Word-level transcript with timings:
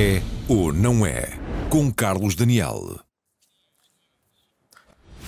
É 0.00 0.22
ou 0.48 0.72
não 0.72 1.04
é? 1.04 1.24
Com 1.68 1.92
Carlos 1.92 2.36
Daniel. 2.36 3.00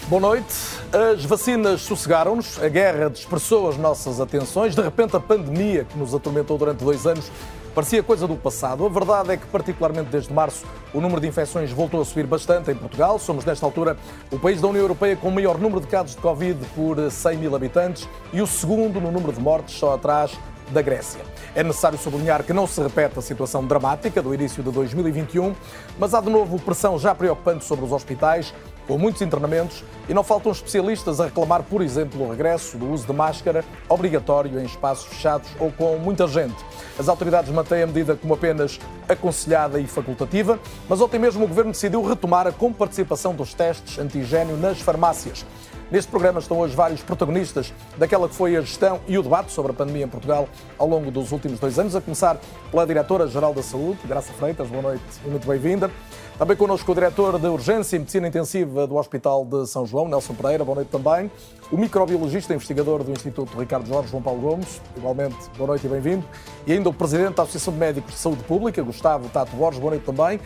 Boa 0.06 0.20
noite. 0.22 0.54
As 0.92 1.24
vacinas 1.24 1.80
sossegaram-nos, 1.80 2.56
a 2.62 2.68
guerra 2.68 3.10
dispersou 3.10 3.68
as 3.68 3.76
nossas 3.76 4.20
atenções, 4.20 4.76
de 4.76 4.80
repente 4.80 5.16
a 5.16 5.18
pandemia 5.18 5.82
que 5.82 5.98
nos 5.98 6.14
atormentou 6.14 6.56
durante 6.56 6.84
dois 6.84 7.04
anos 7.04 7.32
parecia 7.74 8.00
coisa 8.00 8.28
do 8.28 8.36
passado. 8.36 8.86
A 8.86 8.88
verdade 8.88 9.32
é 9.32 9.36
que, 9.36 9.46
particularmente 9.46 10.08
desde 10.08 10.32
março, 10.32 10.64
o 10.94 11.00
número 11.00 11.20
de 11.20 11.26
infecções 11.26 11.72
voltou 11.72 12.00
a 12.00 12.04
subir 12.04 12.28
bastante 12.28 12.70
em 12.70 12.76
Portugal. 12.76 13.18
Somos, 13.18 13.44
nesta 13.44 13.66
altura, 13.66 13.96
o 14.30 14.38
país 14.38 14.60
da 14.60 14.68
União 14.68 14.82
Europeia 14.82 15.16
com 15.16 15.30
o 15.30 15.32
maior 15.32 15.58
número 15.58 15.80
de 15.80 15.88
casos 15.88 16.14
de 16.14 16.22
Covid 16.22 16.64
por 16.76 17.10
100 17.10 17.38
mil 17.38 17.56
habitantes 17.56 18.08
e 18.32 18.40
o 18.40 18.46
segundo 18.46 19.00
no 19.00 19.10
número 19.10 19.32
de 19.32 19.40
mortes, 19.40 19.74
só 19.74 19.94
atrás 19.94 20.38
da 20.70 20.80
Grécia. 20.80 21.29
É 21.52 21.64
necessário 21.64 21.98
sublinhar 21.98 22.44
que 22.44 22.52
não 22.52 22.64
se 22.64 22.80
repete 22.80 23.18
a 23.18 23.22
situação 23.22 23.66
dramática 23.66 24.22
do 24.22 24.32
início 24.32 24.62
de 24.62 24.70
2021, 24.70 25.52
mas 25.98 26.14
há 26.14 26.20
de 26.20 26.30
novo 26.30 26.60
pressão 26.60 26.96
já 26.96 27.12
preocupante 27.12 27.64
sobre 27.64 27.84
os 27.84 27.90
hospitais, 27.90 28.54
com 28.86 28.96
muitos 28.96 29.20
internamentos, 29.20 29.82
e 30.08 30.14
não 30.14 30.22
faltam 30.22 30.52
especialistas 30.52 31.20
a 31.20 31.24
reclamar, 31.24 31.64
por 31.64 31.82
exemplo, 31.82 32.24
o 32.24 32.30
regresso 32.30 32.78
do 32.78 32.90
uso 32.90 33.04
de 33.04 33.12
máscara 33.12 33.64
obrigatório 33.88 34.60
em 34.60 34.64
espaços 34.64 35.06
fechados 35.06 35.48
ou 35.58 35.72
com 35.72 35.96
muita 35.96 36.28
gente. 36.28 36.56
As 36.96 37.08
autoridades 37.08 37.52
mantêm 37.52 37.82
a 37.82 37.86
medida 37.86 38.14
como 38.14 38.34
apenas 38.34 38.78
aconselhada 39.08 39.80
e 39.80 39.88
facultativa, 39.88 40.56
mas 40.88 41.00
ontem 41.00 41.18
mesmo 41.18 41.44
o 41.44 41.48
governo 41.48 41.72
decidiu 41.72 42.02
retomar 42.02 42.46
a 42.46 42.52
comparticipação 42.52 43.34
dos 43.34 43.54
testes 43.54 43.98
antigênio 43.98 44.56
nas 44.56 44.80
farmácias. 44.80 45.44
Neste 45.90 46.08
programa 46.08 46.38
estão 46.38 46.60
hoje 46.60 46.76
vários 46.76 47.02
protagonistas 47.02 47.74
daquela 47.98 48.28
que 48.28 48.34
foi 48.36 48.56
a 48.56 48.60
gestão 48.60 49.00
e 49.08 49.18
o 49.18 49.22
debate 49.24 49.50
sobre 49.50 49.72
a 49.72 49.74
pandemia 49.74 50.04
em 50.04 50.08
Portugal 50.08 50.48
ao 50.78 50.86
longo 50.86 51.10
dos 51.10 51.32
últimos 51.32 51.58
dois 51.58 51.80
anos, 51.80 51.96
a 51.96 52.00
começar 52.00 52.38
pela 52.70 52.86
Diretora-Geral 52.86 53.52
da 53.52 53.62
Saúde, 53.62 53.98
Graça 54.06 54.32
Freitas. 54.34 54.68
Boa 54.68 54.82
noite 54.82 55.02
e 55.26 55.28
muito 55.28 55.48
bem-vinda. 55.48 55.90
Também 56.38 56.56
connosco 56.56 56.92
o 56.92 56.94
Diretor 56.94 57.40
de 57.40 57.46
Urgência 57.48 57.96
e 57.96 57.98
Medicina 57.98 58.28
Intensiva 58.28 58.86
do 58.86 58.96
Hospital 58.96 59.44
de 59.44 59.66
São 59.66 59.84
João, 59.84 60.06
Nelson 60.06 60.32
Pereira. 60.32 60.64
Boa 60.64 60.76
noite 60.76 60.88
também. 60.88 61.28
O 61.72 61.76
microbiologista 61.76 62.52
e 62.52 62.56
investigador 62.56 63.02
do 63.02 63.10
Instituto 63.10 63.58
Ricardo 63.58 63.88
Jorge, 63.88 64.10
João 64.10 64.22
Paulo 64.22 64.40
Gomes. 64.40 64.80
Igualmente, 64.96 65.36
boa 65.58 65.66
noite 65.66 65.86
e 65.86 65.88
bem-vindo. 65.90 66.24
E 66.68 66.72
ainda 66.72 66.88
o 66.88 66.94
Presidente 66.94 67.34
da 67.34 67.42
Associação 67.42 67.74
de 67.74 67.80
Médicos 67.80 68.12
de 68.12 68.18
Saúde 68.18 68.44
Pública, 68.44 68.80
Gustavo 68.80 69.28
Tato 69.28 69.56
Borges. 69.56 69.80
Boa 69.80 69.90
noite 69.90 70.04
também. 70.04 70.40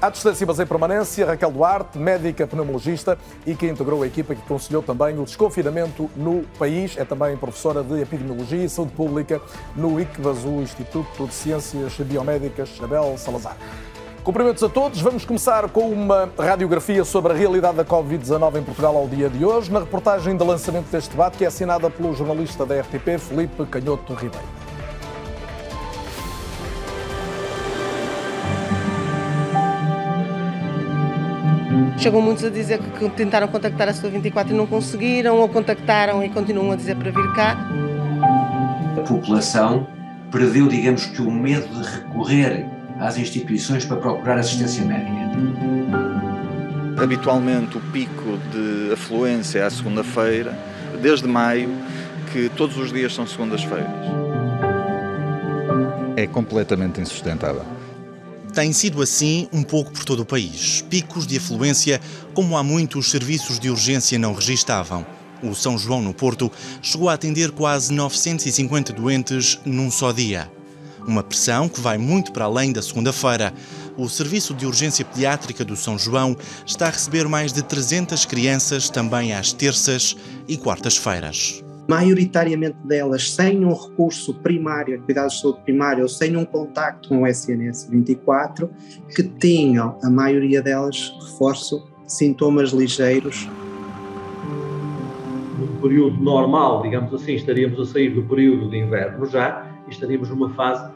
À 0.00 0.08
distância, 0.08 0.46
mas 0.46 0.58
em 0.58 0.64
permanência, 0.64 1.26
Raquel 1.26 1.50
Duarte, 1.50 1.98
médica 1.98 2.46
pneumologista 2.46 3.18
e 3.46 3.54
que 3.54 3.68
integrou 3.68 4.02
a 4.02 4.06
equipa 4.06 4.34
que 4.34 4.40
aconselhou 4.40 4.82
também 4.82 5.18
o 5.18 5.24
desconfinamento 5.24 6.10
no 6.16 6.42
país. 6.58 6.96
É 6.96 7.04
também 7.04 7.36
professora 7.36 7.82
de 7.82 8.00
Epidemiologia 8.00 8.64
e 8.64 8.68
Saúde 8.70 8.92
Pública 8.92 9.42
no 9.76 10.00
ICBAS, 10.00 10.46
o 10.46 10.62
Instituto 10.62 11.26
de 11.26 11.34
Ciências 11.34 11.92
Biomédicas, 11.98 12.70
Abel 12.82 13.18
Salazar. 13.18 13.58
Cumprimentos 14.24 14.62
a 14.62 14.70
todos. 14.70 15.02
Vamos 15.02 15.26
começar 15.26 15.68
com 15.68 15.90
uma 15.90 16.30
radiografia 16.38 17.04
sobre 17.04 17.34
a 17.34 17.36
realidade 17.36 17.76
da 17.76 17.84
Covid-19 17.84 18.58
em 18.58 18.62
Portugal 18.62 18.96
ao 18.96 19.06
dia 19.06 19.28
de 19.28 19.44
hoje, 19.44 19.70
na 19.70 19.80
reportagem 19.80 20.34
de 20.34 20.42
lançamento 20.42 20.90
deste 20.90 21.10
debate, 21.10 21.36
que 21.36 21.44
é 21.44 21.48
assinada 21.48 21.90
pelo 21.90 22.14
jornalista 22.14 22.64
da 22.64 22.80
RTP, 22.80 23.18
Felipe 23.18 23.66
Canhoto 23.66 24.14
Ribeiro. 24.14 24.69
Chegam 31.98 32.22
muitos 32.22 32.44
a 32.44 32.50
dizer 32.50 32.78
que 32.78 33.08
tentaram 33.10 33.48
contactar 33.48 33.88
a 33.88 33.92
sua 33.92 34.10
24 34.10 34.52
e 34.52 34.56
não 34.56 34.66
conseguiram, 34.66 35.36
ou 35.36 35.48
contactaram 35.48 36.24
e 36.24 36.28
continuam 36.28 36.72
a 36.72 36.76
dizer 36.76 36.96
para 36.96 37.10
vir 37.10 37.32
cá. 37.34 37.56
A 38.96 39.00
população 39.02 39.86
perdeu, 40.30 40.68
digamos 40.68 41.06
que, 41.06 41.20
o 41.20 41.30
medo 41.30 41.66
de 41.68 41.82
recorrer 41.82 42.66
às 42.98 43.18
instituições 43.18 43.84
para 43.84 43.96
procurar 43.96 44.38
assistência 44.38 44.84
médica. 44.84 45.10
Habitualmente, 47.02 47.78
o 47.78 47.80
pico 47.80 48.38
de 48.52 48.92
afluência 48.92 49.60
é 49.60 49.62
à 49.62 49.70
segunda-feira, 49.70 50.56
desde 51.00 51.26
maio, 51.26 51.70
que 52.32 52.50
todos 52.50 52.76
os 52.76 52.92
dias 52.92 53.14
são 53.14 53.26
segundas-feiras. 53.26 53.90
É 56.16 56.26
completamente 56.26 57.00
insustentável. 57.00 57.79
Tem 58.52 58.72
sido 58.72 59.00
assim 59.00 59.48
um 59.52 59.62
pouco 59.62 59.92
por 59.92 60.04
todo 60.04 60.20
o 60.20 60.26
país. 60.26 60.84
Picos 60.90 61.24
de 61.24 61.36
afluência, 61.36 62.00
como 62.34 62.56
há 62.56 62.62
muitos 62.64 63.10
serviços 63.10 63.60
de 63.60 63.70
urgência 63.70 64.18
não 64.18 64.34
registavam. 64.34 65.06
O 65.40 65.54
São 65.54 65.78
João, 65.78 66.02
no 66.02 66.12
Porto, 66.12 66.50
chegou 66.82 67.08
a 67.08 67.14
atender 67.14 67.52
quase 67.52 67.92
950 67.92 68.92
doentes 68.92 69.58
num 69.64 69.90
só 69.90 70.10
dia. 70.10 70.50
Uma 71.06 71.22
pressão 71.22 71.68
que 71.68 71.80
vai 71.80 71.96
muito 71.96 72.32
para 72.32 72.44
além 72.44 72.72
da 72.72 72.82
segunda-feira. 72.82 73.54
O 73.96 74.08
Serviço 74.08 74.52
de 74.52 74.66
Urgência 74.66 75.04
Pediátrica 75.04 75.64
do 75.64 75.76
São 75.76 75.96
João 75.96 76.36
está 76.66 76.88
a 76.88 76.90
receber 76.90 77.28
mais 77.28 77.52
de 77.52 77.62
300 77.62 78.24
crianças 78.26 78.90
também 78.90 79.32
às 79.32 79.52
terças 79.52 80.16
e 80.48 80.56
quartas-feiras 80.56 81.62
maioritariamente 81.90 82.76
delas 82.84 83.32
sem 83.32 83.64
um 83.64 83.74
recurso 83.74 84.32
primário 84.34 85.02
cuidados 85.02 85.34
de 85.34 85.40
saúde 85.40 85.60
primário 85.64 86.02
ou 86.04 86.08
sem 86.08 86.36
um 86.36 86.44
contacto 86.44 87.08
com 87.08 87.22
o 87.22 87.26
SNS 87.26 87.88
24, 87.90 88.70
que 89.16 89.24
tinham, 89.24 89.98
a 90.00 90.08
maioria 90.08 90.62
delas, 90.62 91.12
reforço, 91.20 91.84
sintomas 92.06 92.70
ligeiros. 92.70 93.48
No 95.58 95.66
período 95.82 96.22
normal, 96.22 96.82
digamos 96.82 97.12
assim, 97.12 97.34
estaríamos 97.34 97.80
a 97.80 97.84
sair 97.84 98.10
do 98.10 98.22
período 98.22 98.70
de 98.70 98.78
inverno 98.78 99.26
já 99.26 99.66
e 99.88 99.90
estaríamos 99.90 100.28
numa 100.30 100.50
fase 100.50 100.92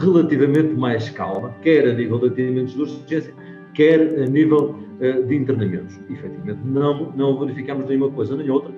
relativamente 0.00 0.72
mais 0.72 1.10
calma, 1.10 1.54
quer 1.62 1.86
a 1.88 1.92
nível 1.92 2.18
de 2.20 2.28
atendimentos 2.28 2.72
de 2.72 2.80
urgência, 2.80 3.34
quer 3.74 4.00
a 4.00 4.26
nível 4.26 4.74
uh, 4.98 5.26
de 5.26 5.36
internamentos. 5.36 6.00
Efetivamente, 6.08 6.60
não, 6.64 7.12
não 7.14 7.38
verificamos 7.38 7.86
nenhuma 7.86 8.10
coisa 8.10 8.34
nem 8.34 8.48
outra 8.48 8.72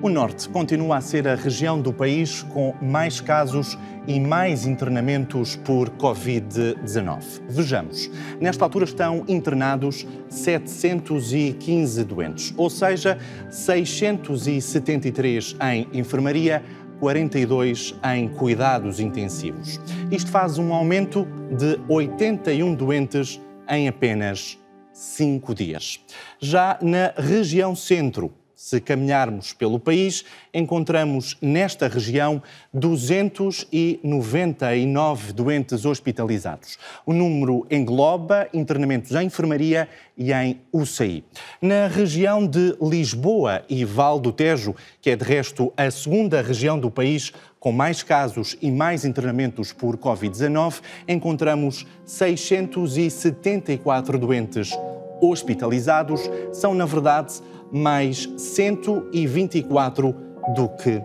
o 0.00 0.08
Norte 0.08 0.48
continua 0.48 0.98
a 0.98 1.00
ser 1.00 1.26
a 1.26 1.34
região 1.34 1.80
do 1.80 1.92
país 1.92 2.44
com 2.44 2.72
mais 2.80 3.20
casos 3.20 3.76
e 4.06 4.20
mais 4.20 4.64
internamentos 4.64 5.56
por 5.56 5.90
Covid-19. 5.90 7.42
Vejamos, 7.48 8.08
nesta 8.40 8.64
altura 8.64 8.84
estão 8.84 9.24
internados 9.26 10.06
715 10.28 12.04
doentes, 12.04 12.54
ou 12.56 12.70
seja, 12.70 13.18
673 13.50 15.56
em 15.60 15.88
enfermaria, 15.92 16.62
42 17.00 17.96
em 18.14 18.28
cuidados 18.28 19.00
intensivos. 19.00 19.80
Isto 20.12 20.30
faz 20.30 20.58
um 20.58 20.72
aumento 20.72 21.26
de 21.50 21.76
81 21.88 22.72
doentes 22.74 23.40
em 23.68 23.88
apenas 23.88 24.56
5 24.92 25.54
dias. 25.54 26.00
Já 26.40 26.76
na 26.82 27.12
região 27.16 27.76
centro, 27.76 28.32
se 28.58 28.78
caminharmos 28.80 29.52
pelo 29.52 29.78
país, 29.78 30.24
encontramos 30.52 31.36
nesta 31.40 31.86
região 31.86 32.42
299 32.74 35.32
doentes 35.32 35.84
hospitalizados. 35.84 36.76
O 37.06 37.12
número 37.12 37.64
engloba 37.70 38.48
internamentos 38.52 39.12
em 39.12 39.26
enfermaria 39.26 39.88
e 40.16 40.32
em 40.32 40.60
UCI. 40.72 41.22
Na 41.62 41.86
região 41.86 42.44
de 42.44 42.76
Lisboa 42.82 43.62
e 43.68 43.84
Val 43.84 44.18
do 44.18 44.32
Tejo, 44.32 44.74
que 45.00 45.10
é 45.10 45.14
de 45.14 45.24
resto 45.24 45.72
a 45.76 45.88
segunda 45.88 46.42
região 46.42 46.80
do 46.80 46.90
país 46.90 47.32
com 47.60 47.70
mais 47.70 48.02
casos 48.02 48.56
e 48.60 48.72
mais 48.72 49.04
internamentos 49.04 49.72
por 49.72 49.96
Covid-19, 49.96 50.80
encontramos 51.06 51.86
674 52.04 54.18
doentes 54.18 54.72
hospitalizados. 55.20 56.28
São, 56.52 56.74
na 56.74 56.86
verdade, 56.86 57.34
mais 57.72 58.28
124 58.36 60.14
do 60.54 60.68
que 60.76 61.00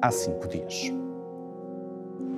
há 0.00 0.10
cinco 0.10 0.48
dias. 0.48 0.92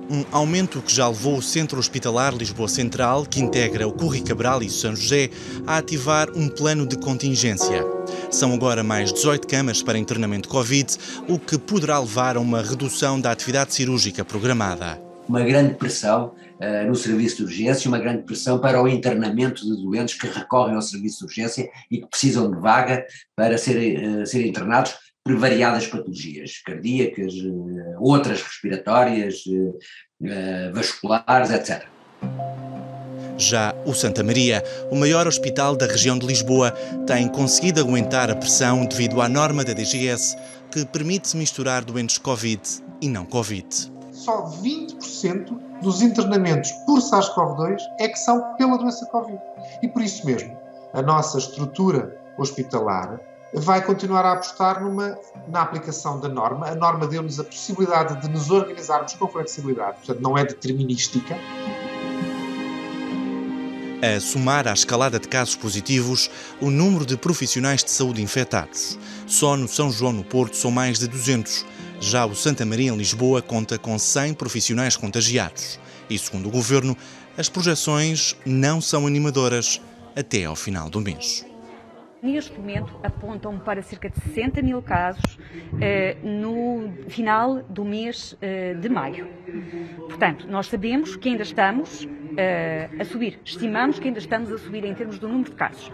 Um 0.07 0.23
aumento 0.31 0.83
que 0.83 0.93
já 0.93 1.07
levou 1.07 1.37
o 1.37 1.41
Centro 1.41 1.79
Hospitalar 1.79 2.35
Lisboa 2.35 2.67
Central, 2.67 3.25
que 3.25 3.41
integra 3.41 3.87
o 3.87 3.91
Curri 3.91 4.21
Cabral 4.21 4.61
e 4.61 4.69
São 4.69 4.95
José, 4.95 5.31
a 5.65 5.77
ativar 5.77 6.29
um 6.35 6.47
plano 6.47 6.85
de 6.85 6.95
contingência. 6.95 7.83
São 8.29 8.53
agora 8.53 8.83
mais 8.83 9.11
18 9.11 9.47
camas 9.47 9.81
para 9.81 9.97
internamento 9.97 10.47
Covid, 10.47 10.95
o 11.27 11.39
que 11.39 11.57
poderá 11.57 11.97
levar 11.99 12.37
a 12.37 12.39
uma 12.39 12.61
redução 12.61 13.19
da 13.19 13.31
atividade 13.31 13.73
cirúrgica 13.73 14.23
programada. 14.23 15.04
Uma 15.27 15.43
grande 15.43 15.73
pressão 15.73 16.35
uh, 16.59 16.87
no 16.87 16.95
serviço 16.95 17.37
de 17.37 17.43
urgência, 17.43 17.87
uma 17.87 17.99
grande 17.99 18.23
pressão 18.23 18.59
para 18.59 18.81
o 18.81 18.87
internamento 18.87 19.63
de 19.63 19.81
doentes 19.81 20.15
que 20.15 20.27
recorrem 20.27 20.75
ao 20.75 20.81
serviço 20.81 21.19
de 21.19 21.25
urgência 21.25 21.69
e 21.89 21.99
que 21.99 22.07
precisam 22.07 22.51
de 22.51 22.59
vaga 22.59 23.05
para 23.35 23.57
serem, 23.57 24.21
uh, 24.23 24.37
internados 24.37 24.95
por 25.23 25.35
variadas 25.37 25.87
patologias 25.87 26.61
cardíacas, 26.63 27.33
uh, 27.33 27.97
outras 27.99 28.41
respiratórias, 28.41 29.43
vasculares, 30.71 31.49
etc. 31.49 31.85
Já 33.37 33.75
o 33.85 33.93
Santa 33.93 34.23
Maria, 34.23 34.63
o 34.89 34.95
maior 34.95 35.27
hospital 35.27 35.75
da 35.75 35.87
região 35.87 36.17
de 36.17 36.25
Lisboa, 36.25 36.71
tem 37.05 37.27
conseguido 37.27 37.81
aguentar 37.81 38.31
a 38.31 38.35
pressão 38.35 38.85
devido 38.85 39.19
à 39.19 39.27
norma 39.27 39.63
da 39.63 39.73
DGS 39.73 40.37
que 40.71 40.85
permite 40.85 41.35
misturar 41.35 41.83
doentes 41.83 42.17
Covid 42.17 42.61
e 43.01 43.09
não 43.09 43.25
Covid 43.25 43.94
só 44.25 44.49
20% 44.49 45.81
dos 45.81 46.01
internamentos 46.01 46.71
por 46.85 46.99
SARS-CoV-2 46.99 47.77
é 47.99 48.07
que 48.09 48.17
são 48.17 48.55
pela 48.55 48.75
doença 48.77 49.05
Covid. 49.05 49.39
E 49.83 49.87
por 49.87 50.01
isso 50.01 50.25
mesmo, 50.25 50.57
a 50.93 51.01
nossa 51.01 51.37
estrutura 51.37 52.17
hospitalar 52.37 53.19
vai 53.53 53.85
continuar 53.85 54.25
a 54.25 54.33
apostar 54.33 54.83
numa, 54.83 55.17
na 55.47 55.61
aplicação 55.61 56.19
da 56.19 56.27
norma. 56.27 56.67
A 56.67 56.75
norma 56.75 57.07
deu-nos 57.07 57.39
a 57.39 57.43
possibilidade 57.43 58.19
de 58.21 58.27
nos 58.27 58.49
organizarmos 58.49 59.13
com 59.13 59.27
flexibilidade, 59.27 59.97
portanto, 59.97 60.21
não 60.21 60.35
é 60.35 60.43
determinística. 60.43 61.37
A 64.01 64.19
somar 64.19 64.67
à 64.67 64.73
escalada 64.73 65.19
de 65.19 65.27
casos 65.27 65.55
positivos 65.55 66.29
o 66.59 66.69
número 66.69 67.05
de 67.05 67.15
profissionais 67.15 67.83
de 67.83 67.91
saúde 67.91 68.21
infectados. 68.21 68.97
Só 69.27 69.55
no 69.55 69.67
São 69.67 69.91
João 69.91 70.11
no 70.11 70.23
Porto 70.23 70.57
são 70.57 70.71
mais 70.71 70.99
de 70.99 71.07
200. 71.07 71.74
Já 71.99 72.25
o 72.25 72.35
Santa 72.35 72.65
Maria 72.65 72.91
em 72.91 72.97
Lisboa 72.97 73.41
conta 73.41 73.77
com 73.77 73.97
100 73.97 74.33
profissionais 74.33 74.95
contagiados. 74.95 75.79
E 76.09 76.17
segundo 76.17 76.47
o 76.47 76.51
governo, 76.51 76.95
as 77.37 77.49
projeções 77.49 78.35
não 78.45 78.79
são 78.79 79.07
animadoras 79.07 79.81
até 80.15 80.45
ao 80.45 80.55
final 80.55 80.89
do 80.89 81.01
mês 81.01 81.45
neste 82.25 82.57
momento 82.59 82.99
apontam 83.03 83.59
para 83.59 83.81
cerca 83.83 84.09
de 84.09 84.19
60 84.19 84.61
mil 84.63 84.81
casos 84.81 85.37
eh, 85.79 86.17
no 86.23 86.91
final 87.07 87.61
do 87.69 87.85
mês 87.85 88.35
eh, 88.41 88.73
de 88.73 88.89
maio. 88.89 89.27
Portanto, 89.99 90.47
nós 90.49 90.67
sabemos 90.67 91.15
que 91.15 91.29
ainda 91.29 91.43
estamos 91.43 92.07
eh, 92.35 92.89
a 92.99 93.05
subir, 93.05 93.39
estimamos 93.45 93.99
que 93.99 94.07
ainda 94.07 94.19
estamos 94.19 94.51
a 94.51 94.57
subir 94.57 94.83
em 94.83 94.93
termos 94.95 95.19
do 95.19 95.27
número 95.27 95.51
de 95.51 95.55
casos. 95.55 95.91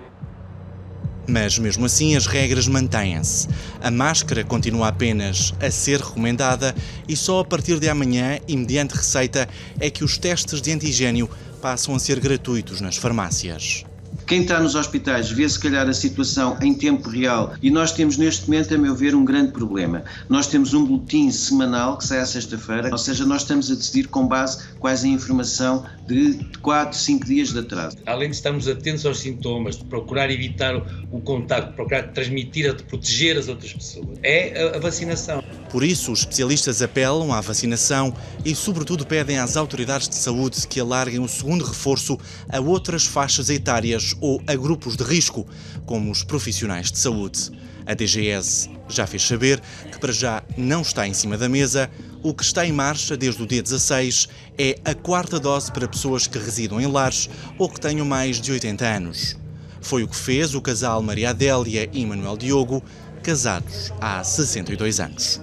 Mas 1.27 1.57
mesmo 1.57 1.85
assim 1.85 2.15
as 2.15 2.25
regras 2.25 2.67
mantêm-se. 2.67 3.47
A 3.81 3.91
máscara 3.91 4.43
continua 4.43 4.87
apenas 4.87 5.53
a 5.59 5.69
ser 5.69 5.99
recomendada 5.99 6.75
e 7.07 7.15
só 7.15 7.39
a 7.39 7.45
partir 7.45 7.79
de 7.79 7.89
amanhã 7.89 8.39
e 8.47 8.57
mediante 8.57 8.95
receita 8.95 9.47
é 9.79 9.89
que 9.89 10.03
os 10.03 10.17
testes 10.17 10.61
de 10.61 10.71
antigênio 10.71 11.29
passam 11.61 11.95
a 11.95 11.99
ser 11.99 12.19
gratuitos 12.19 12.81
nas 12.81 12.97
farmácias. 12.97 13.85
Quem 14.31 14.43
está 14.43 14.61
nos 14.61 14.75
hospitais 14.75 15.29
vê 15.29 15.49
se 15.49 15.59
calhar 15.59 15.89
a 15.89 15.93
situação 15.93 16.57
em 16.61 16.73
tempo 16.73 17.09
real 17.09 17.53
e 17.61 17.69
nós 17.69 17.91
temos 17.91 18.15
neste 18.15 18.49
momento, 18.49 18.73
a 18.73 18.77
meu 18.77 18.95
ver, 18.95 19.13
um 19.13 19.25
grande 19.25 19.51
problema. 19.51 20.05
Nós 20.29 20.47
temos 20.47 20.73
um 20.73 20.85
boletim 20.85 21.29
semanal 21.29 21.97
que 21.97 22.05
sai 22.05 22.19
à 22.19 22.25
sexta-feira, 22.25 22.89
ou 22.93 22.97
seja, 22.97 23.25
nós 23.25 23.41
estamos 23.41 23.69
a 23.69 23.75
decidir 23.75 24.07
com 24.07 24.25
base 24.25 24.63
quais 24.79 25.03
a 25.03 25.07
informação 25.09 25.85
de 26.07 26.39
4, 26.61 26.97
5 26.97 27.25
dias 27.25 27.51
de 27.51 27.59
atraso. 27.59 27.97
Além 28.05 28.29
de 28.29 28.37
estarmos 28.37 28.69
atentos 28.69 29.05
aos 29.05 29.19
sintomas, 29.19 29.75
de 29.75 29.83
procurar 29.83 30.31
evitar 30.31 30.77
o 31.11 31.19
contato, 31.19 31.73
procurar 31.75 32.03
transmitir, 32.13 32.73
de 32.73 32.83
proteger 32.83 33.37
as 33.37 33.49
outras 33.49 33.73
pessoas, 33.73 34.17
é 34.23 34.75
a 34.75 34.79
vacinação. 34.79 35.43
Por 35.69 35.83
isso, 35.83 36.11
os 36.11 36.19
especialistas 36.19 36.81
apelam 36.81 37.33
à 37.33 37.39
vacinação 37.39 38.13
e, 38.43 38.53
sobretudo, 38.55 39.05
pedem 39.05 39.39
às 39.39 39.55
autoridades 39.55 40.07
de 40.09 40.15
saúde 40.15 40.67
que 40.67 40.79
alarguem 40.79 41.19
o 41.19 41.27
segundo 41.27 41.63
reforço 41.63 42.17
a 42.49 42.59
outras 42.59 43.05
faixas 43.05 43.49
etárias 43.49 44.15
ou 44.21 44.41
a 44.47 44.55
grupos 44.55 44.95
de 44.95 45.03
risco, 45.03 45.45
como 45.85 46.09
os 46.09 46.23
profissionais 46.23 46.91
de 46.91 46.99
saúde. 46.99 47.51
A 47.85 47.93
DGS 47.93 48.69
já 48.87 49.05
fez 49.07 49.23
saber 49.23 49.59
que 49.91 49.99
para 49.99 50.13
já 50.13 50.43
não 50.55 50.81
está 50.81 51.07
em 51.07 51.13
cima 51.13 51.37
da 51.37 51.49
mesa. 51.49 51.89
O 52.23 52.33
que 52.33 52.43
está 52.43 52.65
em 52.65 52.71
marcha 52.71 53.17
desde 53.17 53.41
o 53.41 53.47
dia 53.47 53.63
16 53.63 54.29
é 54.57 54.79
a 54.85 54.93
quarta 54.93 55.39
dose 55.39 55.71
para 55.71 55.87
pessoas 55.87 56.27
que 56.27 56.37
residam 56.37 56.79
em 56.79 56.85
lares 56.85 57.29
ou 57.57 57.67
que 57.67 57.81
tenham 57.81 58.05
mais 58.05 58.39
de 58.39 58.51
80 58.51 58.85
anos. 58.85 59.37
Foi 59.81 60.03
o 60.03 60.07
que 60.07 60.15
fez 60.15 60.53
o 60.53 60.61
casal 60.61 61.01
Maria 61.01 61.31
Adélia 61.31 61.89
e 61.91 62.05
Manuel 62.05 62.37
Diogo, 62.37 62.83
casados 63.23 63.91
há 63.99 64.23
62 64.23 64.99
anos. 64.99 65.41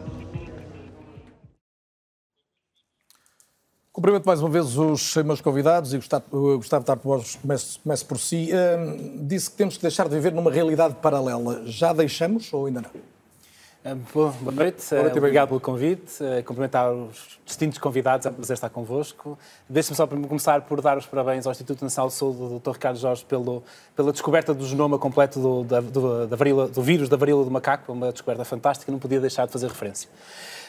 Cumprimento 3.98 4.26
mais 4.26 4.40
uma 4.40 4.48
vez 4.48 4.78
os 4.78 5.16
meus 5.16 5.40
convidados 5.40 5.92
e 5.92 5.96
Gustavo, 5.96 6.56
Gustavo 6.56 6.84
Tarpos, 6.84 7.34
comece, 7.34 7.80
comece 7.80 8.04
por 8.04 8.16
si. 8.16 8.48
Uh, 8.52 9.26
disse 9.26 9.50
que 9.50 9.56
temos 9.56 9.76
que 9.76 9.82
deixar 9.82 10.08
de 10.08 10.14
viver 10.14 10.32
numa 10.32 10.52
realidade 10.52 10.94
paralela. 11.02 11.62
Já 11.64 11.92
deixamos 11.92 12.52
ou 12.52 12.66
ainda 12.66 12.82
não? 12.82 13.92
Uh, 13.92 13.96
boa 14.14 14.52
noite, 14.52 14.94
uh, 14.94 15.16
obrigado 15.18 15.48
pelo 15.48 15.58
convite. 15.58 16.22
Cumprimentar 16.44 16.92
os 16.92 17.40
distintos 17.44 17.78
convidados, 17.78 18.24
é 18.24 18.30
um 18.30 18.34
prazer 18.34 18.54
estar 18.54 18.68
convosco. 18.68 19.36
Deixe-me 19.68 19.96
só 19.96 20.06
começar 20.06 20.60
por 20.60 20.80
dar 20.80 20.96
os 20.96 21.06
parabéns 21.06 21.44
ao 21.44 21.50
Instituto 21.50 21.82
Nacional 21.82 22.06
de 22.06 22.14
Saúde 22.14 22.38
do 22.38 22.60
Dr. 22.60 22.70
Ricardo 22.74 23.00
Jorge 23.00 23.24
pelo, 23.24 23.64
pela 23.96 24.12
descoberta 24.12 24.54
do 24.54 24.64
genoma 24.64 24.96
completo 24.96 25.40
do, 25.40 25.64
da, 25.64 25.80
do, 25.80 26.24
da 26.28 26.36
varíola, 26.36 26.68
do 26.68 26.82
vírus 26.82 27.08
da 27.08 27.16
varíola 27.16 27.44
do 27.44 27.50
macaco, 27.50 27.92
uma 27.92 28.12
descoberta 28.12 28.44
fantástica, 28.44 28.92
não 28.92 29.00
podia 29.00 29.18
deixar 29.18 29.46
de 29.46 29.52
fazer 29.52 29.66
referência. 29.66 30.08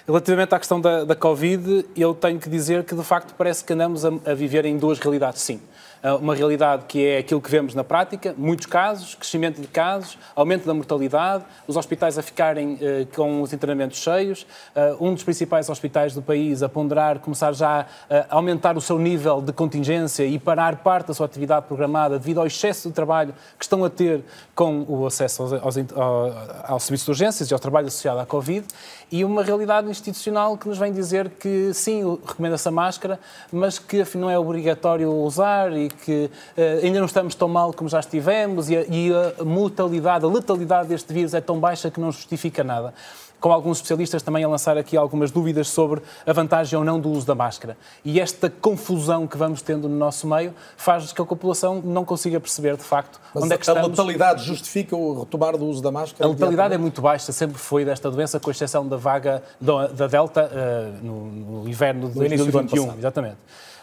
Relativamente 0.08 0.56
à 0.56 0.60
questão 0.60 0.80
da, 0.82 1.04
da 1.04 1.16
Covid, 1.16 1.86
eu 1.96 2.14
tenho 2.14 2.40
que 2.40 2.50
dizer 2.50 2.84
que, 2.84 2.96
de 2.96 3.04
facto, 3.04 3.34
parece 3.38 3.64
que 3.64 3.74
andamos 3.74 4.06
a, 4.06 4.10
a 4.26 4.34
viver 4.34 4.66
em 4.66 4.78
duas 4.78 5.00
realidades, 5.00 5.42
sim. 5.42 5.60
Ah, 6.02 6.16
uma 6.16 6.34
realidade 6.34 6.86
que 6.88 7.06
é 7.06 7.18
aquilo 7.18 7.42
que 7.42 7.52
vemos 7.52 7.76
na 7.76 7.84
prática, 7.84 8.34
muitos 8.38 8.66
casos, 8.66 9.16
crescimento 9.16 9.60
de 9.60 9.68
casos, 9.68 10.18
aumento 10.34 10.66
da 10.66 10.74
mortalidade, 10.74 11.44
os 11.68 11.76
hospitais 11.76 12.18
a 12.18 12.22
ficarem 12.22 12.76
uh, 12.76 12.80
com 13.14 13.42
os 13.42 13.52
internamentos 13.52 13.98
cheios, 13.98 14.48
uh, 14.76 15.06
um 15.06 15.14
dos 15.14 15.24
principais 15.24 15.70
hospitais 15.70 16.14
do 16.14 16.22
país 16.22 16.64
a 16.64 16.70
ponderar, 16.70 17.20
começar 17.20 17.52
já 17.54 17.86
a 18.10 18.36
aumentar 18.36 18.78
o 18.78 18.82
seu 18.82 18.98
nível 18.98 19.42
de 19.42 19.52
contingência 19.52 20.24
e 20.24 20.40
parar 20.40 20.78
parte 20.78 21.08
da 21.08 21.14
sua 21.14 21.26
atividade 21.26 21.66
programada 21.66 22.18
devido 22.18 22.40
ao 22.40 22.48
excesso 22.48 22.88
de 22.88 22.96
trabalho 22.96 23.34
que 23.58 23.66
estão 23.66 23.84
a 23.84 23.90
ter 23.90 24.24
com 24.56 24.86
o 24.88 25.06
acesso 25.06 25.44
aos, 25.44 25.54
aos, 25.54 25.76
ao, 26.64 26.80
serviço 26.80 27.06
de 27.06 27.12
urgências 27.12 27.52
e 27.52 27.54
ao 27.54 27.60
trabalho 27.60 27.88
associado 27.88 28.20
à 28.20 28.26
Covid, 28.26 28.66
e 29.12 29.26
uma 29.26 29.44
realidade 29.44 29.90
institucional 29.90 30.58
que 30.58 30.68
nos 30.68 30.78
vem 30.78 30.92
dizer 30.92 31.30
que 31.32 31.74
sim, 31.74 32.04
recomenda-se 32.26 32.68
a 32.68 32.72
máscara, 32.72 33.20
mas 33.52 33.80
que 33.80 34.06
não 34.16 34.30
é 34.30 34.38
obrigatório 34.38 35.12
usar 35.12 35.76
e 35.76 35.90
que 35.90 36.30
uh, 36.58 36.86
ainda 36.86 37.00
não 37.00 37.06
estamos 37.06 37.34
tão 37.36 37.48
mal 37.48 37.74
como 37.74 37.90
já 37.90 38.00
estivemos 38.00 38.70
e 38.70 38.78
a, 38.78 38.86
e 38.88 39.12
a 39.14 39.44
mortalidade, 39.44 40.26
a 40.26 40.28
letalidade 40.28 40.90
deste 40.90 41.12
vírus 41.12 41.34
é 41.34 41.42
tão 41.42 41.60
baixa 41.60 41.90
que 41.90 42.00
não 42.00 42.12
justifica 42.12 42.64
nada 42.64 42.94
com 43.40 43.52
alguns 43.52 43.78
especialistas 43.78 44.22
também 44.22 44.44
a 44.44 44.48
lançar 44.48 44.78
aqui 44.78 44.98
algumas 44.98 45.32
dúvidas 45.32 45.68
sobre 45.68 46.02
a 46.26 46.34
vantagem 46.34 46.78
ou 46.78 46.84
não 46.84 47.00
do 47.00 47.10
uso 47.10 47.26
da 47.26 47.36
máscara. 47.36 47.78
E 48.04 48.20
esta 48.20 48.50
confusão 48.50 49.28
que 49.28 49.38
vamos 49.38 49.62
tendo 49.62 49.88
no 49.88 49.96
nosso 49.96 50.28
meio 50.28 50.54
faz 50.76 51.12
que 51.14 51.22
a 51.22 51.26
população 51.26 51.82
não 51.84 52.04
consiga 52.04 52.40
perceber, 52.40 52.76
de 52.76 52.84
facto, 52.84 53.20
Mas 53.34 53.44
onde 53.44 53.54
é 53.54 53.58
que 53.58 53.64
estamos. 53.64 53.84
A 53.84 53.88
letalidade 53.88 54.44
justifica 54.44 54.96
o 54.96 55.20
retomar 55.20 55.58
do 55.58 55.66
uso 55.66 55.82
da 55.82 55.92
máscara? 55.92 56.30
A 56.30 56.32
letalidade 56.32 56.74
é 56.74 56.78
muito 56.78 57.02
baixa, 57.02 57.32
sempre 57.32 57.58
foi 57.58 57.86
desta 57.86 58.12
doença, 58.12 58.40
com 58.40 58.52
exceção 58.52 58.88
da 58.88 58.98
vaga 58.98 59.44
da 59.60 60.08
Delta 60.08 60.50
uh, 60.52 61.06
no, 61.06 61.26
no, 61.26 61.70
inverno 61.70 62.10
de 62.10 62.16
2021. 62.16 62.98
Exatamente. 62.98 63.38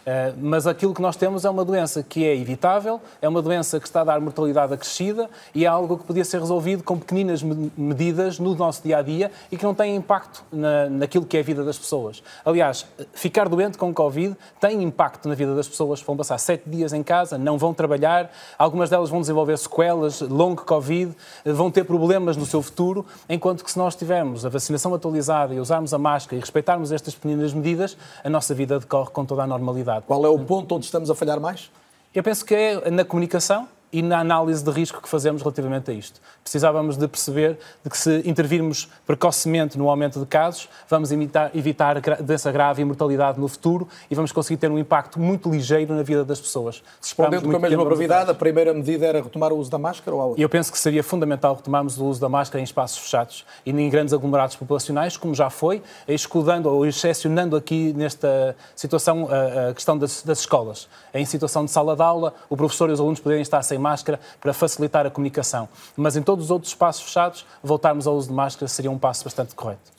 Eh, 0.07 0.33
mas 0.39 0.65
aquilo 0.65 0.93
que 0.93 1.01
nós 1.01 1.17
temos 1.17 1.43
é 1.43 1.49
uma 1.49 1.65
doença 1.65 2.01
que 2.01 2.23
é 2.23 2.33
evitável, 2.33 3.01
é 3.21 3.27
uma 3.27 3.41
doença 3.41 3.77
que 3.77 3.85
está 3.85 4.01
a 4.01 4.03
dar 4.05 4.21
mortalidade 4.21 4.73
acrescida 4.73 5.29
e 5.53 5.65
é 5.65 5.67
algo 5.67 5.97
que 5.97 6.05
podia 6.05 6.23
ser 6.23 6.39
resolvido 6.39 6.81
com 6.81 6.97
pequeninas 6.97 7.43
medidas 7.43 8.39
no 8.39 8.55
nosso 8.55 8.81
dia 8.81 8.99
a 8.99 9.01
dia 9.01 9.29
e 9.51 9.57
que 9.57 9.65
não 9.65 9.75
tem 9.75 9.97
impacto 9.97 10.45
na, 10.49 10.89
naquilo 10.89 11.25
que 11.25 11.35
é 11.35 11.41
a 11.41 11.43
vida 11.43 11.61
das 11.61 11.77
pessoas. 11.77 12.23
Aliás, 12.45 12.85
ficar 13.11 13.49
doente 13.49 13.77
com 13.77 13.93
Covid 13.93 14.33
tem 14.61 14.81
impacto 14.81 15.27
na 15.27 15.35
vida 15.35 15.53
das 15.53 15.67
pessoas. 15.67 16.01
Vão 16.01 16.15
passar 16.15 16.37
sete 16.37 16.69
dias 16.69 16.93
em 16.93 17.03
casa, 17.03 17.37
não 17.37 17.57
vão 17.57 17.73
trabalhar, 17.73 18.31
algumas 18.57 18.89
delas 18.89 19.09
vão 19.09 19.19
desenvolver 19.19 19.57
sequelas, 19.57 20.21
long 20.21 20.55
Covid, 20.55 21.13
vão 21.43 21.69
ter 21.69 21.83
problemas 21.83 22.37
no 22.37 22.45
seu 22.45 22.61
futuro, 22.61 23.05
enquanto 23.27 23.61
que 23.61 23.69
se 23.69 23.77
nós 23.77 23.93
tivermos 23.93 24.45
a 24.45 24.49
vacinação 24.49 24.93
atualizada 24.93 25.53
e 25.53 25.59
usarmos 25.59 25.93
a 25.93 25.97
máscara 25.97 26.37
e 26.37 26.39
respeitarmos 26.39 26.93
estas 26.93 27.13
pequenas 27.13 27.53
medidas, 27.53 27.97
a 28.23 28.29
nossa 28.29 28.53
vida 28.53 28.79
decorre 28.79 29.09
com 29.11 29.25
toda 29.25 29.43
a 29.43 29.47
normalidade. 29.47 29.96
Qual 30.01 30.25
é 30.25 30.29
o 30.29 30.39
ponto 30.39 30.75
onde 30.75 30.85
estamos 30.85 31.09
a 31.09 31.15
falhar 31.15 31.39
mais? 31.39 31.71
Eu 32.13 32.23
penso 32.23 32.45
que 32.45 32.53
é 32.53 32.89
na 32.89 33.05
comunicação 33.05 33.67
e 33.91 34.01
na 34.01 34.19
análise 34.19 34.63
de 34.63 34.71
risco 34.71 35.01
que 35.01 35.07
fazemos 35.07 35.41
relativamente 35.41 35.89
a 35.91 35.93
isto. 35.93 36.19
Precisávamos 36.43 36.97
de 36.97 37.07
perceber 37.07 37.57
de 37.83 37.89
que 37.89 37.97
se 37.97 38.21
intervirmos 38.25 38.89
precocemente 39.05 39.77
no 39.77 39.89
aumento 39.89 40.19
de 40.19 40.25
casos, 40.25 40.69
vamos 40.89 41.11
evitar, 41.11 41.51
evitar 41.55 41.99
doença 42.21 42.51
grave 42.51 42.81
e 42.81 42.85
mortalidade 42.85 43.39
no 43.39 43.47
futuro 43.47 43.87
e 44.09 44.15
vamos 44.15 44.31
conseguir 44.31 44.57
ter 44.57 44.69
um 44.69 44.77
impacto 44.77 45.19
muito 45.19 45.49
ligeiro 45.49 45.93
na 45.93 46.03
vida 46.03 46.23
das 46.23 46.39
pessoas. 46.39 46.83
Respondendo 47.01 47.49
com 47.49 47.55
a 47.55 47.59
mesma 47.59 47.85
brevidade, 47.85 48.31
a 48.31 48.33
primeira 48.33 48.73
medida 48.73 49.05
era 49.05 49.21
retomar 49.21 49.53
o 49.53 49.57
uso 49.57 49.71
da 49.71 49.77
máscara 49.77 50.15
ou 50.15 50.21
a 50.21 50.25
outra? 50.25 50.41
Eu 50.41 50.49
penso 50.49 50.71
que 50.71 50.79
seria 50.79 51.03
fundamental 51.03 51.55
retomarmos 51.55 51.97
o 51.97 52.05
uso 52.05 52.19
da 52.19 52.29
máscara 52.29 52.59
em 52.59 52.63
espaços 52.63 52.97
fechados 52.97 53.45
e 53.65 53.71
em 53.71 53.89
grandes 53.89 54.13
aglomerados 54.13 54.55
populacionais, 54.55 55.15
como 55.15 55.33
já 55.33 55.49
foi, 55.49 55.81
excludando 56.07 56.69
ou 56.69 56.85
excepcionando 56.85 57.55
aqui 57.55 57.93
nesta 57.93 58.55
situação 58.75 59.27
a, 59.29 59.73
questão 59.73 59.97
das, 59.97 60.23
das 60.23 60.39
escolas. 60.39 60.87
Em 61.13 61.25
situação 61.25 61.65
de 61.65 61.71
sala 61.71 61.95
de 61.95 62.01
aula, 62.01 62.33
o 62.49 62.57
professor 62.57 62.89
e 62.89 62.93
os 62.93 62.99
alunos 62.99 63.19
poderem 63.19 63.41
estar 63.41 63.61
sem 63.63 63.76
sem 63.77 63.81
máscara 63.81 64.19
para 64.41 64.53
facilitar 64.53 65.05
a 65.05 65.11
comunicação. 65.11 65.69
Mas 65.95 66.15
em 66.15 66.21
todos 66.21 66.45
os 66.45 66.51
outros 66.51 66.71
espaços 66.71 67.03
fechados, 67.03 67.45
voltarmos 67.63 68.07
ao 68.07 68.15
uso 68.15 68.27
de 68.27 68.33
máscara 68.33 68.67
seria 68.67 68.91
um 68.91 68.97
passo 68.97 69.23
bastante 69.23 69.55
correto. 69.55 69.96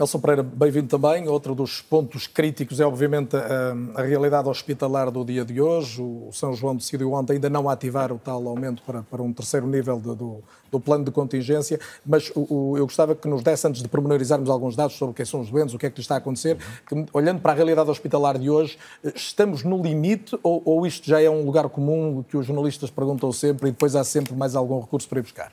Nelson 0.00 0.18
Pereira, 0.18 0.42
bem-vindo 0.42 0.88
também. 0.88 1.28
Outro 1.28 1.54
dos 1.54 1.82
pontos 1.82 2.26
críticos 2.26 2.80
é, 2.80 2.86
obviamente, 2.86 3.36
a, 3.36 4.00
a, 4.00 4.02
realidade 4.02 4.48
hospitalar 4.48 5.10
do 5.10 5.22
dia 5.22 5.44
de 5.44 5.60
hoje. 5.60 6.00
O 6.00 6.30
São 6.32 6.54
João 6.54 6.74
decidiu 6.74 7.12
ontem 7.12 7.34
ainda 7.34 7.50
não 7.50 7.68
ativar 7.68 8.10
o 8.10 8.18
tal 8.18 8.48
aumento 8.48 8.82
para, 8.82 9.02
para 9.02 9.22
um 9.22 9.30
terceiro 9.30 9.66
nível 9.66 9.98
de, 9.98 10.14
do, 10.16 10.42
do, 10.72 10.80
plano 10.80 11.04
de 11.04 11.10
contingência, 11.10 11.78
mas 12.04 12.32
o, 12.34 12.46
o, 12.48 12.78
eu 12.78 12.86
gostava 12.86 13.14
que 13.14 13.28
nos 13.28 13.42
desse, 13.42 13.68
antes 13.68 13.82
de 13.82 13.88
pormenorizarmos 13.88 14.48
alguns 14.48 14.74
dados 14.74 14.96
sobre 14.96 15.14
quem 15.14 15.26
são 15.26 15.42
os 15.42 15.50
doentes, 15.50 15.74
o 15.74 15.78
que 15.78 15.84
é 15.84 15.90
que 15.90 15.96
lhe 15.96 16.00
está 16.00 16.14
a 16.14 16.18
acontecer, 16.18 16.56
que, 16.88 17.04
olhando 17.12 17.42
para 17.42 17.52
a 17.52 17.54
realidade 17.54 17.90
hospitalar 17.90 18.38
de 18.38 18.48
hoje, 18.48 18.78
estamos 19.14 19.64
no 19.64 19.82
limite 19.82 20.34
ou, 20.42 20.62
ou 20.64 20.86
isto 20.86 21.06
já 21.06 21.20
é 21.20 21.28
um 21.28 21.44
lugar 21.44 21.68
comum 21.68 22.24
que 22.26 22.38
os 22.38 22.46
jornalistas 22.46 22.88
perguntam 22.88 23.30
sempre 23.32 23.68
e 23.68 23.70
depois 23.70 23.94
há 23.94 24.02
sempre 24.02 24.34
mais 24.34 24.56
algum 24.56 24.80
recurso 24.80 25.06
para 25.06 25.18
ir 25.18 25.22
buscar? 25.24 25.52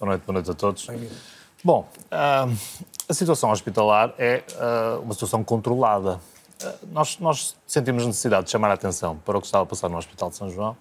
Boa 0.00 0.10
noite, 0.10 0.22
boa 0.26 0.34
noite 0.34 0.50
a 0.50 0.54
todos. 0.54 0.88
Bom, 1.62 1.88
a 3.08 3.14
situação 3.14 3.50
hospitalar 3.50 4.14
é 4.18 4.42
uh, 4.54 5.00
uma 5.02 5.14
situação 5.14 5.44
controlada. 5.44 6.20
Uh, 6.62 6.86
nós, 6.92 7.18
nós, 7.18 7.56
sentimos 7.66 8.04
necessidade 8.06 8.46
de 8.46 8.50
chamar 8.50 8.70
a 8.70 8.74
atenção 8.74 9.16
para 9.24 9.38
o 9.38 9.40
que 9.40 9.46
estava 9.46 9.64
a 9.64 9.66
passar 9.66 9.88
no 9.88 9.96
Hospital 9.96 10.30
de 10.30 10.36
São 10.36 10.50
João 10.50 10.76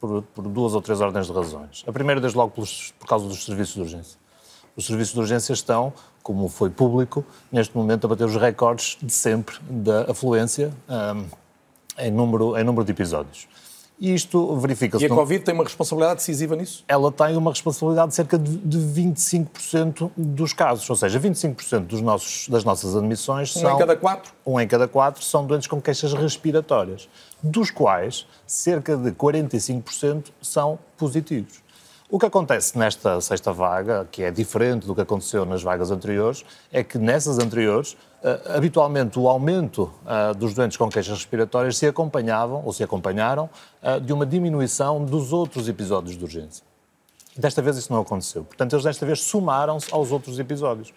por, 0.00 0.22
por 0.22 0.48
duas 0.48 0.74
ou 0.74 0.82
três 0.82 1.00
ordens 1.00 1.26
de 1.26 1.32
razões. 1.32 1.84
A 1.86 1.92
primeira, 1.92 2.20
desde 2.20 2.36
logo, 2.36 2.52
pelos, 2.52 2.92
por 2.98 3.06
causa 3.06 3.26
dos 3.26 3.44
serviços 3.44 3.74
de 3.74 3.80
urgência. 3.80 4.18
Os 4.76 4.86
serviços 4.86 5.12
de 5.12 5.20
urgência 5.20 5.52
estão, 5.52 5.92
como 6.22 6.48
foi 6.48 6.70
público, 6.70 7.24
neste 7.50 7.76
momento 7.76 8.06
a 8.06 8.08
bater 8.08 8.24
os 8.24 8.36
recordes 8.36 8.96
de 9.02 9.12
sempre 9.12 9.58
da 9.68 10.10
afluência 10.10 10.72
um, 10.88 11.24
em, 11.98 12.10
número, 12.10 12.56
em 12.56 12.62
número 12.62 12.84
de 12.84 12.92
episódios. 12.92 13.48
E 14.00 14.14
isto 14.14 14.56
verifica-se. 14.56 15.04
E 15.04 15.06
a 15.06 15.10
Covid 15.10 15.44
tem 15.44 15.54
uma 15.54 15.64
responsabilidade 15.64 16.18
decisiva 16.20 16.54
nisso? 16.54 16.84
Ela 16.86 17.10
tem 17.10 17.36
uma 17.36 17.50
responsabilidade 17.50 18.10
de 18.10 18.14
cerca 18.14 18.38
de 18.38 18.78
25% 18.78 20.10
dos 20.16 20.52
casos, 20.52 20.88
ou 20.88 20.94
seja, 20.94 21.18
25% 21.18 21.80
dos 21.80 22.00
nossos, 22.00 22.48
das 22.48 22.64
nossas 22.64 22.94
admissões 22.94 23.56
um 23.56 23.60
são. 23.60 23.72
Um 23.72 23.74
em 23.74 23.78
cada 23.78 23.96
quatro? 23.96 24.32
Um 24.46 24.60
em 24.60 24.68
cada 24.68 24.86
quatro 24.86 25.24
são 25.24 25.44
doentes 25.44 25.66
com 25.66 25.80
queixas 25.80 26.12
respiratórias, 26.12 27.08
dos 27.42 27.70
quais 27.70 28.26
cerca 28.46 28.96
de 28.96 29.10
45% 29.10 30.26
são 30.40 30.78
positivos. 30.96 31.67
O 32.10 32.18
que 32.18 32.24
acontece 32.24 32.78
nesta 32.78 33.20
sexta 33.20 33.52
vaga, 33.52 34.08
que 34.10 34.22
é 34.22 34.30
diferente 34.30 34.86
do 34.86 34.94
que 34.94 35.00
aconteceu 35.02 35.44
nas 35.44 35.62
vagas 35.62 35.90
anteriores, 35.90 36.42
é 36.72 36.82
que 36.82 36.98
nessas 36.98 37.38
anteriores 37.38 37.96
Uh, 38.18 38.56
habitualmente 38.56 39.16
o 39.16 39.28
aumento 39.28 39.92
uh, 40.02 40.34
dos 40.36 40.52
doentes 40.52 40.76
com 40.76 40.88
queixas 40.88 41.18
respiratórias 41.18 41.76
se 41.76 41.86
acompanhavam 41.86 42.64
ou 42.64 42.72
se 42.72 42.82
acompanharam 42.82 43.48
uh, 43.80 44.00
de 44.00 44.12
uma 44.12 44.26
diminuição 44.26 45.04
dos 45.04 45.32
outros 45.32 45.68
episódios 45.68 46.18
de 46.18 46.24
urgência. 46.24 46.64
Desta 47.36 47.62
vez 47.62 47.76
isso 47.76 47.92
não 47.92 48.00
aconteceu. 48.00 48.42
Portanto, 48.42 48.72
eles 48.72 48.84
desta 48.84 49.06
vez 49.06 49.20
somaram-se 49.20 49.94
aos 49.94 50.10
outros 50.10 50.36
episódios. 50.40 50.92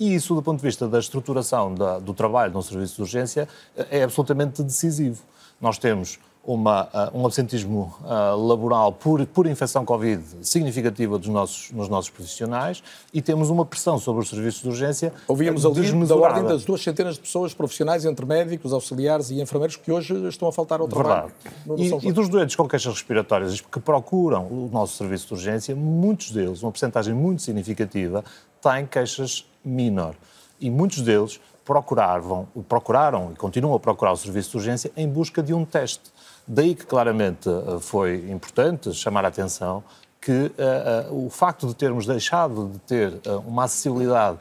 E 0.00 0.16
isso, 0.16 0.34
do 0.34 0.42
ponto 0.42 0.58
de 0.58 0.66
vista 0.66 0.88
da 0.88 0.98
estruturação 0.98 1.72
da, 1.72 2.00
do 2.00 2.12
trabalho 2.12 2.52
no 2.52 2.60
serviço 2.60 2.96
de 2.96 3.02
urgência, 3.02 3.48
é 3.88 4.02
absolutamente 4.02 4.60
decisivo. 4.60 5.22
Nós 5.60 5.78
temos 5.78 6.18
uma, 6.46 6.84
uh, 6.84 7.18
um 7.18 7.24
absentismo 7.24 7.94
uh, 8.02 8.36
laboral 8.36 8.92
por, 8.92 9.24
por 9.26 9.46
infecção 9.46 9.84
Covid 9.84 10.22
significativa 10.42 11.18
dos 11.18 11.28
nossos, 11.28 11.70
nos 11.70 11.88
nossos 11.88 12.10
profissionais 12.10 12.82
e 13.12 13.22
temos 13.22 13.50
uma 13.50 13.64
pressão 13.64 13.98
sobre 13.98 14.22
os 14.22 14.28
serviços 14.28 14.62
de 14.62 14.68
urgência 14.68 15.12
Ouvíamos 15.26 15.64
ali 15.64 16.06
da 16.06 16.16
ordem 16.16 16.44
das 16.44 16.64
duas 16.64 16.82
centenas 16.82 17.14
de 17.14 17.20
pessoas 17.20 17.54
profissionais, 17.54 18.04
entre 18.04 18.26
médicos, 18.26 18.72
auxiliares 18.72 19.30
e 19.30 19.40
enfermeiros, 19.40 19.76
que 19.76 19.90
hoje 19.90 20.14
estão 20.28 20.48
a 20.48 20.52
faltar 20.52 20.80
ao 20.80 20.88
trabalho. 20.88 21.32
E, 21.76 22.08
e, 22.08 22.12
dos 22.12 22.28
doentes 22.28 22.56
com 22.56 22.68
queixas 22.68 22.92
respiratórias 22.92 23.60
que 23.60 23.80
procuram 23.80 24.46
o 24.46 24.68
nosso 24.72 24.96
serviço 24.96 25.28
de 25.28 25.34
urgência, 25.34 25.74
muitos 25.74 26.30
deles, 26.30 26.62
uma 26.62 26.70
porcentagem 26.70 27.14
muito 27.14 27.42
significativa, 27.42 28.24
têm 28.60 28.86
queixas 28.86 29.46
menor. 29.64 30.14
E 30.60 30.70
muitos 30.70 31.00
deles 31.00 31.40
procuravam, 31.64 32.46
procuraram 32.68 33.32
e 33.32 33.36
continuam 33.36 33.74
a 33.74 33.80
procurar 33.80 34.12
o 34.12 34.16
serviço 34.16 34.50
de 34.50 34.56
urgência 34.58 34.92
em 34.96 35.08
busca 35.08 35.42
de 35.42 35.54
um 35.54 35.64
teste 35.64 36.12
Daí 36.46 36.74
que 36.74 36.84
claramente 36.84 37.48
eh, 37.48 37.78
foi 37.80 38.30
importante 38.30 38.92
chamar 38.92 39.24
a 39.24 39.28
atenção 39.28 39.82
que 40.20 40.32
uh, 40.32 41.12
uh, 41.12 41.26
o 41.26 41.28
facto 41.28 41.66
de 41.66 41.74
termos 41.74 42.06
deixado 42.06 42.70
de 42.70 42.78
ter 42.78 43.20
uma 43.46 43.64
acessibilidade 43.64 44.38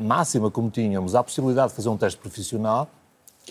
máxima 0.00 0.52
como 0.52 0.70
tínhamos, 0.70 1.16
à 1.16 1.22
possibilidade 1.22 1.70
de 1.70 1.74
fazer 1.74 1.88
um 1.88 1.96
teste 1.96 2.18
profissional, 2.18 2.88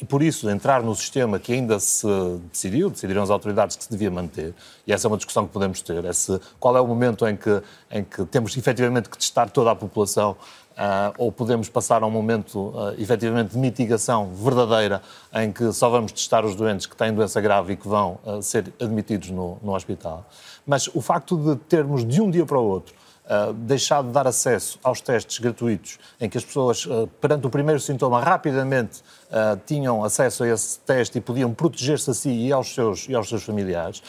e 0.02 0.04
por 0.04 0.22
isso 0.22 0.50
entrar 0.50 0.84
no 0.84 0.94
sistema 0.96 1.40
que 1.40 1.54
ainda 1.54 1.80
se 1.80 2.08
decidiu, 2.52 2.90
decidiram 2.90 3.24
as 3.24 3.30
autoridades 3.30 3.76
que 3.76 3.84
se 3.84 3.92
devia 3.92 4.12
manter, 4.12 4.54
e 4.86 4.92
essa 4.92 5.06
é 5.06 5.10
uma 5.10 5.18
discussão 5.18 5.46
que 5.48 5.54
podemos 5.54 5.82
ter, 5.82 6.04
é 6.04 6.12
se, 6.12 6.40
qual 6.60 6.76
é 6.76 6.82
o 6.82 6.88
momento 6.88 7.28
em 7.28 7.38
que, 7.38 7.62
em 7.92 8.04
que 8.04 8.26
temos 8.26 8.56
efetivamente 8.58 9.10
que 9.10 9.18
testar 9.18 9.50
toda 9.50 9.72
a 9.72 9.76
população 9.76 10.36
Uh, 10.76 11.14
ou 11.18 11.32
podemos 11.32 11.70
passar 11.70 12.04
a 12.04 12.06
um 12.06 12.12
momento, 12.12 12.60
uh, 12.60 12.94
efetivamente, 13.00 13.52
de 13.52 13.58
mitigação 13.58 14.34
verdadeira, 14.34 15.02
em 15.34 15.50
que 15.50 15.72
só 15.72 15.90
vamos 15.90 16.12
testar 16.12 16.44
os 16.44 16.54
doentes 16.54 16.86
que 16.86 16.98
têm 16.98 17.14
doença 17.14 17.40
grave 17.40 17.74
e 17.74 17.76
que 17.78 17.88
vão 17.88 18.20
uh, 18.26 18.42
ser 18.42 18.74
admitidos 18.82 19.30
no, 19.30 19.58
no 19.64 19.74
hospital. 19.74 20.26
Mas 20.68 20.88
o 20.94 21.02
facto 21.02 21.38
de 21.38 21.56
termos 21.56 22.06
de 22.06 22.22
um 22.22 22.30
dia 22.30 22.46
para 22.46 22.60
o 22.60 22.64
outro 22.64 22.94
uh, 23.26 23.54
deixado 23.54 24.08
de 24.08 24.14
dar 24.14 24.28
acesso 24.28 24.80
aos 24.84 25.02
testes 25.02 25.40
gratuitos, 25.40 26.00
em 26.20 26.30
que 26.30 26.38
as 26.38 26.46
pessoas, 26.46 26.86
uh, 26.86 27.08
perante 27.20 27.46
o 27.48 27.50
primeiro 27.50 27.80
sintoma, 27.80 28.22
rapidamente 28.22 29.02
uh, 29.30 29.60
tinham 29.66 30.04
acesso 30.04 30.44
a 30.44 30.48
esse 30.48 30.80
teste 30.80 31.18
e 31.18 31.22
podiam 31.22 31.54
proteger-se 31.54 32.10
a 32.12 32.14
si 32.14 32.30
e 32.30 32.52
aos 32.52 32.74
seus, 32.74 33.08
e 33.10 33.16
aos 33.16 33.28
seus 33.28 33.44
familiares, 33.44 34.02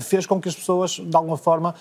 fez 0.00 0.26
com 0.26 0.40
que 0.40 0.48
as 0.48 0.56
pessoas, 0.56 0.92
de 0.92 1.16
alguma 1.16 1.36
forma, 1.36 1.72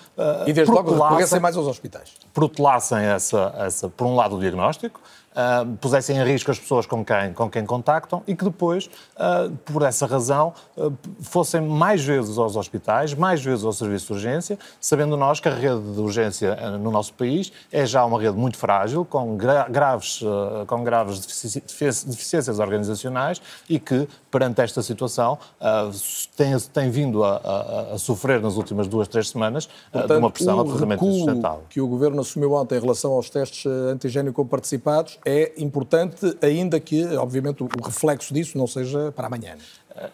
e 0.45 0.53
desde 0.53 0.71
logo 0.71 0.91
recorressem 0.91 1.39
mais 1.39 1.57
aos 1.57 1.65
hospitais. 1.65 2.13
Protelassem 2.31 2.99
essa, 2.99 3.53
essa, 3.57 3.89
por 3.89 4.05
um 4.05 4.15
lado, 4.15 4.35
o 4.35 4.39
diagnóstico, 4.39 5.01
uh, 5.37 5.77
pusessem 5.77 6.17
em 6.17 6.23
risco 6.23 6.49
as 6.49 6.59
pessoas 6.59 6.85
com 6.85 7.05
quem, 7.05 7.31
com 7.33 7.49
quem 7.49 7.65
contactam 7.65 8.23
e 8.27 8.35
que 8.35 8.43
depois, 8.43 8.89
uh, 9.15 9.55
por 9.65 9.83
essa 9.83 10.07
razão, 10.07 10.53
uh, 10.75 10.91
fossem 11.21 11.61
mais 11.61 12.03
vezes 12.03 12.37
aos 12.37 12.55
hospitais, 12.55 13.13
mais 13.13 13.43
vezes 13.43 13.63
ao 13.63 13.71
serviço 13.71 14.07
de 14.07 14.13
urgência, 14.13 14.59
sabendo 14.81 15.15
nós 15.15 15.39
que 15.39 15.47
a 15.47 15.53
rede 15.53 15.93
de 15.93 16.01
urgência 16.01 16.55
no 16.79 16.89
nosso 16.89 17.13
país 17.13 17.51
é 17.71 17.85
já 17.85 18.03
uma 18.03 18.19
rede 18.19 18.37
muito 18.37 18.57
frágil, 18.57 19.05
com 19.05 19.37
gra 19.37 19.67
graves, 19.69 20.21
com 20.65 20.83
graves 20.83 21.19
deficiências 21.19 22.59
organizacionais 22.59 23.41
e 23.69 23.79
que, 23.79 24.07
perante 24.31 24.61
esta 24.61 24.81
situação, 24.81 25.37
tem, 26.35 26.57
tem 26.73 26.89
vindo 26.89 27.23
a, 27.23 27.37
a, 27.37 27.93
a, 27.93 27.97
sofrer 27.97 28.41
nas 28.41 28.55
últimas 28.55 28.87
duas, 28.87 29.07
três 29.07 29.29
semanas 29.29 29.67
Portanto, 29.91 30.11
de 30.11 30.17
uma 30.17 30.31
pressão 30.31 30.59
absolutamente 30.59 31.05
insustentável. 31.05 31.63
que 31.69 31.81
o 31.81 31.87
Governo 31.87 32.21
assumiu 32.21 32.53
ontem 32.53 32.77
em 32.77 32.81
relação 32.81 33.11
aos 33.11 33.29
testes 33.29 33.65
antigénico 33.65 34.43
participados 34.45 35.19
é 35.27 35.51
importante, 35.57 36.37
ainda 36.41 36.79
que, 36.79 37.05
obviamente, 37.17 37.61
o 37.61 37.67
reflexo 37.83 38.33
disso 38.33 38.57
não 38.57 38.65
seja 38.65 39.11
para 39.11 39.27
amanhã. 39.27 39.57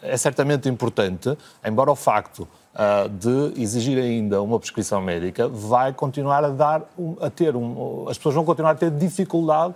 É 0.02 0.16
certamente 0.16 0.68
importante, 0.68 1.38
embora 1.64 1.92
o 1.92 1.94
facto 1.94 2.40
uh, 2.74 3.08
de 3.08 3.62
exigir 3.62 3.96
ainda 3.98 4.42
uma 4.42 4.58
prescrição 4.58 5.00
médica 5.00 5.46
vai 5.46 5.92
continuar 5.92 6.42
a 6.42 6.48
dar, 6.48 6.82
a 7.20 7.30
ter 7.30 7.54
um, 7.54 8.08
as 8.08 8.16
pessoas 8.16 8.34
vão 8.34 8.44
continuar 8.44 8.72
a 8.72 8.74
ter 8.74 8.90
dificuldade 8.90 9.74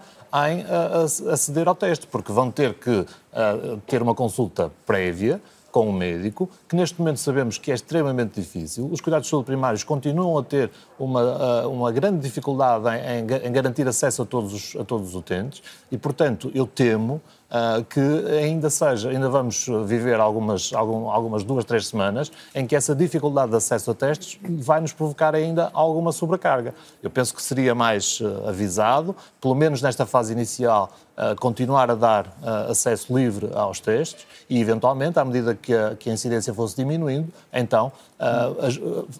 em 0.49 0.63
uh, 0.63 1.31
aceder 1.31 1.69
ao 1.69 1.75
teste, 1.75 2.07
porque 2.07 2.33
vão 2.33 2.51
ter 2.51 2.75
que 2.75 2.91
uh, 2.91 3.77
ter 3.87 4.03
uma 4.03 4.15
consulta 4.15 4.73
prévia, 4.85 5.41
com 5.79 5.91
um 5.91 5.93
médico, 5.93 6.51
que 6.69 6.75
neste 6.75 6.99
momento 6.99 7.21
sabemos 7.21 7.57
que 7.57 7.71
é 7.71 7.75
extremamente 7.75 8.41
difícil. 8.41 8.89
Os 8.91 9.01
cuidados 9.01 9.27
de 9.27 9.31
saúde 9.31 9.47
primários 9.47 9.85
continuam 9.85 10.37
a 10.37 10.43
ter 10.43 10.73
uma, 10.99 11.69
uma 11.69 11.93
grande 11.93 12.19
dificuldade 12.19 12.85
em, 12.89 13.47
em, 13.47 13.53
garantir 13.53 13.87
acesso 13.87 14.23
a 14.23 14.27
todos, 14.27 14.53
os, 14.53 14.81
a 14.81 14.85
todos 14.85 15.11
os 15.11 15.15
utentes 15.15 15.63
e, 15.93 15.97
portanto, 15.97 16.51
eu 16.53 16.67
temo 16.67 17.23
uh, 17.51 17.85
que 17.85 18.01
ainda 18.41 18.71
seja, 18.71 19.11
ainda 19.11 19.29
vamos 19.29 19.67
viver 19.85 20.21
algumas, 20.21 20.73
algum, 20.73 21.11
algumas 21.11 21.45
duas, 21.45 21.65
três 21.65 21.87
semanas 21.87 22.31
em 22.55 22.67
que 22.67 22.77
essa 22.77 22.95
dificuldade 22.95 23.51
de 23.51 23.57
acesso 23.57 23.91
a 23.91 23.95
testes 23.95 24.39
vai 24.43 24.81
nos 24.81 24.93
provocar 24.93 25.35
ainda 25.35 25.71
alguma 25.73 26.13
sobrecarga. 26.13 26.75
Eu 27.03 27.11
penso 27.11 27.35
que 27.35 27.43
seria 27.43 27.75
mais 27.75 28.21
uh, 28.21 28.49
avisado, 28.49 29.15
pelo 29.41 29.55
menos 29.55 29.83
nesta 29.83 30.07
fase 30.07 30.33
inicial, 30.33 30.91
uh, 31.17 31.39
continuar 31.41 31.91
a 31.91 31.95
dar 31.95 32.33
acesso 32.69 33.17
livre 33.17 33.51
aos 33.55 33.81
testes 33.81 34.27
e, 34.49 34.61
eventualmente, 34.61 35.19
à 35.19 35.25
medida 35.25 35.55
que 35.55 35.75
a, 35.75 35.95
que 35.97 36.11
a 36.11 36.13
incidência 36.13 36.53
fosse 36.55 36.77
diminuindo, 36.77 37.29
então 37.53 37.93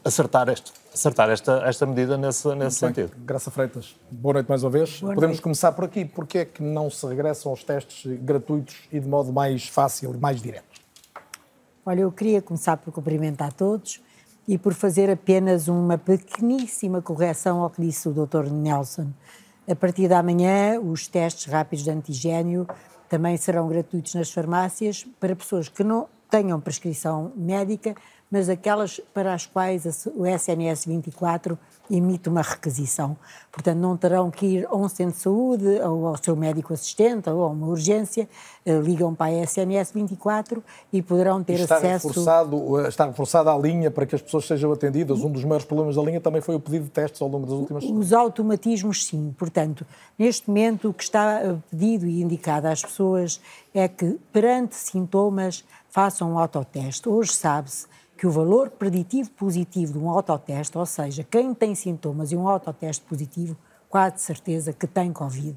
acertar 0.05 0.49
este 0.49 0.73
acertar 0.99 1.31
esta, 1.31 1.63
esta 1.65 1.87
medida 1.87 2.19
nesse, 2.19 2.53
nesse 2.57 2.79
sentido. 2.79 3.13
Graça 3.19 3.53
Freitas, 3.53 3.95
boa 4.11 4.35
noite 4.35 4.49
mais 4.49 4.65
uma 4.65 4.71
vez. 4.71 5.01
Boa 5.01 5.15
Podemos 5.15 5.37
noite. 5.37 5.43
começar 5.43 5.71
por 5.71 5.85
aqui. 5.85 6.05
Porquê 6.05 6.39
é 6.39 6.45
que 6.45 6.61
não 6.61 6.91
se 6.91 7.07
regressam 7.07 7.53
aos 7.53 7.63
testes 7.63 8.05
gratuitos 8.21 8.89
e 8.91 8.99
de 8.99 9.09
modo 9.09 9.33
mais 9.33 9.69
fácil 9.69 10.13
e 10.13 10.19
mais 10.19 10.43
direto? 10.43 10.81
Olha, 11.87 12.01
eu 12.01 12.11
queria 12.11 12.43
começar 12.43 12.77
por 12.77 12.93
cumprimentar 12.93 13.53
todos 13.53 14.03
e 14.47 14.59
por 14.59 14.75
fazer 14.75 15.09
apenas 15.09 15.69
uma 15.69 15.97
pequeníssima 15.97 17.01
correção 17.01 17.63
ao 17.63 17.71
que 17.71 17.81
disse 17.81 18.09
o 18.09 18.13
Dr. 18.13 18.51
Nelson. 18.51 19.13
A 19.71 19.77
partir 19.77 20.09
da 20.09 20.21
manhã, 20.21 20.81
os 20.81 21.07
testes 21.07 21.45
rápidos 21.47 21.85
de 21.85 21.91
antigênio 21.91 22.67
também 23.09 23.37
serão 23.37 23.69
gratuitos 23.69 24.15
nas 24.15 24.33
farmácias 24.33 25.07
para 25.21 25.37
pessoas 25.37 25.69
que 25.69 25.85
não 25.85 26.09
tenham 26.29 26.61
prescrição 26.61 27.33
médica, 27.37 27.95
mas 28.31 28.49
aquelas 28.49 29.01
para 29.13 29.35
as 29.35 29.47
quais 29.47 30.07
o 30.15 30.27
SNS 30.27 30.87
24 30.87 31.59
emite 31.91 32.29
uma 32.29 32.43
requisição. 32.43 33.17
Portanto, 33.51 33.79
não 33.79 33.97
terão 33.97 34.31
que 34.31 34.47
ir 34.47 34.67
a 34.67 34.77
um 34.77 34.89
centro 34.89 35.15
de 35.15 35.23
saúde, 35.23 35.67
ou 35.81 36.07
ao 36.07 36.17
seu 36.23 36.37
médico 36.37 36.75
assistente, 36.75 37.31
ou 37.31 37.43
a 37.43 37.47
uma 37.49 37.67
urgência, 37.67 38.29
eh, 38.65 38.79
ligam 38.79 39.15
para 39.15 39.33
a 39.33 39.43
SNS 39.43 39.93
24 39.95 40.63
e 40.93 41.01
poderão 41.01 41.43
ter 41.43 41.61
está 41.61 41.77
acesso... 41.77 42.09
Reforçado, 42.09 42.89
está 42.89 43.07
reforçada 43.07 43.53
a 43.53 43.59
linha 43.59 43.91
para 43.91 44.07
que 44.07 44.15
as 44.15 44.23
pessoas 44.23 44.47
sejam 44.47 44.71
atendidas. 44.73 45.21
Um 45.21 45.31
dos 45.31 45.45
maiores 45.45 45.65
problemas 45.65 45.97
da 45.97 46.03
linha 46.03 46.21
também 46.21 46.43
foi 46.43 46.55
o 46.55 46.61
pedido 46.61 46.85
de 46.85 46.91
testes 46.91 47.23
ao 47.23 47.29
longo 47.29 47.47
das 47.47 47.55
últimas 47.55 47.83
semanas. 47.83 48.07
Os 48.07 48.13
automatismos, 48.13 49.07
sim. 49.07 49.35
Portanto, 49.39 49.87
neste 50.19 50.49
momento, 50.49 50.91
o 50.91 50.95
que 50.95 51.03
está 51.03 51.41
eh, 51.43 51.57
pedido 51.71 52.07
e 52.07 52.23
indicado 52.23 52.69
às 52.69 52.83
pessoas 52.83 53.41
é 53.75 53.89
que, 53.89 54.19
perante 54.33 54.75
sintomas, 54.75 55.65
façam 55.89 56.33
um 56.33 56.39
autoteste. 56.39 57.09
Hoje 57.09 57.33
sabe-se 57.33 57.87
que 58.19 58.27
o 58.27 58.31
valor 58.33 58.69
preditivo 58.69 59.31
positivo 59.31 59.93
de 59.93 59.99
um 59.99 60.11
autoteste, 60.11 60.77
ou 60.77 60.85
seja, 60.85 61.23
quem 61.23 61.55
tem 61.55 61.73
sintomas 61.77 62.33
e 62.33 62.37
um 62.37 62.49
autoteste 62.49 63.05
positivo, 63.05 63.57
quase 63.89 64.21
certeza 64.21 64.73
que 64.73 64.89
tem 64.89 65.13
Covid. 65.13 65.57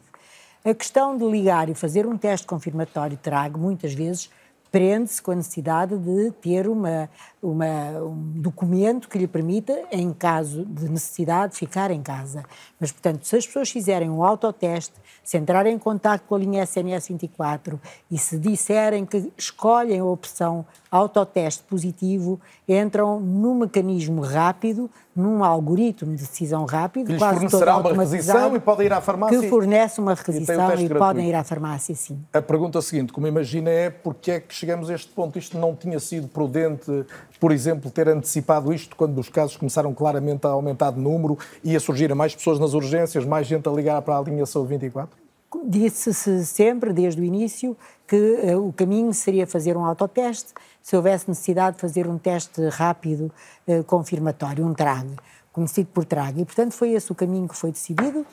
A 0.63 0.73
questão 0.75 1.17
de 1.17 1.25
ligar 1.25 1.69
e 1.69 1.73
fazer 1.73 2.05
um 2.05 2.15
teste 2.15 2.45
confirmatório 2.45 3.17
trago, 3.17 3.59
muitas 3.59 3.95
vezes, 3.95 4.29
prende-se 4.71 5.19
com 5.19 5.31
a 5.31 5.35
necessidade 5.35 5.97
de 5.97 6.29
ter 6.39 6.67
uma, 6.67 7.09
uma, 7.41 7.99
um 8.03 8.31
documento 8.35 9.09
que 9.09 9.17
lhe 9.17 9.27
permita, 9.27 9.83
em 9.91 10.13
caso 10.13 10.63
de 10.63 10.87
necessidade, 10.87 11.55
ficar 11.55 11.89
em 11.89 12.03
casa. 12.03 12.45
Mas, 12.81 12.91
portanto, 12.91 13.23
se 13.27 13.37
as 13.37 13.45
pessoas 13.45 13.69
fizerem 13.69 14.09
um 14.09 14.23
autoteste, 14.23 14.93
se 15.23 15.37
entrarem 15.37 15.75
em 15.75 15.77
contato 15.77 16.23
com 16.27 16.33
a 16.33 16.39
linha 16.39 16.63
SNS 16.63 17.09
24 17.09 17.79
e 18.09 18.17
se 18.17 18.39
disserem 18.39 19.05
que 19.05 19.31
escolhem 19.37 19.99
a 19.99 20.03
opção 20.03 20.65
autoteste 20.89 21.63
positivo, 21.63 22.41
entram 22.67 23.19
num 23.19 23.53
mecanismo 23.53 24.21
rápido, 24.21 24.89
num 25.15 25.43
algoritmo 25.43 26.15
de 26.15 26.23
decisão 26.23 26.65
rápido, 26.65 27.05
que 27.05 27.11
lhes 27.13 27.21
quase 27.21 27.35
fornecerá 27.35 27.77
uma 27.77 27.91
requisição 27.91 28.55
e 28.55 28.59
podem 28.59 28.85
ir 28.87 28.93
à 28.93 28.99
farmácia. 28.99 29.39
Que 29.39 29.49
fornece 29.49 30.01
uma 30.01 30.13
requisição 30.15 30.75
e, 30.75 30.85
e 30.85 30.89
podem 30.89 31.29
ir 31.29 31.35
à 31.35 31.43
farmácia, 31.43 31.95
sim. 31.95 32.19
A 32.33 32.41
pergunta 32.41 32.81
seguinte, 32.81 33.13
como 33.13 33.27
imagina, 33.27 33.69
é 33.69 33.89
porque 33.89 34.31
é 34.31 34.39
que 34.39 34.53
chegamos 34.53 34.89
a 34.89 34.95
este 34.95 35.11
ponto? 35.13 35.37
Isto 35.37 35.57
não 35.57 35.75
tinha 35.75 35.99
sido 35.99 36.27
prudente, 36.27 37.05
por 37.41 37.51
exemplo, 37.51 37.89
ter 37.89 38.07
antecipado 38.07 38.71
isto 38.71 38.95
quando 38.95 39.17
os 39.17 39.27
casos 39.27 39.57
começaram 39.57 39.95
claramente 39.95 40.45
a 40.45 40.51
aumentar 40.51 40.91
de 40.91 40.99
número 40.99 41.39
e 41.63 41.75
a 41.75 41.79
surgir 41.79 42.13
mais 42.13 42.35
pessoas 42.35 42.59
nas 42.59 42.75
urgências, 42.75 43.25
mais 43.25 43.47
gente 43.47 43.67
a 43.67 43.71
ligar 43.71 43.99
para 44.03 44.15
a 44.15 44.21
linha 44.21 44.45
Saúde 44.45 44.69
24? 44.69 45.17
Disse-se 45.65 46.45
sempre, 46.45 46.93
desde 46.93 47.19
o 47.19 47.23
início, 47.23 47.75
que 48.07 48.15
uh, 48.15 48.67
o 48.67 48.71
caminho 48.71 49.11
seria 49.11 49.47
fazer 49.47 49.75
um 49.75 49.83
autoteste, 49.83 50.53
se 50.83 50.95
houvesse 50.95 51.27
necessidade 51.27 51.77
de 51.77 51.81
fazer 51.81 52.07
um 52.07 52.15
teste 52.15 52.61
rápido 52.69 53.31
uh, 53.67 53.83
confirmatório, 53.85 54.63
um 54.63 54.75
TRAG, 54.75 55.09
conhecido 55.51 55.89
por 55.91 56.05
TRAG. 56.05 56.39
E, 56.39 56.45
portanto, 56.45 56.73
foi 56.73 56.91
esse 56.91 57.11
o 57.11 57.15
caminho 57.15 57.47
que 57.47 57.57
foi 57.57 57.71
decidido 57.71 58.23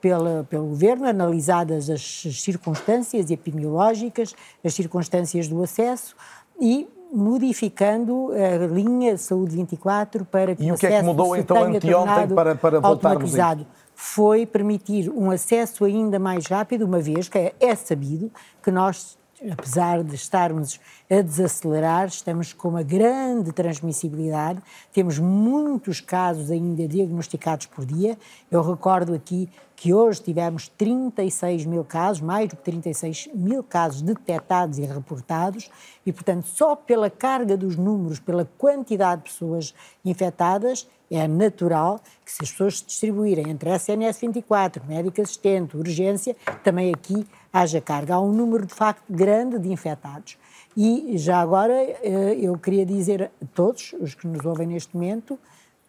pela, 0.00 0.44
pelo 0.50 0.66
Governo, 0.66 1.06
analisadas 1.06 1.88
as 1.88 2.02
circunstâncias 2.32 3.30
epidemiológicas, 3.30 4.34
as 4.64 4.74
circunstâncias 4.74 5.46
do 5.46 5.62
acesso 5.62 6.16
e 6.60 6.88
modificando 7.12 8.30
a 8.32 8.66
linha 8.66 9.16
Saúde 9.16 9.56
24 9.56 10.24
para 10.24 10.54
que 10.54 10.64
e 10.64 10.70
o, 10.70 10.74
o 10.74 10.78
que 10.78 10.86
é 10.86 10.98
que 10.98 11.02
mudou 11.02 11.36
então 11.36 11.64
anteontem 11.64 12.28
para, 12.28 12.54
para 12.54 12.80
voltarmos 12.80 12.84
automatizado? 12.84 13.66
Foi 13.94 14.44
permitir 14.44 15.10
um 15.10 15.30
acesso 15.30 15.84
ainda 15.84 16.18
mais 16.18 16.46
rápido, 16.46 16.84
uma 16.84 17.00
vez 17.00 17.28
que 17.28 17.38
é, 17.38 17.54
é 17.58 17.74
sabido 17.74 18.30
que 18.62 18.70
nós 18.70 19.16
apesar 19.50 20.02
de 20.02 20.14
estarmos 20.14 20.80
a 21.10 21.20
desacelerar, 21.20 22.08
estamos 22.08 22.52
com 22.52 22.68
uma 22.68 22.82
grande 22.82 23.52
transmissibilidade, 23.52 24.62
temos 24.92 25.18
muitos 25.18 26.00
casos 26.00 26.50
ainda 26.50 26.88
diagnosticados 26.88 27.66
por 27.66 27.84
dia. 27.84 28.18
Eu 28.50 28.62
recordo 28.62 29.14
aqui 29.14 29.48
que 29.76 29.92
hoje 29.92 30.22
tivemos 30.22 30.68
36 30.68 31.66
mil 31.66 31.84
casos, 31.84 32.22
mais 32.22 32.48
do 32.48 32.56
que 32.56 32.62
36 32.62 33.28
mil 33.34 33.62
casos 33.62 34.00
detectados 34.00 34.78
e 34.78 34.82
reportados, 34.86 35.70
e, 36.04 36.12
portanto, 36.12 36.46
só 36.46 36.74
pela 36.74 37.10
carga 37.10 37.56
dos 37.56 37.76
números, 37.76 38.18
pela 38.18 38.48
quantidade 38.56 39.22
de 39.22 39.30
pessoas 39.30 39.74
infectadas, 40.02 40.88
é 41.10 41.28
natural 41.28 42.00
que 42.24 42.32
se 42.32 42.42
as 42.42 42.50
pessoas 42.50 42.78
se 42.78 42.86
distribuírem 42.86 43.50
entre 43.50 43.70
SNS 43.70 44.18
24, 44.18 44.84
médico 44.86 45.20
assistente, 45.20 45.76
urgência, 45.76 46.34
também 46.64 46.92
aqui 46.92 47.26
haja 47.60 47.80
carga. 47.80 48.14
Há 48.14 48.20
um 48.20 48.32
número 48.32 48.66
de 48.66 48.74
facto 48.74 49.04
grande 49.08 49.58
de 49.58 49.72
infectados. 49.72 50.36
E 50.76 51.16
já 51.16 51.40
agora 51.40 51.72
eh, 51.72 52.36
eu 52.40 52.58
queria 52.58 52.84
dizer 52.84 53.30
a 53.42 53.46
todos 53.54 53.94
os 53.98 54.14
que 54.14 54.26
nos 54.26 54.44
ouvem 54.44 54.66
neste 54.66 54.94
momento 54.94 55.38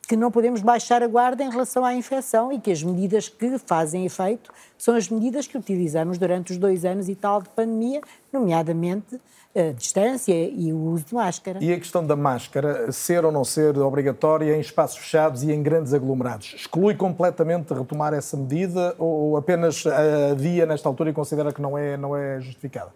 que 0.08 0.16
não 0.16 0.32
podemos 0.32 0.62
baixar 0.62 1.04
a 1.04 1.08
guarda 1.08 1.44
em 1.44 1.50
relação 1.50 1.84
à 1.84 1.94
infecção 1.94 2.52
e 2.52 2.60
que 2.60 2.72
as 2.72 2.82
medidas 2.82 3.28
que 3.28 3.58
fazem 3.60 4.06
efeito 4.06 4.54
são 4.78 4.96
as 4.96 5.10
medidas 5.10 5.48
que 5.48 5.58
utilizamos 5.58 6.18
durante 6.18 6.54
os 6.54 6.58
dois 6.58 6.86
anos 6.86 7.10
e 7.10 7.16
tal 7.16 7.42
de 7.42 7.50
pandemia, 7.50 8.00
nomeadamente 8.32 9.20
a 9.54 9.74
distância 9.74 10.34
e 10.34 10.72
o 10.72 10.78
uso 10.78 11.06
de 11.06 11.16
máscara. 11.16 11.60
E 11.62 11.74
a 11.74 11.78
questão 11.78 12.06
da 12.06 12.16
máscara, 12.16 12.92
ser 12.92 13.26
ou 13.26 13.32
não 13.32 13.44
ser 13.44 13.78
obrigatória 13.80 14.56
em 14.56 14.60
espaços 14.60 15.00
fechados 15.00 15.44
e 15.44 15.52
em 15.52 15.62
grandes 15.62 15.94
aglomerados, 15.94 16.54
exclui 16.56 16.96
completamente 16.96 17.74
retomar 17.74 18.14
essa 18.14 18.38
medida 18.38 18.96
ou 18.98 19.36
apenas 19.36 19.84
adia 20.32 20.66
nesta 20.66 20.88
altura 20.88 21.10
e 21.10 21.14
considera 21.14 21.52
que 21.52 21.62
não 21.62 21.78
é, 21.78 21.98
não 21.98 22.16
é 22.16 22.40
justificada? 22.40 22.94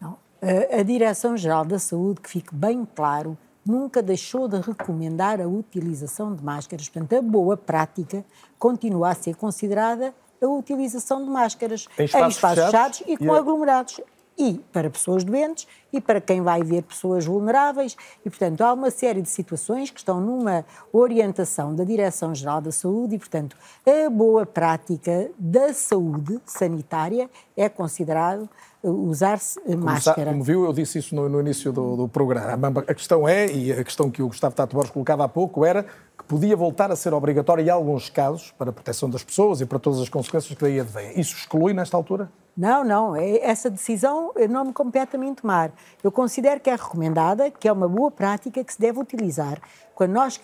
Não. 0.00 0.16
A, 0.40 0.80
a 0.80 0.82
Direção-Geral 0.82 1.64
da 1.64 1.78
Saúde, 1.78 2.20
que 2.20 2.28
fique 2.28 2.54
bem 2.54 2.86
claro, 2.94 3.36
nunca 3.64 4.02
deixou 4.02 4.48
de 4.48 4.60
recomendar 4.60 5.40
a 5.40 5.46
utilização 5.46 6.34
de 6.34 6.42
máscaras. 6.42 6.88
Portanto, 6.88 7.18
a 7.18 7.22
boa 7.22 7.56
prática 7.56 8.24
continua 8.58 9.10
a 9.10 9.14
ser 9.14 9.36
considerada 9.36 10.14
a 10.40 10.46
utilização 10.46 11.24
de 11.24 11.30
máscaras 11.30 11.86
em 11.98 12.04
espaços, 12.04 12.26
em 12.26 12.30
espaços 12.30 12.64
fechados, 12.64 12.98
fechados 12.98 13.02
e 13.06 13.16
com 13.16 13.34
e 13.34 13.38
aglomerados 13.38 14.00
e 14.36 14.54
para 14.72 14.90
pessoas 14.90 15.24
doentes 15.24 15.66
e 15.92 16.00
para 16.00 16.20
quem 16.20 16.40
vai 16.40 16.62
ver 16.62 16.82
pessoas 16.82 17.24
vulneráveis. 17.24 17.96
E, 18.24 18.30
portanto, 18.30 18.62
há 18.62 18.72
uma 18.72 18.90
série 18.90 19.22
de 19.22 19.28
situações 19.28 19.90
que 19.90 19.98
estão 19.98 20.20
numa 20.20 20.64
orientação 20.92 21.74
da 21.74 21.84
Direção-Geral 21.84 22.60
da 22.60 22.72
Saúde 22.72 23.16
e, 23.16 23.18
portanto, 23.18 23.56
a 23.86 24.10
boa 24.10 24.46
prática 24.46 25.30
da 25.38 25.72
saúde 25.74 26.40
sanitária 26.46 27.28
é 27.56 27.68
considerado 27.68 28.48
usar-se 28.82 29.60
máscara. 29.76 30.30
Como 30.30 30.42
viu, 30.42 30.64
eu 30.64 30.72
disse 30.72 30.98
isso 30.98 31.14
no, 31.14 31.28
no 31.28 31.40
início 31.40 31.72
do, 31.72 31.96
do, 31.96 32.08
programa. 32.08 32.72
A 32.86 32.94
questão 32.94 33.28
é, 33.28 33.46
e 33.46 33.72
a 33.72 33.84
questão 33.84 34.10
que 34.10 34.22
o 34.22 34.28
Gustavo 34.28 34.54
Tato 34.54 34.74
Borges 34.74 34.92
colocava 34.92 35.24
há 35.24 35.28
pouco, 35.28 35.64
era 35.64 35.84
que 36.18 36.24
podia 36.26 36.56
voltar 36.56 36.90
a 36.90 36.96
ser 36.96 37.14
obrigatório 37.14 37.64
em 37.64 37.70
alguns 37.70 38.10
casos 38.10 38.52
para 38.58 38.70
a 38.70 38.72
proteção 38.72 39.08
das 39.08 39.22
pessoas 39.22 39.60
e 39.60 39.66
para 39.66 39.78
todas 39.78 40.00
as 40.00 40.08
consequências 40.08 40.56
que 40.56 40.62
daí 40.62 40.80
advêm. 40.80 41.18
Isso 41.18 41.36
exclui 41.36 41.72
nesta 41.72 41.96
altura? 41.96 42.28
Não, 42.56 42.84
não. 42.84 43.16
É, 43.16 43.38
essa 43.38 43.70
decisão 43.70 44.32
não 44.50 44.64
me 44.64 44.72
compete 44.72 45.16
a 45.16 45.18
mim 45.18 45.34
tomar. 45.34 45.72
Eu 46.02 46.12
considero 46.12 46.60
que 46.60 46.68
é 46.68 46.74
recomendada, 46.74 47.50
que 47.50 47.66
é 47.66 47.72
uma 47.72 47.88
boa 47.88 48.10
prática 48.10 48.62
que 48.62 48.72
se 48.72 48.80
deve 48.80 48.98
utilizar. 48.98 49.58
Quando 50.02 50.14
nós, 50.14 50.40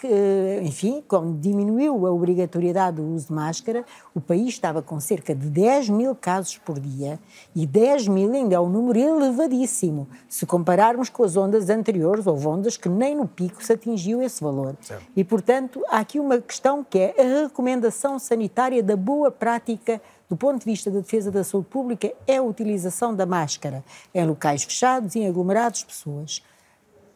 enfim, 0.63 1.03
quando 1.09 1.37
diminuiu 1.41 2.07
a 2.07 2.13
obrigatoriedade 2.13 2.99
do 2.99 3.03
uso 3.03 3.27
de 3.27 3.33
máscara, 3.33 3.85
o 4.15 4.21
país 4.21 4.51
estava 4.51 4.81
com 4.81 5.01
cerca 5.01 5.35
de 5.35 5.49
10 5.49 5.89
mil 5.89 6.15
casos 6.15 6.57
por 6.59 6.79
dia 6.79 7.19
e 7.57 7.67
10 7.67 8.07
mil 8.07 8.33
ainda 8.33 8.55
é 8.55 8.61
um 8.61 8.69
número 8.69 9.01
elevadíssimo, 9.01 10.07
se 10.29 10.47
compararmos 10.47 11.09
com 11.09 11.25
as 11.25 11.37
ondas 11.37 11.69
anteriores, 11.71 12.25
ou 12.25 12.39
ondas 12.47 12.77
que 12.77 12.89
nem 12.89 13.17
no 13.17 13.27
pico 13.27 13.61
se 13.65 13.73
atingiu 13.73 14.23
esse 14.23 14.41
valor. 14.41 14.77
Certo. 14.81 15.03
E, 15.17 15.25
portanto, 15.25 15.83
há 15.89 15.99
aqui 15.99 16.21
uma 16.21 16.39
questão 16.39 16.85
que 16.89 16.97
é 16.97 17.15
a 17.19 17.43
recomendação 17.43 18.17
sanitária 18.17 18.81
da 18.81 18.95
boa 18.95 19.29
prática 19.29 20.01
do 20.29 20.37
ponto 20.37 20.61
de 20.61 20.67
vista 20.67 20.89
da 20.89 21.01
defesa 21.01 21.33
da 21.33 21.43
saúde 21.43 21.67
pública, 21.67 22.13
é 22.29 22.37
a 22.37 22.43
utilização 22.43 23.13
da 23.13 23.27
máscara 23.27 23.83
em 24.15 24.25
locais 24.25 24.63
fechados 24.63 25.17
e 25.17 25.21
em 25.21 25.27
aglomerados 25.27 25.81
de 25.81 25.87
pessoas. 25.87 26.43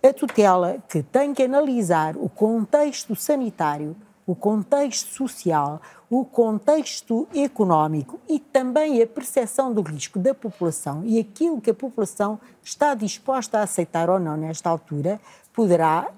A 0.04 0.12
tutela 0.12 0.82
que 0.88 1.00
tem 1.00 1.32
que 1.32 1.44
analisar 1.44 2.16
o 2.16 2.28
contexto 2.28 3.14
sanitário, 3.14 3.94
o 4.26 4.34
contexto 4.34 5.06
social, 5.14 5.80
o 6.10 6.24
contexto 6.24 7.28
económico 7.32 8.18
e 8.28 8.40
também 8.40 9.00
a 9.00 9.06
percepção 9.06 9.72
do 9.72 9.80
risco 9.80 10.18
da 10.18 10.34
população 10.34 11.04
e 11.04 11.20
aquilo 11.20 11.60
que 11.60 11.70
a 11.70 11.74
população 11.74 12.40
está 12.64 12.94
disposta 12.94 13.60
a 13.60 13.62
aceitar 13.62 14.10
ou 14.10 14.18
não 14.18 14.36
nesta 14.36 14.68
altura, 14.68 15.20
poderá 15.52 16.10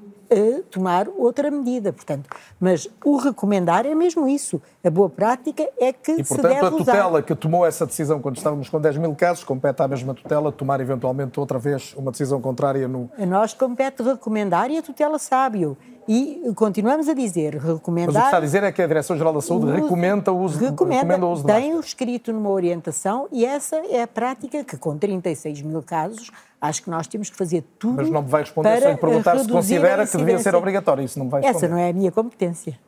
tomar 0.70 1.08
outra 1.08 1.50
medida. 1.50 1.92
Portanto, 1.92 2.28
mas 2.60 2.88
o 3.04 3.16
recomendar 3.16 3.86
é 3.86 3.94
mesmo 3.94 4.28
isso. 4.28 4.60
A 4.82 4.90
boa 4.90 5.08
prática 5.08 5.68
é 5.78 5.92
que 5.92 6.12
e, 6.12 6.24
se 6.24 6.28
portanto, 6.34 6.52
deve 6.52 6.66
a 6.66 6.70
tutela 6.70 7.22
que 7.22 7.34
tomou 7.34 7.66
essa 7.66 7.86
decisão 7.86 8.20
quando 8.20 8.36
estávamos 8.36 8.68
com 8.68 8.80
10 8.80 8.98
mil 8.98 9.14
casos, 9.14 9.44
compete 9.44 9.82
à 9.82 9.88
mesma 9.88 10.14
tutela 10.14 10.52
tomar 10.52 10.80
eventualmente 10.80 11.38
outra 11.40 11.58
vez 11.58 11.94
uma 11.96 12.10
decisão 12.10 12.40
contrária 12.40 12.86
no... 12.86 13.10
A 13.18 13.26
nós 13.26 13.54
compete 13.54 14.02
recomendar 14.02 14.70
e 14.70 14.78
a 14.78 14.82
tutela 14.82 15.18
sabe-o. 15.18 15.76
E 16.06 16.52
continuamos 16.54 17.08
a 17.08 17.14
dizer, 17.14 17.56
recomendar... 17.56 18.12
Mas 18.12 18.16
o 18.16 18.20
que 18.20 18.26
está 18.26 18.36
a 18.36 18.40
dizer 18.40 18.62
é 18.62 18.70
que 18.70 18.82
a 18.82 18.86
Direção-Geral 18.86 19.32
da 19.32 19.40
Saúde 19.40 19.72
recomenda 19.72 20.30
o 20.32 20.38
uso, 20.38 20.58
recomenda, 20.58 21.00
recomenda 21.00 21.26
o 21.26 21.32
uso 21.32 21.46
de 21.46 21.52
Tem 21.52 21.74
o 21.74 21.80
escrito 21.80 22.30
numa 22.30 22.50
orientação 22.50 23.26
e 23.32 23.44
essa 23.44 23.76
é 23.76 24.02
a 24.02 24.06
prática 24.06 24.62
que, 24.62 24.76
com 24.76 24.98
36 24.98 25.62
mil 25.62 25.82
casos, 25.82 26.30
Acho 26.64 26.82
que 26.82 26.88
nós 26.88 27.06
temos 27.06 27.28
que 27.28 27.36
fazer 27.36 27.62
tudo. 27.78 27.96
Mas 27.96 28.08
não 28.08 28.22
me 28.22 28.28
vai 28.28 28.40
responder 28.40 28.80
sem 28.80 28.96
perguntar 28.96 29.38
se 29.38 29.46
considera 29.46 30.06
que 30.06 30.16
devia 30.16 30.38
ser 30.38 30.54
obrigatório. 30.54 31.04
Isso 31.04 31.18
não 31.18 31.26
me 31.26 31.30
vai 31.30 31.42
responder. 31.42 31.66
Essa 31.66 31.68
não 31.68 31.78
é 31.78 31.90
a 31.90 31.92
minha 31.92 32.10
competência. 32.10 32.78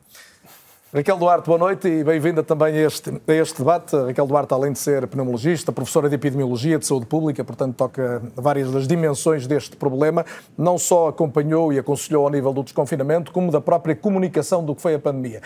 Raquel 0.96 1.18
Duarte, 1.18 1.44
boa 1.44 1.58
noite 1.58 1.86
e 1.86 2.02
bem-vinda 2.02 2.42
também 2.42 2.74
a 2.74 2.86
este, 2.86 3.20
a 3.28 3.32
este 3.34 3.58
debate. 3.58 3.94
Raquel 3.94 4.26
Duarte, 4.26 4.54
além 4.54 4.72
de 4.72 4.78
ser 4.78 5.06
pneumologista, 5.06 5.70
professora 5.70 6.08
de 6.08 6.14
Epidemiologia 6.14 6.78
de 6.78 6.86
Saúde 6.86 7.04
Pública, 7.04 7.44
portanto 7.44 7.74
toca 7.74 8.22
várias 8.34 8.70
das 8.70 8.88
dimensões 8.88 9.46
deste 9.46 9.76
problema, 9.76 10.24
não 10.56 10.78
só 10.78 11.08
acompanhou 11.08 11.70
e 11.70 11.78
aconselhou 11.78 12.24
ao 12.24 12.30
nível 12.30 12.50
do 12.50 12.62
desconfinamento, 12.62 13.30
como 13.30 13.52
da 13.52 13.60
própria 13.60 13.94
comunicação 13.94 14.64
do 14.64 14.74
que 14.74 14.80
foi 14.80 14.94
a 14.94 14.98
pandemia. 14.98 15.42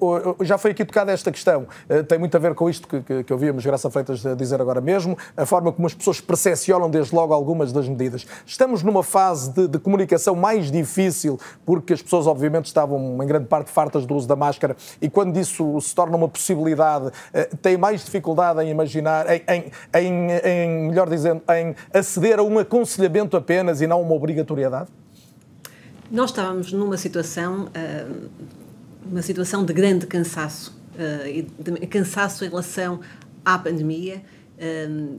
Uh, 0.00 0.44
já 0.44 0.58
foi 0.58 0.72
aqui 0.72 0.84
tocada 0.84 1.12
esta 1.12 1.30
questão, 1.30 1.68
uh, 1.88 2.02
tem 2.02 2.18
muito 2.18 2.36
a 2.36 2.40
ver 2.40 2.56
com 2.56 2.68
isto 2.68 2.88
que, 2.88 3.00
que, 3.00 3.22
que 3.22 3.32
ouvimos 3.32 3.64
Graça 3.64 3.88
Freitas 3.90 4.24
dizer 4.36 4.60
agora 4.60 4.80
mesmo, 4.80 5.16
a 5.36 5.46
forma 5.46 5.70
como 5.70 5.86
as 5.86 5.94
pessoas 5.94 6.20
percepcionam 6.20 6.90
desde 6.90 7.14
logo 7.14 7.32
algumas 7.32 7.72
das 7.72 7.88
medidas. 7.88 8.26
Estamos 8.44 8.82
numa 8.82 9.04
fase 9.04 9.52
de, 9.52 9.68
de 9.68 9.78
comunicação 9.78 10.34
mais 10.34 10.72
difícil, 10.72 11.38
porque 11.64 11.92
as 11.92 12.02
pessoas 12.02 12.26
obviamente 12.26 12.66
estavam 12.66 13.22
em 13.22 13.26
grande 13.28 13.46
parte 13.46 13.70
fartas 13.70 14.04
do 14.04 14.16
uso 14.16 14.26
da 14.26 14.34
máscara 14.34 14.76
e 15.00 15.08
quando 15.08 15.36
isso 15.38 15.80
se 15.80 15.94
torna 15.94 16.16
uma 16.16 16.28
possibilidade, 16.28 17.10
eh, 17.32 17.50
tem 17.60 17.76
mais 17.76 18.04
dificuldade 18.04 18.62
em 18.62 18.70
imaginar, 18.70 19.26
em, 19.30 19.70
em, 19.94 20.30
em, 20.44 20.88
melhor 20.88 21.08
dizendo, 21.08 21.42
em 21.50 21.74
aceder 21.92 22.38
a 22.38 22.42
um 22.42 22.58
aconselhamento 22.58 23.36
apenas 23.36 23.80
e 23.80 23.86
não 23.86 24.00
uma 24.00 24.14
obrigatoriedade? 24.14 24.88
Nós 26.10 26.30
estávamos 26.30 26.72
numa 26.72 26.96
situação, 26.96 27.68
eh, 27.74 28.06
uma 29.04 29.22
situação 29.22 29.64
de 29.64 29.72
grande 29.72 30.06
cansaço, 30.06 30.76
eh, 30.98 31.44
de 31.58 31.86
cansaço 31.86 32.44
em 32.44 32.48
relação 32.48 33.00
à 33.44 33.58
pandemia, 33.58 34.22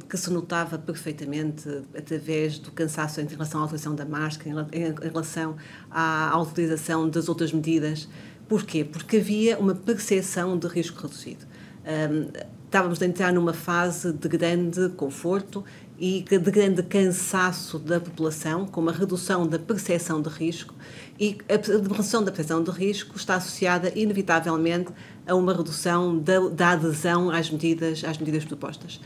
que 0.09 0.17
se 0.17 0.29
notava 0.33 0.77
perfeitamente 0.77 1.65
através 1.97 2.59
do 2.59 2.71
cansaço 2.71 3.21
em 3.21 3.25
relação 3.25 3.61
à 3.61 3.63
utilização 3.63 3.95
da 3.95 4.03
máscara, 4.03 4.67
em 4.73 5.07
relação 5.09 5.55
à 5.89 6.37
utilização 6.41 7.09
das 7.09 7.29
outras 7.29 7.53
medidas 7.53 8.09
Porquê? 8.49 8.83
Porque 8.83 9.17
havia 9.17 9.59
uma 9.59 9.75
percepção 9.75 10.57
de 10.57 10.67
risco 10.67 11.03
reduzido. 11.03 11.45
Um, 11.85 12.31
estávamos 12.65 12.99
a 12.99 13.05
entrar 13.05 13.31
numa 13.31 13.53
fase 13.53 14.11
de 14.11 14.27
grande 14.27 14.89
conforto 14.89 15.63
e 15.99 16.23
de 16.23 16.39
grande 16.51 16.81
cansaço 16.81 17.77
da 17.77 17.99
população, 17.99 18.65
com 18.65 18.81
uma 18.81 18.91
redução 18.91 19.45
da 19.45 19.59
percepção 19.59 20.19
de 20.19 20.29
risco, 20.29 20.73
e 21.19 21.37
a 21.47 21.57
redução 21.57 22.23
da 22.23 22.31
percepção 22.31 22.63
de 22.63 22.71
risco 22.71 23.15
está 23.15 23.35
associada, 23.35 23.91
inevitavelmente, 23.95 24.91
a 25.27 25.35
uma 25.35 25.53
redução 25.53 26.17
da, 26.17 26.39
da 26.49 26.69
adesão 26.71 27.29
às 27.29 27.51
medidas, 27.51 28.03
às 28.03 28.17
medidas 28.17 28.45
propostas. 28.45 28.99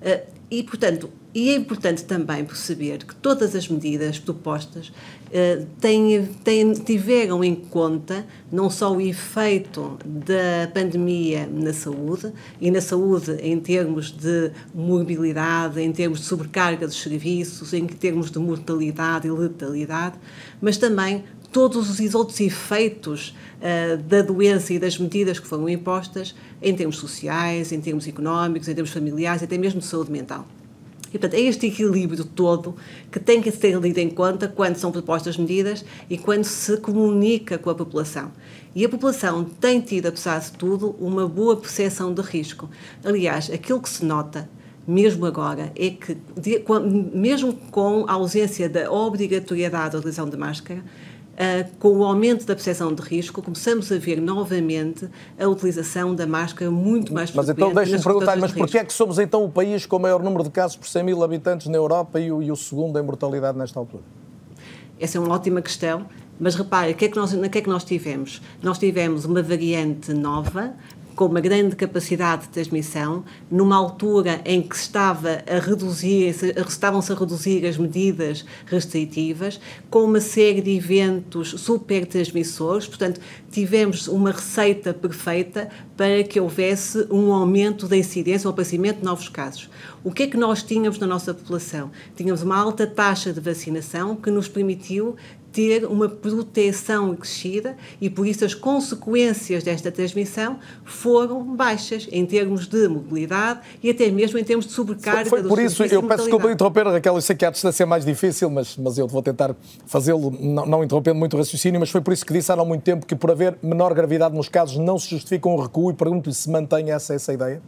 Uh, 0.00 0.40
e, 0.50 0.64
portanto, 0.64 1.08
e 1.32 1.50
é 1.50 1.54
importante 1.54 2.04
também 2.04 2.44
perceber 2.44 3.04
que 3.04 3.14
todas 3.14 3.54
as 3.54 3.68
medidas 3.68 4.18
propostas 4.18 4.88
uh, 4.88 5.64
têm, 5.80 6.26
têm, 6.42 6.72
tiveram 6.72 7.44
em 7.44 7.54
conta 7.54 8.26
não 8.50 8.68
só 8.68 8.92
o 8.92 9.00
efeito 9.00 9.96
da 10.04 10.68
pandemia 10.74 11.46
na 11.46 11.72
saúde, 11.72 12.32
e 12.60 12.68
na 12.68 12.80
saúde 12.80 13.32
em 13.40 13.60
termos 13.60 14.10
de 14.10 14.50
mobilidade, 14.74 15.80
em 15.80 15.92
termos 15.92 16.18
de 16.18 16.26
sobrecarga 16.26 16.84
dos 16.84 17.00
serviços, 17.00 17.72
em 17.72 17.86
termos 17.86 18.28
de 18.28 18.40
mortalidade 18.40 19.28
e 19.28 19.30
letalidade, 19.30 20.16
mas 20.60 20.78
também 20.78 21.22
todos 21.52 22.00
os 22.00 22.14
outros 22.14 22.40
efeitos 22.40 23.34
uh, 23.58 23.96
da 24.02 24.22
doença 24.22 24.72
e 24.72 24.78
das 24.78 24.98
medidas 24.98 25.38
que 25.38 25.46
foram 25.46 25.68
impostas 25.68 26.34
em 26.62 26.74
termos 26.74 26.96
sociais, 26.96 27.72
em 27.72 27.80
termos 27.80 28.06
económicos, 28.06 28.68
em 28.68 28.74
termos 28.74 28.92
familiares, 28.92 29.42
até 29.42 29.58
mesmo 29.58 29.80
de 29.80 29.86
saúde 29.86 30.10
mental. 30.10 30.46
E, 31.12 31.18
portanto, 31.18 31.34
é 31.34 31.40
este 31.40 31.66
equilíbrio 31.66 32.24
todo 32.24 32.76
que 33.10 33.18
tem 33.18 33.42
que 33.42 33.50
ser 33.50 33.76
lido 33.80 33.98
em 33.98 34.08
conta 34.08 34.46
quando 34.46 34.76
são 34.76 34.92
propostas 34.92 35.36
medidas 35.36 35.84
e 36.08 36.16
quando 36.16 36.44
se 36.44 36.76
comunica 36.76 37.58
com 37.58 37.68
a 37.68 37.74
população. 37.74 38.30
E 38.74 38.84
a 38.84 38.88
população 38.88 39.44
tem 39.44 39.80
tido, 39.80 40.06
apesar 40.06 40.38
de 40.38 40.52
tudo, 40.52 40.94
uma 41.00 41.26
boa 41.26 41.56
percepção 41.56 42.14
de 42.14 42.22
risco. 42.22 42.70
Aliás, 43.04 43.50
aquilo 43.50 43.80
que 43.80 43.88
se 43.88 44.04
nota 44.04 44.48
mesmo 44.86 45.26
agora, 45.26 45.72
é 45.76 45.90
que, 45.90 46.16
mesmo 47.14 47.52
com 47.70 48.04
a 48.08 48.14
ausência 48.14 48.68
da 48.68 48.90
obrigatoriedade 48.90 49.92
da 49.92 49.98
utilização 49.98 50.28
de 50.28 50.36
máscara, 50.36 50.82
Uh, 51.40 51.66
com 51.78 51.88
o 51.88 52.04
aumento 52.04 52.44
da 52.44 52.54
percepção 52.54 52.94
de 52.94 53.00
risco, 53.00 53.40
começamos 53.40 53.90
a 53.90 53.96
ver 53.96 54.20
novamente 54.20 55.08
a 55.38 55.48
utilização 55.48 56.14
da 56.14 56.26
máscara 56.26 56.70
muito 56.70 57.14
mais 57.14 57.32
Mas 57.32 57.48
então 57.48 57.72
deixem-me 57.72 58.04
perguntar, 58.04 58.36
mas 58.36 58.52
porquê 58.52 58.76
é 58.76 58.84
que 58.84 58.92
somos 58.92 59.18
então 59.18 59.42
o 59.42 59.50
país 59.50 59.86
com 59.86 59.96
o 59.96 60.00
maior 60.00 60.22
número 60.22 60.44
de 60.44 60.50
casos 60.50 60.76
por 60.76 60.86
100 60.86 61.02
mil 61.02 61.24
habitantes 61.24 61.68
na 61.68 61.78
Europa 61.78 62.20
e 62.20 62.30
o, 62.30 62.42
e 62.42 62.52
o 62.52 62.56
segundo 62.56 62.98
em 62.98 63.02
mortalidade 63.02 63.56
nesta 63.56 63.78
altura? 63.78 64.02
Essa 65.00 65.16
é 65.16 65.20
uma 65.20 65.34
ótima 65.34 65.62
questão. 65.62 66.06
Mas 66.38 66.54
repare, 66.54 66.92
o 66.92 66.94
que, 66.94 67.04
é 67.04 67.08
que 67.08 67.16
nós, 67.16 67.34
o 67.34 67.50
que 67.50 67.58
é 67.58 67.60
que 67.60 67.68
nós 67.68 67.84
tivemos? 67.84 68.40
Nós 68.62 68.78
tivemos 68.78 69.26
uma 69.26 69.42
variante 69.42 70.14
nova, 70.14 70.72
com 71.20 71.26
uma 71.26 71.40
grande 71.42 71.76
capacidade 71.76 72.44
de 72.44 72.48
transmissão, 72.48 73.22
numa 73.50 73.76
altura 73.76 74.40
em 74.42 74.62
que 74.62 74.74
estava 74.74 75.42
a 75.46 75.58
reduzir, 75.58 76.34
estavam-se 76.66 77.12
a 77.12 77.14
reduzir 77.14 77.66
as 77.66 77.76
medidas 77.76 78.42
restritivas, 78.64 79.60
com 79.90 80.04
uma 80.04 80.18
série 80.18 80.62
de 80.62 80.70
eventos 80.70 81.50
super 81.60 82.06
transmissores, 82.06 82.86
portanto, 82.86 83.20
tivemos 83.50 84.08
uma 84.08 84.30
receita 84.30 84.94
perfeita 84.94 85.68
para 85.94 86.24
que 86.24 86.40
houvesse 86.40 87.06
um 87.10 87.34
aumento 87.34 87.86
da 87.86 87.98
incidência, 87.98 88.48
um 88.48 88.52
aparecimento 88.52 89.00
de 89.00 89.04
novos 89.04 89.28
casos. 89.28 89.68
O 90.02 90.10
que 90.10 90.22
é 90.22 90.26
que 90.26 90.38
nós 90.38 90.62
tínhamos 90.62 90.98
na 90.98 91.06
nossa 91.06 91.34
população? 91.34 91.90
Tínhamos 92.16 92.40
uma 92.40 92.56
alta 92.56 92.86
taxa 92.86 93.34
de 93.34 93.40
vacinação 93.40 94.16
que 94.16 94.30
nos 94.30 94.48
permitiu 94.48 95.16
ter 95.52 95.84
uma 95.84 96.08
proteção 96.08 97.14
crescida 97.14 97.76
e 98.00 98.08
por 98.08 98.26
isso 98.26 98.44
as 98.44 98.54
consequências 98.54 99.62
desta 99.62 99.90
transmissão 99.90 100.58
foram 100.84 101.42
baixas 101.56 102.08
em 102.10 102.24
termos 102.24 102.66
de 102.66 102.88
mobilidade 102.88 103.60
e 103.82 103.90
até 103.90 104.10
mesmo 104.10 104.38
em 104.38 104.44
termos 104.44 104.66
de 104.66 104.72
sobrecarga 104.72 105.28
Foi, 105.28 105.40
foi 105.40 105.48
por 105.48 105.60
isso, 105.60 105.84
eu 105.84 106.02
peço 106.02 106.24
desculpa 106.24 106.50
interromper, 106.50 106.86
Raquel, 106.86 107.14
eu 107.14 107.20
sei 107.20 107.36
que 107.36 107.44
a 107.44 107.50
distância 107.50 107.82
é 107.82 107.86
mais 107.86 108.04
difícil, 108.04 108.48
mas, 108.50 108.76
mas 108.76 108.98
eu 108.98 109.06
vou 109.06 109.22
tentar 109.22 109.54
fazê-lo, 109.86 110.30
não, 110.38 110.66
não, 110.66 110.84
interrompendo 110.84 111.18
muito 111.18 111.34
o 111.34 111.38
raciocínio, 111.38 111.80
mas 111.80 111.90
foi 111.90 112.00
por 112.00 112.12
isso 112.12 112.24
que 112.24 112.32
disse 112.32 112.50
há 112.52 112.56
não 112.56 112.66
muito 112.66 112.82
tempo 112.82 113.06
que 113.06 113.16
por 113.16 113.30
haver 113.30 113.56
menor 113.62 113.92
gravidade 113.94 114.34
nos 114.34 114.48
casos 114.48 114.76
não 114.78 114.98
se 114.98 115.10
justifica 115.10 115.48
um 115.48 115.56
recuo 115.56 115.90
e 115.90 115.94
pergunto-lhe 115.94 116.34
se 116.34 116.48
mantém 116.48 116.90
essa, 116.90 117.14
essa 117.14 117.32
ideia. 117.32 117.60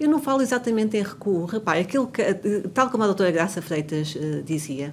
Eu 0.00 0.08
não 0.08 0.20
falo 0.20 0.42
exatamente 0.42 0.96
em 0.96 1.02
recuo. 1.02 1.44
Repare, 1.44 1.80
aquilo 1.80 2.08
que, 2.08 2.22
tal 2.74 2.90
como 2.90 3.04
a 3.04 3.06
doutora 3.06 3.30
Graça 3.30 3.62
Freitas 3.62 4.16
uh, 4.16 4.42
dizia, 4.42 4.92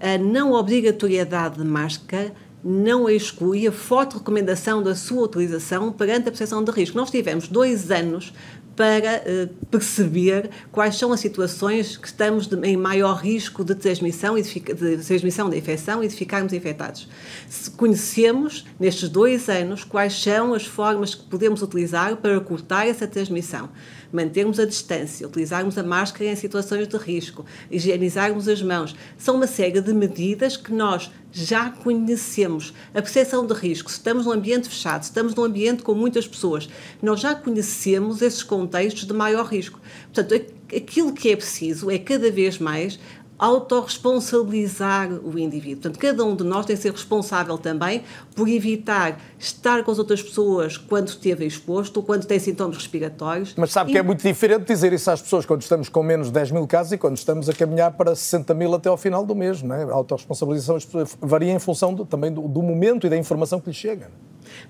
a 0.00 0.18
não 0.18 0.52
obrigatoriedade 0.52 1.58
de 1.58 1.64
máscara 1.64 2.32
não 2.62 3.08
exclui 3.08 3.66
a 3.66 3.72
forte 3.72 4.14
recomendação 4.14 4.82
da 4.82 4.94
sua 4.94 5.22
utilização 5.22 5.92
perante 5.92 6.22
a 6.22 6.32
percepção 6.32 6.64
de 6.64 6.72
risco. 6.72 6.96
Nós 6.96 7.10
tivemos 7.10 7.46
dois 7.46 7.90
anos 7.90 8.32
para 8.74 9.22
uh, 9.22 9.66
perceber 9.70 10.50
quais 10.70 10.96
são 10.96 11.12
as 11.12 11.20
situações 11.20 11.96
que 11.96 12.06
estamos 12.06 12.46
de, 12.46 12.56
em 12.66 12.76
maior 12.76 13.14
risco 13.14 13.64
de 13.64 13.74
transmissão, 13.74 14.36
e 14.36 14.42
de, 14.42 14.60
de, 14.60 14.96
transmissão 14.98 15.48
da 15.48 15.56
infecção 15.56 16.04
e 16.04 16.08
de 16.08 16.14
ficarmos 16.14 16.52
infectados. 16.52 17.08
Se 17.48 17.70
conhecemos, 17.70 18.66
nestes 18.78 19.08
dois 19.08 19.48
anos, 19.48 19.82
quais 19.82 20.20
são 20.20 20.52
as 20.52 20.66
formas 20.66 21.14
que 21.14 21.24
podemos 21.24 21.62
utilizar 21.62 22.16
para 22.16 22.38
cortar 22.40 22.86
essa 22.86 23.06
transmissão 23.06 23.70
mantermos 24.16 24.58
a 24.58 24.64
distância, 24.64 25.26
utilizarmos 25.26 25.76
a 25.76 25.82
máscara 25.82 26.30
em 26.30 26.34
situações 26.34 26.88
de 26.88 26.96
risco, 26.96 27.44
higienizarmos 27.70 28.48
as 28.48 28.62
mãos. 28.62 28.96
São 29.18 29.36
uma 29.36 29.46
série 29.46 29.80
de 29.80 29.92
medidas 29.92 30.56
que 30.56 30.72
nós 30.72 31.10
já 31.30 31.68
conhecemos. 31.68 32.72
A 32.94 33.02
percepção 33.02 33.46
de 33.46 33.52
risco, 33.52 33.90
se 33.90 33.98
estamos 33.98 34.24
num 34.24 34.32
ambiente 34.32 34.68
fechado, 34.70 35.02
se 35.02 35.10
estamos 35.10 35.34
num 35.34 35.44
ambiente 35.44 35.82
com 35.82 35.94
muitas 35.94 36.26
pessoas, 36.26 36.66
nós 37.02 37.20
já 37.20 37.34
conhecemos 37.34 38.22
esses 38.22 38.42
contextos 38.42 39.06
de 39.06 39.12
maior 39.12 39.44
risco. 39.44 39.78
Portanto, 40.12 40.46
aquilo 40.74 41.12
que 41.12 41.30
é 41.30 41.36
preciso 41.36 41.90
é 41.90 41.98
cada 41.98 42.30
vez 42.30 42.58
mais 42.58 42.98
autorresponsabilizar 43.38 45.10
o 45.12 45.38
indivíduo. 45.38 45.82
Portanto, 45.82 45.98
cada 45.98 46.24
um 46.24 46.34
de 46.34 46.44
nós 46.44 46.64
tem 46.64 46.74
que 46.74 46.82
ser 46.82 46.92
responsável 46.92 47.58
também 47.58 48.02
por 48.34 48.48
evitar 48.48 49.20
estar 49.38 49.82
com 49.84 49.90
as 49.90 49.98
outras 49.98 50.22
pessoas 50.22 50.76
quando 50.76 51.08
esteve 51.08 51.44
exposto, 51.46 51.98
ou 51.98 52.02
quando 52.02 52.24
tem 52.26 52.38
sintomas 52.38 52.76
respiratórios. 52.76 53.54
Mas 53.56 53.72
sabe 53.72 53.90
e... 53.90 53.92
que 53.92 53.98
é 53.98 54.02
muito 54.02 54.22
diferente 54.22 54.66
dizer 54.66 54.92
isso 54.92 55.10
às 55.10 55.20
pessoas 55.20 55.44
quando 55.44 55.62
estamos 55.62 55.88
com 55.88 56.02
menos 56.02 56.28
de 56.28 56.32
10 56.32 56.52
mil 56.52 56.66
casos 56.66 56.92
e 56.92 56.98
quando 56.98 57.16
estamos 57.16 57.48
a 57.48 57.52
caminhar 57.52 57.92
para 57.92 58.14
60 58.14 58.54
mil 58.54 58.74
até 58.74 58.88
ao 58.88 58.96
final 58.96 59.24
do 59.24 59.34
mês. 59.34 59.62
Não 59.62 59.74
é? 59.74 59.84
A 59.84 59.92
autorresponsabilização 59.92 60.78
varia 61.20 61.52
em 61.52 61.58
função 61.58 61.94
do, 61.94 62.04
também 62.04 62.32
do, 62.32 62.42
do 62.48 62.62
momento 62.62 63.06
e 63.06 63.10
da 63.10 63.16
informação 63.16 63.60
que 63.60 63.68
lhe 63.68 63.74
chega. 63.74 64.10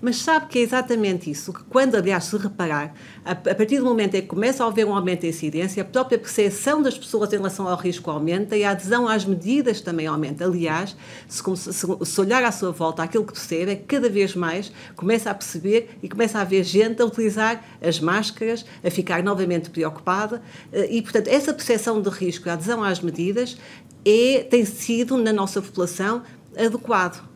Mas 0.01 0.16
sabe 0.16 0.46
que 0.46 0.59
é 0.59 0.62
exatamente 0.62 1.31
isso, 1.31 1.53
que 1.53 1.64
quando, 1.64 1.94
aliás, 1.94 2.25
se 2.25 2.37
reparar, 2.37 2.94
a, 3.25 3.33
a 3.33 3.35
partir 3.35 3.79
do 3.79 3.85
momento 3.85 4.14
em 4.14 4.22
que 4.22 4.29
começa 4.29 4.64
a 4.64 4.68
haver 4.68 4.87
um 4.87 4.94
aumento 4.94 5.22
da 5.22 5.29
incidência, 5.29 5.83
a 5.83 5.87
própria 5.87 6.18
percepção 6.18 6.83
das 6.83 6.96
pessoas 6.96 7.33
em 7.33 7.37
relação 7.37 7.68
ao 7.68 7.77
risco 7.77 8.11
aumenta 8.11 8.57
e 8.57 8.64
a 8.64 8.70
adesão 8.70 9.09
às 9.09 9.25
medidas 9.25 9.81
também 9.81 10.07
aumenta. 10.07 10.44
Aliás, 10.44 10.96
se, 11.29 11.42
se, 11.57 11.87
se 12.05 12.20
olhar 12.20 12.42
à 12.44 12.53
sua 12.53 12.72
volta 12.72 13.03
aquilo 13.03 13.25
que 13.25 13.33
percebe, 13.33 13.72
é 13.72 13.77
que 13.77 13.85
cada 13.85 14.09
vez 14.09 14.35
mais 14.35 14.72
começa 14.94 15.31
a 15.31 15.35
perceber 15.35 15.99
e 16.03 16.09
começa 16.09 16.38
a 16.38 16.42
haver 16.42 16.64
gente 16.64 17.01
a 17.03 17.05
utilizar 17.05 17.64
as 17.81 18.01
máscaras, 18.01 18.64
a 18.85 18.90
ficar 18.90 19.22
novamente 19.22 19.70
preocupada 19.70 20.42
eh, 20.72 20.88
e, 20.90 21.03
portanto, 21.03 21.29
essa 21.29 21.53
percepção 21.53 22.01
de 22.01 22.11
risco, 22.11 22.49
a 22.49 22.55
adesão 22.55 22.83
às 22.83 23.01
medidas, 23.01 23.57
é, 24.05 24.46
tem 24.49 24.64
sido, 24.64 25.16
na 25.18 25.33
nossa 25.33 25.61
população, 25.61 26.22
adequado. 26.57 27.36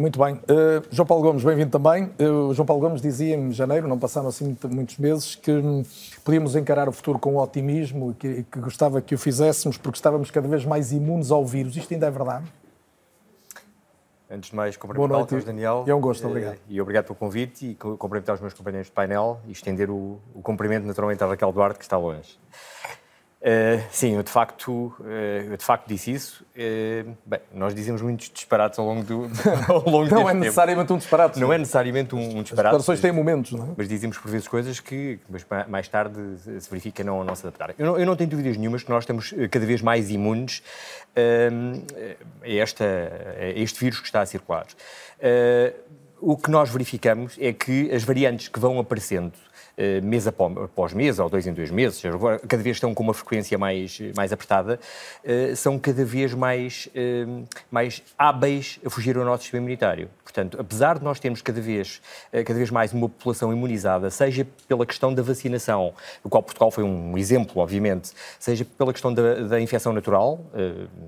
Muito 0.00 0.18
bem. 0.18 0.36
Uh, 0.36 0.82
João 0.90 1.04
Paulo 1.04 1.22
Gomes, 1.22 1.44
bem-vindo 1.44 1.70
também. 1.70 2.04
Uh, 2.18 2.54
João 2.54 2.64
Paulo 2.64 2.80
Gomes 2.80 3.02
dizia 3.02 3.36
em 3.36 3.52
janeiro, 3.52 3.86
não 3.86 3.98
passaram 3.98 4.28
assim 4.28 4.56
muitos 4.70 4.96
meses, 4.96 5.34
que 5.34 5.52
hum, 5.52 5.82
podíamos 6.24 6.56
encarar 6.56 6.88
o 6.88 6.92
futuro 6.92 7.18
com 7.18 7.36
otimismo 7.36 8.12
e 8.12 8.14
que, 8.14 8.42
que, 8.44 8.60
gostava 8.60 9.02
que 9.02 9.14
o 9.14 9.18
fizéssemos 9.18 9.76
porque 9.76 9.98
estávamos 9.98 10.30
cada 10.30 10.48
vez 10.48 10.64
mais 10.64 10.90
imunes 10.90 11.30
ao 11.30 11.44
vírus. 11.44 11.76
Isto 11.76 11.92
ainda 11.92 12.06
é 12.06 12.10
verdade? 12.10 12.46
Antes 14.30 14.48
de 14.48 14.56
mais, 14.56 14.74
cumprimentar 14.74 15.20
o 15.20 15.44
Daniel. 15.44 15.84
É 15.86 15.94
um 15.94 16.00
gosto, 16.00 16.26
obrigado. 16.26 16.56
E 16.66 16.80
obrigado 16.80 17.04
pelo 17.04 17.16
convite 17.16 17.66
e 17.66 17.74
cumprimentar 17.74 18.36
os 18.36 18.40
meus 18.40 18.54
companheiros 18.54 18.86
de 18.86 18.92
painel 18.92 19.38
e 19.46 19.52
estender 19.52 19.90
o, 19.90 20.18
o 20.34 20.40
cumprimento 20.40 20.86
naturalmente 20.86 21.22
à 21.22 21.26
Raquel 21.26 21.52
Duarte, 21.52 21.78
que 21.78 21.84
está 21.84 21.98
longe. 21.98 22.38
Uh, 23.40 23.82
sim, 23.90 24.16
eu 24.16 24.22
de, 24.22 24.30
facto, 24.30 24.94
uh, 25.00 25.50
eu 25.50 25.56
de 25.56 25.64
facto 25.64 25.88
disse 25.88 26.12
isso. 26.12 26.44
Uh, 26.54 27.16
bem, 27.24 27.40
nós 27.54 27.74
dizemos 27.74 28.02
muitos 28.02 28.28
disparates 28.28 28.78
ao 28.78 28.84
longo 28.84 29.02
do 29.02 29.30
ao 29.66 29.88
longo 29.88 30.10
Não 30.10 30.28
é 30.28 30.34
necessariamente 30.34 30.88
tempo. 30.88 30.94
um 30.94 30.98
disparate. 30.98 31.40
Não 31.40 31.50
é 31.50 31.56
necessariamente 31.56 32.14
um, 32.14 32.18
um 32.18 32.42
disparate. 32.42 32.50
As 32.50 32.82
declarações 32.82 33.00
têm 33.00 33.12
momentos, 33.12 33.52
não 33.52 33.64
é? 33.64 33.68
Mas 33.78 33.88
dizemos 33.88 34.18
por 34.18 34.30
vezes 34.30 34.46
coisas 34.46 34.78
que 34.78 35.18
mas 35.26 35.46
mais 35.66 35.88
tarde 35.88 36.20
se 36.60 36.68
verifica 36.68 37.02
não, 37.02 37.24
não 37.24 37.34
se 37.34 37.46
adaptar. 37.46 37.74
Eu 37.78 37.86
não, 37.86 37.98
eu 37.98 38.04
não 38.04 38.14
tenho 38.14 38.28
dúvidas 38.28 38.58
nenhumas 38.58 38.82
que 38.82 38.90
nós 38.90 39.04
estamos 39.04 39.32
cada 39.50 39.64
vez 39.64 39.80
mais 39.80 40.10
imunes 40.10 40.62
a, 41.16 42.46
esta, 42.46 42.84
a 43.40 43.58
este 43.58 43.80
vírus 43.80 44.00
que 44.00 44.06
está 44.06 44.20
a 44.20 44.26
circular. 44.26 44.66
o 46.20 46.36
que 46.36 46.50
nós 46.50 46.68
verificamos 46.68 47.38
é 47.40 47.54
que 47.54 47.90
as 47.90 48.04
variantes 48.04 48.48
que 48.48 48.60
vão 48.60 48.78
aparecendo 48.78 49.32
mês 50.02 50.26
após 50.26 50.92
mês, 50.92 51.18
ou 51.18 51.28
dois 51.28 51.46
em 51.46 51.52
dois 51.52 51.70
meses, 51.70 52.02
cada 52.48 52.62
vez 52.62 52.76
estão 52.76 52.94
com 52.94 53.02
uma 53.02 53.14
frequência 53.14 53.56
mais, 53.56 54.00
mais 54.14 54.32
apertada, 54.32 54.78
eh, 55.24 55.54
são 55.54 55.78
cada 55.78 56.04
vez 56.04 56.34
mais, 56.34 56.88
eh, 56.94 57.26
mais 57.70 58.02
hábeis 58.18 58.78
a 58.84 58.90
fugir 58.90 59.16
ao 59.16 59.24
nosso 59.24 59.42
sistema 59.42 59.62
imunitário. 59.62 60.08
Portanto, 60.22 60.58
apesar 60.60 60.98
de 60.98 61.04
nós 61.04 61.18
termos 61.18 61.42
cada 61.42 61.60
vez, 61.60 62.00
cada 62.30 62.54
vez 62.54 62.70
mais 62.70 62.92
uma 62.92 63.08
população 63.08 63.52
imunizada, 63.52 64.10
seja 64.10 64.46
pela 64.68 64.86
questão 64.86 65.12
da 65.12 65.22
vacinação, 65.22 65.92
do 66.22 66.30
qual 66.30 66.40
Portugal 66.40 66.70
foi 66.70 66.84
um 66.84 67.18
exemplo, 67.18 67.60
obviamente, 67.60 68.12
seja 68.38 68.64
pela 68.64 68.92
questão 68.92 69.12
da, 69.12 69.40
da 69.40 69.60
infecção 69.60 69.92
natural, 69.92 70.38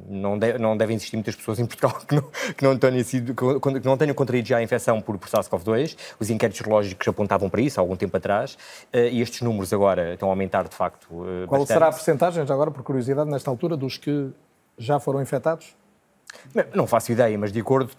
não, 0.08 0.36
de, 0.36 0.58
não 0.58 0.76
devem 0.76 0.96
existir 0.96 1.14
muitas 1.14 1.36
pessoas 1.36 1.60
em 1.60 1.66
Portugal 1.66 2.00
que 2.04 2.16
não, 2.16 2.22
que 2.56 2.64
não, 2.64 2.76
tenham, 2.76 3.04
sido, 3.04 3.32
que 3.32 3.86
não 3.86 3.96
tenham 3.96 4.12
contraído 4.12 4.48
já 4.48 4.56
a 4.56 4.62
infecção 4.62 5.00
por, 5.00 5.16
por 5.16 5.28
SARS-CoV-2, 5.28 5.96
os 6.18 6.28
inquéritos 6.28 6.66
lógicos 6.66 7.06
apontavam 7.06 7.48
para 7.48 7.60
isso 7.60 7.78
há 7.78 7.80
algum 7.80 7.94
tempo 7.94 8.16
atrás, 8.16 8.58
eh, 8.58 8.61
e 8.92 9.20
estes 9.22 9.40
números 9.40 9.72
agora 9.72 10.14
estão 10.14 10.28
a 10.28 10.32
aumentar 10.32 10.68
de 10.68 10.74
facto. 10.74 11.06
Eh, 11.10 11.46
Qual 11.46 11.60
bastante. 11.60 11.68
será 11.68 11.88
a 11.88 11.92
percentagem, 11.92 12.46
já 12.46 12.54
agora, 12.54 12.70
por 12.70 12.82
curiosidade, 12.82 13.30
nesta 13.30 13.50
altura, 13.50 13.76
dos 13.76 13.96
que 13.96 14.30
já 14.76 15.00
foram 15.00 15.22
infectados? 15.22 15.74
Não 16.74 16.86
faço 16.86 17.12
ideia, 17.12 17.36
mas 17.38 17.52
de 17.52 17.60
acordo 17.60 17.90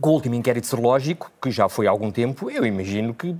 com 0.00 0.10
o 0.10 0.12
último 0.12 0.34
inquérito 0.34 0.66
serológico, 0.66 1.30
que 1.40 1.50
já 1.50 1.68
foi 1.68 1.86
há 1.86 1.90
algum 1.90 2.10
tempo, 2.10 2.50
eu 2.50 2.64
imagino 2.64 3.12
que 3.12 3.36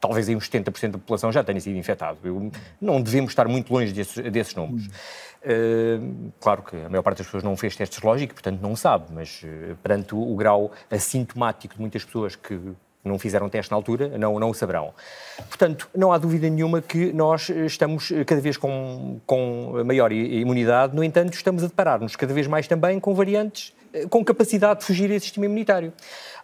talvez 0.00 0.28
aí 0.28 0.36
uns 0.36 0.48
70% 0.48 0.92
da 0.92 0.98
população 0.98 1.32
já 1.32 1.42
tenha 1.42 1.60
sido 1.60 1.76
infectado. 1.76 2.18
Eu, 2.22 2.50
não 2.80 3.00
devemos 3.00 3.30
estar 3.30 3.48
muito 3.48 3.72
longe 3.72 3.92
desses, 3.92 4.30
desses 4.30 4.54
números. 4.54 4.86
Uh, 4.86 6.32
claro 6.40 6.62
que 6.62 6.76
a 6.76 6.88
maior 6.88 7.02
parte 7.02 7.18
das 7.18 7.26
pessoas 7.26 7.42
não 7.42 7.56
fez 7.56 7.76
testes 7.76 8.02
lógicos, 8.02 8.34
portanto 8.34 8.60
não 8.60 8.74
sabe, 8.74 9.06
mas 9.12 9.42
uh, 9.42 9.76
perante 9.82 10.14
o, 10.14 10.32
o, 10.32 10.36
grau 10.36 10.72
assintomático 10.90 11.74
de 11.74 11.80
muitas 11.80 12.02
pessoas 12.02 12.34
que 12.34 12.58
não 13.04 13.18
fizeram 13.18 13.48
teste 13.48 13.70
na 13.70 13.76
altura, 13.76 14.16
não, 14.18 14.38
não 14.38 14.50
o 14.50 14.54
saberão. 14.54 14.94
Portanto, 15.48 15.88
não 15.94 16.12
há 16.12 16.18
dúvida 16.18 16.48
nenhuma 16.48 16.80
que 16.80 17.12
nós 17.12 17.48
estamos 17.50 18.10
cada 18.26 18.40
vez 18.40 18.56
com, 18.56 19.20
com 19.26 19.82
maior 19.84 20.10
imunidade, 20.12 20.96
no 20.96 21.04
entanto, 21.04 21.34
estamos 21.34 21.62
a 21.62 21.66
deparar-nos 21.66 22.16
cada 22.16 22.32
vez 22.32 22.46
mais 22.46 22.66
também 22.66 22.98
com 22.98 23.14
variantes 23.14 23.74
eh, 23.94 24.06
com 24.08 24.24
capacidade 24.24 24.80
de 24.80 24.86
fugir 24.86 25.10
a 25.10 25.14
esse 25.14 25.26
sistema 25.26 25.46
imunitário. 25.46 25.92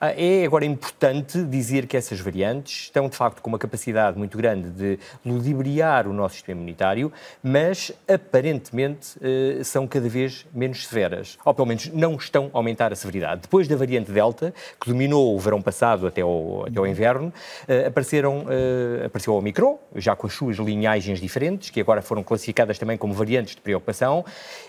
Ah, 0.02 0.14
é 0.16 0.46
agora 0.46 0.64
importante 0.64 1.44
dizer 1.44 1.86
que 1.86 1.94
essas 1.94 2.18
variantes 2.20 2.84
estão, 2.84 3.06
de 3.06 3.14
facto, 3.14 3.42
com 3.42 3.50
uma 3.50 3.58
capacidade 3.58 4.16
muito 4.16 4.34
grande 4.38 4.70
de 4.70 4.98
ludibriar 5.22 6.08
o 6.08 6.12
nosso 6.14 6.36
sistema 6.36 6.58
imunitário, 6.58 7.12
mas 7.42 7.92
aparentemente 8.08 9.18
eh, 9.20 9.62
são 9.62 9.86
cada 9.86 10.08
vez 10.08 10.46
menos 10.54 10.86
severas, 10.86 11.36
ou 11.44 11.52
pelo 11.52 11.68
menos 11.68 11.88
não 11.88 12.14
estão 12.14 12.46
a 12.46 12.56
aumentar 12.56 12.90
a 12.94 12.96
severidade. 12.96 13.42
Depois 13.42 13.68
da 13.68 13.76
variante 13.76 14.10
Delta, 14.10 14.54
que 14.80 14.88
dominou 14.88 15.36
o 15.36 15.38
verão 15.38 15.60
passado 15.60 16.06
até 16.06 16.24
o, 16.24 16.64
até 16.66 16.80
o 16.80 16.86
inverno, 16.86 17.30
eh, 17.68 17.88
apareceram, 17.88 18.46
eh, 18.48 19.04
apareceu 19.04 19.34
o 19.34 19.36
Omicron, 19.36 19.78
já 19.96 20.16
com 20.16 20.26
as 20.26 20.32
suas 20.32 20.56
linhagens 20.56 21.20
diferentes, 21.20 21.68
que 21.68 21.78
agora 21.78 22.00
foram 22.00 22.22
classificadas 22.22 22.78
também 22.78 22.96
como 22.96 23.12
variantes 23.12 23.54
de 23.54 23.60
preocupação, 23.60 24.24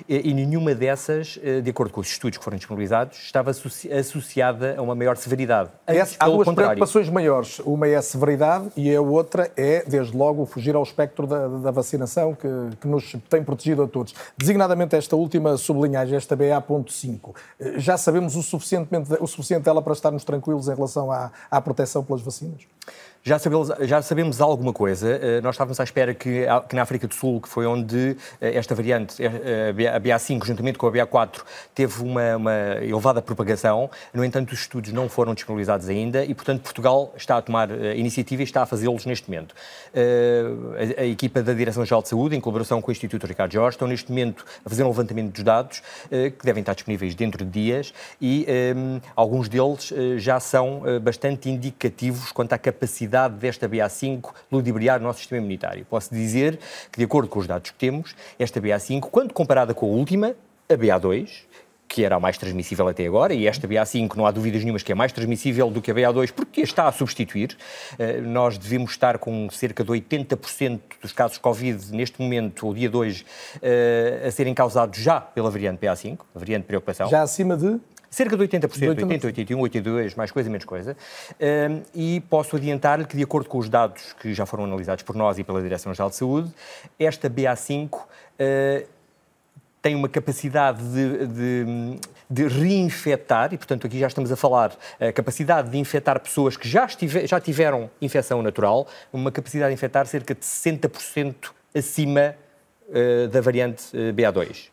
e 0.09 0.33
nenhuma 0.33 0.75
dessas, 0.75 1.39
de 1.63 1.69
acordo 1.69 1.93
com 1.93 2.01
os 2.01 2.07
estudos 2.07 2.37
que 2.37 2.43
foram 2.43 2.57
disponibilizados, 2.57 3.17
estava 3.17 3.51
associada 3.51 4.75
a 4.77 4.81
uma 4.81 4.93
maior 4.93 5.15
severidade. 5.21 5.69
Antes, 5.87 6.15
há 6.19 6.25
duas 6.25 6.45
contrário. 6.45 6.71
preocupações 6.71 7.09
maiores. 7.09 7.59
Uma 7.59 7.87
é 7.87 7.95
a 7.95 8.01
severidade 8.01 8.69
e 8.75 8.93
a 8.93 9.01
outra 9.01 9.51
é, 9.55 9.83
desde 9.87 10.15
logo, 10.15 10.45
fugir 10.45 10.75
ao 10.75 10.83
espectro 10.83 11.27
da, 11.27 11.47
da 11.47 11.71
vacinação 11.71 12.33
que, 12.33 12.47
que, 12.79 12.87
nos 12.87 13.15
tem 13.29 13.43
protegido 13.43 13.83
a 13.83 13.87
todos. 13.87 14.13
Designadamente 14.37 14.95
esta 14.95 15.15
última 15.15 15.57
sublinhagem, 15.57 16.15
esta 16.15 16.35
BA.5. 16.35 17.35
Já 17.77 17.97
sabemos 17.97 18.35
o, 18.35 18.43
suficientemente, 18.43 19.09
o 19.19 19.27
suficiente 19.27 19.63
dela 19.63 19.81
para 19.81 19.93
estarmos 19.93 20.23
tranquilos 20.23 20.67
em 20.67 20.75
relação 20.75 21.11
à, 21.11 21.31
à 21.49 21.61
proteção 21.61 22.03
pelas 22.03 22.21
vacinas? 22.21 22.61
Já 23.23 23.37
sabemos, 23.37 23.69
já 23.81 24.01
sabemos 24.01 24.41
alguma 24.41 24.73
coisa. 24.73 25.07
Eh, 25.07 25.41
nós 25.41 25.53
estávamos 25.53 25.79
à 25.79 25.83
espera 25.83 26.11
que, 26.11 26.43
que 26.67 26.75
na 26.75 26.81
África 26.81 27.07
do 27.07 27.13
Sul, 27.13 27.39
que 27.39 27.47
foi 27.47 27.67
onde 27.67 28.17
eh, 28.41 28.57
esta 28.57 28.73
variante, 28.73 29.21
eh, 29.23 29.87
a 29.95 29.99
BA5, 29.99 30.43
juntamente 30.43 30.79
com 30.79 30.87
a 30.87 30.91
BA4, 30.91 31.43
teve 31.75 32.01
uma, 32.01 32.35
uma 32.35 32.53
elevada 32.81 33.21
propagação. 33.21 33.91
No 34.11 34.25
entanto, 34.25 34.53
os 34.53 34.61
estudos 34.61 34.91
não 34.91 35.07
foram 35.07 35.35
disponibilizados 35.35 35.87
ainda 35.87 36.25
e, 36.25 36.33
portanto, 36.33 36.63
Portugal 36.63 37.13
está 37.15 37.37
a 37.37 37.41
tomar 37.43 37.69
iniciativa 37.95 38.41
e 38.41 38.43
está 38.43 38.63
a 38.63 38.65
fazê-los 38.65 39.05
neste 39.05 39.29
momento. 39.29 39.53
A, 39.93 41.01
a, 41.01 41.05
equipa 41.05 41.43
da 41.43 41.53
Direção-Geral 41.53 42.01
de 42.01 42.09
Saúde, 42.09 42.35
em 42.35 42.39
colaboração 42.39 42.81
com 42.81 42.89
o 42.89 42.91
Instituto 42.91 43.27
Ricardo 43.27 43.51
Jorge, 43.51 43.75
estão 43.75 43.87
neste 43.87 44.09
momento 44.09 44.43
a 44.65 44.69
fazer 44.69 44.83
um 44.83 44.87
levantamento 44.87 45.31
dos 45.31 45.43
dados 45.43 45.83
que 46.09 46.43
devem 46.43 46.61
estar 46.61 46.73
disponíveis 46.73 47.13
dentro 47.13 47.45
de 47.45 47.51
dias 47.51 47.93
e 48.19 48.47
um, 48.75 48.99
alguns 49.15 49.47
deles 49.47 49.93
já 50.17 50.39
são 50.39 50.83
bastante 51.01 51.49
indicativos 51.49 52.31
quanto 52.31 52.53
à 52.53 52.57
capacidade 52.57 53.10
desta 53.39 53.67
BA5 53.67 54.31
ludibriar 54.51 54.99
o 54.99 55.03
nosso 55.03 55.19
sistema 55.19 55.39
imunitário. 55.39 55.85
Posso 55.85 56.13
dizer 56.13 56.59
que, 56.91 56.97
de 56.97 57.05
acordo 57.05 57.29
com 57.29 57.39
os 57.39 57.47
dados 57.47 57.71
que 57.71 57.77
temos, 57.77 58.15
esta 58.39 58.61
BA5, 58.61 59.01
quando 59.11 59.33
comparada 59.33 59.73
com 59.73 59.85
a 59.85 59.89
última, 59.89 60.35
a 60.69 60.73
BA2, 60.73 61.45
que 61.91 62.05
era 62.05 62.15
a 62.15 62.19
mais 62.21 62.37
transmissível 62.37 62.87
até 62.87 63.05
agora, 63.05 63.33
e 63.33 63.45
esta 63.45 63.67
BA5 63.67 64.15
não 64.15 64.25
há 64.25 64.31
dúvidas 64.31 64.61
nenhumas 64.61 64.81
que 64.81 64.93
é 64.93 64.95
mais 64.95 65.11
transmissível 65.11 65.69
do 65.69 65.81
que 65.81 65.91
a 65.91 65.93
BA2, 65.93 66.31
porque 66.31 66.61
está 66.61 66.87
a 66.87 66.91
substituir. 66.91 67.57
Eh, 67.99 68.21
nós 68.21 68.57
devemos 68.57 68.91
estar 68.91 69.17
com 69.17 69.49
cerca 69.49 69.83
de 69.83 69.91
80% 69.91 70.79
dos 71.01 71.11
casos 71.11 71.37
Covid 71.37 71.93
neste 71.93 72.21
momento, 72.21 72.69
o 72.69 72.73
dia 72.73 72.89
2, 72.89 73.25
eh, 73.61 74.23
a 74.25 74.31
serem 74.31 74.53
causados 74.53 74.97
já 74.99 75.19
pela 75.19 75.51
variante 75.51 75.85
BA5, 75.85 76.19
a 76.33 76.39
variante 76.39 76.61
de 76.61 76.67
preocupação. 76.67 77.09
Já 77.09 77.23
acima 77.23 77.57
de? 77.57 77.77
Cerca 78.11 78.35
de 78.35 78.43
80%, 78.43 78.89
80, 78.89 79.05
80 79.05 79.27
81, 79.27 79.59
82, 79.61 80.15
mais 80.15 80.31
coisa, 80.31 80.49
menos 80.49 80.65
coisa. 80.65 80.97
Um, 81.39 81.81
e 81.95 82.19
posso 82.29 82.57
adiantar-lhe 82.57 83.05
que, 83.05 83.15
de 83.15 83.23
acordo 83.23 83.47
com 83.47 83.57
os 83.57 83.69
dados 83.69 84.11
que 84.19 84.33
já 84.33 84.45
foram 84.45 84.65
analisados 84.65 85.01
por 85.01 85.15
nós 85.15 85.39
e 85.39 85.45
pela 85.45 85.61
Direção-Geral 85.61 86.09
de 86.09 86.17
Saúde, 86.17 86.53
esta 86.99 87.29
BA5 87.29 87.89
uh, 87.93 88.87
tem 89.81 89.95
uma 89.95 90.09
capacidade 90.09 90.83
de, 90.83 91.25
de, 91.27 91.99
de, 92.29 92.47
reinfectar, 92.49 93.53
e 93.53 93.57
portanto 93.57 93.87
aqui 93.87 93.97
já 93.97 94.07
estamos 94.07 94.29
a 94.29 94.35
falar, 94.35 94.75
a 94.99 95.13
capacidade 95.13 95.69
de 95.69 95.77
infectar 95.77 96.19
pessoas 96.19 96.57
que 96.57 96.67
já, 96.67 96.83
estive, 96.85 97.25
já 97.25 97.39
tiveram 97.39 97.89
infecção 98.01 98.41
natural, 98.41 98.87
uma 99.13 99.31
capacidade 99.31 99.69
de 99.69 99.75
infectar 99.75 100.05
cerca 100.05 100.35
de 100.35 100.41
60% 100.41 101.51
acima 101.73 102.35
uh, 102.89 103.29
da 103.29 103.39
variante 103.39 103.85
uh, 103.95 104.13
BA2. 104.13 104.69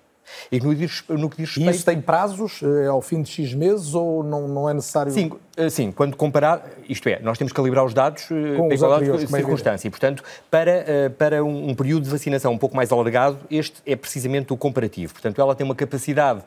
E 0.51 0.61
no, 0.61 0.73
no 1.19 1.31
que 1.31 1.37
diz 1.37 1.49
respeito... 1.49 1.71
E 1.71 1.71
isso 1.71 1.85
tem 1.85 2.01
prazos 2.01 2.61
é 2.63 2.87
ao 2.87 3.01
fim 3.01 3.23
de 3.23 3.31
X 3.31 3.55
meses 3.55 3.95
ou 3.95 4.23
não, 4.23 4.49
não 4.49 4.69
é 4.69 4.75
necessário? 4.75 5.13
Sim, 5.13 5.33
sim, 5.71 5.93
quando 5.93 6.17
comparar, 6.17 6.65
isto 6.89 7.09
é, 7.09 7.21
nós 7.21 7.39
temos 7.39 7.53
que 7.53 7.57
calibrar 7.57 7.85
os 7.85 7.95
dados 7.95 8.25
com 8.25 8.69
os 8.69 8.75
igualdade 8.75 9.19
de 9.19 9.27
circunstância. 9.27 9.89
E, 9.89 9.91
portanto, 9.91 10.23
para, 10.51 11.11
para 11.19 11.45
um, 11.45 11.71
um 11.71 11.75
período 11.75 12.05
de 12.05 12.11
vacinação 12.11 12.53
um 12.53 12.59
pouco 12.59 12.77
mais 12.77 12.91
alargado, 12.93 13.39
este 13.51 13.77
é 13.87 13.97
precisamente 13.97 14.53
o 14.53 14.57
comparativo. 14.57 15.13
Portanto, 15.13 15.41
ela 15.41 15.55
tem 15.55 15.65
uma 15.65 15.75
capacidade 15.75 16.43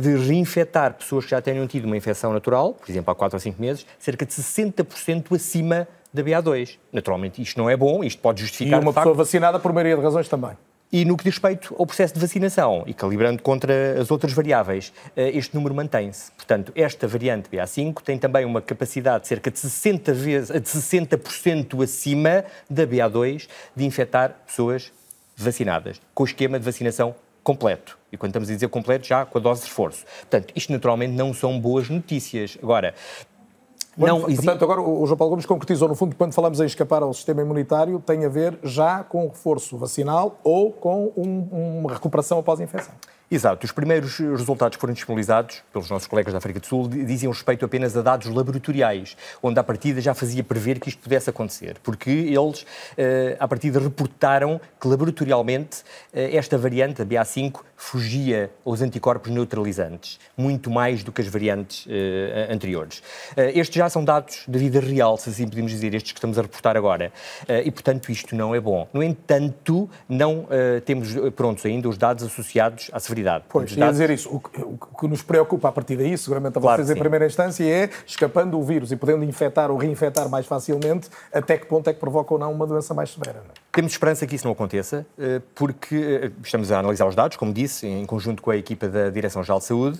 de 0.00 0.16
reinfectar 0.16 0.94
pessoas 0.94 1.24
que 1.24 1.30
já 1.30 1.40
tenham 1.40 1.66
tido 1.66 1.84
uma 1.84 1.96
infecção 1.96 2.32
natural, 2.32 2.74
por 2.74 2.90
exemplo, 2.90 3.10
há 3.10 3.14
4 3.14 3.36
ou 3.36 3.40
5 3.40 3.60
meses, 3.60 3.86
cerca 3.98 4.26
de 4.26 4.32
60% 4.32 5.34
acima 5.34 5.88
da 6.12 6.22
BA2. 6.22 6.76
Naturalmente, 6.92 7.40
isto 7.40 7.58
não 7.58 7.70
é 7.70 7.76
bom, 7.76 8.04
isto 8.04 8.20
pode 8.20 8.42
justificar. 8.42 8.80
E 8.80 8.82
uma 8.82 8.92
pessoa 8.92 9.14
vacinada, 9.14 9.58
por 9.58 9.72
maioria 9.72 9.96
de 9.96 10.02
razões, 10.02 10.28
também. 10.28 10.52
E 10.92 11.06
no 11.06 11.16
que 11.16 11.24
diz 11.24 11.32
respeito 11.32 11.74
ao 11.78 11.86
processo 11.86 12.12
de 12.12 12.20
vacinação, 12.20 12.84
e 12.86 12.92
calibrando 12.92 13.42
contra 13.42 13.98
as 13.98 14.10
outras 14.10 14.34
variáveis, 14.34 14.92
este 15.16 15.54
número 15.54 15.74
mantém-se. 15.74 16.30
Portanto, 16.32 16.70
esta 16.76 17.08
variante 17.08 17.48
BA5 17.48 18.02
tem 18.02 18.18
também 18.18 18.44
uma 18.44 18.60
capacidade 18.60 19.22
de 19.22 19.28
cerca 19.28 19.50
de 19.50 19.56
60%, 19.56 20.12
vezes, 20.12 20.60
de 20.60 20.68
60 20.68 21.18
acima 21.82 22.44
da 22.68 22.86
BA2 22.86 23.48
de 23.74 23.86
infectar 23.86 24.36
pessoas 24.46 24.92
vacinadas, 25.34 25.98
com 26.14 26.24
o 26.24 26.26
esquema 26.26 26.58
de 26.58 26.64
vacinação 26.66 27.14
completo. 27.42 27.98
E 28.12 28.16
quando 28.18 28.30
estamos 28.30 28.50
a 28.50 28.52
dizer 28.52 28.68
completo, 28.68 29.06
já 29.06 29.24
com 29.24 29.38
a 29.38 29.40
dose 29.40 29.62
de 29.62 29.68
reforço. 29.68 30.04
Portanto, 30.20 30.52
isto 30.54 30.70
naturalmente 30.70 31.14
não 31.14 31.32
são 31.32 31.58
boas 31.58 31.88
notícias. 31.88 32.58
Agora, 32.62 32.94
não, 33.96 34.20
portanto, 34.22 34.64
agora 34.64 34.80
o 34.80 35.06
João 35.06 35.16
Paulo 35.16 35.30
Gomes 35.30 35.46
concretizou, 35.46 35.88
no 35.88 35.94
fundo, 35.94 36.16
quando 36.16 36.32
falamos 36.32 36.60
em 36.60 36.64
escapar 36.64 37.02
ao 37.02 37.12
sistema 37.12 37.42
imunitário, 37.42 37.98
tem 38.00 38.24
a 38.24 38.28
ver 38.28 38.58
já 38.62 39.04
com 39.04 39.26
o 39.26 39.28
reforço 39.28 39.76
vacinal 39.76 40.38
ou 40.42 40.72
com 40.72 41.12
um, 41.16 41.80
uma 41.80 41.92
recuperação 41.92 42.38
após 42.38 42.60
a 42.60 42.64
infecção. 42.64 42.94
Exato. 43.32 43.64
Os 43.64 43.72
primeiros 43.72 44.18
resultados 44.18 44.76
que 44.76 44.80
foram 44.82 44.92
disponibilizados 44.92 45.62
pelos 45.72 45.88
nossos 45.88 46.06
colegas 46.06 46.34
da 46.34 46.38
África 46.38 46.60
do 46.60 46.66
Sul 46.66 46.86
diziam 46.86 47.32
respeito 47.32 47.64
apenas 47.64 47.96
a 47.96 48.02
dados 48.02 48.28
laboratoriais, 48.28 49.16
onde 49.42 49.58
à 49.58 49.64
partida 49.64 50.02
já 50.02 50.12
fazia 50.12 50.44
prever 50.44 50.78
que 50.78 50.90
isto 50.90 51.02
pudesse 51.02 51.30
acontecer, 51.30 51.78
porque 51.82 52.10
eles, 52.10 52.66
à 53.40 53.48
partida, 53.48 53.80
reportaram 53.80 54.60
que 54.78 54.86
laboratorialmente 54.86 55.78
esta 56.12 56.58
variante, 56.58 57.00
a 57.00 57.06
BA5, 57.06 57.60
fugia 57.74 58.50
aos 58.66 58.82
anticorpos 58.82 59.32
neutralizantes, 59.32 60.20
muito 60.36 60.70
mais 60.70 61.02
do 61.02 61.10
que 61.10 61.22
as 61.22 61.26
variantes 61.26 61.86
anteriores. 62.50 63.02
Estes 63.54 63.76
já 63.76 63.88
são 63.88 64.04
dados 64.04 64.44
da 64.46 64.58
vida 64.58 64.78
real, 64.78 65.16
se 65.16 65.30
assim 65.30 65.48
podemos 65.48 65.70
dizer, 65.72 65.94
estes 65.94 66.12
que 66.12 66.18
estamos 66.18 66.38
a 66.38 66.42
reportar 66.42 66.76
agora, 66.76 67.10
e 67.64 67.70
portanto 67.70 68.12
isto 68.12 68.36
não 68.36 68.54
é 68.54 68.60
bom. 68.60 68.86
No 68.92 69.02
entanto, 69.02 69.88
não 70.06 70.46
temos 70.84 71.14
prontos 71.34 71.64
ainda 71.64 71.88
os 71.88 71.96
dados 71.96 72.22
associados 72.24 72.90
à 72.92 73.00
severidade 73.00 73.21
Pois, 73.48 73.76
ia 73.76 73.90
dizer 73.90 74.10
isso. 74.10 74.28
O 74.34 74.40
que, 74.40 74.60
o 74.60 74.76
que, 74.76 75.08
nos 75.08 75.22
preocupa 75.22 75.68
a 75.68 75.72
partir 75.72 75.96
daí, 75.96 76.16
seguramente 76.16 76.58
a 76.58 76.60
vocês 76.60 76.86
claro 76.86 76.98
em 76.98 77.00
primeira 77.00 77.26
instância, 77.26 77.64
é 77.64 77.90
escapando 78.06 78.58
o 78.58 78.62
vírus 78.62 78.92
e 78.92 78.96
podendo 78.96 79.24
infectar 79.24 79.70
ou 79.70 79.76
reinfectar 79.76 80.28
mais 80.28 80.46
facilmente, 80.46 81.08
até 81.32 81.56
que 81.56 81.66
ponto 81.66 81.88
é 81.88 81.92
que 81.92 82.00
provoca 82.00 82.34
ou 82.34 82.40
não 82.40 82.52
uma 82.52 82.66
doença 82.66 82.94
mais 82.94 83.10
severa. 83.10 83.42
Não? 83.44 83.50
é? 83.50 83.61
Temos 83.72 83.92
esperança 83.92 84.26
que 84.26 84.36
isso 84.36 84.44
não 84.44 84.52
aconteça, 84.52 85.06
porque 85.54 86.30
estamos 86.44 86.70
a 86.70 86.78
analisar 86.78 87.06
os 87.06 87.14
dados, 87.14 87.38
como 87.38 87.54
disse, 87.54 87.86
em 87.86 88.04
conjunto 88.04 88.42
com 88.42 88.50
a 88.50 88.56
equipa 88.56 88.86
da 88.86 89.08
Direção-Geral 89.08 89.60
de 89.60 89.64
Saúde. 89.64 89.98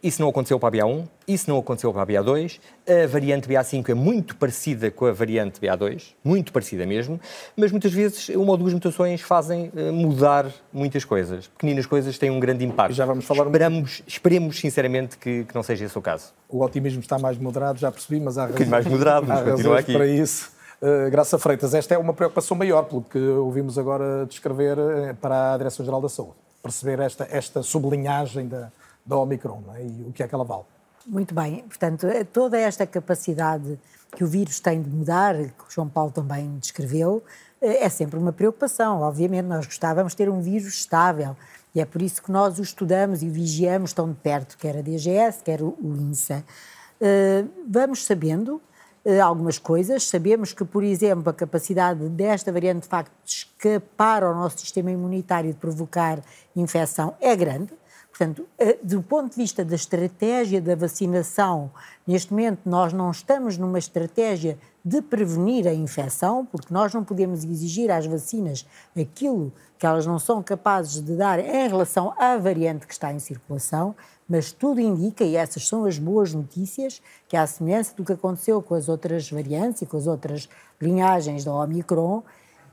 Isso 0.00 0.22
não 0.22 0.28
aconteceu 0.28 0.60
para 0.60 0.68
a 0.68 0.86
BA1, 0.86 1.08
isso 1.26 1.50
não 1.50 1.58
aconteceu 1.58 1.92
para 1.92 2.02
a 2.02 2.06
BA2. 2.06 2.60
A 2.86 3.06
variante 3.08 3.48
BA5 3.48 3.88
é 3.88 3.94
muito 3.94 4.36
parecida 4.36 4.92
com 4.92 5.06
a 5.06 5.12
variante 5.12 5.60
BA2, 5.60 6.14
muito 6.22 6.52
parecida 6.52 6.86
mesmo, 6.86 7.20
mas 7.56 7.72
muitas 7.72 7.92
vezes 7.92 8.28
uma 8.28 8.52
ou 8.52 8.56
duas 8.56 8.72
mutações 8.72 9.22
fazem 9.22 9.72
mudar 9.92 10.46
muitas 10.72 11.04
coisas. 11.04 11.48
Pequeninas 11.48 11.84
coisas 11.84 12.16
têm 12.16 12.30
um 12.30 12.38
grande 12.38 12.64
impacto. 12.64 12.94
Já 12.94 13.04
vamos 13.04 13.24
falar 13.24 13.46
Esperamos, 13.46 14.02
Esperemos, 14.06 14.60
sinceramente, 14.60 15.18
que, 15.18 15.44
que, 15.46 15.54
não 15.54 15.64
seja 15.64 15.84
esse 15.84 15.98
o 15.98 16.00
caso. 16.00 16.32
O 16.48 16.62
otimismo 16.62 17.00
está 17.00 17.18
mais 17.18 17.38
moderado, 17.38 17.76
já 17.76 17.90
percebi, 17.90 18.20
mas 18.20 18.38
há 18.38 18.46
razões, 18.46 18.68
um 18.68 18.70
mais 18.70 18.86
moderado, 18.86 19.26
mas 19.26 19.40
há 19.40 19.50
continua 19.50 19.80
aqui. 19.80 19.92
para 19.92 20.06
isso. 20.06 20.56
Uh, 20.80 21.10
Graça 21.10 21.36
Freitas, 21.40 21.74
esta 21.74 21.94
é 21.94 21.98
uma 21.98 22.12
preocupação 22.12 22.56
maior, 22.56 22.84
pelo 22.84 23.02
que 23.02 23.18
ouvimos 23.18 23.76
agora 23.76 24.24
descrever 24.26 24.78
uh, 24.78 25.14
para 25.20 25.54
a 25.54 25.58
Direção-Geral 25.58 26.00
da 26.00 26.08
Saúde. 26.08 26.36
Perceber 26.62 27.00
esta, 27.00 27.26
esta 27.28 27.64
sublinhagem 27.64 28.46
da, 28.46 28.70
da 29.04 29.16
Omicron 29.16 29.60
é? 29.74 29.82
e 29.82 30.06
o 30.08 30.12
que 30.12 30.22
é 30.22 30.28
que 30.28 30.34
ela 30.34 30.44
vale. 30.44 30.62
Muito 31.04 31.34
bem, 31.34 31.64
portanto, 31.66 32.06
toda 32.32 32.56
esta 32.56 32.86
capacidade 32.86 33.78
que 34.14 34.22
o 34.22 34.26
vírus 34.26 34.60
tem 34.60 34.80
de 34.80 34.88
mudar, 34.88 35.34
que 35.36 35.64
o 35.68 35.70
João 35.70 35.88
Paulo 35.88 36.12
também 36.12 36.58
descreveu, 36.58 37.24
é 37.60 37.88
sempre 37.88 38.18
uma 38.18 38.32
preocupação. 38.32 39.00
Obviamente, 39.00 39.46
nós 39.46 39.66
gostávamos 39.66 40.12
de 40.12 40.18
ter 40.18 40.28
um 40.28 40.40
vírus 40.40 40.74
estável 40.74 41.36
e 41.74 41.80
é 41.80 41.84
por 41.84 42.02
isso 42.02 42.22
que 42.22 42.30
nós 42.30 42.58
o 42.58 42.62
estudamos 42.62 43.22
e 43.22 43.28
vigiamos 43.28 43.92
tão 43.92 44.08
de 44.08 44.16
perto, 44.16 44.56
quer 44.58 44.76
a 44.76 44.82
DGS, 44.82 45.42
quer 45.42 45.62
o 45.62 45.76
INSA. 45.82 46.44
Vamos 47.66 48.04
sabendo 48.04 48.60
algumas 49.22 49.58
coisas, 49.58 50.06
sabemos 50.06 50.52
que, 50.52 50.64
por 50.64 50.84
exemplo, 50.84 51.30
a 51.30 51.32
capacidade 51.32 52.08
desta 52.08 52.52
variante 52.52 52.82
de 52.82 52.88
facto 52.88 53.12
de 53.24 53.30
escapar 53.30 54.22
ao 54.22 54.34
nosso 54.34 54.58
sistema 54.58 54.90
imunitário 54.90 55.50
e 55.50 55.52
de 55.52 55.58
provocar 55.58 56.20
infecção 56.54 57.14
é 57.20 57.34
grande. 57.34 57.72
Portanto, 58.10 58.48
do 58.82 59.00
ponto 59.00 59.30
de 59.30 59.36
vista 59.36 59.64
da 59.64 59.76
estratégia 59.76 60.60
da 60.60 60.74
vacinação, 60.74 61.70
neste 62.04 62.32
momento 62.32 62.60
nós 62.66 62.92
não 62.92 63.10
estamos 63.12 63.56
numa 63.56 63.78
estratégia 63.78 64.58
de 64.84 65.00
prevenir 65.00 65.68
a 65.68 65.72
infecção, 65.74 66.44
porque 66.44 66.74
nós 66.74 66.92
não 66.92 67.04
podemos 67.04 67.44
exigir 67.44 67.90
às 67.90 68.06
vacinas 68.06 68.66
aquilo 68.98 69.52
que 69.78 69.86
elas 69.86 70.04
não 70.04 70.18
são 70.18 70.42
capazes 70.42 71.00
de 71.00 71.14
dar 71.14 71.38
em 71.38 71.68
relação 71.68 72.12
à 72.18 72.36
variante 72.36 72.86
que 72.86 72.92
está 72.92 73.12
em 73.12 73.20
circulação, 73.20 73.94
mas 74.28 74.52
tudo 74.52 74.80
indica, 74.80 75.24
e 75.24 75.36
essas 75.36 75.66
são 75.66 75.84
as 75.84 75.98
boas 75.98 76.34
notícias, 76.34 77.00
que 77.26 77.36
à 77.36 77.46
semelhança 77.46 77.94
do 77.96 78.04
que 78.04 78.12
aconteceu 78.12 78.60
com 78.60 78.74
as 78.74 78.88
outras 78.88 79.30
variantes 79.30 79.82
e 79.82 79.86
com 79.86 79.96
as 79.96 80.06
outras 80.06 80.48
linhagens 80.80 81.44
da 81.44 81.52
Omicron, 81.52 82.22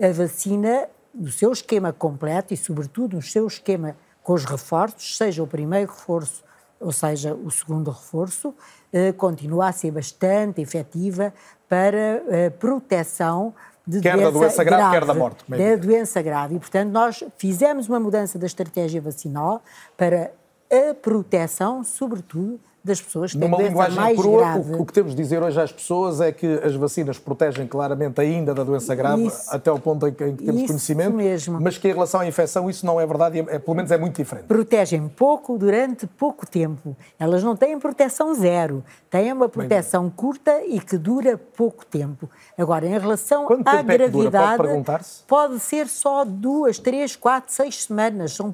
a 0.01 0.11
vacina, 0.11 0.89
no 1.13 1.31
seu 1.31 1.51
esquema 1.51 1.93
completo 1.93 2.53
e, 2.53 2.57
sobretudo, 2.57 3.15
no 3.15 3.21
seu 3.21 3.47
esquema 3.47 3.95
com 4.21 4.33
os 4.33 4.43
reforços, 4.43 5.17
seja 5.17 5.41
o 5.41 5.47
primeiro 5.47 5.91
reforço 5.91 6.43
ou 6.77 6.91
seja 6.91 7.33
o 7.33 7.49
segundo 7.49 7.89
reforço, 7.89 8.53
eh, 8.91 9.13
continua 9.13 9.69
a 9.69 9.71
ser 9.71 9.91
bastante 9.91 10.61
efetiva 10.61 11.33
para 11.69 12.47
a 12.47 12.51
proteção 12.51 13.53
de 13.87 14.01
quer 14.01 14.13
doença 14.13 14.31
da 14.31 14.39
doença 14.39 14.63
grave, 14.63 14.81
grave, 14.81 14.99
quer 14.99 15.05
da 15.05 15.13
morte. 15.13 15.45
Da 15.47 15.75
doença 15.75 16.21
grave. 16.21 16.55
E, 16.55 16.59
portanto, 16.59 16.91
nós 16.91 17.23
fizemos 17.37 17.87
uma 17.87 17.99
mudança 17.99 18.37
da 18.37 18.45
estratégia 18.45 18.99
vacinal 18.99 19.61
para 19.95 20.31
a 20.69 20.93
proteção, 20.93 21.83
sobretudo, 21.83 22.59
das 22.85 23.01
pessoas 23.01 23.31
que 23.33 23.39
têm 23.39 23.49
Numa 23.49 23.61
linguagem 23.63 23.99
mais 23.99 24.15
crua, 24.17 24.39
grave. 24.41 24.75
o, 24.75 24.85
que 24.85 24.93
temos 24.93 25.15
de 25.15 25.21
dizer 25.21 25.41
hoje 25.41 25.59
às 25.59 25.71
pessoas 25.71 26.21
é 26.21 26.31
que 26.31 26.45
as 26.63 26.75
vacinas 26.75 27.17
protegem 27.17 27.65
claramente 27.65 28.21
ainda 28.21 28.53
da 28.53 28.63
doença 28.63 28.93
grave, 28.93 29.25
Isso. 29.25 29.47
até 29.49 29.71
o 29.71 29.79
ponto 29.79 30.07
em 30.07 30.13
que, 30.13 30.23
em 30.23 30.35
que 30.35 30.43
temos 30.45 30.61
Isso 30.61 30.67
conhecimento, 30.67 31.15
mesmo. 31.15 31.59
mas 31.59 31.79
que 31.79 31.87
em 31.87 31.91
relação 31.93 32.19
à 32.21 32.27
infecção 32.27 32.69
isso 32.69 32.85
não 32.85 33.01
é 33.01 33.05
verdade, 33.07 33.39
e 33.39 33.41
é, 33.41 33.57
pelo 33.57 33.75
menos 33.75 33.91
é 33.91 33.97
muito 33.97 34.15
diferente. 34.17 34.45
protegem 34.45 35.07
pouco 35.07 35.57
durante 35.57 36.05
pouco 36.05 36.45
tempo. 36.45 36.95
Elas 37.17 37.43
não 37.43 37.55
têm 37.55 37.79
proteção 37.79 38.35
zero, 38.35 38.83
têm 39.09 39.33
uma 39.33 39.49
proteção 39.49 40.07
curta 40.09 40.63
e 40.63 40.79
que 40.79 40.95
dura 40.95 41.37
pouco 41.37 41.83
tempo. 41.83 42.29
Agora, 42.55 42.85
em 42.85 42.99
relação 42.99 43.45
Quanto 43.45 43.67
à 43.67 43.79
é 43.79 43.83
que 43.83 44.07
dura? 44.09 44.29
Pode 44.29 44.57
gravidade, 44.57 45.23
pode 45.27 45.59
ser 45.59 45.87
só 45.87 46.23
duas, 46.23 46.77
três, 46.77 47.15
quatro, 47.15 47.51
seis 47.51 47.83
semanas. 47.83 48.33
São, 48.33 48.53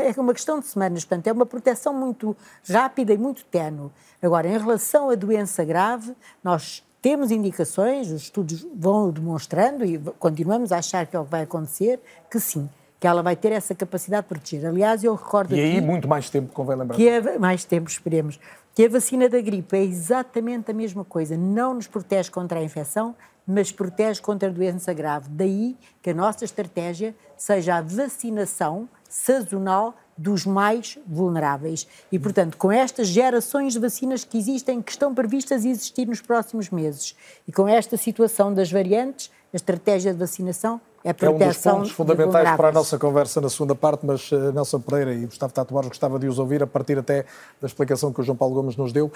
é 0.00 0.18
uma 0.18 0.32
questão 0.32 0.60
de 0.60 0.66
semanas. 0.66 1.04
Portanto, 1.04 1.26
é 1.26 1.32
uma 1.32 1.44
proteção 1.44 1.92
muito 1.92 2.34
rápida 2.68 3.12
e 3.12 3.18
muito 3.18 3.44
tenue. 3.70 3.90
Agora, 4.22 4.48
em 4.48 4.58
relação 4.58 5.10
à 5.10 5.14
doença 5.14 5.64
grave, 5.64 6.14
nós 6.42 6.82
temos 7.02 7.30
indicações, 7.30 8.10
os 8.10 8.22
estudos 8.22 8.66
vão 8.74 9.10
demonstrando 9.10 9.84
e 9.84 9.98
continuamos 10.18 10.72
a 10.72 10.78
achar 10.78 11.06
que 11.06 11.14
é 11.14 11.20
o 11.20 11.24
que 11.24 11.30
vai 11.30 11.42
acontecer, 11.42 12.00
que 12.30 12.40
sim, 12.40 12.68
que 12.98 13.06
ela 13.06 13.22
vai 13.22 13.36
ter 13.36 13.52
essa 13.52 13.74
capacidade 13.74 14.22
de 14.22 14.28
proteger. 14.28 14.66
Aliás, 14.66 15.04
eu 15.04 15.14
recordo 15.14 15.54
E 15.54 15.60
aí 15.60 15.80
muito 15.80 16.08
mais 16.08 16.28
tempo, 16.30 16.52
convém 16.52 16.76
lembrar. 16.76 16.96
que 16.96 17.08
a, 17.08 17.38
mais 17.38 17.64
tempo, 17.64 17.88
esperemos, 17.88 18.40
que 18.74 18.84
a 18.84 18.88
vacina 18.88 19.28
da 19.28 19.40
gripe 19.40 19.76
é 19.76 19.84
exatamente 19.84 20.70
a 20.70 20.74
mesma 20.74 21.04
coisa. 21.04 21.36
Não 21.36 21.74
nos 21.74 21.86
protege 21.86 22.30
contra 22.30 22.58
a 22.58 22.62
infecção, 22.62 23.14
mas 23.46 23.70
protege 23.70 24.20
contra 24.20 24.48
a 24.48 24.52
doença 24.52 24.92
grave. 24.92 25.28
Daí 25.30 25.76
que 26.02 26.10
a 26.10 26.14
nossa 26.14 26.44
estratégia 26.44 27.14
seja 27.36 27.76
a 27.76 27.80
vacinação 27.82 28.88
sazonal 29.08 29.94
dos 30.16 30.46
mais 30.46 30.98
vulneráveis. 31.06 31.86
E, 32.10 32.18
portanto, 32.18 32.56
com 32.56 32.72
estas 32.72 33.08
gerações 33.08 33.74
de 33.74 33.78
vacinas 33.78 34.24
que 34.24 34.38
existem, 34.38 34.80
que 34.80 34.90
estão 34.90 35.14
previstas 35.14 35.64
existir 35.64 36.06
nos 36.06 36.20
próximos 36.20 36.70
meses, 36.70 37.14
e 37.46 37.52
com 37.52 37.68
esta 37.68 37.96
situação 37.96 38.52
das 38.52 38.70
variantes, 38.70 39.30
a 39.52 39.56
estratégia 39.56 40.12
de 40.12 40.18
vacinação 40.18 40.80
é 41.04 41.10
É 41.10 41.12
um 41.12 41.14
proteção 41.14 41.80
dos 41.80 41.92
pontos 41.92 41.92
fundamentais 41.92 42.56
para 42.56 42.68
a 42.68 42.72
nossa 42.72 42.98
conversa 42.98 43.40
na 43.40 43.48
segunda 43.48 43.76
parte, 43.76 44.04
mas 44.04 44.30
uh, 44.32 44.52
Nelson 44.52 44.80
Pereira 44.80 45.14
e 45.14 45.24
Gustavo 45.24 45.52
Tato 45.52 45.72
Borges 45.72 45.90
gostava 45.90 46.18
de 46.18 46.26
os 46.26 46.40
ouvir 46.40 46.64
a 46.64 46.66
partir 46.66 46.98
até 46.98 47.24
da 47.60 47.66
explicação 47.66 48.12
que 48.12 48.20
o 48.20 48.24
João 48.24 48.36
Paulo 48.36 48.54
Gomes 48.56 48.76
nos 48.76 48.92
deu. 48.92 49.06
Uh, 49.06 49.12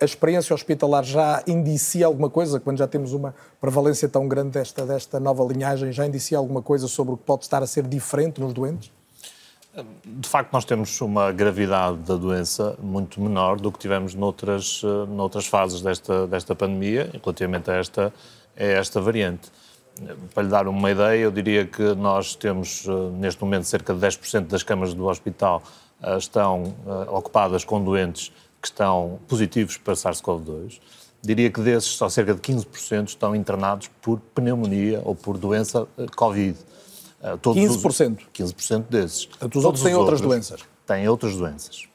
a 0.00 0.04
experiência 0.04 0.52
hospitalar 0.52 1.04
já 1.04 1.42
indicia 1.46 2.06
alguma 2.06 2.28
coisa, 2.28 2.58
quando 2.58 2.78
já 2.78 2.88
temos 2.88 3.12
uma 3.12 3.34
prevalência 3.60 4.08
tão 4.08 4.26
grande 4.26 4.50
desta, 4.50 4.84
desta 4.84 5.20
nova 5.20 5.44
linhagem, 5.44 5.92
já 5.92 6.04
indicia 6.04 6.36
alguma 6.36 6.60
coisa 6.60 6.88
sobre 6.88 7.14
o 7.14 7.16
que 7.16 7.22
pode 7.24 7.44
estar 7.44 7.62
a 7.62 7.66
ser 7.66 7.86
diferente 7.86 8.40
nos 8.40 8.52
doentes? 8.52 8.90
De 10.04 10.28
facto, 10.28 10.52
nós 10.52 10.64
temos 10.64 11.00
uma 11.00 11.30
gravidade 11.30 11.98
da 11.98 12.16
doença 12.16 12.76
muito 12.82 13.20
menor 13.20 13.60
do 13.60 13.70
que 13.70 13.78
tivemos 13.78 14.12
noutras, 14.12 14.82
eh, 14.84 15.06
noutras 15.08 15.46
fases 15.46 15.80
desta, 15.80 16.26
desta 16.26 16.54
pandemia, 16.54 17.10
relativamente 17.22 17.70
a 17.70 17.74
esta, 17.74 18.12
a 18.56 18.64
esta 18.64 19.00
variante. 19.00 19.50
Para 20.34 20.42
lhe 20.42 20.48
dar 20.48 20.66
uma 20.66 20.90
ideia, 20.90 21.20
eu 21.22 21.30
diria 21.30 21.64
que 21.64 21.94
nós 21.94 22.34
temos, 22.34 22.86
eh, 22.88 22.90
neste 23.18 23.40
momento, 23.42 23.64
cerca 23.64 23.94
de 23.94 24.00
10% 24.00 24.48
das 24.48 24.64
camas 24.64 24.94
do 24.94 25.06
hospital 25.06 25.62
eh, 26.02 26.16
estão 26.16 26.74
ocupadas 27.08 27.64
com 27.64 27.82
doentes 27.82 28.32
que 28.60 28.66
estão 28.66 29.20
positivos 29.28 29.76
para 29.76 29.94
SARS-CoV-2. 29.94 30.80
Diria 31.22 31.50
que 31.50 31.60
desses, 31.60 31.90
só 31.90 32.08
cerca 32.08 32.34
de 32.34 32.40
15% 32.40 33.08
estão 33.08 33.34
internados 33.34 33.88
por 34.02 34.18
pneumonia 34.34 35.00
ou 35.04 35.14
por 35.14 35.38
doença 35.38 35.86
Covid. 36.16 36.58
Uh, 37.22 37.36
todos 37.38 37.60
15%? 37.60 38.18
Os, 38.18 38.54
15% 38.54 38.84
desses. 38.88 39.26
Portanto, 39.26 39.58
os 39.58 39.64
outros 39.64 39.82
têm 39.82 39.94
outras 39.94 40.20
doenças? 40.20 40.60
Têm 40.86 41.08
outras 41.08 41.36
doenças. 41.36 41.88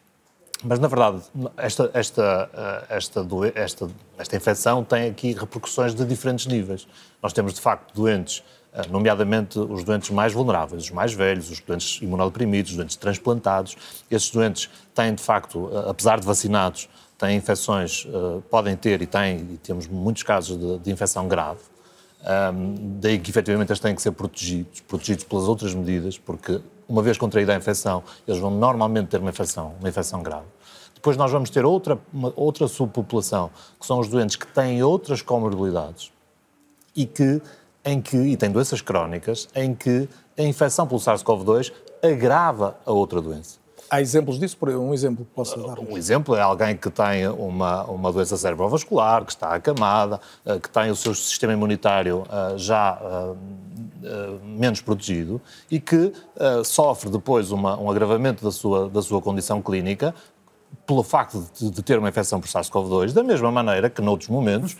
Mas, 0.63 0.79
na 0.79 0.87
verdade, 0.87 1.21
esta, 1.57 1.91
esta, 1.93 2.85
esta, 2.87 3.25
esta, 3.53 3.89
esta 4.17 4.35
infecção 4.35 4.83
tem 4.83 5.09
aqui 5.09 5.33
repercussões 5.33 5.93
de 5.93 6.05
diferentes 6.05 6.45
níveis. 6.45 6.87
Nós 7.21 7.33
temos, 7.33 7.53
de 7.53 7.59
facto, 7.59 7.93
doentes, 7.93 8.41
nomeadamente 8.89 9.59
os 9.59 9.83
doentes 9.83 10.09
mais 10.09 10.31
vulneráveis, 10.31 10.83
os 10.83 10.91
mais 10.91 11.13
velhos, 11.13 11.51
os 11.51 11.59
doentes 11.59 12.01
imunodeprimidos, 12.01 12.71
os 12.71 12.77
doentes 12.77 12.95
transplantados. 12.95 13.75
Esses 14.09 14.31
doentes 14.31 14.69
têm, 14.95 15.13
de 15.13 15.21
facto, 15.21 15.69
apesar 15.85 16.19
de 16.19 16.25
vacinados, 16.25 16.87
têm 17.17 17.35
infecções, 17.35 18.07
podem 18.49 18.77
ter 18.77 19.01
e 19.01 19.05
têm, 19.05 19.39
e 19.39 19.57
temos 19.57 19.85
muitos 19.87 20.23
casos 20.23 20.57
de, 20.57 20.79
de 20.79 20.91
infecção 20.91 21.27
grave. 21.27 21.59
Um, 22.23 22.99
daí 23.01 23.19
que 23.19 23.31
efetivamente 23.31 23.69
eles 23.69 23.79
têm 23.79 23.93
que 23.93 24.01
ser 24.01 24.11
protegidos, 24.11 24.79
protegidos 24.81 25.25
pelas 25.25 25.45
outras 25.45 25.73
medidas, 25.73 26.17
porque 26.17 26.61
uma 26.87 27.01
vez 27.01 27.17
contraída 27.17 27.53
a 27.53 27.57
infecção, 27.57 28.03
eles 28.27 28.39
vão 28.39 28.51
normalmente 28.51 29.07
ter 29.07 29.19
uma 29.19 29.29
infecção, 29.29 29.73
uma 29.79 29.89
infecção 29.89 30.23
grave. 30.23 30.45
Depois 30.95 31.17
nós 31.17 31.31
vamos 31.31 31.49
ter 31.49 31.65
outra, 31.65 31.99
uma, 32.13 32.31
outra 32.35 32.67
subpopulação, 32.67 33.51
que 33.77 33.85
são 33.85 33.99
os 33.99 34.07
doentes 34.07 34.37
que 34.37 34.47
têm 34.47 34.81
outras 34.81 35.21
comorbilidades 35.21 36.13
e 36.95 37.05
que, 37.05 37.41
em 37.83 38.01
que, 38.01 38.15
e 38.15 38.37
têm 38.37 38.49
doenças 38.49 38.79
crónicas, 38.79 39.49
em 39.53 39.75
que 39.75 40.07
a 40.37 40.43
infecção 40.43 40.87
pelo 40.87 41.01
SARS-CoV-2 41.01 41.73
agrava 42.01 42.77
a 42.85 42.91
outra 42.91 43.21
doença. 43.21 43.62
Há 43.93 44.01
exemplos 44.01 44.39
disso? 44.39 44.57
Um 44.59 44.91
exemplo 44.91 45.23
que 45.23 45.31
possa 45.35 45.55
dar? 45.55 45.77
Um 45.79 45.95
exemplo 45.95 46.35
é 46.35 46.41
alguém 46.41 46.75
que 46.75 46.89
tem 46.89 47.27
uma, 47.27 47.83
uma 47.83 48.11
doença 48.11 48.35
cerebrovascular, 48.35 49.23
que 49.23 49.33
está 49.33 49.53
acamada, 49.53 50.19
eh, 50.43 50.57
que 50.57 50.67
tem 50.67 50.89
o 50.89 50.95
seu 50.95 51.13
sistema 51.13 51.53
imunitário 51.53 52.23
eh, 52.27 52.57
já 52.57 52.99
eh, 54.03 54.39
menos 54.43 54.81
protegido 54.81 55.39
e 55.69 55.79
que 55.79 56.11
sofre 56.65 57.11
depois 57.11 57.51
uma, 57.51 57.79
um 57.79 57.87
agravamento 57.87 58.43
da 58.43 58.51
sua, 58.51 58.89
da 58.89 59.01
sua 59.03 59.21
condição 59.21 59.61
clínica 59.61 60.15
pelo 60.87 61.03
facto 61.03 61.47
de, 61.53 61.69
de, 61.69 61.83
ter 61.83 61.99
uma 61.99 62.09
infecção 62.09 62.41
por 62.41 62.49
SARS-CoV-2, 62.49 63.13
da 63.13 63.21
mesma 63.21 63.51
maneira 63.51 63.91
que, 63.91 64.01
noutros 64.01 64.27
momentos, 64.27 64.75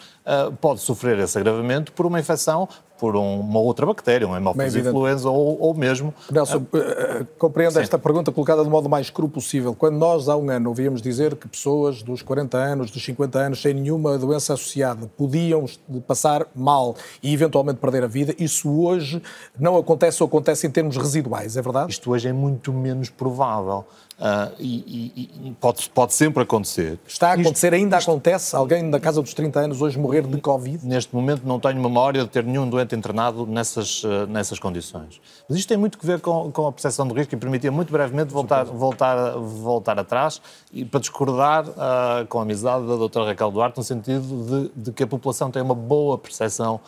pode 0.59 0.81
sofrer 0.81 1.19
esse 1.19 1.37
agravamento 1.37 1.93
por 1.93 2.07
uma 2.07 2.19
infecção 2.19 2.67
por 3.03 3.17
um, 3.17 3.41
uma 3.41 3.59
outra 3.59 3.85
bactéria, 3.85 4.25
um 4.25 4.33
hemófilis 4.33 4.77
influenza 4.77 5.29
ou, 5.29 5.59
ou 5.59 5.73
mesmo... 5.73 6.13
Nelson, 6.31 6.59
uh, 6.59 7.25
compreendo 7.37 7.73
Sim. 7.73 7.81
esta 7.81 7.99
pergunta 7.99 8.31
colocada 8.31 8.63
do 8.63 8.69
modo 8.69 8.87
mais 8.87 9.09
cru 9.09 9.27
possível. 9.27 9.75
Quando 9.75 9.97
nós, 9.97 10.29
há 10.29 10.37
um 10.37 10.49
ano, 10.49 10.69
ouvíamos 10.69 11.01
dizer 11.01 11.35
que 11.35 11.45
pessoas 11.45 12.01
dos 12.01 12.21
40 12.21 12.57
anos, 12.57 12.91
dos 12.91 13.03
50 13.03 13.37
anos, 13.37 13.61
sem 13.61 13.73
nenhuma 13.73 14.17
doença 14.17 14.53
associada, 14.53 15.05
podiam 15.17 15.65
passar 16.07 16.47
mal 16.55 16.95
e 17.21 17.33
eventualmente 17.33 17.81
perder 17.81 18.05
a 18.05 18.07
vida, 18.07 18.33
isso 18.39 18.71
hoje 18.71 19.21
não 19.59 19.75
acontece 19.75 20.23
ou 20.23 20.27
acontece 20.27 20.65
em 20.65 20.71
termos 20.71 20.95
residuais, 20.95 21.57
é 21.57 21.61
verdade? 21.61 21.91
Isto 21.91 22.09
hoje 22.09 22.29
é 22.29 22.31
muito 22.31 22.71
menos 22.71 23.09
provável. 23.09 23.83
Uh, 24.19 24.53
e, 24.59 24.75
e, 25.15 25.47
e 25.47 25.51
pode, 25.59 25.89
pode, 25.89 26.13
sempre 26.13 26.43
acontecer. 26.43 26.99
Está 27.05 27.31
a 27.31 27.33
acontecer, 27.33 27.73
isto, 27.73 27.75
ainda 27.75 27.97
isto, 27.97 28.09
acontece? 28.09 28.55
Alguém 28.55 28.83
na 28.83 28.99
casa 28.99 29.21
dos 29.21 29.33
30 29.33 29.59
anos 29.59 29.81
hoje 29.81 29.97
morrer 29.97 30.21
de 30.21 30.39
Covid? 30.39 30.85
Neste 30.85 31.13
momento 31.15 31.41
não 31.45 31.59
tenho 31.59 31.81
memória 31.81 32.23
de 32.23 32.29
ter 32.29 32.43
nenhum 32.43 32.69
doente 32.69 32.95
internado 32.95 33.45
nessas, 33.47 34.03
uh, 34.03 34.27
nessas 34.29 34.59
condições. 34.59 35.19
Mas 35.49 35.57
isto 35.57 35.67
tem 35.67 35.77
muito 35.77 35.97
que 35.97 36.05
ver 36.05 36.21
com, 36.21 36.51
com 36.51 36.67
a 36.67 36.71
percepção 36.71 37.07
de 37.07 37.13
risco 37.13 37.33
e 37.33 37.37
permitia 37.37 37.71
muito 37.71 37.91
brevemente 37.91 38.31
voltar, 38.31 38.63
voltar, 38.65 39.31
voltar 39.37 39.99
atrás 39.99 40.41
e 40.71 40.85
para 40.85 40.99
discordar 40.99 41.67
uh, 41.67 42.25
com 42.29 42.39
a 42.39 42.43
amizade 42.43 42.87
da 42.87 42.95
doutora 42.95 43.25
Raquel 43.25 43.51
Duarte 43.51 43.77
no 43.77 43.83
sentido 43.83 44.71
de, 44.75 44.83
de, 44.83 44.91
que 44.91 45.03
a 45.03 45.07
população 45.07 45.49
tem 45.49 45.61
uma 45.61 45.75
boa 45.75 46.17
percepção 46.17 46.79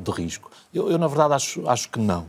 do 0.00 0.10
risco. 0.10 0.50
Eu, 0.74 0.90
eu, 0.90 0.98
na 0.98 1.06
verdade, 1.06 1.34
acho, 1.34 1.68
acho 1.68 1.88
que 1.88 2.00
não. 2.00 2.26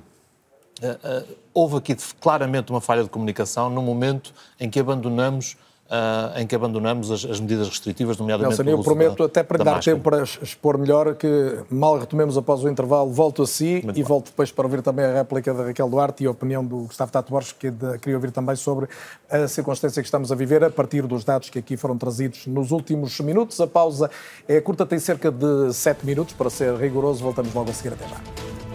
Uh, 0.81 1.21
uh, 1.21 1.37
houve 1.53 1.77
aqui 1.77 1.95
claramente 2.19 2.71
uma 2.71 2.81
falha 2.81 3.03
de 3.03 3.09
comunicação 3.09 3.69
no 3.69 3.81
momento 3.81 4.33
em 4.59 4.69
que 4.69 4.79
abandonamos 4.79 5.55
Uh, 5.91 6.39
em 6.39 6.47
que 6.47 6.55
abandonamos 6.55 7.11
as, 7.11 7.25
as, 7.25 7.41
medidas 7.41 7.67
restritivas, 7.67 8.17
nomeadamente 8.17 8.63
Nelson, 8.63 8.79
eu 8.79 8.81
prometo, 8.81 9.17
da, 9.17 9.25
até 9.25 9.43
para 9.43 9.57
lhe 9.57 9.63
dar 9.65 9.71
máscara. 9.73 9.97
tempo 9.97 10.09
para 10.09 10.23
expor 10.23 10.77
melhor, 10.77 11.15
que 11.15 11.65
mal 11.69 11.99
retomemos 11.99 12.37
após 12.37 12.63
o 12.63 12.69
intervalo, 12.69 13.11
volto 13.11 13.43
a 13.43 13.45
si 13.45 13.81
Muito 13.83 13.89
e 13.89 13.93
bem. 13.95 14.03
volto 14.03 14.27
depois 14.27 14.49
para 14.53 14.65
ouvir 14.65 14.81
também 14.81 15.03
a 15.03 15.15
réplica 15.15 15.53
da 15.53 15.65
Raquel 15.65 15.89
Duarte 15.89 16.23
e 16.23 16.27
a 16.27 16.31
opinião 16.31 16.63
do 16.63 16.83
Gustavo 16.83 17.11
Tato 17.11 17.29
Borges, 17.29 17.51
que 17.51 17.69
de, 17.69 17.99
queria 17.99 18.15
ouvir 18.15 18.31
também 18.31 18.55
sobre 18.55 18.87
a 19.29 19.49
circunstância 19.49 20.01
que 20.01 20.07
estamos 20.07 20.31
a 20.31 20.35
viver 20.35 20.63
a 20.63 20.69
partir 20.69 21.05
dos 21.05 21.25
dados 21.25 21.49
que 21.49 21.59
aqui 21.59 21.75
foram 21.75 21.97
trazidos 21.97 22.47
nos 22.47 22.71
últimos 22.71 23.19
minutos. 23.19 23.59
A 23.59 23.67
pausa 23.67 24.09
é 24.47 24.61
curta, 24.61 24.85
tem 24.85 24.97
cerca 24.97 25.29
de 25.29 25.73
7 25.73 26.05
minutos, 26.05 26.33
para 26.33 26.49
ser 26.49 26.73
rigoroso, 26.73 27.21
voltamos 27.21 27.53
logo 27.53 27.69
a 27.69 27.73
seguir 27.73 27.95
até 27.95 28.07
já. 28.07 28.70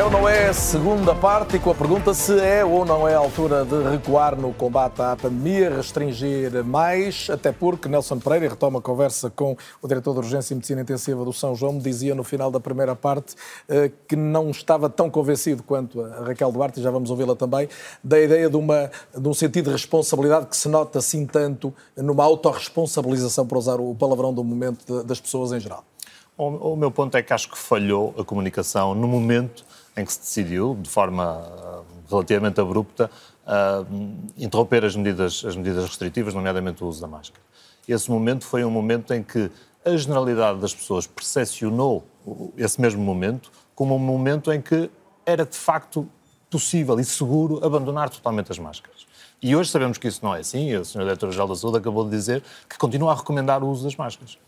É 0.00 0.02
ou 0.02 0.10
não 0.10 0.26
é 0.26 0.50
segunda 0.54 1.14
parte 1.14 1.56
e 1.56 1.58
com 1.58 1.72
a 1.72 1.74
pergunta 1.74 2.14
se 2.14 2.40
é 2.40 2.64
ou 2.64 2.86
não 2.86 3.06
é 3.06 3.14
a 3.14 3.18
altura 3.18 3.66
de 3.66 3.82
recuar 3.82 4.34
no 4.34 4.50
combate 4.54 5.02
à 5.02 5.14
pandemia, 5.14 5.76
restringir 5.76 6.64
mais, 6.64 7.28
até 7.28 7.52
porque 7.52 7.86
Nelson 7.86 8.18
Pereira, 8.18 8.48
retoma 8.48 8.78
a 8.78 8.82
conversa 8.82 9.28
com 9.28 9.54
o 9.82 9.86
diretor 9.86 10.14
de 10.14 10.20
Urgência 10.20 10.54
e 10.54 10.56
Medicina 10.56 10.80
Intensiva 10.80 11.22
do 11.22 11.34
São 11.34 11.54
João, 11.54 11.76
dizia 11.76 12.14
no 12.14 12.24
final 12.24 12.50
da 12.50 12.58
primeira 12.58 12.96
parte 12.96 13.34
eh, 13.68 13.92
que 14.08 14.16
não 14.16 14.48
estava 14.48 14.88
tão 14.88 15.10
convencido 15.10 15.62
quanto 15.62 16.00
a 16.00 16.24
Raquel 16.24 16.50
Duarte, 16.50 16.80
e 16.80 16.82
já 16.82 16.90
vamos 16.90 17.10
ouvi-la 17.10 17.36
também, 17.36 17.68
da 18.02 18.18
ideia 18.18 18.48
de, 18.48 18.56
uma, 18.56 18.90
de 19.14 19.28
um 19.28 19.34
sentido 19.34 19.66
de 19.66 19.72
responsabilidade 19.72 20.46
que 20.46 20.56
se 20.56 20.70
nota 20.70 20.98
assim 20.98 21.26
tanto 21.26 21.74
numa 21.94 22.24
autorresponsabilização, 22.24 23.46
para 23.46 23.58
usar 23.58 23.78
o 23.78 23.94
palavrão 23.94 24.32
do 24.32 24.42
momento, 24.42 25.04
das 25.04 25.20
pessoas 25.20 25.52
em 25.52 25.60
geral. 25.60 25.84
O 26.38 26.74
meu 26.74 26.90
ponto 26.90 27.18
é 27.18 27.22
que 27.22 27.34
acho 27.34 27.50
que 27.50 27.58
falhou 27.58 28.14
a 28.16 28.24
comunicação 28.24 28.94
no 28.94 29.06
momento 29.06 29.62
em 29.96 30.04
que 30.04 30.12
se 30.12 30.20
decidiu, 30.20 30.76
de 30.80 30.88
forma 30.88 31.24
ah, 31.24 31.82
relativamente 32.08 32.60
abrupta, 32.60 33.10
uh, 33.46 33.86
interromper 34.36 34.84
as 34.84 34.94
medidas, 34.94 35.44
as 35.44 35.56
medidas 35.56 35.84
restritivas, 35.84 36.34
nomeadamente 36.34 36.82
o 36.82 36.86
uso 36.86 37.00
da 37.00 37.06
máscara. 37.06 37.42
Esse 37.88 38.10
momento 38.10 38.44
foi 38.44 38.64
um 38.64 38.70
momento 38.70 39.12
em 39.12 39.22
que 39.22 39.50
a 39.84 39.96
generalidade 39.96 40.60
das 40.60 40.74
pessoas 40.74 41.06
percepcionou 41.06 42.04
esse 42.56 42.80
mesmo 42.80 43.02
momento 43.02 43.50
como 43.74 43.96
um 43.96 43.98
momento 43.98 44.52
em 44.52 44.60
que 44.60 44.90
era 45.24 45.44
de 45.44 45.56
facto 45.56 46.08
possível 46.50 46.98
e 47.00 47.04
seguro 47.04 47.64
abandonar 47.64 48.10
totalmente 48.10 48.52
as 48.52 48.58
máscaras. 48.58 49.06
E 49.42 49.56
hoje 49.56 49.70
sabemos 49.70 49.96
que 49.96 50.06
isso 50.06 50.20
não 50.22 50.34
é 50.34 50.40
assim, 50.40 50.74
o 50.76 50.84
Sr. 50.84 51.00
Diretor-Geral 51.04 51.48
da 51.48 51.56
Saúde 51.56 51.78
acabou 51.78 52.04
de 52.04 52.10
dizer 52.10 52.42
que 52.68 52.76
continua 52.76 53.12
a 53.12 53.14
recomendar 53.14 53.62
o 53.62 53.68
uso 53.68 53.84
das 53.84 53.96
máscaras. 53.96 54.38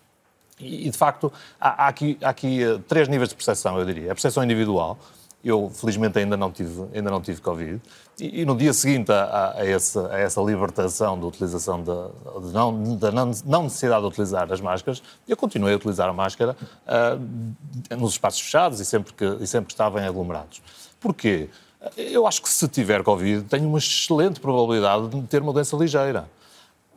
E, 0.61 0.91
de 0.91 0.97
facto, 0.97 1.33
há, 1.61 1.89
aqui, 1.89 2.19
há 2.23 2.29
aqui 2.29 2.65
uh, 2.65 2.79
três 2.81 3.09
níveis 3.09 3.31
de 3.31 3.35
percepção, 3.35 3.79
eu 3.79 3.87
diria. 3.87 4.13
A 4.13 4.15
percepção 4.15 4.45
individual, 4.45 4.99
eu, 5.45 5.71
felizmente, 5.75 6.19
ainda 6.19 6.37
não 6.37 6.51
tive, 6.51 6.85
ainda 6.95 7.11
não 7.11 7.21
tive 7.21 7.41
Covid. 7.41 7.81
E, 8.19 8.43
e 8.43 8.45
no 8.45 8.57
dia 8.57 8.73
seguinte 8.73 9.11
a, 9.11 9.55
a, 9.57 9.67
essa, 9.67 10.09
a 10.13 10.19
essa 10.19 10.41
libertação 10.41 11.19
da 11.19 11.27
utilização 11.27 11.83
de, 11.83 12.47
de 12.47 12.53
não, 12.53 12.97
da 12.97 13.11
não, 13.11 13.63
necessidade 13.65 14.03
de 14.03 14.09
utilizar 14.09 14.53
as 14.53 14.61
máscaras, 14.61 15.03
eu 15.27 15.37
continuei 15.37 15.75
a 15.75 15.77
utilizar 15.77 16.09
a 16.09 16.13
máscara 16.13 16.57
uh, 16.87 17.97
nos 17.97 18.13
espaços 18.13 18.41
fechados 18.41 18.81
e 18.81 18.85
sempre, 18.85 19.13
que, 19.13 19.25
e 19.41 19.47
sempre 19.47 19.67
que 19.67 19.73
estava 19.73 20.01
em 20.01 20.05
aglomerados. 20.07 20.63
Porquê? 21.01 21.49
Eu 21.97 22.27
acho 22.27 22.41
que 22.41 22.49
se 22.49 22.69
tiver 22.69 23.03
Covid, 23.03 23.43
tenho 23.49 23.69
uma 23.69 23.79
excelente 23.79 24.39
probabilidade 24.39 25.09
de 25.09 25.23
ter 25.23 25.43
uma 25.43 25.53
doença 25.53 25.77
ligeira. 25.77 26.29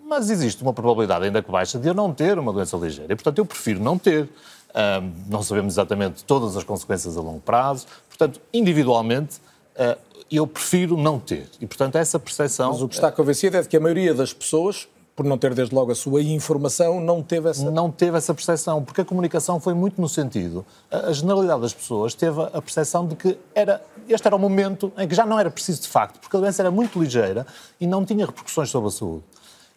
Mas 0.07 0.29
existe 0.29 0.61
uma 0.61 0.71
probabilidade 0.71 1.25
ainda 1.25 1.41
que 1.41 1.51
baixa 1.51 1.79
de 1.79 1.87
eu 1.87 1.93
não 1.93 2.13
ter 2.13 2.37
uma 2.37 2.53
doença 2.53 2.77
ligeira. 2.77 3.11
E, 3.11 3.15
portanto, 3.15 3.39
eu 3.39 3.45
prefiro 3.45 3.81
não 3.81 3.97
ter. 3.97 4.29
Um, 4.75 5.13
não 5.27 5.41
sabemos 5.41 5.73
exatamente 5.73 6.23
todas 6.25 6.55
as 6.55 6.63
consequências 6.63 7.17
a 7.17 7.21
longo 7.21 7.39
prazo. 7.39 7.87
Portanto, 8.17 8.41
individualmente, 8.53 9.37
uh, 9.75 9.99
eu 10.31 10.47
prefiro 10.47 10.97
não 10.97 11.19
ter. 11.19 11.47
E, 11.59 11.65
portanto, 11.65 11.97
essa 11.97 12.19
percepção... 12.19 12.71
Mas 12.71 12.81
o 12.81 12.87
que 12.87 12.95
está 12.95 13.11
convencido 13.11 13.57
é 13.57 13.61
de 13.61 13.67
que 13.67 13.77
a 13.77 13.79
maioria 13.79 14.13
das 14.13 14.33
pessoas, 14.33 14.87
por 15.15 15.25
não 15.25 15.37
ter 15.37 15.53
desde 15.53 15.75
logo 15.75 15.91
a 15.91 15.95
sua 15.95 16.21
informação, 16.21 16.99
não 16.99 17.21
teve 17.21 17.49
essa... 17.49 17.69
Não 17.69 17.91
teve 17.91 18.17
essa 18.17 18.33
percepção, 18.33 18.83
porque 18.83 19.01
a 19.01 19.05
comunicação 19.05 19.59
foi 19.59 19.73
muito 19.73 19.99
no 19.99 20.09
sentido... 20.09 20.65
A 20.89 21.11
generalidade 21.11 21.61
das 21.61 21.73
pessoas 21.73 22.13
teve 22.13 22.41
a 22.41 22.61
percepção 22.61 23.07
de 23.07 23.15
que 23.15 23.37
era, 23.53 23.83
este 24.07 24.25
era 24.25 24.35
o 24.35 24.39
momento 24.39 24.91
em 24.97 25.07
que 25.07 25.13
já 25.13 25.25
não 25.25 25.37
era 25.37 25.51
preciso 25.51 25.81
de 25.81 25.87
facto, 25.87 26.19
porque 26.19 26.35
a 26.37 26.39
doença 26.39 26.61
era 26.61 26.71
muito 26.71 26.99
ligeira 27.01 27.45
e 27.79 27.85
não 27.85 28.05
tinha 28.05 28.25
repercussões 28.25 28.69
sobre 28.69 28.87
a 28.87 28.91
saúde. 28.91 29.23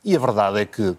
E 0.05 0.17
a 0.17 0.19
verdade 0.19 0.61
é 0.61 0.65
que 0.65 0.97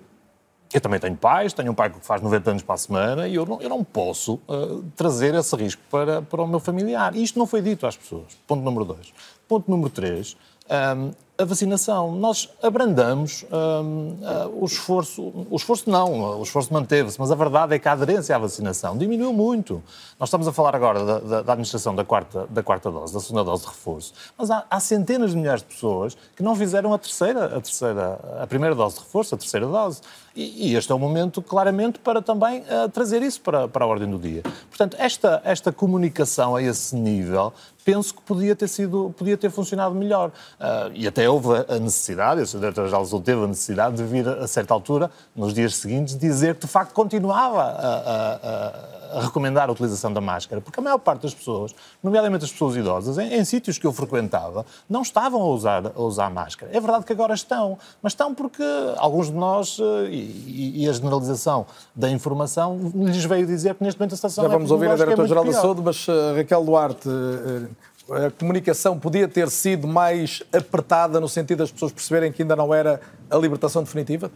Eu 0.72 0.80
também 0.80 1.00
tenho 1.00 1.18
pais, 1.18 1.52
tenho 1.52 1.72
um 1.72 1.76
pai 1.76 1.90
que 1.90 2.00
faz 2.02 2.22
90 2.22 2.52
anos 2.52 2.64
para 2.64 2.76
a 2.76 2.78
semana 2.78 3.28
e 3.28 3.34
eu 3.34 3.46
não, 3.46 3.60
eu 3.60 3.70
não 3.70 3.84
posso 3.84 4.36
uh, 4.48 4.84
trazer 4.96 5.34
esse 5.34 5.56
risco 5.56 5.82
para, 5.90 6.22
para 6.22 6.44
o 6.44 6.48
meu 6.48 6.60
familiar. 6.60 7.16
Isto 7.16 7.40
não 7.40 7.48
foi 7.48 7.62
dito 7.62 7.88
às 7.88 7.98
pessoas. 7.98 8.38
Ponto 8.46 8.64
número 8.64 8.86
dois. 8.86 9.12
Ponto 9.48 9.70
número 9.70 9.90
três. 9.90 10.38
Um, 10.70 11.12
a 11.40 11.46
vacinação. 11.46 12.12
Nós 12.12 12.50
abrandamos 12.62 13.46
um, 13.50 14.18
uh, 14.22 14.62
o 14.62 14.66
esforço, 14.66 15.22
o 15.50 15.56
esforço 15.56 15.90
não, 15.90 16.38
o 16.38 16.44
esforço 16.44 16.74
manteve-se, 16.74 17.18
mas 17.18 17.32
a 17.32 17.36
verdade 17.36 17.74
é 17.74 17.80
que 17.80 17.88
a 17.88 17.94
aderência 17.94 18.36
à 18.36 18.40
vacinação 18.40 18.98
diminuiu 18.98 19.32
muito. 19.32 19.82
Nós 20.20 20.28
estamos 20.28 20.50
a 20.50 20.52
falar 20.52 20.76
agora 20.76 21.06
da, 21.06 21.20
da, 21.20 21.42
da 21.42 21.54
administração 21.54 21.96
da 21.96 22.04
quarta, 22.04 22.46
da 22.50 22.62
quarta 22.62 22.92
dose, 22.92 23.14
da 23.14 23.22
segunda 23.22 23.46
dose 23.46 23.62
de 23.62 23.70
reforço, 23.70 24.14
mas 24.38 24.52
há, 24.52 24.66
há, 24.70 24.80
centenas 24.82 25.32
de 25.32 25.38
milhares 25.38 25.62
de 25.62 25.70
pessoas 25.70 26.18
que 26.36 26.44
não 26.44 26.54
fizeram 26.56 26.94
a 26.94 26.98
terceira, 26.98 27.46
a 27.46 27.62
terceira, 27.62 28.20
a 28.42 28.46
primeira 28.46 28.76
dose 28.76 28.96
de 28.96 29.02
reforço, 29.02 29.34
a 29.34 29.38
terceira 29.38 29.66
dose. 29.66 30.02
E, 30.40 30.70
e 30.70 30.76
este 30.78 30.90
é 30.90 30.96
o 30.96 31.00
momento, 31.00 31.42
claramente, 31.42 32.00
para 32.00 32.22
também 32.22 32.62
uh, 32.62 32.88
trazer 32.88 33.22
isso 33.22 33.42
para, 33.42 33.68
para 33.68 33.84
a 33.84 33.88
ordem 33.88 34.10
do 34.10 34.18
dia. 34.18 34.42
Portanto, 34.70 34.96
esta, 34.98 35.42
esta 35.44 35.70
comunicação 35.70 36.56
a 36.56 36.64
esse 36.64 36.96
nível 36.96 37.54
penso 37.84 38.14
que 38.14 38.22
podia 38.22 38.56
ter 38.56 38.70
sido, 38.70 39.14
podia 39.18 39.36
ter 39.36 39.50
funcionado 39.50 39.94
melhor. 39.94 40.30
Uh, 40.30 40.92
e 40.94 41.06
até 41.06 41.30
houve 41.30 41.50
a 41.68 41.78
necessidade, 41.78 42.48
Sr. 42.48 42.60
Diretor-Geral 42.60 43.06
teve 43.22 43.44
a 43.44 43.48
necessidade 43.48 43.98
de 43.98 44.04
vir 44.04 44.30
a 44.30 44.48
certa 44.48 44.74
altura, 44.74 45.12
nos 45.36 45.54
dias 45.54 45.76
seguintes, 45.76 46.18
dizer 46.18 46.56
que 46.56 46.62
de 46.62 46.68
facto 46.68 46.94
continuava 46.94 47.62
a, 47.62 47.66
a, 47.66 48.36
a 48.36 48.99
a 49.12 49.22
recomendar 49.22 49.70
a 49.70 49.72
utilização 49.72 50.12
da 50.14 50.22
máscara, 50.22 50.62
porque 50.62 50.80
a 50.80 50.84
maior 50.84 50.98
parte 50.98 51.24
das 51.24 51.34
pessoas, 51.34 51.74
nomeadamente 52.04 52.46
as 52.46 52.52
pessoas 52.52 52.76
idosas, 52.76 53.18
em, 53.18 53.34
em 53.34 53.44
sítios 53.44 53.78
que 53.78 53.86
eu 53.86 53.92
frequentava, 53.92 54.66
não 54.90 55.02
estavam 55.02 55.42
a 55.42 55.48
usar, 55.48 55.92
a 55.96 56.02
usar 56.02 56.30
máscara. 56.30 56.72
É 56.76 56.80
verdade 56.80 57.06
que 57.06 57.14
agora 57.14 57.34
estão, 57.34 57.78
mas 58.02 58.14
estão 58.14 58.34
porque 58.34 58.64
alguns 58.98 59.28
de 59.28 59.34
nós, 59.34 59.80
eh, 59.80 60.10
e, 60.10 60.84
e 60.84 60.90
a 60.90 60.94
generalização 60.94 61.66
da 61.96 62.10
informação, 62.10 62.92
lhes 62.96 63.26
veio 63.26 63.46
dizer 63.46 63.76
que 63.76 63.84
neste 63.84 64.00
momento 64.00 64.14
a 64.14 64.16
situação 64.16 64.44
Já 64.44 64.50
vamos 64.50 64.70
é 64.70 64.74
ouvir 64.74 64.90
a 64.90 64.96
Diretora-Geral 64.96 65.44
é 65.44 65.48
da 65.48 65.54
Saúde, 65.54 65.82
mas 65.84 66.08
uh, 66.08 66.36
Raquel 66.36 66.64
Duarte, 66.64 67.10
uh, 67.10 67.70
a 68.12 68.32
comunicação 68.32 68.98
podia 68.98 69.28
ter 69.28 69.50
sido 69.50 69.88
mais 69.88 70.42
apertada 70.52 71.20
no 71.20 71.30
sentido 71.30 71.60
das 71.60 71.72
pessoas 71.72 71.92
perceberem 71.92 72.32
que 72.32 72.42
ainda 72.42 72.56
não 72.56 72.74
era 72.74 73.00
a 73.30 73.38
libertação 73.38 73.84
definitiva? 73.84 74.32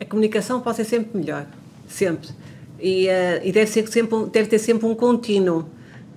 A 0.00 0.04
comunicação 0.04 0.60
pode 0.60 0.76
ser 0.76 0.84
sempre 0.84 1.18
melhor, 1.18 1.46
sempre 1.88 2.28
e, 2.80 3.06
uh, 3.06 3.40
e 3.42 3.52
deve, 3.52 3.66
ser 3.66 3.86
sempre, 3.88 4.26
deve 4.30 4.48
ter 4.48 4.58
sempre 4.58 4.86
um 4.86 4.94
contínuo. 4.94 5.68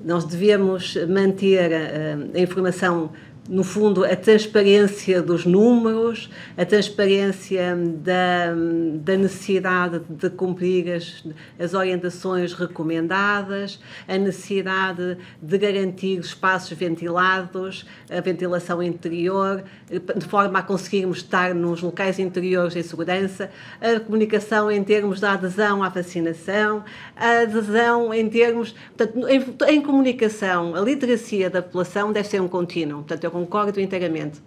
Nós 0.03 0.25
devemos 0.25 0.95
manter 1.07 1.71
uh, 1.71 2.37
a 2.37 2.39
informação 2.39 3.11
no 3.51 3.65
fundo, 3.65 4.05
a 4.05 4.15
transparência 4.15 5.21
dos 5.21 5.45
números, 5.45 6.29
a 6.55 6.63
transparência 6.63 7.75
da, 7.75 8.55
da 8.95 9.17
necessidade 9.17 9.99
de 10.09 10.29
cumprir 10.29 10.89
as, 10.89 11.21
as 11.59 11.73
orientações 11.73 12.53
recomendadas, 12.53 13.77
a 14.07 14.17
necessidade 14.17 15.17
de 15.41 15.57
garantir 15.57 16.21
espaços 16.21 16.77
ventilados, 16.77 17.85
a 18.09 18.21
ventilação 18.21 18.81
interior, 18.81 19.65
de 19.89 20.25
forma 20.25 20.59
a 20.59 20.63
conseguirmos 20.63 21.17
estar 21.17 21.53
nos 21.53 21.81
locais 21.81 22.19
interiores 22.19 22.73
em 22.77 22.83
segurança, 22.83 23.51
a 23.81 23.99
comunicação 23.99 24.71
em 24.71 24.81
termos 24.81 25.19
da 25.19 25.33
adesão 25.33 25.83
à 25.83 25.89
vacinação, 25.89 26.85
a 27.17 27.41
adesão 27.41 28.13
em 28.13 28.29
termos. 28.29 28.73
Portanto, 28.95 29.27
em, 29.27 29.75
em 29.75 29.81
comunicação, 29.81 30.73
a 30.73 30.79
literacia 30.79 31.49
da 31.49 31.61
população 31.61 32.13
deve 32.13 32.29
ser 32.29 32.41
um 32.41 32.47
contínuo. 32.47 32.99
Portanto, 32.99 33.25
eu 33.25 33.40
concordo 33.45 33.79
inteiramente. 33.79 34.41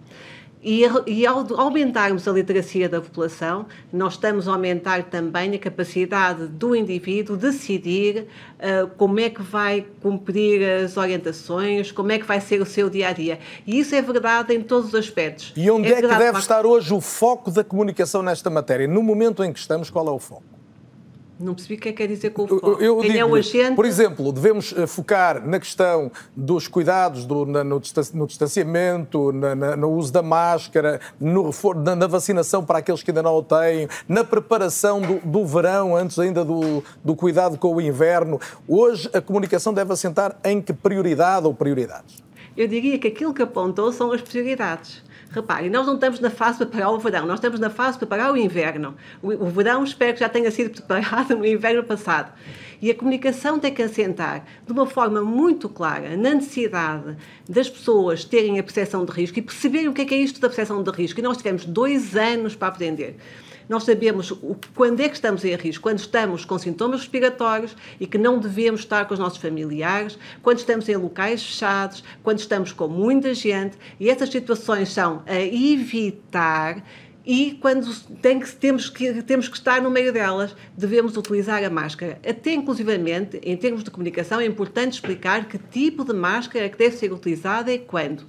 E, 0.63 0.81
e, 1.05 1.27
ao 1.27 1.45
aumentarmos 1.59 2.27
a 2.27 2.31
literacia 2.31 2.89
da 2.89 2.99
população, 2.99 3.67
nós 3.93 4.13
estamos 4.13 4.47
a 4.47 4.53
aumentar 4.53 5.03
também 5.03 5.53
a 5.53 5.59
capacidade 5.59 6.47
do 6.47 6.75
indivíduo 6.75 7.37
decidir 7.37 8.25
uh, 8.57 8.87
como 8.97 9.19
é 9.19 9.29
que 9.29 9.43
vai 9.43 9.85
cumprir 10.01 10.67
as 10.83 10.97
orientações, 10.97 11.91
como 11.91 12.11
é 12.11 12.17
que 12.17 12.25
vai 12.25 12.41
ser 12.41 12.59
o 12.63 12.65
seu 12.65 12.89
dia 12.89 13.09
a 13.09 13.13
dia. 13.13 13.37
E 13.67 13.79
isso 13.79 13.93
é 13.93 14.01
verdade 14.01 14.55
em 14.55 14.61
todos 14.63 14.87
os 14.87 14.95
aspectos. 14.95 15.53
E 15.55 15.69
onde 15.69 15.87
é, 15.87 15.99
é 15.99 16.01
que 16.01 16.07
deve 16.07 16.31
para... 16.31 16.39
estar 16.39 16.65
hoje 16.65 16.91
o 16.91 16.99
foco 16.99 17.51
da 17.51 17.63
comunicação 17.63 18.23
nesta 18.23 18.49
matéria? 18.49 18.87
No 18.87 19.03
momento 19.03 19.43
em 19.43 19.53
que 19.53 19.59
estamos, 19.59 19.91
qual 19.91 20.07
é 20.07 20.11
o 20.11 20.19
foco? 20.19 20.54
Não 21.37 21.53
percebi 21.53 21.75
o 21.75 21.77
que 21.77 21.89
é 21.89 21.91
que 21.91 21.97
quer 21.97 22.07
dizer 22.07 22.29
com 22.29 22.43
o 22.43 22.47
foco. 22.47 22.81
Eu, 22.81 22.81
eu 22.81 22.97
Quem 22.99 23.17
é 23.17 23.25
o 23.25 23.35
agente? 23.35 23.75
Por 23.75 23.85
exemplo, 23.85 24.31
devemos 24.31 24.73
eh, 24.77 24.87
focar 24.87 25.45
na 25.45 25.59
questão 25.59 26.09
dos 26.35 26.67
cuidados 26.67 27.25
do, 27.25 27.45
na, 27.45 27.61
no, 27.61 27.79
distanciamento, 27.79 29.33
na, 29.33 29.53
na, 29.53 29.75
no 29.75 29.91
uso 29.91 30.13
da 30.13 30.21
máscara, 30.21 31.01
no, 31.19 31.51
na, 31.83 31.95
na, 31.95 32.07
vacinação 32.07 32.63
para 32.63 32.79
aqueles 32.79 33.03
que 33.03 33.11
ainda 33.11 33.21
não 33.21 33.35
o 33.35 33.43
têm, 33.43 33.89
na 34.07 34.23
preparação 34.23 35.01
do, 35.01 35.19
do 35.19 35.45
verão, 35.45 35.93
antes 35.93 36.17
ainda 36.17 36.45
do, 36.45 36.81
do 37.03 37.15
cuidado 37.15 37.57
com 37.57 37.75
o 37.75 37.81
inverno. 37.81 38.39
Hoje 38.65 39.09
a 39.13 39.19
comunicação 39.19 39.73
deve 39.73 39.91
assentar 39.91 40.37
em 40.43 40.61
que 40.61 40.71
prioridade 40.71 41.45
ou 41.45 41.53
prioridades? 41.53 42.23
Eu 42.55 42.69
diria 42.69 42.97
que 42.97 43.09
aquilo 43.09 43.33
que 43.33 43.41
apontou 43.41 43.91
são 43.91 44.13
as 44.13 44.21
prioridades. 44.21 45.03
Reparem, 45.31 45.69
nós 45.69 45.85
não 45.85 45.95
estamos 45.95 46.19
na 46.19 46.29
fase 46.29 46.59
de 46.59 46.65
preparar 46.65 46.93
o 46.93 46.99
verão, 46.99 47.25
nós 47.25 47.37
estamos 47.37 47.59
na 47.59 47.69
fase 47.69 47.93
de 47.93 47.99
preparar 47.99 48.31
o 48.31 48.37
inverno. 48.37 48.95
O, 49.21 49.31
o 49.31 49.47
verão 49.47 49.83
espero 49.83 50.13
que 50.13 50.19
já 50.19 50.29
tenha 50.29 50.49
sido 50.51 50.81
preparado 50.81 51.35
no 51.35 51.45
inverno 51.45 51.83
passado. 51.83 52.31
E 52.81 52.91
a 52.91 52.95
comunicação 52.95 53.59
tem 53.59 53.73
que 53.73 53.81
assentar 53.81 54.45
de 54.65 54.71
uma 54.71 54.85
forma 54.85 55.21
muito 55.21 55.67
clara 55.67 56.15
na 56.15 56.33
necessidade 56.35 57.17
das 57.47 57.69
pessoas 57.69 58.23
terem 58.23 58.59
a 58.59 58.63
percepção 58.63 59.05
de 59.05 59.11
risco 59.11 59.39
e 59.39 59.41
perceberem 59.41 59.87
o 59.87 59.93
que 59.93 60.01
é, 60.01 60.05
que 60.05 60.13
é 60.13 60.17
isto 60.17 60.39
da 60.39 60.47
percepção 60.47 60.83
de 60.83 60.91
risco. 60.91 61.19
E 61.19 61.23
nós 61.23 61.37
tivemos 61.37 61.65
dois 61.65 62.15
anos 62.15 62.55
para 62.55 62.67
aprender. 62.67 63.17
Nós 63.67 63.83
sabemos 63.83 64.31
o, 64.31 64.55
quando 64.75 64.99
é 64.99 65.09
que 65.09 65.15
estamos 65.15 65.43
em 65.43 65.55
risco, 65.55 65.83
quando 65.83 65.99
estamos 65.99 66.45
com 66.45 66.57
sintomas 66.57 67.01
respiratórios 67.01 67.75
e 67.99 68.05
que 68.05 68.17
não 68.17 68.39
devemos 68.39 68.81
estar 68.81 69.05
com 69.05 69.13
os 69.13 69.19
nossos 69.19 69.39
familiares, 69.39 70.17
quando 70.41 70.59
estamos 70.59 70.87
em 70.87 70.95
locais 70.95 71.43
fechados, 71.43 72.03
quando 72.23 72.39
estamos 72.39 72.71
com 72.71 72.87
muita 72.87 73.33
gente, 73.33 73.77
e 73.99 74.09
essas 74.09 74.29
situações 74.29 74.89
são 74.89 75.23
a 75.25 75.39
evitar 75.39 76.83
e 77.25 77.57
quando 77.59 77.91
tem 78.21 78.39
que, 78.39 78.51
temos, 78.55 78.87
que, 78.89 79.23
temos 79.23 79.47
que 79.47 79.57
estar 79.57 79.81
no 79.81 79.89
meio 79.89 80.13
delas, 80.13 80.55
devemos 80.77 81.17
utilizar 81.17 81.63
a 81.63 81.69
máscara. 81.71 82.19
Até 82.27 82.53
inclusivamente, 82.53 83.39
em 83.43 83.57
termos 83.57 83.83
de 83.83 83.89
comunicação, 83.89 84.39
é 84.39 84.45
importante 84.45 84.93
explicar 84.93 85.45
que 85.45 85.57
tipo 85.57 86.05
de 86.05 86.13
máscara 86.13 86.65
é 86.65 86.69
que 86.69 86.77
deve 86.77 86.95
ser 86.95 87.11
utilizada 87.11 87.73
e 87.73 87.79
quando 87.79 88.25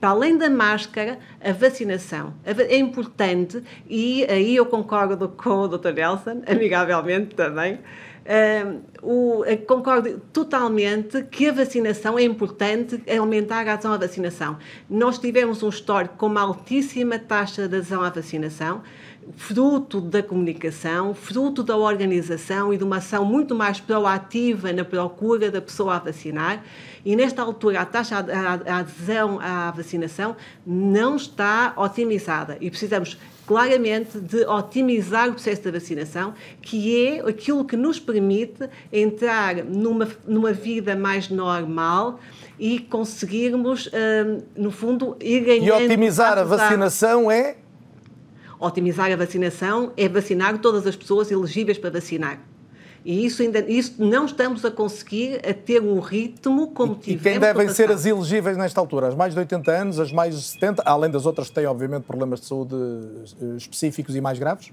para 0.00 0.10
além 0.10 0.36
da 0.38 0.48
máscara, 0.48 1.18
a 1.42 1.52
vacinação. 1.52 2.34
É 2.44 2.76
importante, 2.76 3.62
e 3.88 4.24
aí 4.24 4.56
eu 4.56 4.66
concordo 4.66 5.28
com 5.28 5.62
o 5.62 5.68
Dr. 5.68 5.92
Nelson, 5.92 6.42
amigavelmente 6.46 7.34
também, 7.34 7.78
Uh, 8.28 8.82
o, 9.00 9.42
concordo 9.66 10.20
totalmente 10.34 11.22
que 11.30 11.48
a 11.48 11.52
vacinação 11.52 12.18
é 12.18 12.22
importante, 12.22 13.02
é 13.06 13.16
aumentar 13.16 13.66
a 13.66 13.72
adesão 13.72 13.90
à 13.90 13.96
vacinação. 13.96 14.58
Nós 14.90 15.18
tivemos 15.18 15.62
um 15.62 15.70
histórico 15.70 16.14
com 16.18 16.26
uma 16.26 16.42
altíssima 16.42 17.18
taxa 17.18 17.66
de 17.66 17.76
adesão 17.76 18.02
à 18.02 18.10
vacinação, 18.10 18.82
fruto 19.36 20.00
da 20.00 20.22
comunicação, 20.22 21.14
fruto 21.14 21.62
da 21.62 21.76
organização 21.76 22.72
e 22.72 22.76
de 22.76 22.84
uma 22.84 22.96
ação 22.96 23.24
muito 23.24 23.54
mais 23.54 23.80
proativa 23.80 24.72
na 24.72 24.84
procura 24.84 25.50
da 25.50 25.60
pessoa 25.60 25.96
a 25.96 25.98
vacinar. 25.98 26.62
E 27.04 27.16
nesta 27.16 27.42
altura, 27.42 27.80
a 27.80 27.86
taxa 27.86 28.22
de 28.22 28.32
adesão 28.32 29.38
à 29.40 29.70
vacinação 29.70 30.36
não 30.66 31.16
está 31.16 31.72
otimizada 31.76 32.58
e 32.60 32.70
precisamos 32.70 33.18
claramente 33.46 34.20
de 34.20 34.44
otimizar 34.44 35.30
o 35.30 35.32
processo 35.32 35.62
da 35.62 35.70
vacinação, 35.70 36.34
que 36.60 37.06
é 37.06 37.20
aquilo 37.26 37.64
que 37.64 37.78
nos 37.78 37.98
permite 37.98 38.68
entrar 38.92 39.64
numa, 39.64 40.06
numa 40.26 40.52
vida 40.52 40.94
mais 40.94 41.30
normal 41.30 42.20
e 42.58 42.78
conseguirmos, 42.78 43.86
hum, 43.86 44.42
no 44.54 44.70
fundo, 44.70 45.16
ir 45.18 45.40
ganhando... 45.40 45.80
E 45.80 45.86
otimizar 45.86 46.36
a 46.36 46.44
vacinação 46.44 47.30
é? 47.30 47.56
Otimizar 48.60 49.10
a 49.12 49.16
vacinação 49.16 49.92
é 49.96 50.08
vacinar 50.08 50.58
todas 50.58 50.86
as 50.86 50.96
pessoas 50.96 51.30
elegíveis 51.30 51.78
para 51.78 51.90
vacinar. 51.90 52.40
E 53.04 53.24
isso, 53.24 53.42
ainda, 53.42 53.60
isso 53.60 53.94
não 53.98 54.26
estamos 54.26 54.64
a 54.64 54.70
conseguir 54.70 55.40
a 55.48 55.54
ter 55.54 55.80
um 55.80 56.00
ritmo 56.00 56.72
como 56.72 56.96
tivemos. 56.96 57.20
E 57.20 57.30
quem 57.30 57.40
devem 57.40 57.68
ser 57.68 57.90
as 57.90 58.04
elegíveis 58.04 58.56
nesta 58.56 58.80
altura? 58.80 59.08
As 59.08 59.14
mais 59.14 59.32
de 59.32 59.38
80 59.38 59.70
anos, 59.70 60.00
as 60.00 60.12
mais 60.12 60.34
de 60.34 60.42
70, 60.42 60.82
além 60.84 61.10
das 61.10 61.24
outras 61.24 61.48
que 61.48 61.54
têm, 61.54 61.66
obviamente, 61.66 62.02
problemas 62.02 62.40
de 62.40 62.46
saúde 62.46 62.74
eh, 63.40 63.56
específicos 63.56 64.16
e 64.16 64.20
mais 64.20 64.38
graves? 64.38 64.72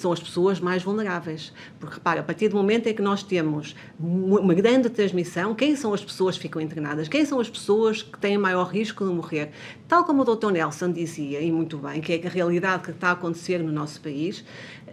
São 0.00 0.12
as 0.12 0.20
pessoas 0.20 0.58
mais 0.58 0.82
vulneráveis. 0.82 1.52
Porque, 1.78 1.94
repara, 1.96 2.20
a 2.20 2.22
partir 2.22 2.48
do 2.48 2.56
momento 2.56 2.88
em 2.88 2.94
que 2.94 3.02
nós 3.02 3.22
temos 3.22 3.74
uma 3.98 4.54
grande 4.54 4.88
transmissão, 4.88 5.54
quem 5.54 5.76
são 5.76 5.92
as 5.92 6.02
pessoas 6.02 6.36
que 6.36 6.42
ficam 6.42 6.60
internadas? 6.60 7.08
Quem 7.08 7.24
são 7.24 7.38
as 7.38 7.48
pessoas 7.48 8.02
que 8.02 8.18
têm 8.18 8.38
maior 8.38 8.68
risco 8.68 9.04
de 9.04 9.12
morrer? 9.12 9.50
Tal 9.86 10.04
como 10.04 10.22
o 10.22 10.36
Dr. 10.36 10.50
Nelson 10.50 10.92
dizia, 10.92 11.40
e 11.40 11.52
muito 11.52 11.76
bem, 11.78 12.00
que 12.00 12.12
é 12.12 12.26
a 12.26 12.30
realidade 12.30 12.84
que 12.84 12.90
está 12.90 13.08
a 13.08 13.12
acontecer 13.12 13.58
no 13.58 13.72
nosso 13.72 14.00
país, 14.00 14.44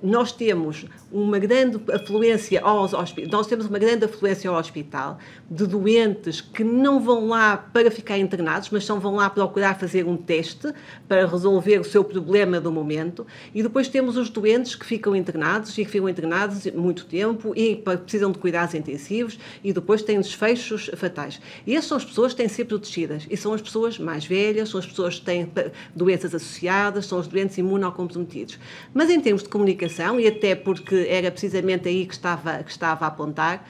nós 0.02 0.32
temos 0.32 0.86
uma 1.12 1.40
grande 1.40 1.80
afluência 1.92 2.62
aos 2.62 2.92
nós 3.32 3.48
temos 3.48 3.66
uma 3.66 3.80
grande 3.80 4.06
afluência 4.06 4.50
ao 4.50 4.56
hospital 4.58 5.18
de 5.50 5.66
doentes 5.66 6.42
que 6.42 6.64
não 6.64 7.00
vão 7.00 7.28
lá 7.28 7.58
para 7.58 7.90
ficar 7.90 8.18
internados, 8.18 8.70
mas 8.70 8.86
só 8.86 8.96
vão 8.96 9.16
lá 9.16 9.30
procurar 9.30 9.80
fazer 9.80 10.06
um 10.06 10.18
teste 10.18 10.72
para 11.08 11.26
resolver 11.26 11.80
o 11.80 11.84
seu 11.84 12.04
problema 12.04 12.60
do 12.60 12.72
momento, 12.72 13.26
e 13.54 13.64
depois 13.64 13.88
temos 13.88 14.18
os 14.18 14.30
doentes 14.30 14.76
que 14.76 14.86
ficam 14.86 14.97
internados 15.16 15.78
e 15.78 15.86
que 15.86 15.92
ficam 15.92 16.10
internados 16.10 16.66
muito 16.74 17.06
tempo 17.06 17.54
e 17.56 17.76
precisam 17.76 18.32
de 18.32 18.38
cuidados 18.38 18.74
intensivos 18.74 19.40
e 19.64 19.72
depois 19.74 20.02
têm 20.02 20.18
desfechos 20.20 20.90
fatais. 20.96 21.40
E 21.66 21.76
essas 21.76 21.88
são 21.88 21.98
as 21.98 22.06
pessoas 22.06 22.34
que 22.34 22.38
têm 22.38 22.48
que 22.48 22.54
ser 22.54 22.66
protegidas 22.66 23.28
e 23.30 23.38
são 23.38 23.54
as 23.54 23.62
pessoas 23.62 23.98
mais 24.00 24.26
velhas, 24.26 24.70
são 24.70 24.80
as 24.80 24.86
pessoas 24.86 25.20
que 25.20 25.26
têm 25.26 25.52
doenças 25.96 26.34
associadas, 26.34 27.06
são 27.06 27.20
os 27.20 27.28
doentes 27.28 27.58
imunocomprometidos. 27.58 28.60
Mas 28.94 29.10
em 29.10 29.20
termos 29.20 29.44
de 29.44 29.50
comunicação, 29.50 30.20
e 30.20 30.28
até 30.28 30.56
porque 30.56 31.08
era 31.10 31.32
precisamente 31.32 31.88
aí 31.88 32.06
que 32.06 32.14
estava, 32.14 32.64
que 32.64 32.72
estava 32.72 33.06
a 33.06 33.08
apontar, 33.08 33.68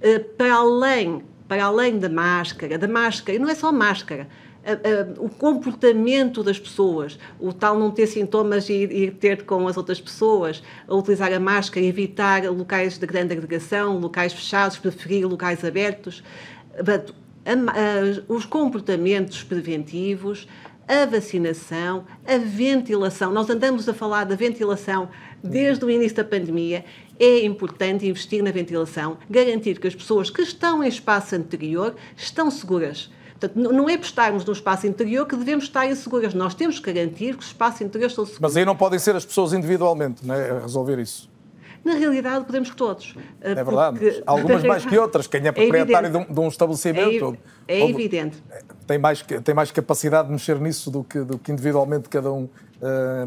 eh, 0.00 0.18
para 0.18 0.54
além, 0.54 1.22
para 1.48 1.64
além 1.64 1.98
da 1.98 2.08
máscara, 2.08 2.78
da 2.78 2.88
máscara, 2.88 3.36
e 3.36 3.38
não 3.38 3.48
é 3.48 3.54
só 3.54 3.72
máscara, 3.72 4.28
o 5.18 5.28
comportamento 5.28 6.42
das 6.42 6.58
pessoas, 6.58 7.18
o 7.38 7.52
tal 7.52 7.78
não 7.78 7.90
ter 7.90 8.06
sintomas 8.06 8.68
e 8.68 8.84
ir 8.84 9.10
ter 9.12 9.44
com 9.44 9.68
as 9.68 9.76
outras 9.76 10.00
pessoas, 10.00 10.62
a 10.88 10.94
utilizar 10.94 11.32
a 11.32 11.38
máscara, 11.40 11.84
evitar 11.84 12.44
locais 12.50 12.98
de 12.98 13.06
grande 13.06 13.34
agregação, 13.34 13.98
locais 13.98 14.32
fechados, 14.32 14.78
preferir 14.78 15.26
locais 15.26 15.64
abertos, 15.64 16.22
os 18.26 18.46
comportamentos 18.46 19.42
preventivos, 19.42 20.48
a 20.88 21.06
vacinação, 21.06 22.04
a 22.26 22.36
ventilação. 22.38 23.32
Nós 23.32 23.48
andamos 23.50 23.88
a 23.88 23.94
falar 23.94 24.24
da 24.24 24.34
ventilação 24.34 25.08
desde 25.42 25.84
o 25.84 25.90
início 25.90 26.16
da 26.16 26.24
pandemia. 26.24 26.84
É 27.18 27.44
importante 27.44 28.06
investir 28.06 28.42
na 28.42 28.50
ventilação, 28.50 29.18
garantir 29.30 29.78
que 29.78 29.86
as 29.86 29.94
pessoas 29.94 30.30
que 30.30 30.42
estão 30.42 30.82
em 30.82 30.88
espaço 30.88 31.36
anterior 31.36 31.94
estão 32.16 32.50
seguras. 32.50 33.10
Portanto, 33.48 33.72
não 33.72 33.88
é 33.88 33.98
por 33.98 34.04
estarmos 34.04 34.44
no 34.44 34.52
espaço 34.52 34.86
interior 34.86 35.26
que 35.26 35.36
devemos 35.36 35.64
estar 35.64 35.86
inseguras. 35.86 36.32
Nós 36.34 36.54
temos 36.54 36.78
que 36.78 36.92
garantir 36.92 37.34
que 37.36 37.40
os 37.40 37.46
espaços 37.46 37.80
interiores 37.80 38.14
são 38.14 38.24
seguros. 38.24 38.40
Mas 38.40 38.56
aí 38.56 38.64
não 38.64 38.76
podem 38.76 38.98
ser 38.98 39.14
as 39.14 39.24
pessoas 39.24 39.52
individualmente 39.52 40.26
não 40.26 40.34
é? 40.34 40.50
a 40.50 40.60
resolver 40.60 40.98
isso. 40.98 41.30
Na 41.84 41.92
realidade, 41.94 42.46
podemos 42.46 42.70
que 42.70 42.76
todos. 42.76 43.14
É 43.42 43.54
verdade. 43.54 44.22
Algumas 44.24 44.64
mais 44.64 44.86
que 44.86 44.96
outras. 44.96 45.26
Quem 45.26 45.42
é, 45.42 45.48
é 45.48 45.52
proprietário 45.52 46.06
é 46.06 46.10
de, 46.10 46.16
um, 46.16 46.24
de 46.24 46.40
um, 46.40 46.48
estabelecimento. 46.48 47.36
É, 47.68 47.80
é 47.80 47.90
evidente. 47.90 48.42
Tem 48.86 48.98
mais, 48.98 49.20
tem 49.20 49.54
mais 49.54 49.70
capacidade 49.70 50.28
de 50.28 50.32
mexer 50.32 50.58
nisso 50.58 50.90
do 50.90 51.04
que, 51.04 51.20
do 51.20 51.38
que 51.38 51.52
individualmente 51.52 52.08
cada 52.08 52.32
um 52.32 52.48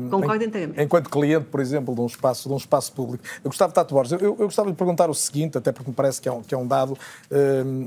Concordo 0.09 0.43
inteiramente. 0.43 0.81
Enquanto 0.81 1.09
cliente, 1.09 1.45
por 1.45 1.59
exemplo, 1.59 1.93
de 1.95 2.01
um 2.01 2.05
espaço, 2.05 2.47
de 2.47 2.53
um 2.53 2.57
espaço 2.57 2.91
público. 2.91 3.23
Eu 3.43 3.49
gostava, 3.49 3.71
Tato 3.71 3.93
Borges, 3.93 4.13
eu, 4.13 4.19
eu 4.19 4.35
gostava 4.35 4.69
de 4.69 4.75
perguntar 4.75 5.09
o 5.09 5.13
seguinte, 5.13 5.57
até 5.57 5.71
porque 5.71 5.89
me 5.89 5.95
parece 5.95 6.21
que 6.21 6.29
é 6.29 6.31
um, 6.31 6.41
que 6.41 6.53
é 6.53 6.57
um 6.57 6.67
dado 6.67 6.97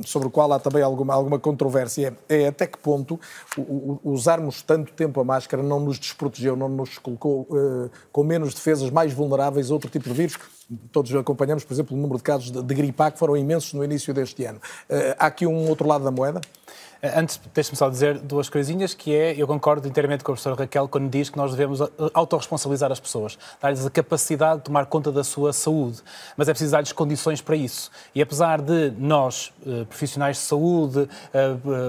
sobre 0.05 0.29
o 0.29 0.31
qual 0.31 0.53
há 0.53 0.59
também 0.59 0.83
alguma, 0.83 1.15
alguma 1.15 1.39
controvérsia, 1.39 2.17
é, 2.29 2.43
é 2.43 2.49
até 2.49 2.67
que 2.67 2.79
ponto 2.79 3.19
o, 3.57 3.61
o, 3.61 4.01
usarmos 4.05 4.63
tanto 4.63 4.93
tempo 4.93 5.21
a 5.21 5.25
máscara 5.25 5.63
não 5.63 5.81
nos 5.81 5.99
desprotegeu, 5.99 6.57
não 6.57 6.69
nos 6.69 6.99
colocou 6.99 7.47
uh, 7.51 7.91
com 8.13 8.25
menos 8.25 8.55
defesas, 8.55 8.91
mais 8.91 9.13
vulneráveis 9.13 9.71
a 9.71 9.75
outro 9.75 9.91
tipo 9.91 10.09
de 10.09 10.15
vírus, 10.15 10.39
todos 10.93 11.15
acompanhamos, 11.15 11.65
por 11.65 11.73
exemplo, 11.73 11.97
o 11.97 12.01
número 12.01 12.19
de 12.19 12.25
casos 12.25 12.51
de, 12.51 12.63
de 12.63 12.75
gripe 12.75 13.03
A 13.03 13.11
que 13.11 13.19
foram 13.19 13.37
imensos 13.37 13.73
no 13.73 13.85
início 13.85 14.13
deste 14.15 14.45
ano. 14.45 14.59
Uh, 14.89 15.15
há 15.19 15.27
aqui 15.27 15.47
um 15.47 15.69
outro 15.69 15.87
lado 15.87 16.05
da 16.05 16.11
moeda? 16.11 16.41
Eh, 17.03 17.13
antes, 17.19 17.41
deixe-me 17.55 17.77
só 17.77 17.89
dizer 17.89 18.19
duas 18.19 18.49
coisinhas, 18.49 18.93
que 18.93 19.15
é, 19.15 19.35
eu 19.37 19.47
concordo 19.47 19.89
inteiramente 19.89 20.23
com 20.23 20.33
a 20.33 20.35
professora 20.35 20.57
Raquel 20.57 20.87
quando 20.89 21.09
diz 21.09 21.31
que 21.31 21.37
nós 21.37 21.51
devemos 21.53 21.81
eh, 21.81 21.87
autorresponsabilizar 22.13 22.93
as 22.93 23.01
pessoas, 23.01 23.39
dar-lhes 23.61 23.85
a 23.87 23.91
capacidade 23.91 24.59
de 24.59 24.65
tomar 24.65 24.87
conta 24.87 25.11
da 25.11 25.25
sua 25.25 25.53
saúde, 25.53 26.03
mas 26.37 26.49
é 26.49 26.53
preciso 26.53 26.73
dar-lhes 26.73 26.93
condições 26.93 27.41
para 27.41 27.57
isso. 27.57 27.91
E 28.15 28.21
apesar 28.21 28.61
de 28.61 28.93
nós, 28.99 29.53
eh, 29.67 29.85
profissionais 29.85 30.37
de 30.37 30.43
saúde, 30.43 31.09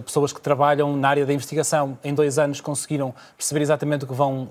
pessoas 0.06 0.32
que 0.34 0.42
trabalham 0.42 0.96
na 0.96 1.10
área 1.10 1.26
da 1.26 1.34
investigação, 1.34 1.98
em 2.04 2.14
dois 2.14 2.38
anos 2.38 2.62
conseguiram 2.62 3.14
perceber 3.38 3.62
exatamente 3.62 4.06
o 4.06 4.08
que 4.08 4.14
vão, 4.14 4.50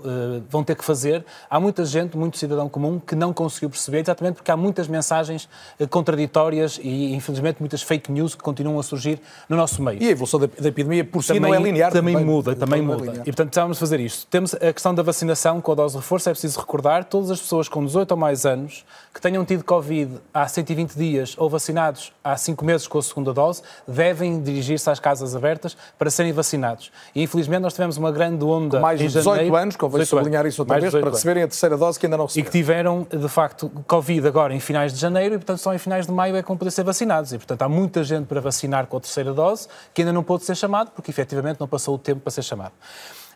vão 0.48 0.62
ter 0.64 0.76
que 0.76 0.84
fazer, 0.84 1.24
há 1.48 1.58
muita 1.58 1.84
gente, 1.84 2.16
muito 2.16 2.38
cidadão 2.38 2.68
comum, 2.68 2.98
que 2.98 3.14
não 3.14 3.32
conseguiu 3.32 3.70
perceber, 3.70 4.00
porque 4.36 4.50
há 4.50 4.56
muitas 4.56 4.86
mensagens 4.86 5.48
contraditórias 5.88 6.78
e, 6.82 7.14
infelizmente, 7.14 7.56
muitas 7.60 7.82
fake 7.82 8.12
news 8.12 8.34
que 8.34 8.42
continuam 8.42 8.78
a 8.78 8.82
surgir 8.82 9.20
no 9.48 9.56
nosso 9.56 9.82
meio. 9.82 10.02
E 10.02 10.08
a 10.08 10.10
evolução 10.10 10.38
da 10.38 10.50
da 10.60 10.68
epidemia 10.68 11.04
por 11.04 11.22
si 11.22 11.28
também, 11.28 11.50
não 11.50 11.54
é 11.54 11.62
linear. 11.62 11.92
Também, 11.92 12.14
também 12.14 12.26
muda, 12.26 12.54
também 12.54 12.82
muda. 12.82 13.10
É 13.10 13.14
e, 13.14 13.24
portanto, 13.24 13.48
precisávamos 13.48 13.78
fazer 13.78 14.00
isto. 14.00 14.26
Temos 14.26 14.54
a 14.54 14.72
questão 14.72 14.94
da 14.94 15.02
vacinação 15.02 15.60
com 15.60 15.72
a 15.72 15.74
dose 15.74 15.94
de 15.94 16.00
reforço. 16.00 16.28
É 16.28 16.32
preciso 16.32 16.58
recordar 16.60 17.04
todas 17.04 17.30
as 17.30 17.40
pessoas 17.40 17.68
com 17.68 17.84
18 17.84 18.10
ou 18.10 18.16
mais 18.16 18.44
anos 18.44 18.84
que 19.12 19.20
tenham 19.20 19.44
tido 19.44 19.64
Covid 19.64 20.18
há 20.32 20.46
120 20.46 20.94
dias 20.94 21.34
ou 21.36 21.48
vacinados 21.48 22.12
há 22.22 22.36
5 22.36 22.64
meses 22.64 22.86
com 22.86 22.98
a 22.98 23.02
segunda 23.02 23.32
dose 23.32 23.62
devem 23.86 24.40
dirigir-se 24.40 24.88
às 24.88 25.00
casas 25.00 25.34
abertas 25.34 25.76
para 25.98 26.10
serem 26.10 26.32
vacinados. 26.32 26.92
E, 27.14 27.22
infelizmente, 27.22 27.62
nós 27.62 27.72
tivemos 27.72 27.96
uma 27.96 28.12
grande 28.12 28.44
onda 28.44 28.76
com 28.76 28.82
mais 28.82 28.98
de 28.98 29.06
18 29.06 29.24
janeiro, 29.24 29.56
anos, 29.56 29.76
convém 29.76 30.04
sublinhar 30.04 30.46
isso 30.46 30.62
outra 30.62 30.80
vez, 30.80 30.92
para 30.92 31.10
receberem 31.10 31.42
a 31.42 31.48
terceira 31.48 31.76
dose 31.76 31.98
que 31.98 32.06
ainda 32.06 32.16
não 32.16 32.26
receberam. 32.26 32.48
E 32.48 32.50
que 32.50 32.58
tiveram, 32.58 33.06
de 33.10 33.28
facto, 33.28 33.70
Covid 33.86 34.09
agora 34.18 34.54
em 34.54 34.60
finais 34.60 34.92
de 34.92 34.98
janeiro 34.98 35.34
e, 35.34 35.38
portanto, 35.38 35.58
só 35.58 35.74
em 35.74 35.78
finais 35.78 36.06
de 36.06 36.12
maio 36.12 36.36
é 36.36 36.42
que 36.42 36.48
vão 36.48 36.56
poder 36.56 36.70
ser 36.70 36.84
vacinados. 36.84 37.32
E, 37.32 37.38
portanto, 37.38 37.62
há 37.62 37.68
muita 37.68 38.02
gente 38.02 38.26
para 38.26 38.40
vacinar 38.40 38.86
com 38.86 38.96
a 38.96 39.00
terceira 39.00 39.32
dose 39.32 39.68
que 39.94 40.02
ainda 40.02 40.12
não 40.12 40.22
pôde 40.22 40.44
ser 40.44 40.56
chamado 40.56 40.90
porque, 40.90 41.10
efetivamente 41.10 41.60
não 41.60 41.68
passou 41.68 41.94
o 41.94 41.98
tempo 41.98 42.20
para 42.20 42.30
ser 42.30 42.42
chamado. 42.42 42.72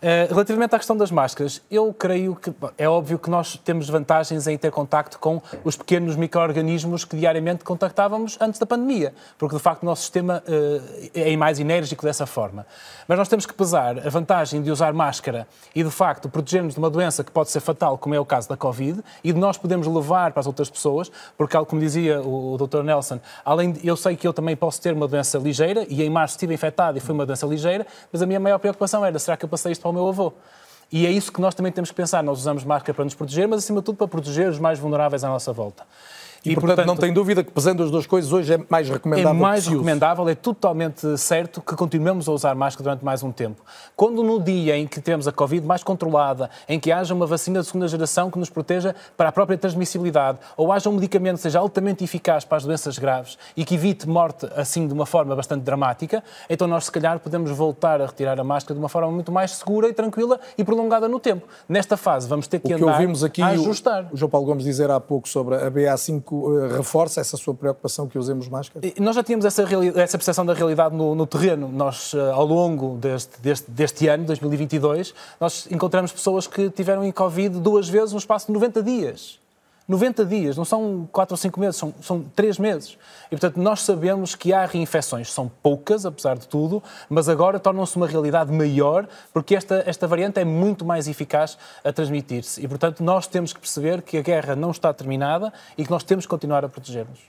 Eh, 0.03 0.27
relativamente 0.29 0.75
à 0.75 0.79
questão 0.79 0.97
das 0.97 1.11
máscaras, 1.11 1.63
eu 1.71 1.93
creio 1.93 2.37
que 2.37 2.53
é 2.77 2.89
óbvio 2.89 3.19
que 3.19 3.31
nós 3.31 3.57
temos 3.65 3.89
vantagens 3.89 4.47
em 4.47 4.59
ter 4.59 4.71
contacto 4.71 5.19
com 5.19 5.41
os 5.65 5.77
pequenos 5.77 6.17
micro-organismos 6.17 7.05
que 7.05 7.17
diariamente 7.17 7.65
contactávamos 7.65 8.37
antes 8.41 8.61
da 8.61 8.67
pandemia, 8.67 9.15
porque 9.39 9.57
de 9.57 9.63
facto 9.63 9.83
o 9.83 9.87
nosso 9.87 10.03
sistema 10.03 10.43
uh, 10.47 11.11
é 11.15 11.35
mais 11.37 11.59
enérgico 11.59 12.05
dessa 12.05 12.27
forma. 12.27 12.67
Mas 13.09 13.19
nós 13.19 13.29
temos 13.29 13.47
que 13.47 13.55
pesar 13.55 14.07
a 14.07 14.11
vantagem 14.11 14.63
de 14.63 14.71
usar 14.71 14.93
máscara 14.93 15.47
e 15.75 15.83
de 15.83 15.91
facto 15.91 16.29
protegermos 16.29 16.75
de 16.75 16.79
uma 16.79 16.91
doença 16.91 17.23
que 17.25 17.31
pode 17.31 17.51
ser 17.51 17.61
fatal, 17.61 17.97
como 17.97 18.15
é 18.15 18.21
o 18.21 18.25
caso 18.25 18.49
da 18.49 18.57
Covid, 18.57 19.03
e 19.23 19.33
de 19.33 19.39
nós 19.39 19.57
podemos 19.57 19.87
levar 19.87 20.33
para 20.33 20.41
as 20.41 20.47
outras 20.47 20.69
pessoas, 20.69 21.11
porque, 21.37 21.57
como 21.65 21.81
dizia 21.81 22.21
o, 22.21 22.55
o 22.55 22.59
Dr. 22.59 22.83
Nelson, 22.83 23.21
além 23.45 23.73
de, 23.73 23.87
eu 23.87 23.97
sei 23.97 24.17
que 24.17 24.27
eu 24.27 24.33
também 24.33 24.57
posso 24.57 24.81
ter 24.81 24.93
uma 24.93 25.09
doença 25.09 25.39
ligeira, 25.39 25.87
e 25.89 26.03
em 26.03 26.11
março 26.11 26.35
estive 26.35 26.53
infectado 26.55 26.99
e 26.99 27.01
foi 27.01 27.15
uma 27.15 27.25
doença 27.25 27.47
ligeira, 27.47 27.87
mas 28.13 28.21
a 28.21 28.27
minha 28.27 28.41
maior 28.41 28.59
preocupação 28.59 29.05
era, 29.05 29.19
será 29.19 29.37
que 29.37 29.45
eu 29.45 29.49
passei 29.49 29.73
isto 29.73 29.84
para 29.85 29.91
o 29.91 29.93
meu 29.93 30.09
avô. 30.09 30.33
E 30.91 31.07
é 31.07 31.11
isso 31.11 31.31
que 31.31 31.41
nós 31.41 31.55
também 31.55 31.71
temos 31.71 31.91
que 31.91 31.97
pensar. 31.97 32.23
Nós 32.23 32.39
usamos 32.39 32.65
máscara 32.65 32.95
para 32.95 33.05
nos 33.05 33.15
proteger, 33.15 33.47
mas 33.47 33.59
acima 33.59 33.81
de 33.81 33.85
tudo 33.85 33.97
para 33.97 34.09
proteger 34.09 34.49
os 34.49 34.59
mais 34.59 34.79
vulneráveis 34.79 35.23
à 35.23 35.29
nossa 35.29 35.53
volta. 35.53 35.85
E, 36.45 36.51
e 36.51 36.55
portanto, 36.55 36.77
portanto, 36.77 36.87
não 36.87 36.97
tem 36.97 37.13
dúvida 37.13 37.43
que, 37.43 37.51
pesando 37.51 37.83
as 37.83 37.91
duas 37.91 38.07
coisas, 38.07 38.31
hoje 38.31 38.55
é 38.55 38.61
mais 38.69 38.89
recomendável. 38.89 39.31
É 39.31 39.33
mais 39.33 39.67
recomendável, 39.67 40.29
é 40.29 40.35
totalmente 40.35 41.17
certo 41.17 41.63
que 41.63 41.75
continuemos 41.75 42.29
a 42.29 42.33
usar 42.33 42.55
máscara 42.55 42.85
durante 42.85 43.05
mais 43.05 43.23
um 43.23 43.33
tempo. 43.33 43.63
Quando 43.97 44.23
no 44.23 44.39
dia 44.39 44.77
em 44.77 44.87
que 44.87 45.01
temos 45.01 45.27
a 45.27 45.33
Covid 45.33 45.67
mais 45.67 45.83
controlada, 45.83 46.51
em 46.69 46.79
que 46.79 46.93
haja 46.93 47.15
uma 47.15 47.27
vacina 47.27 47.61
de 47.61 47.67
segunda 47.67 47.89
geração 47.89 48.31
que 48.31 48.39
nos 48.39 48.51
proteja 48.51 48.95
para 49.17 49.31
a 49.31 49.33
própria 49.33 49.57
transmissibilidade, 49.57 50.39
ou 50.57 50.71
haja 50.71 50.91
um 50.91 50.93
medicamento 50.93 51.37
que 51.37 51.43
seja 51.43 51.59
altamente 51.59 52.05
eficaz 52.05 52.45
para 52.45 52.59
as 52.59 52.65
doenças 52.65 52.99
graves 52.99 53.39
e 53.57 53.65
que 53.65 53.75
evite 53.75 54.07
morte 54.07 54.47
assim 54.55 54.87
de 54.87 54.93
uma 54.93 55.07
forma 55.07 55.35
bastante 55.35 55.63
dramática, 55.63 56.23
então 56.51 56.67
nós 56.67 56.85
se 56.85 56.93
calhar 56.93 57.19
podemos 57.21 57.51
voltar 57.51 58.03
a 58.03 58.07
retirar 58.07 58.39
a 58.39 58.45
máscara 58.45 58.75
de 58.75 58.81
uma 58.83 58.89
forma 58.89 59.11
muito 59.11 59.33
mais 59.33 59.53
segura 59.53 59.89
e 59.89 59.95
tranquila 59.95 60.39
e 60.59 60.65
prolongada 60.65 61.09
no 61.09 61.19
tempo. 61.19 61.47
Nesta 61.67 61.97
fase 61.97 62.29
vamos 62.29 62.47
ter 62.47 62.59
que, 62.59 62.67
o 62.67 62.77
que 62.77 62.83
andar 62.83 62.93
ouvimos 62.93 63.25
aqui 63.25 63.41
a 63.41 63.49
ajustar. 63.49 64.09
O, 64.11 64.15
o 64.15 64.17
João 64.17 64.31
Paulo 64.31 64.47
Gomes 64.47 64.65
dizer 64.65 64.91
há 64.91 65.01
pouco 65.01 65.29
sobre 65.29 65.55
a 65.55 65.71
BA5 65.71 66.34
eh, 66.35 66.77
reforça 66.77 67.21
essa 67.21 67.37
sua 67.37 67.55
preocupação 67.55 68.09
que 68.09 68.19
usemos 68.19 68.49
máscara? 68.49 68.87
Nós 69.01 69.17
já 69.17 69.23
tínhamos 69.23 69.45
essa, 69.45 69.63
essa 69.63 70.19
percepção 70.19 70.45
da 70.45 70.55
realidade 70.55 70.95
no, 70.95 71.15
no 71.15 71.27
terreno. 71.27 71.69
Nós, 71.69 72.13
eh, 72.15 72.31
ao 72.31 72.45
longo 72.45 72.97
deste, 72.97 73.41
deste, 73.41 73.71
deste, 73.71 74.09
ano, 74.09 74.25
2022, 74.25 75.15
nós 75.41 75.67
encontramos 75.71 76.13
pessoas 76.13 76.47
que 76.47 76.71
tiveram 76.71 77.05
em 77.05 77.13
Covid 77.13 77.61
duas 77.61 77.89
vezes 77.89 78.13
no 78.13 78.19
espaço 78.19 78.47
de 78.47 78.53
90 78.53 78.83
dias. 78.83 79.44
90 79.87 80.25
dias, 80.25 80.57
não 80.57 80.65
são 80.65 81.09
4 81.13 81.35
ou 81.35 81.37
5 81.37 81.61
meses, 81.61 81.77
são, 81.77 81.95
são 82.01 82.23
3 82.35 82.59
meses. 82.59 82.97
E, 83.27 83.31
portanto, 83.31 83.61
nós 83.61 83.83
sabemos 83.83 84.35
que 84.35 84.53
há 84.53 84.65
reinfecções, 84.65 85.31
são 85.31 85.51
poucas, 85.63 86.07
apesar 86.07 86.39
de 86.39 86.49
tudo, 86.49 86.83
mas 87.09 87.29
agora 87.29 87.61
tornam-se 87.61 87.97
uma 87.97 88.07
realidade 88.07 88.51
maior, 88.51 89.07
porque 89.33 89.55
esta, 89.55 89.83
esta 89.87 90.07
variante 90.07 90.41
é 90.41 90.45
muito 90.45 90.85
mais 90.85 91.07
eficaz 91.07 91.59
a 91.85 91.93
transmitir-se. 91.93 92.63
E, 92.63 92.69
portanto, 92.69 93.05
nós 93.05 93.27
temos 93.27 93.53
que 93.53 93.61
perceber 93.61 94.01
que 94.01 94.17
a 94.17 94.23
guerra 94.23 94.57
não 94.57 94.71
está 94.71 94.93
terminada 94.93 95.53
e 95.77 95.85
que 95.85 95.91
nós 95.91 96.03
temos 96.03 96.25
que 96.25 96.31
continuar 96.31 96.65
a 96.65 96.69
proteger-nos. 96.69 97.21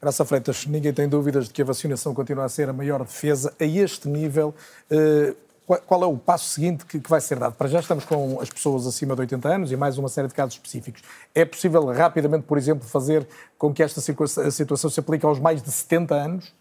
Graça 0.00 0.24
Freitas, 0.24 0.66
ninguém 0.66 0.92
tem 0.92 1.08
dúvidas 1.08 1.46
de 1.46 1.54
que 1.54 1.62
a 1.62 1.64
vacinação 1.64 2.12
continua 2.12 2.44
a 2.44 2.48
ser 2.48 2.68
a 2.68 2.72
maior 2.72 3.04
defesa 3.04 3.54
a 3.58 3.64
este 3.64 4.08
nível. 4.08 4.52
Uh, 4.90 5.34
qual 5.66 6.02
é 6.02 6.06
o 6.06 6.16
passo 6.16 6.48
seguinte 6.48 6.84
que, 6.84 6.98
vai 7.08 7.20
ser 7.20 7.38
dado? 7.38 7.54
Para 7.54 7.68
já 7.68 7.80
estamos 7.80 8.04
com 8.04 8.40
as 8.40 8.50
pessoas 8.50 8.86
acima 8.86 9.14
de 9.14 9.20
80 9.22 9.48
anos 9.48 9.72
e 9.72 9.76
mais 9.76 9.96
uma 9.96 10.08
série 10.08 10.28
de 10.28 10.34
casos 10.34 10.54
específicos. 10.54 11.02
É 11.34 11.44
possível 11.44 11.84
rapidamente, 11.92 12.44
por 12.44 12.58
exemplo, 12.58 12.86
fazer 12.86 13.26
com 13.56 13.72
que 13.72 13.82
esta 13.82 14.00
situação 14.00 14.90
se 14.90 15.00
aplique 15.00 15.24
aos 15.24 15.38
mais 15.38 15.62
de 15.62 15.70
70 15.70 16.14
anos? 16.14 16.54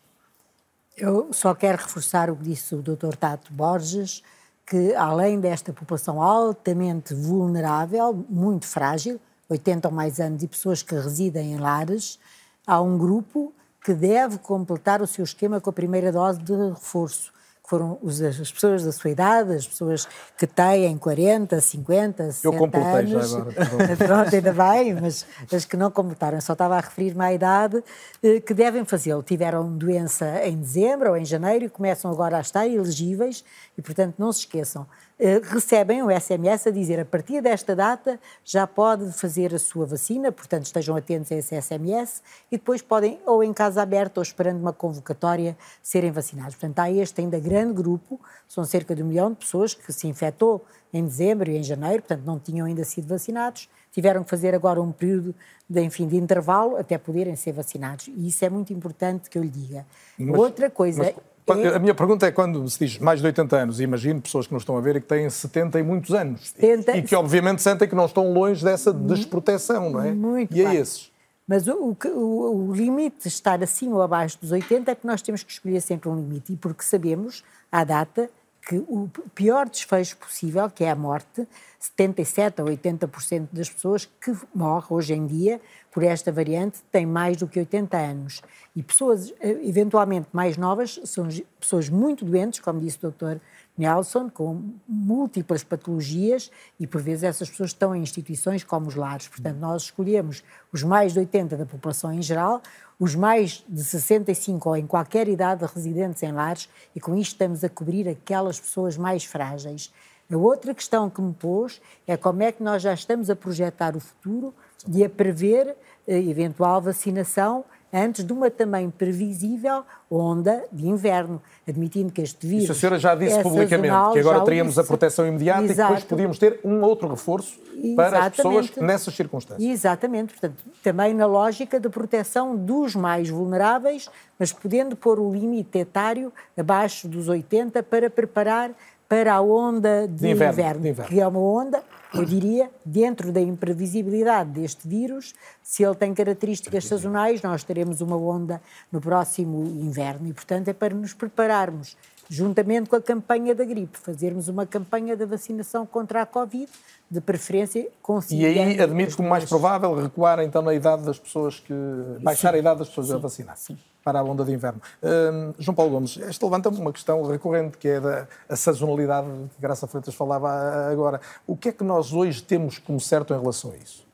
Eu 0.96 1.30
só 1.32 1.56
quero 1.56 1.82
reforçar 1.82 2.30
o 2.30 2.36
que 2.36 2.44
disse 2.44 2.76
o 2.76 2.82
Dr. 2.82 3.16
Tato 3.20 3.52
Borges, 3.52 4.22
que 4.66 4.94
além 4.94 5.40
desta 5.40 5.74
população 5.74 6.22
altamente 6.22 7.14
vulnerável, 7.14 8.26
muito 8.30 8.68
frágil, 8.68 9.20
80 9.50 9.88
ou 9.88 9.94
mais 9.94 10.20
anos 10.20 10.44
e 10.44 10.48
pessoas 10.48 10.84
que 10.84 10.96
residem 10.96 11.54
em 11.54 11.58
lares, 11.58 12.20
há 12.66 12.80
um 12.80 12.98
grupo 12.98 13.54
que 13.84 13.94
deve 13.94 14.38
completar 14.38 15.02
o 15.02 15.08
seu 15.08 15.24
esquema 15.24 15.60
com 15.60 15.70
a 15.70 15.74
primeira 15.74 16.12
dose 16.12 16.40
de 16.40 16.54
reforço 16.70 17.34
foram 17.72 17.98
as 18.42 18.52
pessoas 18.52 18.84
da 18.84 18.92
sua 18.92 19.12
idade, 19.12 19.54
as 19.54 19.66
pessoas 19.66 20.06
que 20.38 20.46
têm 20.46 20.98
40, 20.98 21.62
50, 21.62 22.32
60 22.34 22.46
Eu 22.46 22.60
completei 22.60 22.92
anos. 22.92 23.30
já 23.32 23.38
agora. 23.38 23.96
Pronto, 23.96 24.36
ainda 24.36 24.52
bem, 24.52 24.94
mas 24.96 25.26
as 25.54 25.64
que 25.64 25.78
não 25.78 25.90
completaram, 25.90 26.42
só 26.42 26.52
estava 26.52 26.76
a 26.76 26.82
referir-me 26.82 27.24
à 27.24 27.34
idade, 27.34 27.82
eh, 28.22 28.42
que 28.42 28.54
devem 28.54 28.84
fazê-lo. 28.84 29.24
Tiveram 29.24 29.72
doença 29.78 30.46
em 30.46 30.60
dezembro 30.60 31.12
ou 31.12 31.18
em 31.18 31.24
janeiro 31.24 31.64
e 31.64 31.70
começam 31.70 32.12
agora 32.12 32.36
a 32.40 32.42
estar 32.42 32.68
elegíveis 32.68 33.42
e, 33.78 33.82
portanto, 33.82 34.16
não 34.18 34.34
se 34.34 34.40
esqueçam. 34.40 34.86
Eh, 35.24 35.40
recebem 35.44 36.02
o 36.02 36.10
SMS 36.10 36.66
a 36.66 36.72
dizer 36.72 37.00
a 37.00 37.06
partir 37.06 37.44
desta 37.44 37.76
data 37.76 38.20
já 38.44 38.66
pode 38.66 39.12
fazer 39.12 39.54
a 39.54 39.60
sua 39.60 39.86
vacina, 39.86 40.32
portanto 40.32 40.66
estejam 40.66 40.96
atentos 40.96 41.32
a 41.32 41.36
esse 41.36 41.62
SMS 41.62 42.24
e 42.52 42.58
depois 42.58 42.82
podem, 42.82 43.20
ou 43.24 43.44
em 43.44 43.54
casa 43.54 43.84
aberta 43.84 44.20
ou 44.20 44.24
esperando 44.24 44.60
uma 44.60 44.74
convocatória, 44.74 45.56
serem 45.84 46.10
vacinados. 46.10 46.56
Portanto, 46.56 46.80
há 46.80 46.90
este 46.90 47.22
ainda 47.22 47.40
grande 47.40 47.74
grupo, 47.76 48.20
são 48.48 48.66
cerca 48.66 48.96
de 48.96 49.04
um 49.04 49.06
milhão 49.06 49.30
de 49.30 49.36
pessoas 49.36 49.76
que 49.76 49.94
se 49.94 50.08
infectou 50.08 50.66
em 50.92 51.06
dezembro 51.06 51.52
e 51.52 51.56
em 51.56 51.62
janeiro, 51.62 52.02
portanto 52.02 52.26
não 52.26 52.40
tinham 52.40 52.66
ainda 52.66 52.84
sido 52.84 53.08
vacinados, 53.08 53.70
tiveram 53.92 54.24
que 54.24 54.30
fazer 54.32 54.56
agora 54.56 54.82
um 54.82 54.92
período 54.92 55.36
de, 55.70 55.84
enfim, 55.84 56.08
de 56.08 56.18
intervalo 56.18 56.78
até 56.78 56.98
poderem 56.98 57.36
ser 57.36 57.52
vacinados. 57.52 58.08
E 58.08 58.28
isso 58.28 58.44
é 58.44 58.50
muito 58.50 58.74
importante 58.74 59.30
que 59.30 59.38
eu 59.38 59.44
lhe 59.44 59.50
diga. 59.50 59.86
Mas, 60.18 60.40
Outra 60.40 60.68
coisa... 60.68 61.04
Mas 61.04 61.31
a 61.52 61.80
minha 61.80 61.94
pergunta 61.94 62.26
é 62.26 62.32
quando 62.32 62.68
se 62.70 62.86
diz 62.86 62.98
mais 62.98 63.20
de 63.20 63.26
80 63.26 63.56
anos, 63.56 63.80
e 63.80 63.84
imagino 63.84 64.22
pessoas 64.22 64.48
que 64.48 64.54
nos 64.54 64.64
estão 64.64 64.78
a 64.78 64.82
ver 64.82 64.96
e 64.96 65.02
que 65.02 65.08
têm 65.08 65.30
70 65.30 65.80
e 65.80 65.84
muitos 65.84 66.14
anos. 66.14 66.50
70... 66.56 66.98
E 66.98 67.02
que 67.02 67.16
obviamente 67.16 67.62
sentem 67.62 67.88
que 67.88 67.96
não 67.96 68.06
estão 68.06 68.32
longe 68.32 68.64
dessa 68.64 68.94
desproteção, 68.94 69.90
não 69.90 70.02
é? 70.02 70.12
Muito 70.12 70.52
e 70.52 70.64
bem. 70.64 70.68
é 70.68 70.76
esses. 70.76 71.12
Mas 71.48 71.68
o, 71.68 71.96
o, 72.06 72.70
o, 72.70 72.74
limite 72.74 73.24
de 73.24 73.28
estar 73.28 73.62
acima 73.62 73.96
ou 73.96 74.02
abaixo 74.02 74.38
dos 74.40 74.52
80 74.52 74.92
é 74.92 74.96
que 74.96 75.06
nós 75.06 75.22
temos 75.22 75.44
que 75.44 75.52
escolher 75.52 75.82
sempre 75.82 76.08
um 76.08 76.16
limite. 76.16 76.54
E 76.54 76.56
porque 76.56 76.84
sabemos, 76.84 77.44
à 77.72 77.84
data, 77.84 78.30
que 78.68 78.78
o 78.78 79.10
pior 79.34 79.68
desfecho 79.68 80.18
possível, 80.18 80.70
que 80.70 80.84
é 80.84 80.92
a 80.92 80.96
morte, 80.96 81.48
77 81.80 82.62
a 82.62 82.66
80% 82.66 83.48
das 83.52 83.70
pessoas 83.70 84.06
que 84.06 84.36
morrem 84.54 84.86
hoje 84.90 85.14
em 85.14 85.26
dia 85.26 85.60
por 85.92 86.04
esta 86.04 86.32
variante 86.32 86.80
têm 86.92 87.06
mais 87.06 87.38
do 87.38 87.48
que 87.48 87.60
80 87.60 87.98
anos. 87.98 88.42
E 88.76 88.84
pessoas 88.84 89.34
eh, 89.42 89.60
eventualmente 89.64 90.28
mais 90.32 90.58
novas 90.58 91.00
são 91.06 91.28
pessoas 91.60 91.90
muito 91.90 92.24
doentes, 92.24 92.60
como 92.60 92.80
disse 92.80 93.00
o 93.04 93.12
Dr. 93.12 93.38
Nelson, 93.78 94.30
com 94.30 94.74
múltiplas 94.88 95.64
patologias 95.64 96.52
e 96.80 96.86
por 96.86 97.02
vezes 97.02 97.24
essas 97.24 97.50
pessoas 97.50 97.72
estão 97.72 97.96
em 97.96 98.02
instituições 98.02 98.64
como 98.64 98.88
os 98.88 98.96
lares. 98.96 99.28
Portanto, 99.28 99.58
nós 99.58 99.84
escolhemos 99.84 100.44
os 100.72 100.84
mais 100.84 101.14
de 101.14 101.20
80 101.20 101.58
da 101.58 101.66
população 101.66 102.14
em 102.14 102.22
geral, 102.22 102.62
os 103.00 103.16
mais 103.16 103.64
de 103.68 103.84
65 103.84 104.70
ou 104.70 104.76
em 104.76 104.86
qualquer 104.86 105.28
idade 105.28 105.66
residentes 105.66 106.22
em 106.22 106.32
lares 106.32 106.70
e 106.96 107.00
com 107.00 107.16
isto 107.16 107.32
estamos 107.32 107.64
a 107.64 107.70
cobrir 107.70 108.08
aquelas 108.08 108.60
pessoas 108.60 108.98
mais 108.98 109.24
frágeis. 109.24 109.92
A 110.32 110.38
outra 110.38 110.74
questão 110.74 111.10
que 111.10 111.22
me 111.22 111.34
pôs 111.34 111.82
é 112.08 112.16
como 112.16 112.42
é 112.44 112.52
que 112.52 112.64
nós 112.64 112.82
já 112.82 112.94
estamos 112.94 113.30
a 113.30 113.36
projetar 113.36 113.98
o 113.98 114.00
futuro 114.00 114.54
e 114.88 115.04
a 115.04 115.10
prever 115.10 115.76
a 116.08 116.14
eventual 116.14 116.82
vacinação 116.82 117.66
antes 117.94 118.24
de 118.24 118.32
uma 118.32 118.50
também 118.50 118.90
previsível 118.90 119.84
onda 120.10 120.64
de 120.72 120.88
inverno, 120.88 121.42
admitindo 121.68 122.12
que 122.12 122.22
este 122.22 122.46
vírus. 122.46 122.64
Isso 122.64 122.72
a 122.74 122.76
senhora 122.76 123.00
já 123.00 123.16
disse 123.16 123.40
é 123.40 123.44
publicamente, 123.44 124.14
que 124.14 124.20
agora 124.20 124.42
teríamos 124.42 124.78
a 124.78 124.84
proteção 124.84 125.26
imediata 125.28 125.64
Exato. 125.64 125.72
e 125.72 125.96
depois 125.96 126.04
podíamos 126.04 126.38
ter 126.38 126.60
um 126.64 126.82
outro 126.82 127.08
reforço 127.08 127.60
para 127.96 128.26
as 128.26 128.36
pessoas 128.36 128.72
nessas 128.78 129.16
circunstâncias. 129.16 129.70
Exatamente, 129.70 130.34
portanto, 130.34 130.64
também 130.84 131.14
na 131.14 131.26
lógica 131.26 131.80
da 131.80 131.90
proteção 131.90 132.56
dos 132.56 132.96
mais 132.96 133.30
vulneráveis, 133.30 134.10
mas 134.38 134.52
podendo 134.52 134.96
pôr 134.96 135.20
o 135.20 135.32
limite 135.32 135.80
etário 135.80 136.32
abaixo 136.58 137.08
dos 137.08 137.28
80 137.28 137.82
para 137.84 138.10
preparar 138.10 138.72
para 139.08 139.34
a 139.34 139.42
onda 139.42 140.08
de, 140.08 140.16
De 140.16 140.30
inverno, 140.30 140.82
de 140.82 140.90
inverno. 140.90 141.10
que 141.12 141.20
é 141.20 141.28
uma 141.28 141.40
onda, 141.40 141.84
eu 142.14 142.26
diria, 142.26 142.70
dentro 142.84 143.32
da 143.32 143.40
imprevisibilidade 143.40 144.50
deste 144.52 144.88
vírus, 144.88 145.34
se 145.64 145.84
ele 145.84 145.96
tem 145.96 146.14
características 146.14 146.86
sazonais, 146.86 147.42
nós 147.42 147.64
teremos 147.64 148.02
uma 148.02 148.18
onda 148.18 148.62
no 148.92 149.00
próximo 149.00 149.64
inverno 149.64 150.28
e, 150.28 150.34
portanto, 150.34 150.68
é 150.68 150.74
para 150.74 150.94
nos 150.94 151.14
prepararmos, 151.14 151.96
juntamente 152.30 152.90
com 152.90 152.98
a 152.98 153.02
campanha 153.02 153.56
da 153.56 153.64
gripe, 153.64 153.98
fazermos 153.98 154.50
uma 154.50 154.66
campanha 154.66 155.16
da 155.16 155.26
vacinação 155.26 155.86
contra 155.86 156.22
a 156.22 156.26
Covid, 156.26 156.70
de 157.10 157.22
preferência 157.22 157.80
E 157.80 157.92
conciliando... 158.02 158.60
aí 158.60 158.82
admite 158.82 159.16
como 159.16 159.30
mais 159.30 159.46
provável 159.46 159.94
recuar 159.96 160.40
então 160.40 160.62
na 160.62 160.74
idade 160.74 161.04
das 161.04 161.20
pessoas 161.20 161.60
que. 161.60 161.74
baixar 162.22 162.52
Sim. 162.52 162.56
a 162.56 162.60
idade 162.60 162.80
das 162.80 162.90
pessoas 162.90 163.12
a 163.12 163.56
Sim. 163.56 163.78
Para 164.04 164.20
a 164.20 164.24
onda 164.24 164.44
de 164.44 164.52
inverno. 164.52 164.82
Hum, 165.04 165.54
João 165.60 165.76
Paulo 165.76 165.92
Gomes, 165.92 166.18
esta 166.22 166.46
levanta-me 166.46 166.78
uma 166.78 166.92
questão 166.92 167.22
recorrente 167.24 167.78
que 167.78 167.88
é 167.88 168.00
da 168.00 168.28
a 168.50 168.56
sazonalidade 168.56 169.28
que 169.56 169.62
Graça 169.62 169.86
Freitas 169.88 170.16
falava 170.16 170.50
ah, 170.50 170.90
agora. 170.90 171.22
O 171.46 171.56
que 171.56 171.70
é 171.70 171.72
que 171.72 171.84
nós 171.84 172.12
hoje 172.12 172.42
temos 172.42 172.80
como 172.80 173.00
certo 173.00 173.34
em 173.34 173.40
relação 173.40 173.72
a 173.72 173.76
isso? 173.78 174.06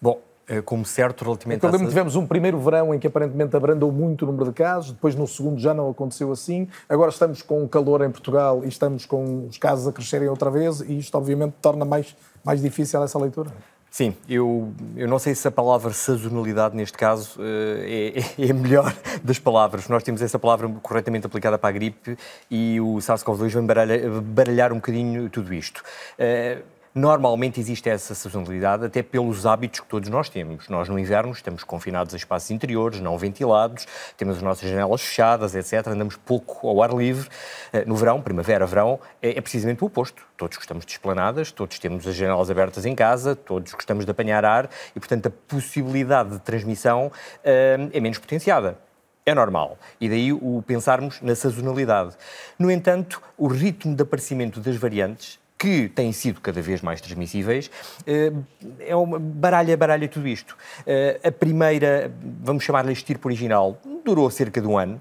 Bom, 0.00 0.20
eh, 0.50 0.60
como 0.60 0.84
certo 0.84 1.22
relativamente 1.22 1.62
lembro 1.62 1.86
à 1.86 1.88
tivemos 1.88 2.16
um 2.16 2.26
primeiro 2.26 2.58
verão 2.58 2.92
em 2.92 2.98
que 2.98 3.06
aparentemente 3.06 3.54
abrandou 3.54 3.92
muito 3.92 4.22
o 4.22 4.26
número 4.26 4.46
de 4.46 4.52
casos, 4.52 4.90
depois 4.90 5.14
no 5.14 5.24
segundo 5.24 5.60
já 5.60 5.72
não 5.72 5.88
aconteceu 5.88 6.32
assim. 6.32 6.66
Agora 6.88 7.10
estamos 7.10 7.40
com 7.40 7.68
calor 7.68 8.02
em 8.02 8.10
Portugal 8.10 8.64
e 8.64 8.68
estamos 8.68 9.06
com 9.06 9.46
os 9.46 9.58
casos 9.58 9.86
a 9.86 9.92
crescerem 9.92 10.28
outra 10.28 10.50
vez 10.50 10.80
e 10.80 10.98
isto 10.98 11.16
obviamente 11.16 11.54
torna 11.62 11.84
mais, 11.84 12.16
mais 12.44 12.60
difícil 12.60 13.00
essa 13.00 13.16
leitura. 13.16 13.52
Sim, 13.90 14.14
eu, 14.28 14.72
eu 14.96 15.08
não 15.08 15.18
sei 15.18 15.34
se 15.34 15.48
a 15.48 15.50
palavra 15.50 15.92
sazonalidade 15.92 16.76
neste 16.76 16.96
caso 16.96 17.40
eh, 17.42 18.14
é, 18.38 18.46
é 18.46 18.50
a 18.52 18.54
melhor 18.54 18.94
das 19.24 19.40
palavras. 19.40 19.88
Nós 19.88 20.04
temos 20.04 20.22
essa 20.22 20.38
palavra 20.38 20.68
corretamente 20.80 21.26
aplicada 21.26 21.58
para 21.58 21.70
a 21.70 21.72
gripe 21.72 22.16
e 22.48 22.80
o 22.80 22.98
SARS-CoV-2 22.98 23.48
vem 23.48 23.66
baralhar, 23.66 24.08
baralhar 24.22 24.72
um 24.72 24.76
bocadinho 24.76 25.28
tudo 25.28 25.52
isto. 25.52 25.82
Eh, 26.16 26.58
Normalmente 26.92 27.60
existe 27.60 27.88
essa 27.88 28.16
sazonalidade 28.16 28.84
até 28.84 29.00
pelos 29.00 29.46
hábitos 29.46 29.78
que 29.78 29.86
todos 29.86 30.08
nós 30.08 30.28
temos. 30.28 30.68
Nós 30.68 30.88
no 30.88 30.98
inverno 30.98 31.30
estamos 31.30 31.62
confinados 31.62 32.12
a 32.14 32.16
espaços 32.16 32.50
interiores, 32.50 33.00
não 33.00 33.16
ventilados, 33.16 33.86
temos 34.16 34.38
as 34.38 34.42
nossas 34.42 34.68
janelas 34.68 35.00
fechadas, 35.00 35.54
etc. 35.54 35.86
Andamos 35.86 36.16
pouco 36.16 36.66
ao 36.68 36.82
ar 36.82 36.92
livre. 36.92 37.28
Eh, 37.72 37.84
No 37.84 37.94
verão, 37.94 38.20
primavera, 38.20 38.66
verão, 38.66 38.98
é, 39.22 39.38
é 39.38 39.40
precisamente 39.40 39.84
o 39.84 39.86
oposto. 39.86 40.24
Todos 40.36 40.56
gostamos 40.56 40.84
de 40.84 40.90
esplanadas, 40.90 41.52
todos 41.52 41.78
temos 41.78 42.04
as 42.08 42.16
janelas 42.16 42.50
abertas 42.50 42.84
em 42.84 42.96
casa, 42.96 43.36
todos 43.36 43.72
gostamos 43.72 44.04
de 44.04 44.10
apanhar 44.10 44.44
ar 44.44 44.68
e, 44.96 44.98
portanto, 44.98 45.26
a 45.26 45.30
possibilidade 45.30 46.30
de 46.30 46.38
transmissão 46.40 47.12
eh, 47.44 47.88
é 47.92 48.00
menos 48.00 48.18
potenciada. 48.18 48.76
É 49.24 49.32
normal. 49.32 49.78
E 50.00 50.08
daí 50.08 50.32
o 50.32 50.60
pensarmos 50.66 51.20
na 51.20 51.36
sazonalidade. 51.36 52.16
No 52.58 52.68
entanto, 52.68 53.22
o 53.38 53.46
ritmo 53.46 53.94
de 53.94 54.02
aparecimento 54.02 54.58
das 54.58 54.74
variantes 54.74 55.39
que 55.60 55.90
têm 55.90 56.10
sido 56.10 56.40
cada 56.40 56.62
vez 56.62 56.80
mais 56.80 57.02
transmissíveis, 57.02 57.70
eh, 58.06 58.32
é 58.78 58.96
uma 58.96 59.18
baralha, 59.18 59.76
baralha 59.76 60.08
tudo 60.08 60.26
isto. 60.26 60.56
Eh, 60.86 61.20
A 61.22 61.30
primeira, 61.30 62.10
vamos 62.42 62.64
chamar-lhe 62.64 62.94
estirpe 62.94 63.26
original, 63.26 63.78
durou 64.02 64.30
cerca 64.30 64.58
de 64.58 64.66
um 64.66 64.78
ano. 64.78 65.00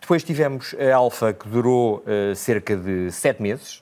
Depois 0.00 0.24
tivemos 0.24 0.74
a 0.74 0.92
alfa, 0.92 1.32
que 1.32 1.48
durou 1.48 2.02
eh, 2.04 2.34
cerca 2.34 2.76
de 2.76 3.12
sete 3.12 3.40
meses. 3.40 3.80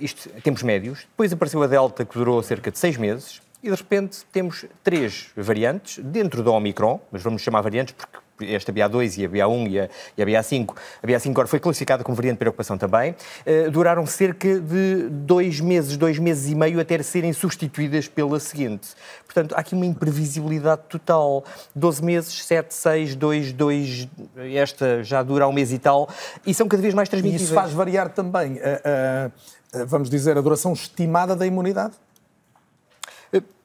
Isto, 0.00 0.30
tempos 0.42 0.62
médios. 0.62 1.00
Depois 1.10 1.32
apareceu 1.32 1.60
a 1.60 1.66
delta, 1.66 2.04
que 2.04 2.16
durou 2.16 2.40
cerca 2.40 2.70
de 2.70 2.78
seis 2.78 2.96
meses. 2.96 3.42
E 3.60 3.68
de 3.68 3.74
repente 3.74 4.24
temos 4.32 4.64
três 4.84 5.30
variantes 5.36 5.98
dentro 6.04 6.40
da 6.42 6.52
Omicron, 6.52 7.00
mas 7.10 7.20
vamos 7.20 7.42
chamar 7.42 7.62
variantes 7.62 7.92
porque 7.92 8.16
esta 8.40 8.72
BA2 8.72 9.18
e 9.18 9.24
a 9.24 9.28
BA1 9.28 9.70
e 9.70 9.80
a, 9.80 9.88
e 10.16 10.22
a 10.22 10.26
BA5, 10.26 10.74
a 11.02 11.06
BA5 11.06 11.30
agora 11.30 11.48
foi 11.48 11.58
classificada 11.60 12.04
como 12.04 12.14
variante 12.16 12.34
de 12.34 12.38
preocupação 12.40 12.76
também, 12.78 13.14
eh, 13.44 13.70
duraram 13.70 14.04
cerca 14.06 14.60
de 14.60 15.08
dois 15.10 15.60
meses, 15.60 15.96
dois 15.96 16.18
meses 16.18 16.50
e 16.50 16.54
meio 16.54 16.78
até 16.80 17.02
serem 17.02 17.32
substituídas 17.32 18.08
pela 18.08 18.38
seguinte. 18.40 18.88
Portanto, 19.24 19.54
há 19.54 19.60
aqui 19.60 19.74
uma 19.74 19.86
imprevisibilidade 19.86 20.82
total. 20.88 21.44
12 21.74 22.02
meses, 22.04 22.44
7, 22.44 22.74
6, 22.74 23.14
2, 23.14 23.52
2, 23.52 24.08
esta 24.54 25.02
já 25.02 25.22
dura 25.22 25.46
um 25.48 25.52
mês 25.52 25.72
e 25.72 25.78
tal, 25.78 26.08
e 26.46 26.52
são 26.54 26.66
cada 26.68 26.82
vez 26.82 26.94
mais 26.94 27.08
E 27.08 27.10
transmissíveis. 27.10 27.42
isso 27.48 27.54
faz 27.54 27.72
variar 27.72 28.08
também, 28.10 28.58
a- 28.60 29.30
a- 29.76 29.80
a, 29.82 29.84
vamos 29.84 30.08
dizer, 30.08 30.36
a 30.38 30.40
duração 30.40 30.72
estimada 30.72 31.34
da 31.36 31.46
imunidade? 31.46 31.94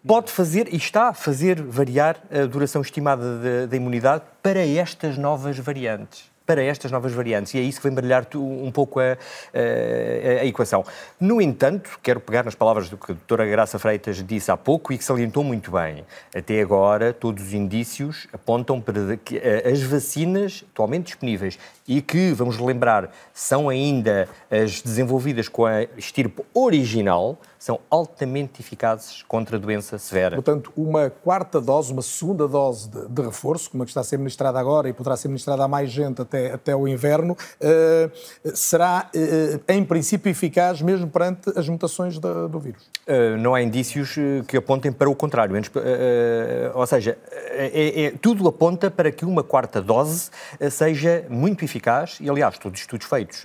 Pode 0.07 0.31
fazer 0.31 0.67
e 0.73 0.77
está 0.77 1.09
a 1.09 1.13
fazer 1.13 1.61
variar 1.61 2.17
a 2.31 2.45
duração 2.47 2.81
estimada 2.81 3.37
da, 3.37 3.65
da 3.67 3.75
imunidade 3.75 4.23
para 4.41 4.65
estas 4.65 5.15
novas 5.15 5.59
variantes. 5.59 6.31
Para 6.43 6.63
estas 6.63 6.91
novas 6.91 7.13
variantes. 7.13 7.53
E 7.53 7.59
é 7.59 7.61
isso 7.61 7.79
que 7.79 7.87
vem 7.87 7.93
baralhar 7.95 8.25
tu- 8.25 8.43
um 8.43 8.71
pouco 8.71 8.99
a, 8.99 9.03
a- 9.13 10.41
a 10.41 10.45
equação. 10.45 10.83
No 11.19 11.39
entanto, 11.39 11.99
quero 12.01 12.19
pegar 12.19 12.43
nas 12.43 12.55
palavras 12.55 12.89
do 12.89 12.97
que 12.97 13.11
a 13.11 13.15
doutora 13.15 13.45
Graça 13.45 13.77
Freitas 13.77 14.21
disse 14.25 14.49
há 14.51 14.57
pouco 14.57 14.91
e 14.91 14.97
que 14.97 15.03
salientou 15.03 15.43
muito 15.43 15.71
bem. 15.71 16.03
Até 16.35 16.59
agora, 16.61 17.13
todos 17.13 17.43
os 17.45 17.53
indícios 17.53 18.27
apontam 18.33 18.81
para 18.81 19.15
que 19.17 19.37
eh, 19.37 19.69
as 19.71 19.81
vacinas 19.83 20.65
atualmente 20.73 21.05
disponíveis 21.05 21.59
e 21.91 22.01
que, 22.01 22.31
vamos 22.31 22.57
lembrar, 22.57 23.11
são 23.33 23.67
ainda 23.67 24.29
as 24.49 24.81
desenvolvidas 24.81 25.49
com 25.49 25.65
a 25.65 25.83
estirpe 25.97 26.41
original, 26.53 27.37
são 27.59 27.81
altamente 27.89 28.61
eficazes 28.61 29.23
contra 29.23 29.57
a 29.57 29.59
doença 29.59 29.97
severa. 29.97 30.35
Portanto, 30.35 30.71
uma 30.75 31.09
quarta 31.09 31.59
dose, 31.59 31.91
uma 31.91 32.01
segunda 32.01 32.47
dose 32.47 32.89
de, 32.89 33.09
de 33.09 33.21
reforço, 33.21 33.69
como 33.69 33.83
a 33.83 33.85
que 33.85 33.89
está 33.89 33.99
a 33.99 34.03
ser 34.05 34.17
ministrada 34.17 34.57
agora 34.57 34.87
e 34.87 34.93
poderá 34.93 35.17
ser 35.17 35.27
ministrada 35.27 35.65
a 35.65 35.67
mais 35.67 35.91
gente 35.91 36.21
até 36.21 36.53
até, 36.53 36.75
o 36.75 36.87
inverno, 36.87 37.35
será, 38.53 39.09
em 39.67 39.83
princípio, 39.83 40.29
eficaz 40.29 40.81
mesmo 40.81 41.07
perante 41.07 41.51
as 41.57 41.67
mutações 41.67 42.17
do 42.17 42.59
vírus? 42.59 42.89
não 43.39 43.53
há 43.53 43.61
indícios 43.61 44.15
que 44.47 44.55
apontem 44.55 44.91
para 44.91 45.09
o 45.09 45.15
contrário. 45.15 45.55
ou 46.73 46.87
seja, 46.87 47.17
é, 47.51 48.03
é, 48.03 48.11
tudo 48.11 48.47
aponta 48.47 48.89
para 48.89 49.11
que 49.11 49.25
uma 49.25 49.43
quarta 49.43 49.81
dose 49.81 50.29
seja 50.69 51.25
muito 51.29 51.65
eficaz 51.65 51.80
e, 52.19 52.29
aliás, 52.29 52.57
todos 52.57 52.79
os 52.79 52.83
estudos 52.83 53.07
feitos 53.07 53.43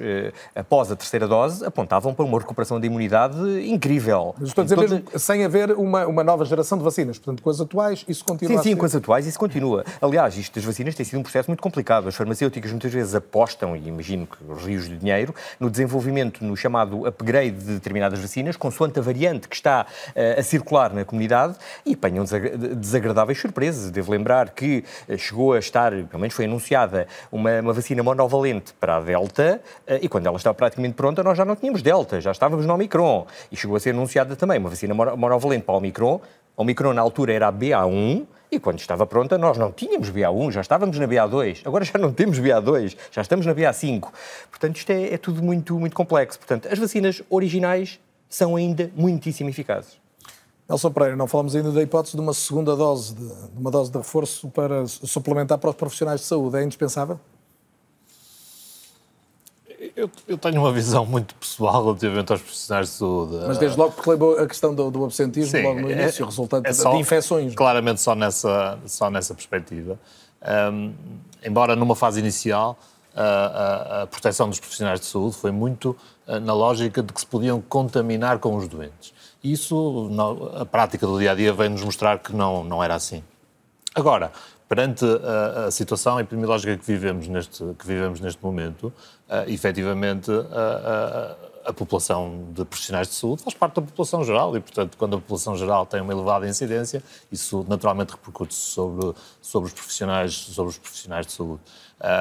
após 0.55 0.91
a 0.91 0.97
terceira 0.97 1.27
dose 1.27 1.65
apontavam 1.65 2.15
para 2.15 2.25
uma 2.25 2.39
recuperação 2.39 2.81
da 2.81 2.87
imunidade 2.87 3.37
incrível. 3.69 4.35
Mas 4.39 4.49
estou 4.49 4.63
a 4.63 4.65
dizer 4.65 4.79
mesmo 4.79 5.03
sem 5.19 5.45
haver 5.45 5.73
uma, 5.73 6.07
uma 6.07 6.25
nova 6.25 6.45
geração 6.45 6.79
de 6.79 6.85
vacinas. 6.85 7.19
Portanto, 7.19 7.43
com 7.43 7.51
as 7.51 7.61
atuais, 7.61 8.05
isso 8.09 8.25
continua 8.25 8.63
sim, 8.63 8.71
sim, 8.71 8.77
com 8.77 8.87
as 8.87 8.95
atuais 8.95 9.27
isso 9.27 9.39
continua. 9.39 9.85
Aliás, 10.01 10.37
isto 10.37 10.55
das 10.55 10.65
vacinas 10.65 10.95
tem 10.95 11.05
sido 11.05 11.19
um 11.19 11.23
processo 11.23 11.51
muito 11.51 11.63
complicado. 11.63 12.09
As 12.09 12.15
farmacêuticas 12.15 12.71
muitas 12.71 12.93
vezes 12.93 13.15
apostam, 13.15 13.77
e 13.77 13.89
imagino 13.89 14.27
que 14.27 14.37
rios 14.65 14.89
de 14.89 14.97
dinheiro, 14.97 15.35
no 15.59 15.71
desenvolvimento, 15.71 16.45
no 16.45 16.57
chamado 16.57 17.07
upgrade 17.07 17.57
de 17.57 17.75
determinadas 17.75 18.19
vacinas, 18.19 18.57
consoante 18.57 18.99
a 18.99 19.03
variante 19.03 19.49
que 19.49 19.57
está 19.57 19.87
uh, 19.87 20.41
a 20.41 20.43
circular 20.43 20.93
na 20.93 21.05
comunidade 21.05 21.57
e 21.85 21.95
apanham 21.95 22.25
desagradáveis 22.77 23.39
surpresas. 23.39 23.91
Devo 23.91 24.13
lembrar 24.13 24.51
que 24.51 24.85
uh, 25.09 25.19
chegou 25.19 25.53
a 25.53 25.59
estar, 25.59 25.91
pelo 25.91 26.21
menos 26.21 26.35
foi 26.35 26.45
anunciada, 26.45 27.07
uma, 27.31 27.61
uma 27.61 27.73
vacina 27.73 28.03
monovalente 28.27 28.75
para 28.75 28.97
a 28.97 29.01
Delta 29.01 29.61
uh, 29.89 29.99
e 30.03 30.09
quando 30.09 30.27
ela 30.27 30.37
estava 30.37 30.55
praticamente 30.55 30.95
pronta 30.95 31.23
nós 31.23 31.39
já 31.39 31.45
não 31.45 31.57
tínhamos 31.57 31.81
Delta, 31.83 32.21
já 32.21 32.33
estávamos 32.33 32.67
no 32.67 32.75
Omicron. 32.75 33.27
E 33.51 33.57
chegou 33.57 33.77
a 33.77 33.81
ser 33.81 33.91
anunciada 33.91 34.37
também 34.37 34.59
uma 34.59 34.69
vacina 34.69 34.95
monovalente 34.95 35.65
para 35.65 35.75
o 35.75 35.79
Omicron. 35.79 36.21
O 36.57 36.63
Omicron 36.63 36.93
na 36.93 37.03
altura 37.03 37.33
era 37.33 37.49
a 37.49 37.53
BA1, 37.53 38.27
e 38.51 38.59
quando 38.59 38.79
estava 38.79 39.07
pronta, 39.07 39.37
nós 39.37 39.59
não 39.59 39.73
tínhamos 39.73 40.11
BA1, 40.11 40.53
já 40.53 40.61
estávamos 40.61 40.99
na 40.99 41.07
BA2, 41.07 41.63
agora 41.65 41.85
já 41.85 41.99
não 41.99 42.13
temos 42.13 42.39
BA2, 42.39 42.97
já 43.11 43.21
estamos 43.21 43.45
na 43.45 43.55
BA5. 43.55 44.09
Portanto, 44.51 44.77
isto 44.77 44.91
é, 44.91 45.15
é 45.15 45.19
tudo 45.19 45.43
muito, 45.43 45.79
muito 45.79 45.95
complexo. 45.95 46.39
Portanto, 46.39 46.69
as 46.71 46.79
vacinas 46.79 47.23
originais 47.29 47.99
são 48.29 48.57
ainda 48.57 48.91
muitíssimo 48.95 49.51
eficazes. 49.51 49.99
Nelson 50.69 50.91
Pereira, 50.91 51.17
não 51.17 51.29
falamos 51.29 51.55
ainda 51.55 51.71
da 51.71 51.83
hipótese 51.83 52.17
de 52.17 52.21
uma 52.21 52.35
segunda 52.35 52.75
dose, 52.75 53.15
de, 53.15 53.27
de 53.27 53.59
uma 53.59 53.71
dose 53.71 53.91
de 53.91 53.99
reforço 53.99 54.49
para 54.49 54.87
suplementar 54.87 55.59
para 55.59 55.71
os 55.71 55.77
profissionais 55.77 56.21
de 56.21 56.27
saúde. 56.27 56.57
É 56.57 56.63
indispensável? 56.65 57.21
Eu, 59.95 60.11
eu, 60.27 60.39
tenho 60.39 60.61
uma 60.61 60.73
visão 60.73 61.05
muito 61.05 61.35
pessoal 61.35 61.85
relativamente 61.85 62.33
aos 62.33 62.41
profissionais 62.41 62.89
de 62.89 62.95
saúde. 62.95 63.45
Mas 63.47 63.59
desde 63.59 63.79
logo 63.79 63.93
porque 63.93 64.11
levou 64.11 64.39
a 64.39 64.47
questão 64.47 64.75
do, 64.75 64.91
do 64.91 65.05
absentismo 65.05 65.59
Sim, 65.59 65.63
logo 65.63 65.81
no 65.81 65.91
início, 65.91 66.23
é, 66.23 66.27
resultante 66.27 66.69
é 66.69 66.73
só, 66.73 66.93
de 66.93 66.99
infecções. 66.99 67.55
Claramente 67.55 68.01
só 68.01 68.15
nessa, 68.15 68.79
só 68.87 69.11
nessa 69.11 69.35
perspectiva. 69.35 69.99
Um, 70.73 70.93
embora 71.45 71.77
numa 71.77 71.95
fase 71.95 72.21
inicial 72.21 72.79
a, 73.15 73.23
a, 73.23 74.03
a, 74.03 74.07
proteção 74.07 74.49
dos 74.49 74.61
profissionais 74.61 75.01
de 75.01 75.07
saúde 75.07 75.37
foi 75.37 75.51
muito 75.51 75.97
uh, 76.27 76.39
na 76.39 76.53
lógica 76.53 77.03
de 77.03 77.13
que 77.13 77.21
se 77.21 77.27
podiam 77.27 77.61
contaminar 77.61 78.39
com 78.39 78.55
os 78.57 78.69
doentes. 78.69 79.15
Isso, 79.43 80.09
na, 80.11 80.61
a 80.63 80.67
prática 80.67 81.07
do 81.07 81.19
dia 81.19 81.33
a 81.33 81.35
dia, 81.35 81.53
vem 81.53 81.71
nos 81.71 81.83
mostrar 81.83 82.19
que 82.19 82.35
não, 82.35 82.63
não 82.63 82.83
era 82.83 82.95
assim. 82.95 83.23
Agora, 83.95 84.31
perante 84.69 85.05
a, 85.05 85.67
a, 85.67 85.71
situação 85.71 86.19
epidemiológica 86.21 86.77
que 86.77 86.85
vivemos 86.85 87.29
neste, 87.29 87.65
que 87.79 87.87
vivemos 87.87 88.21
neste 88.21 88.43
momento, 88.43 88.93
uh, 89.29 89.51
efetivamente 89.51 90.31
a, 90.31 91.37
a, 91.65 91.71
a, 91.71 91.73
população 91.73 92.49
de 92.53 92.65
profissionais 92.65 93.09
de 93.09 93.15
saúde 93.15 93.43
faz 93.43 93.55
parte 93.55 93.75
da 93.75 93.83
população 93.83 94.25
geral 94.25 94.57
e, 94.57 94.61
portanto, 94.61 94.97
quando 94.97 95.17
a 95.17 95.21
população 95.21 95.57
geral 95.57 95.85
tem 95.87 96.01
uma 96.01 96.13
elevada 96.13 96.49
incidência, 96.49 97.03
isso 97.31 97.65
naturalmente 97.69 98.11
repercute 98.11 98.55
sobre, 98.55 99.15
sobre, 99.41 99.69
os, 99.69 99.75
profissionais, 99.75 100.35
sobre 100.35 100.71
os 100.71 100.79
profissionais 100.79 101.27
de 101.27 101.33
saúde. 101.33 101.61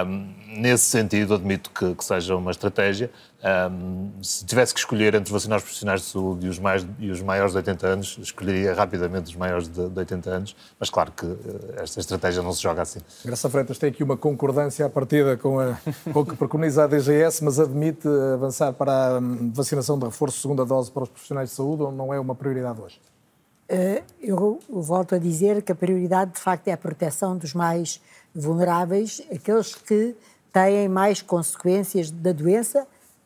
Um, 0.07 0.34
nesse 0.61 0.86
sentido, 0.86 1.34
admito 1.34 1.69
que, 1.69 1.95
que 1.95 2.05
seja 2.05 2.36
uma 2.36 2.51
estratégia. 2.51 3.11
Um, 3.43 4.09
se 4.23 4.45
tivesse 4.45 4.73
que 4.73 4.80
escolher 4.80 5.13
entre 5.13 5.32
vacinar 5.32 5.57
os 5.57 5.63
profissionais 5.63 6.01
de 6.01 6.07
saúde 6.07 6.45
e 6.45 6.49
os, 6.49 6.57
mais, 6.57 6.88
e 6.97 7.11
os 7.11 7.21
maiores 7.21 7.51
de 7.51 7.57
80 7.57 7.88
anos, 7.88 8.17
escolheria 8.21 8.73
rapidamente 8.73 9.30
os 9.30 9.36
maiores 9.36 9.67
de, 9.67 9.89
de 9.89 9.99
80 9.99 10.30
anos, 10.30 10.55
mas 10.80 10.89
claro 10.89 11.11
que 11.11 11.26
uh, 11.26 11.73
esta 11.76 11.99
estratégia 11.99 12.41
não 12.41 12.53
se 12.53 12.63
joga 12.63 12.84
assim. 12.84 12.99
Graça 13.26 13.49
Freitas 13.49 13.78
tem 13.78 13.89
aqui 13.89 14.01
uma 14.01 14.15
concordância 14.15 14.86
à 14.86 14.89
partida 14.89 15.36
com, 15.36 15.59
a, 15.59 15.78
com 16.11 16.21
o 16.21 16.26
que 16.26 16.38
preconiza 16.38 16.86
a 16.86 16.88
DGS, 16.88 17.43
mas 17.43 17.59
admite 17.59 18.07
avançar 18.34 18.71
para 18.71 19.17
a 19.17 19.19
vacinação 19.53 19.99
de 19.99 20.05
reforço 20.05 20.39
segunda 20.39 20.65
dose 20.65 20.89
para 20.89 21.03
os 21.03 21.09
profissionais 21.09 21.49
de 21.49 21.55
saúde 21.55 21.84
ou 21.84 21.91
não 21.91 22.13
é 22.13 22.19
uma 22.19 22.34
prioridade 22.34 22.80
hoje? 22.80 22.99
Uh, 23.69 24.03
eu 24.21 24.59
volto 24.69 25.15
a 25.15 25.17
dizer 25.17 25.61
que 25.63 25.71
a 25.71 25.76
prioridade, 25.76 26.34
de 26.34 26.39
facto, 26.39 26.67
é 26.67 26.71
a 26.71 26.78
proteção 26.78 27.36
dos 27.36 27.53
mais 27.53 27.99
vulneráveis, 28.36 29.22
aqueles 29.34 29.74
que 29.74 30.16
têm 30.52 30.90
mais 30.90 31.22
consequências 31.22 32.12
da 32.12 32.32
doença 32.32 32.86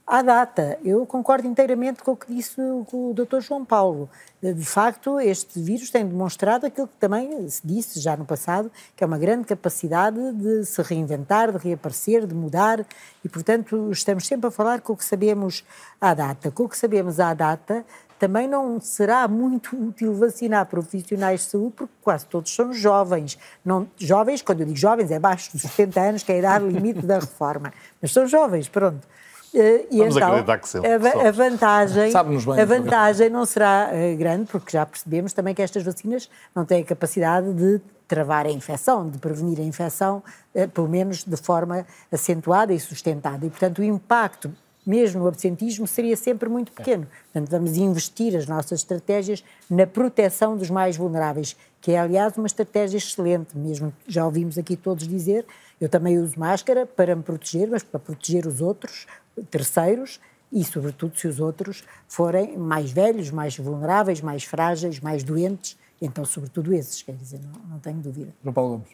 à 0.09 0.23
data. 0.23 0.79
Eu 0.83 1.05
concordo 1.05 1.47
inteiramente 1.47 2.01
com 2.01 2.13
o 2.13 2.17
que 2.17 2.33
disse 2.33 2.59
o 2.59 3.13
Dr. 3.13 3.41
João 3.41 3.63
Paulo. 3.63 4.09
De 4.41 4.65
facto, 4.65 5.19
este 5.19 5.59
vírus 5.61 5.91
tem 5.91 6.03
demonstrado 6.03 6.65
aquilo 6.65 6.87
que 6.87 6.97
também 6.99 7.47
se 7.47 7.61
disse 7.65 7.99
já 7.99 8.17
no 8.17 8.25
passado, 8.25 8.71
que 8.95 9.03
é 9.03 9.07
uma 9.07 9.19
grande 9.19 9.45
capacidade 9.45 10.17
de 10.33 10.65
se 10.65 10.81
reinventar, 10.81 11.51
de 11.51 11.59
reaparecer, 11.59 12.25
de 12.25 12.33
mudar, 12.33 12.83
e, 13.23 13.29
portanto, 13.29 13.91
estamos 13.91 14.25
sempre 14.25 14.47
a 14.47 14.51
falar 14.51 14.81
com 14.81 14.93
o 14.93 14.97
que 14.97 15.05
sabemos 15.05 15.63
à 16.01 16.15
data. 16.15 16.49
Com 16.49 16.63
o 16.63 16.69
que 16.69 16.77
sabemos 16.77 17.19
à 17.19 17.33
data, 17.35 17.85
também 18.19 18.47
não 18.47 18.79
será 18.81 19.27
muito 19.27 19.75
útil 19.75 20.13
vacinar 20.13 20.65
profissionais 20.65 21.41
de 21.41 21.45
saúde, 21.47 21.73
porque 21.77 21.93
quase 22.01 22.25
todos 22.25 22.53
são 22.53 22.73
jovens. 22.73 23.39
Não, 23.63 23.87
jovens, 23.97 24.41
quando 24.41 24.59
eu 24.59 24.65
digo 24.65 24.77
jovens, 24.77 25.09
é 25.09 25.15
abaixo 25.15 25.51
dos 25.53 25.61
70 25.61 26.01
anos, 26.01 26.23
que 26.23 26.31
é 26.33 26.35
a 26.35 26.39
idade 26.39 26.65
limite 26.65 27.05
da 27.05 27.19
reforma. 27.19 27.71
Mas 28.01 28.11
são 28.11 28.27
jovens, 28.27 28.67
pronto. 28.67 29.07
Eh, 29.55 29.87
e 29.89 29.97
Vamos 29.97 30.15
então, 30.15 30.27
acreditar 30.29 30.57
que 30.59 30.69
sim. 30.69 30.79
A, 30.79 31.27
a 31.27 31.31
vantagem, 31.31 32.11
bem, 32.13 32.61
a 32.61 32.65
vantagem 32.65 33.29
não 33.29 33.45
será 33.45 33.89
uh, 33.91 34.17
grande, 34.17 34.45
porque 34.45 34.71
já 34.71 34.85
percebemos 34.85 35.33
também 35.33 35.55
que 35.55 35.61
estas 35.61 35.81
vacinas 35.81 36.29
não 36.53 36.65
têm 36.65 36.81
a 36.81 36.85
capacidade 36.85 37.51
de 37.53 37.81
travar 38.07 38.45
a 38.45 38.51
infecção, 38.51 39.09
de 39.09 39.17
prevenir 39.17 39.59
a 39.59 39.63
infecção, 39.63 40.21
uh, 40.53 40.67
pelo 40.69 40.87
menos 40.87 41.23
de 41.23 41.37
forma 41.37 41.85
acentuada 42.11 42.73
e 42.73 42.79
sustentada. 42.79 43.45
E, 43.45 43.49
portanto, 43.49 43.79
o 43.79 43.83
impacto 43.83 44.51
mesmo 44.89 45.23
o 45.23 45.27
absentismo, 45.27 45.85
seria 45.85 46.17
sempre 46.17 46.49
muito 46.49 46.71
pequeno. 46.71 47.05
Portanto, 47.31 47.51
vamos 47.51 47.77
investir 47.77 48.35
as 48.35 48.47
nossas 48.47 48.79
estratégias 48.79 49.43
na 49.69 49.85
proteção 49.85 50.57
dos 50.57 50.71
mais 50.71 50.97
vulneráveis, 50.97 51.55
que 51.79 51.91
é, 51.91 51.99
aliás, 51.99 52.35
uma 52.35 52.47
estratégia 52.47 52.97
excelente, 52.97 53.55
mesmo 53.55 53.93
já 54.07 54.25
ouvimos 54.25 54.57
aqui 54.57 54.75
todos 54.75 55.07
dizer, 55.07 55.45
eu 55.79 55.87
também 55.87 56.17
uso 56.17 56.39
máscara 56.39 56.87
para 56.87 57.15
me 57.15 57.21
proteger, 57.21 57.69
mas 57.69 57.83
para 57.83 57.99
proteger 57.99 58.47
os 58.47 58.61
outros, 58.61 59.05
terceiros, 59.51 60.19
e, 60.51 60.63
sobretudo, 60.63 61.15
se 61.15 61.27
os 61.27 61.39
outros 61.39 61.83
forem 62.07 62.57
mais 62.57 62.89
velhos, 62.91 63.29
mais 63.29 63.55
vulneráveis, 63.55 64.21
mais 64.21 64.43
frágeis, 64.43 64.99
mais 64.99 65.23
doentes, 65.23 65.77
então, 66.01 66.25
sobretudo 66.25 66.73
esses, 66.73 67.03
quer 67.03 67.13
dizer, 67.13 67.39
não, 67.43 67.61
não 67.69 67.79
tenho 67.79 67.99
dúvida. 67.99 68.33
João 68.41 68.53
Paulo 68.53 68.71
Gomes. 68.71 68.89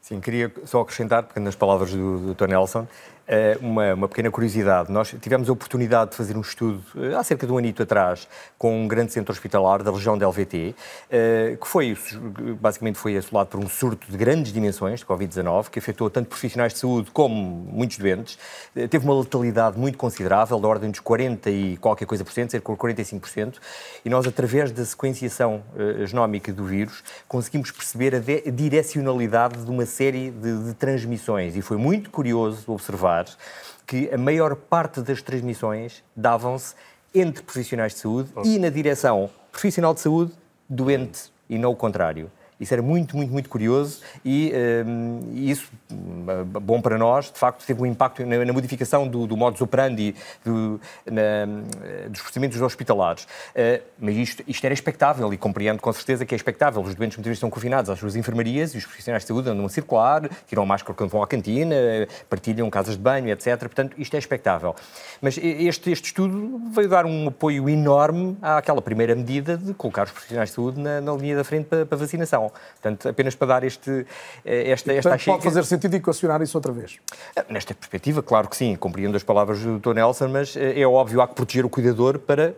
Sim, 0.00 0.20
queria 0.20 0.50
só 0.64 0.80
acrescentar, 0.80 1.24
porque 1.24 1.38
nas 1.40 1.54
palavras 1.54 1.92
do 1.92 2.34
Dr. 2.34 2.48
Nelson, 2.48 2.86
eh, 3.30 3.58
uma, 3.60 3.92
uma, 3.92 4.08
pequena 4.08 4.30
curiosidade. 4.30 4.90
Nós 4.90 5.14
tivemos 5.20 5.50
a 5.50 5.52
oportunidade 5.52 6.12
de 6.12 6.16
fazer 6.16 6.34
um 6.34 6.40
estudo 6.40 6.82
eh, 6.96 7.14
há 7.14 7.22
cerca 7.22 7.46
de 7.46 7.52
um 7.52 7.58
anito 7.58 7.82
atrás 7.82 8.26
com 8.56 8.84
um 8.84 8.88
grande 8.88 9.12
centro 9.12 9.30
hospitalar 9.30 9.82
da 9.82 9.90
região 9.90 10.16
da 10.16 10.26
LVT, 10.26 10.74
eh, 11.10 11.58
que 11.60 11.68
foi, 11.68 11.94
basicamente 12.58 12.96
foi 12.96 13.18
assolado 13.18 13.50
por 13.50 13.60
um 13.60 13.68
surto 13.68 14.10
de 14.10 14.16
grandes 14.16 14.50
dimensões 14.50 15.00
de 15.00 15.06
Covid-19, 15.06 15.68
que 15.68 15.78
afetou 15.78 16.08
tanto 16.08 16.26
profissionais 16.30 16.72
de 16.72 16.78
saúde 16.78 17.10
como 17.10 17.34
muitos 17.70 17.98
doentes. 17.98 18.38
Teve 18.88 19.04
uma 19.04 19.18
letalidade 19.20 19.78
muito 19.78 19.98
considerável, 19.98 20.58
da 20.58 20.66
ordem 20.66 20.90
dos 20.90 21.00
40 21.00 21.50
e 21.50 21.76
qualquer 21.76 22.06
coisa 22.06 22.24
por 22.24 22.32
cento, 22.32 22.52
cerca 22.52 22.72
de 22.72 22.78
45%, 22.78 23.56
e 24.06 24.08
nós, 24.08 24.26
através 24.26 24.72
da 24.72 24.84
sequenciação 24.86 25.62
genómica 26.06 26.50
do 26.50 26.64
vírus, 26.64 27.02
conseguimos 27.28 27.70
perceber 27.70 28.14
a 28.14 28.50
direcionalidade 28.50 29.57
de 29.64 29.70
uma 29.70 29.86
série 29.86 30.30
de, 30.30 30.64
de 30.64 30.74
transmissões, 30.74 31.56
e 31.56 31.62
foi 31.62 31.76
muito 31.76 32.10
curioso 32.10 32.70
observar 32.72 33.26
que 33.86 34.10
a 34.12 34.18
maior 34.18 34.54
parte 34.54 35.00
das 35.00 35.22
transmissões 35.22 36.02
davam-se 36.14 36.74
entre 37.14 37.42
profissionais 37.42 37.94
de 37.94 38.00
saúde 38.00 38.30
e 38.44 38.58
na 38.58 38.68
direção 38.68 39.30
profissional 39.50 39.94
de 39.94 40.00
saúde, 40.00 40.32
doente, 40.68 41.32
e 41.48 41.58
não 41.58 41.72
o 41.72 41.76
contrário. 41.76 42.30
Isso 42.60 42.74
era 42.74 42.82
muito, 42.82 43.16
muito, 43.16 43.32
muito 43.32 43.48
curioso 43.48 44.00
e 44.24 44.52
um, 44.84 45.20
isso, 45.32 45.70
hum, 45.90 46.26
bom 46.60 46.80
para 46.80 46.98
nós, 46.98 47.30
de 47.30 47.38
facto, 47.38 47.64
teve 47.64 47.80
um 47.80 47.86
impacto 47.86 48.26
na, 48.26 48.44
na 48.44 48.52
modificação 48.52 49.06
do, 49.06 49.26
do 49.28 49.36
modus 49.36 49.60
operandi 49.60 50.14
do, 50.44 50.80
na, 51.06 51.46
dos 52.08 52.20
procedimentos 52.20 52.60
hospitalares. 52.60 53.24
Uh, 53.24 53.82
mas 53.98 54.16
isto, 54.16 54.42
isto 54.48 54.64
era 54.64 54.74
expectável 54.74 55.32
e 55.32 55.36
compreendo 55.36 55.80
com 55.80 55.92
certeza 55.92 56.26
que 56.26 56.34
é 56.34 56.36
expectável. 56.36 56.82
Os 56.82 56.94
doentes 56.96 57.16
muitas 57.16 57.28
vezes 57.28 57.38
estão 57.38 57.50
confinados 57.50 57.90
às 57.90 57.98
suas 57.98 58.16
enfermarias 58.16 58.74
e 58.74 58.78
os 58.78 58.84
profissionais 58.84 59.22
de 59.22 59.28
saúde 59.28 59.48
andam 59.48 59.64
a 59.64 59.68
circular, 59.68 60.28
tiram 60.46 60.64
a 60.64 60.66
máscara 60.66 60.94
quando 60.94 61.10
vão 61.10 61.22
à 61.22 61.28
cantina, 61.28 61.76
partilham 62.28 62.68
casas 62.70 62.96
de 62.96 63.02
banho, 63.02 63.30
etc. 63.30 63.56
Portanto, 63.58 63.94
isto 63.98 64.14
é 64.16 64.18
expectável. 64.18 64.74
Mas 65.20 65.38
este, 65.38 65.92
este 65.92 66.06
estudo 66.06 66.60
veio 66.72 66.88
dar 66.88 67.06
um 67.06 67.28
apoio 67.28 67.68
enorme 67.68 68.36
àquela 68.42 68.82
primeira 68.82 69.14
medida 69.14 69.56
de 69.56 69.72
colocar 69.74 70.06
os 70.06 70.10
profissionais 70.10 70.48
de 70.48 70.56
saúde 70.56 70.80
na, 70.80 71.00
na 71.00 71.12
linha 71.12 71.36
da 71.36 71.44
frente 71.44 71.66
para, 71.66 71.86
para 71.86 71.96
vacinação 71.96 72.47
vacinação. 72.48 72.52
Portanto, 72.80 73.08
apenas 73.08 73.34
para 73.34 73.46
dar 73.46 73.64
este, 73.64 74.06
eh, 74.44 74.70
esta, 74.70 74.92
esta 74.92 75.10
Portanto, 75.10 75.24
pode 75.24 75.44
fazer 75.44 75.64
sentido 75.64 75.94
equacionar 75.94 76.42
isso 76.42 76.56
outra 76.56 76.72
vez? 76.72 76.98
Nesta 77.48 77.74
perspectiva, 77.74 78.22
claro 78.22 78.48
que 78.48 78.56
sim, 78.56 78.74
compreendo 78.76 79.16
as 79.16 79.22
palavras 79.22 79.60
do 79.60 79.78
Dr. 79.78 79.94
Nelson, 79.94 80.28
mas 80.28 80.56
é 80.56 80.86
óbvio, 80.86 81.20
há 81.20 81.28
que 81.28 81.34
proteger 81.34 81.64
o 81.64 81.70
cuidador 81.70 82.18
para 82.18 82.54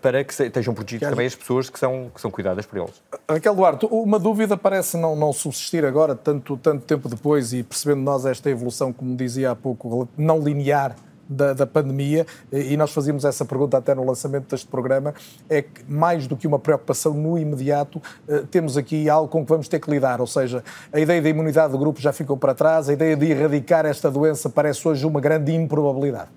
para 0.00 0.24
que 0.24 0.32
estejam 0.32 0.74
protegidas 0.74 1.08
também 1.08 1.24
as 1.24 1.36
pessoas 1.36 1.70
que 1.70 1.78
são, 1.78 2.10
que 2.12 2.20
são 2.20 2.32
cuidadas 2.32 2.66
por 2.66 2.78
eles. 2.78 3.00
Raquel 3.30 3.54
Duarte, 3.54 3.86
uma 3.88 4.18
dúvida 4.18 4.56
parece 4.56 4.96
não, 4.96 5.14
não 5.14 5.32
subsistir 5.32 5.84
agora, 5.84 6.16
tanto, 6.16 6.56
tanto 6.56 6.84
tempo 6.84 7.08
depois, 7.08 7.52
e 7.52 7.62
percebendo 7.62 8.00
nós 8.00 8.26
esta 8.26 8.50
evolução, 8.50 8.92
como 8.92 9.16
dizia 9.16 9.52
há 9.52 9.54
pouco, 9.54 10.08
não 10.16 10.40
linear 10.40 10.96
da, 11.28 11.52
da, 11.52 11.66
pandemia, 11.66 12.26
e 12.50 12.76
nós 12.76 12.92
fazíamos 12.92 13.24
essa 13.24 13.44
pergunta 13.44 13.76
até 13.76 13.94
no 13.94 14.04
lançamento 14.04 14.50
deste 14.50 14.66
programa, 14.66 15.14
é 15.48 15.62
que 15.62 15.84
mais 15.88 16.26
do 16.26 16.36
que 16.36 16.46
uma 16.46 16.58
preocupação 16.58 17.12
no 17.14 17.38
imediato, 17.38 18.00
eh, 18.26 18.44
temos 18.50 18.76
aqui 18.76 19.08
algo 19.10 19.28
com 19.28 19.44
que 19.44 19.48
vamos 19.48 19.68
ter 19.68 19.78
que 19.78 19.90
lidar, 19.90 20.20
ou 20.20 20.26
seja, 20.26 20.64
a 20.92 20.98
ideia 20.98 21.20
da 21.20 21.28
imunidade 21.28 21.72
do 21.72 21.78
grupo 21.78 22.00
já 22.00 22.12
ficou 22.12 22.36
para 22.36 22.54
trás, 22.54 22.88
a 22.88 22.92
ideia 22.92 23.16
de 23.16 23.30
erradicar 23.30 23.84
esta 23.84 24.10
doença 24.10 24.48
parece 24.48 24.86
hoje 24.88 25.06
uma 25.06 25.20
grande 25.20 25.52
improbabilidade. 25.54 26.30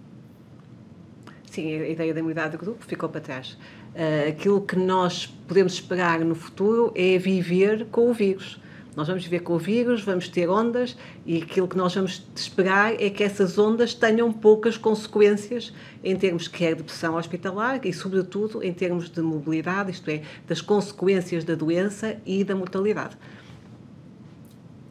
Sim, 1.52 1.82
a 1.82 1.90
ideia 1.90 2.14
da 2.14 2.20
imunidade 2.22 2.52
do 2.52 2.58
grupo 2.58 2.86
ficou 2.86 3.10
para 3.10 3.20
trás. 3.20 3.58
Uh, 3.94 4.30
aquilo 4.30 4.62
que 4.62 4.78
nós 4.78 5.26
podemos 5.26 5.74
esperar 5.74 6.20
no 6.22 6.34
futuro 6.34 6.94
é 6.96 7.18
viver 7.18 7.88
com 7.92 8.10
o 8.10 8.14
vírus. 8.14 8.58
Nós 8.96 9.08
vamos 9.08 9.24
viver 9.24 9.40
com 9.40 9.54
o 9.54 9.58
vírus, 9.58 10.04
vamos 10.04 10.28
ter 10.28 10.50
ondas 10.50 10.98
e 11.26 11.42
aquilo 11.42 11.68
que 11.68 11.78
nós 11.78 11.96
vamos 11.96 12.26
esperar 12.36 13.02
é 13.02 13.10
que 13.10 13.24
essas 13.24 13.58
ondas 13.58 13.94
tenham 13.94 14.32
poucas 14.34 14.76
consequências 14.76 15.74
em 16.04 16.16
termos 16.16 16.48
quer 16.48 16.76
de 16.76 16.84
pressão 16.84 17.16
hospitalar 17.16 17.80
e, 17.86 17.94
sobretudo, 17.94 18.62
em 18.62 18.74
termos 18.74 19.10
de 19.10 19.22
mobilidade, 19.22 19.92
isto 19.92 20.10
é, 20.10 20.22
das 20.46 20.60
consequências 20.60 21.46
da 21.46 21.56
doença 21.56 22.18
e 22.26 22.44
da 22.44 22.54
mortalidade. 22.54 23.18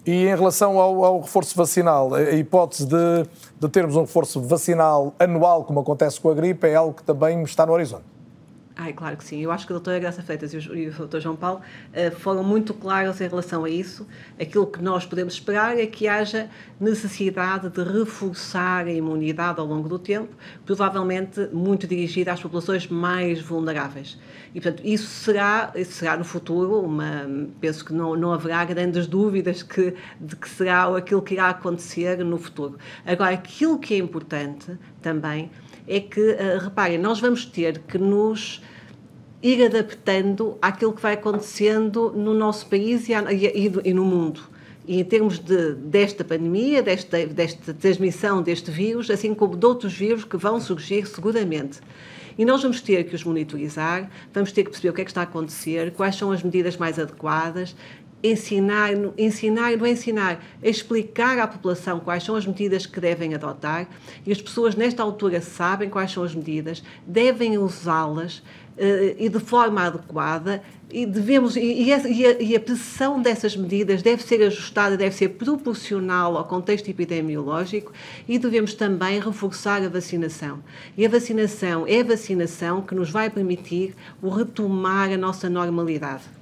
E 0.06 0.24
em 0.24 0.34
relação 0.34 0.78
ao, 0.78 1.04
ao, 1.04 1.20
reforço 1.20 1.54
vacinal, 1.54 2.14
a 2.14 2.32
hipótese 2.32 2.86
de, 2.86 3.26
de 3.60 3.68
termos 3.68 3.96
um 3.96 4.00
reforço 4.00 4.40
vacinal 4.40 5.14
anual, 5.18 5.64
como 5.64 5.80
acontece 5.80 6.18
com 6.18 6.30
a 6.30 6.34
gripe, 6.34 6.66
é 6.66 6.74
algo 6.74 6.94
que 6.94 7.02
também 7.02 7.42
está 7.42 7.66
no 7.66 7.72
horizonte. 7.72 8.19
Ai, 8.82 8.94
claro 8.94 9.14
que 9.14 9.24
sim. 9.24 9.42
Eu 9.42 9.52
acho 9.52 9.66
que 9.66 9.74
a 9.74 9.76
doutora 9.76 9.98
Graça 9.98 10.22
Freitas 10.22 10.54
e 10.54 10.56
o, 10.56 10.90
doutor 10.90 11.20
João 11.20 11.36
Paulo 11.36 11.60
uh, 11.60 12.16
foram 12.16 12.42
muito 12.42 12.72
claros 12.72 13.20
em 13.20 13.28
relação 13.28 13.62
a 13.66 13.68
isso. 13.68 14.06
Aquilo 14.40 14.66
que 14.66 14.82
nós 14.82 15.04
podemos 15.04 15.34
esperar 15.34 15.78
é 15.78 15.84
que 15.84 16.08
haja 16.08 16.48
necessidade 16.80 17.68
de 17.68 17.82
reforçar 17.82 18.86
a 18.86 18.90
imunidade 18.90 19.60
ao 19.60 19.66
longo 19.66 19.86
do 19.86 19.98
tempo, 19.98 20.34
provavelmente 20.64 21.46
muito 21.52 21.86
dirigida 21.86 22.32
às 22.32 22.40
populações 22.40 22.88
mais 22.88 23.38
vulneráveis. 23.42 24.18
E, 24.54 24.60
portanto, 24.62 24.80
isso 24.82 25.08
será, 25.08 25.70
isso 25.74 25.92
será 25.92 26.16
no 26.16 26.24
futuro, 26.24 26.80
uma, 26.80 27.28
penso 27.60 27.84
que 27.84 27.92
não, 27.92 28.16
não 28.16 28.32
haverá 28.32 28.64
grandes 28.64 29.06
dúvidas 29.06 29.62
que, 29.62 29.94
de 30.18 30.36
que 30.36 30.48
será 30.48 30.96
aquilo 30.96 31.20
que 31.20 31.34
irá 31.34 31.50
acontecer 31.50 32.24
no 32.24 32.38
futuro. 32.38 32.78
Agora, 33.04 33.34
aquilo 33.34 33.78
que 33.78 33.92
é 33.92 33.98
importante 33.98 34.72
também 35.02 35.50
é 35.86 36.00
que, 36.00 36.18
uh, 36.18 36.58
reparem, 36.62 36.96
nós 36.96 37.20
vamos 37.20 37.44
ter 37.44 37.80
que 37.80 37.98
nos 37.98 38.62
ir 39.42 39.64
adaptando 39.64 40.58
àquilo 40.60 40.92
que 40.92 41.00
vai 41.00 41.14
acontecendo 41.14 42.12
no 42.14 42.34
nosso 42.34 42.66
país 42.66 43.08
e, 43.08 43.12
e, 43.12 43.72
e 43.84 43.94
no 43.94 44.04
mundo. 44.04 44.42
E 44.86 45.00
em 45.00 45.04
termos 45.04 45.38
de, 45.38 45.74
desta 45.74 46.24
pandemia, 46.24 46.82
desta, 46.82 47.26
desta 47.26 47.72
transmissão 47.72 48.42
deste 48.42 48.70
vírus, 48.70 49.10
assim 49.10 49.34
como 49.34 49.56
de 49.56 49.64
outros 49.64 49.94
vírus 49.94 50.24
que 50.24 50.36
vão 50.36 50.60
surgir 50.60 51.06
seguramente. 51.06 51.80
E 52.38 52.44
nós 52.44 52.62
vamos 52.62 52.80
ter 52.80 53.04
que 53.04 53.14
os 53.14 53.22
monitorizar, 53.22 54.10
vamos 54.32 54.52
ter 54.52 54.64
que 54.64 54.70
perceber 54.70 54.90
o 54.90 54.92
que 54.94 55.02
é 55.02 55.04
que 55.04 55.10
está 55.10 55.20
a 55.20 55.24
acontecer, 55.24 55.92
quais 55.92 56.16
são 56.16 56.32
as 56.32 56.42
medidas 56.42 56.76
mais 56.76 56.98
adequadas, 56.98 57.74
ensinar, 58.22 58.90
ensinar, 59.16 59.76
não 59.76 59.86
ensinar, 59.86 60.44
explicar 60.62 61.38
à 61.38 61.46
população 61.46 62.00
quais 62.00 62.22
são 62.22 62.34
as 62.36 62.46
medidas 62.46 62.86
que 62.86 63.00
devem 63.00 63.34
adotar 63.34 63.88
e 64.26 64.32
as 64.32 64.40
pessoas 64.40 64.74
nesta 64.74 65.02
altura 65.02 65.40
sabem 65.40 65.88
quais 65.88 66.12
são 66.12 66.22
as 66.22 66.34
medidas, 66.34 66.82
devem 67.06 67.56
usá-las 67.58 68.42
e 69.18 69.28
de 69.28 69.40
forma 69.40 69.82
adequada 69.82 70.62
e 70.92 71.06
devemos 71.06 71.56
e, 71.56 71.60
e, 71.60 71.92
a, 71.92 71.98
e, 72.40 72.56
a, 72.56 72.60
pressão 72.60 73.20
dessas 73.20 73.56
medidas 73.56 74.02
deve 74.02 74.22
ser 74.22 74.42
ajustada, 74.42 74.96
deve 74.96 75.14
ser 75.14 75.30
proporcional 75.30 76.36
ao 76.36 76.44
contexto 76.44 76.88
epidemiológico 76.88 77.92
e 78.28 78.38
devemos 78.38 78.74
também 78.74 79.20
reforçar 79.20 79.82
a 79.82 79.88
vacinação. 79.88 80.58
E 80.96 81.06
a 81.06 81.08
vacinação 81.08 81.86
é 81.86 82.00
a 82.00 82.04
vacinação 82.04 82.82
que 82.82 82.94
nos 82.94 83.10
vai 83.10 83.30
permitir 83.30 83.94
o 84.20 84.28
retomar 84.28 85.10
a 85.12 85.16
nossa 85.16 85.48
normalidade. 85.48 86.39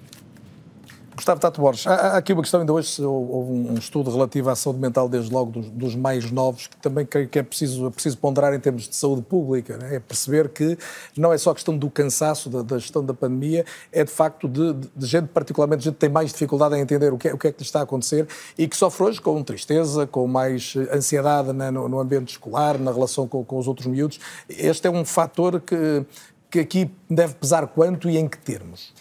Gustavo 1.18 1.40
Tato 1.40 1.60
Borges, 1.60 1.84
há, 1.84 2.16
aqui 2.16 2.32
uma 2.32 2.42
questão, 2.42 2.60
ainda 2.60 2.72
hoje 2.72 3.02
houve 3.02 3.50
um 3.50 3.74
estudo 3.74 4.08
relativo 4.08 4.50
à 4.50 4.54
saúde 4.54 4.78
mental, 4.78 5.08
desde 5.08 5.32
logo 5.32 5.50
dos, 5.50 5.68
dos 5.68 5.96
mais 5.96 6.30
novos, 6.30 6.68
que 6.68 6.76
também 6.76 7.04
que 7.04 7.36
é 7.36 7.42
preciso, 7.42 7.88
é 7.88 7.90
preciso 7.90 8.16
ponderar 8.18 8.54
em 8.54 8.60
termos 8.60 8.88
de 8.88 8.94
saúde 8.94 9.22
pública. 9.22 9.76
Né? 9.76 9.96
É 9.96 9.98
perceber 9.98 10.48
que 10.48 10.78
não 11.16 11.32
é 11.32 11.38
só 11.38 11.50
a 11.50 11.54
questão 11.54 11.76
do 11.76 11.90
cansaço, 11.90 12.48
da, 12.48 12.62
da 12.62 12.78
gestão 12.78 13.04
da 13.04 13.12
pandemia, 13.12 13.64
é 13.90 14.04
de 14.04 14.10
facto 14.12 14.48
de, 14.48 14.74
de, 14.94 15.06
gente, 15.06 15.26
particularmente 15.26 15.82
gente 15.82 15.94
que 15.94 16.00
tem 16.00 16.08
mais 16.08 16.30
dificuldade 16.30 16.76
em 16.76 16.80
entender 16.80 17.12
o 17.12 17.18
que, 17.18 17.26
é, 17.26 17.34
o 17.34 17.38
que 17.38 17.48
é 17.48 17.52
que 17.52 17.58
lhe 17.58 17.66
está 17.66 17.80
a 17.80 17.82
acontecer 17.82 18.28
e 18.56 18.68
que 18.68 18.76
sofre 18.76 19.02
hoje 19.02 19.20
com 19.20 19.42
tristeza, 19.42 20.06
com 20.06 20.24
mais 20.28 20.76
ansiedade 20.92 21.52
né, 21.52 21.72
no, 21.72 21.88
no, 21.88 21.98
ambiente 21.98 22.30
escolar, 22.30 22.78
na 22.78 22.92
relação 22.92 23.26
com, 23.26 23.44
com 23.44 23.58
os 23.58 23.66
outros 23.66 23.88
miúdos. 23.88 24.20
Este 24.48 24.86
é 24.86 24.90
um 24.90 25.04
fator 25.04 25.60
que, 25.60 26.04
que 26.48 26.60
aqui 26.60 26.88
deve 27.10 27.34
pesar 27.34 27.66
quanto 27.66 28.08
e 28.08 28.16
em 28.16 28.28
que 28.28 28.38
termos? 28.38 28.92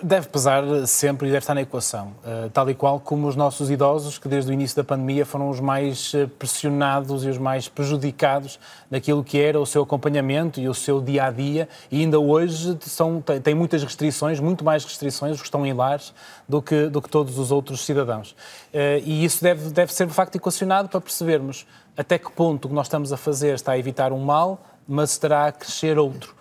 Deve 0.00 0.28
pesar 0.28 0.64
sempre 0.86 1.28
e 1.28 1.30
deve 1.30 1.42
estar 1.42 1.54
na 1.54 1.62
equação, 1.62 2.12
eh, 2.24 2.48
tal 2.52 2.70
e 2.70 2.74
qual 2.74 3.00
como 3.00 3.26
os 3.26 3.36
nossos 3.36 3.70
idosos, 3.70 4.16
que 4.16 4.28
desde 4.28 4.50
o 4.50 4.54
início 4.54 4.76
da 4.76 4.84
pandemia 4.84 5.26
foram 5.26 5.50
os 5.50 5.60
mais 5.60 6.12
eh, 6.14 6.26
pressionados 6.38 7.24
e 7.24 7.28
os 7.28 7.36
mais 7.36 7.68
prejudicados 7.68 8.58
naquilo 8.90 9.22
que 9.22 9.38
era 9.38 9.60
o 9.60 9.66
seu 9.66 9.82
acompanhamento 9.82 10.60
e 10.60 10.68
o 10.68 10.74
seu 10.74 11.00
dia 11.00 11.24
a 11.24 11.30
dia, 11.30 11.68
e 11.90 12.00
ainda 12.00 12.18
hoje 12.18 12.78
são, 12.82 13.20
têm 13.20 13.54
muitas 13.54 13.82
restrições, 13.82 14.40
muito 14.40 14.64
mais 14.64 14.84
restrições, 14.84 15.34
os 15.34 15.40
que 15.40 15.48
estão 15.48 15.66
em 15.66 15.72
lares, 15.72 16.14
do 16.48 16.62
que, 16.62 16.86
do 16.86 17.02
que 17.02 17.08
todos 17.08 17.38
os 17.38 17.50
outros 17.50 17.84
cidadãos. 17.84 18.34
Eh, 18.72 19.02
e 19.04 19.24
isso 19.24 19.42
deve, 19.42 19.70
deve 19.70 19.92
ser 19.92 20.06
de 20.06 20.14
facto 20.14 20.36
equacionado 20.36 20.88
para 20.88 21.00
percebermos 21.00 21.66
até 21.96 22.18
que 22.18 22.30
ponto 22.30 22.64
o 22.64 22.68
que 22.68 22.74
nós 22.74 22.86
estamos 22.86 23.12
a 23.12 23.16
fazer 23.16 23.54
está 23.54 23.72
a 23.72 23.78
evitar 23.78 24.12
um 24.12 24.20
mal, 24.20 24.60
mas 24.86 25.10
estará 25.10 25.46
a 25.46 25.52
crescer 25.52 25.98
outro. 25.98 26.34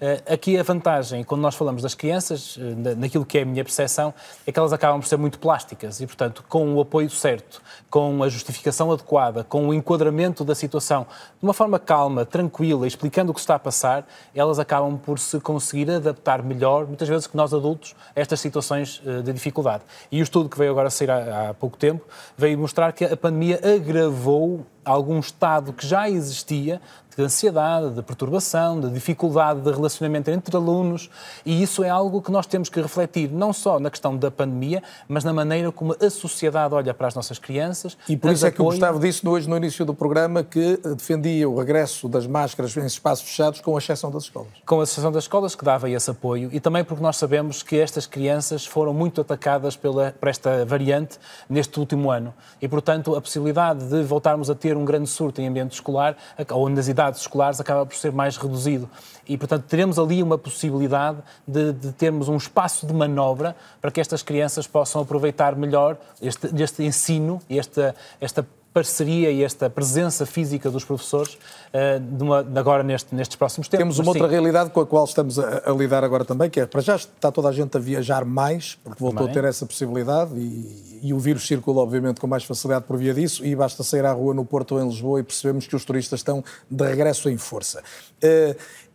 Eh, 0.00 0.22
aqui 0.28 0.56
a 0.56 0.62
vantagem, 0.62 1.24
quando 1.24 1.40
nós 1.40 1.56
falamos 1.56 1.82
das 1.82 1.92
crianças, 1.92 2.56
eh, 2.60 2.94
naquilo 2.94 3.24
que 3.24 3.38
é 3.38 3.42
a 3.42 3.44
minha 3.44 3.64
percepção, 3.64 4.14
é 4.46 4.52
que 4.52 4.58
elas 4.58 4.72
acabam 4.72 5.00
por 5.00 5.08
ser 5.08 5.16
muito 5.16 5.40
plásticas 5.40 6.00
e, 6.00 6.06
portanto, 6.06 6.44
com 6.48 6.72
o 6.74 6.80
apoio 6.80 7.10
certo, 7.10 7.60
com 7.90 8.22
a 8.22 8.28
justificação 8.28 8.92
adequada, 8.92 9.42
com 9.42 9.68
o 9.68 9.74
enquadramento 9.74 10.44
da 10.44 10.54
situação, 10.54 11.04
de 11.40 11.44
uma 11.44 11.52
forma 11.52 11.80
calma, 11.80 12.24
tranquila, 12.24 12.86
explicando 12.86 13.32
o 13.32 13.34
que 13.34 13.40
está 13.40 13.56
a 13.56 13.58
passar, 13.58 14.06
elas 14.32 14.60
acabam 14.60 14.96
por 14.96 15.18
se 15.18 15.40
conseguir 15.40 15.90
adaptar 15.90 16.44
melhor, 16.44 16.86
muitas 16.86 17.08
vezes 17.08 17.26
que 17.26 17.36
nós 17.36 17.52
adultos, 17.52 17.96
a 18.14 18.20
estas 18.20 18.38
situações 18.38 19.02
eh, 19.04 19.22
de 19.22 19.32
dificuldade. 19.32 19.82
E 20.12 20.20
o 20.20 20.22
estudo 20.22 20.48
que 20.48 20.56
veio 20.56 20.70
agora 20.70 20.90
sair 20.90 21.10
há, 21.10 21.50
há 21.50 21.54
pouco 21.54 21.76
tempo 21.76 22.04
veio 22.36 22.56
mostrar 22.56 22.92
que 22.92 23.04
a 23.04 23.16
pandemia 23.16 23.60
agravou 23.64 24.64
algum 24.88 25.18
estado 25.18 25.72
que 25.72 25.86
já 25.86 26.08
existia 26.08 26.80
de 27.18 27.24
ansiedade, 27.24 27.90
de 27.94 28.02
perturbação, 28.02 28.80
de 28.80 28.90
dificuldade 28.90 29.60
de 29.60 29.72
relacionamento 29.72 30.30
entre 30.30 30.56
alunos, 30.56 31.10
e 31.44 31.60
isso 31.60 31.82
é 31.82 31.88
algo 31.88 32.22
que 32.22 32.30
nós 32.30 32.46
temos 32.46 32.68
que 32.68 32.80
refletir 32.80 33.28
não 33.28 33.52
só 33.52 33.80
na 33.80 33.90
questão 33.90 34.16
da 34.16 34.30
pandemia, 34.30 34.80
mas 35.08 35.24
na 35.24 35.32
maneira 35.32 35.72
como 35.72 35.96
a 36.00 36.10
sociedade 36.10 36.74
olha 36.74 36.94
para 36.94 37.08
as 37.08 37.16
nossas 37.16 37.36
crianças. 37.36 37.98
E 38.08 38.16
por 38.16 38.30
isso 38.30 38.46
é 38.46 38.52
que 38.52 38.62
o 38.62 38.66
Gustavo 38.66 39.00
disse 39.00 39.26
hoje 39.26 39.48
no 39.48 39.56
início 39.56 39.84
do 39.84 39.92
programa 39.92 40.44
que 40.44 40.76
defendia 40.94 41.50
o 41.50 41.58
regresso 41.58 42.08
das 42.08 42.24
máscaras 42.24 42.76
em 42.76 42.86
espaços 42.86 43.26
fechados, 43.28 43.60
com 43.60 43.76
exceção 43.76 44.12
das 44.12 44.22
escolas. 44.22 44.52
Com 44.64 44.80
a 44.80 44.84
exceção 44.84 45.10
das 45.10 45.24
escolas, 45.24 45.56
que 45.56 45.64
dava 45.64 45.90
esse 45.90 46.08
apoio, 46.08 46.50
e 46.52 46.60
também 46.60 46.84
porque 46.84 47.02
nós 47.02 47.16
sabemos 47.16 47.64
que 47.64 47.80
estas 47.80 48.06
crianças 48.06 48.64
foram 48.64 48.94
muito 48.94 49.20
atacadas 49.20 49.76
pela, 49.76 50.14
por 50.20 50.28
esta 50.28 50.64
variante 50.64 51.18
neste 51.50 51.80
último 51.80 52.12
ano. 52.12 52.32
E, 52.62 52.68
portanto, 52.68 53.16
a 53.16 53.20
possibilidade 53.20 53.88
de 53.88 54.04
voltarmos 54.04 54.48
a 54.48 54.54
ter 54.54 54.76
um 54.78 54.84
grande 54.84 55.08
surto 55.08 55.40
em 55.40 55.48
ambiente 55.48 55.72
escolar, 55.72 56.16
ou 56.50 56.68
nas 56.68 56.88
idades 56.88 57.20
escolares, 57.20 57.60
acaba 57.60 57.84
por 57.84 57.94
ser 57.96 58.12
mais 58.12 58.36
reduzido. 58.36 58.88
E, 59.28 59.36
portanto, 59.36 59.64
teremos 59.68 59.98
ali 59.98 60.22
uma 60.22 60.38
possibilidade 60.38 61.18
de, 61.46 61.72
de 61.72 61.92
termos 61.92 62.28
um 62.28 62.36
espaço 62.36 62.86
de 62.86 62.94
manobra 62.94 63.54
para 63.80 63.90
que 63.90 64.00
estas 64.00 64.22
crianças 64.22 64.66
possam 64.66 65.02
aproveitar 65.02 65.54
melhor 65.54 65.98
este, 66.22 66.48
este 66.62 66.82
ensino, 66.84 67.40
esta, 67.48 67.94
esta 68.20 68.46
parceria 68.78 69.32
e 69.32 69.42
esta 69.42 69.68
presença 69.68 70.24
física 70.24 70.70
dos 70.70 70.84
professores 70.84 71.34
uh, 71.34 72.22
uma, 72.22 72.38
agora 72.38 72.84
neste, 72.84 73.12
nestes 73.12 73.36
próximos 73.36 73.66
tempos. 73.66 73.82
Temos 73.82 73.98
uma 73.98 74.10
outra 74.10 74.28
sim. 74.28 74.30
realidade 74.30 74.70
com 74.70 74.80
a 74.80 74.86
qual 74.86 75.04
estamos 75.04 75.36
a, 75.36 75.62
a, 75.68 75.72
lidar 75.72 76.04
agora 76.04 76.24
também, 76.24 76.48
que 76.48 76.60
é, 76.60 76.66
para 76.66 76.80
já 76.80 76.94
está 76.94 77.32
toda 77.32 77.48
a 77.48 77.52
gente 77.52 77.76
a 77.76 77.80
viajar 77.80 78.24
mais, 78.24 78.78
porque 78.84 79.02
voltou 79.02 79.26
Bem. 79.26 79.32
a 79.32 79.34
ter 79.34 79.48
essa 79.48 79.66
possibilidade 79.66 80.30
e, 80.36 81.00
e, 81.02 81.12
o 81.12 81.18
vírus 81.18 81.44
circula, 81.44 81.82
obviamente, 81.82 82.20
com 82.20 82.28
mais 82.28 82.44
facilidade 82.44 82.84
por 82.84 82.96
via 82.96 83.12
disso, 83.12 83.44
e 83.44 83.56
basta 83.56 83.82
sair 83.82 84.04
à 84.04 84.12
rua 84.12 84.32
no 84.32 84.44
Porto 84.44 84.76
ou 84.76 84.80
em 84.80 84.86
Lisboa 84.86 85.18
e 85.18 85.24
percebemos 85.24 85.66
que 85.66 85.74
os 85.74 85.84
turistas 85.84 86.20
estão 86.20 86.44
de 86.70 86.86
regresso 86.86 87.28
em 87.28 87.36
força. 87.36 87.82
Uh, 88.22 88.54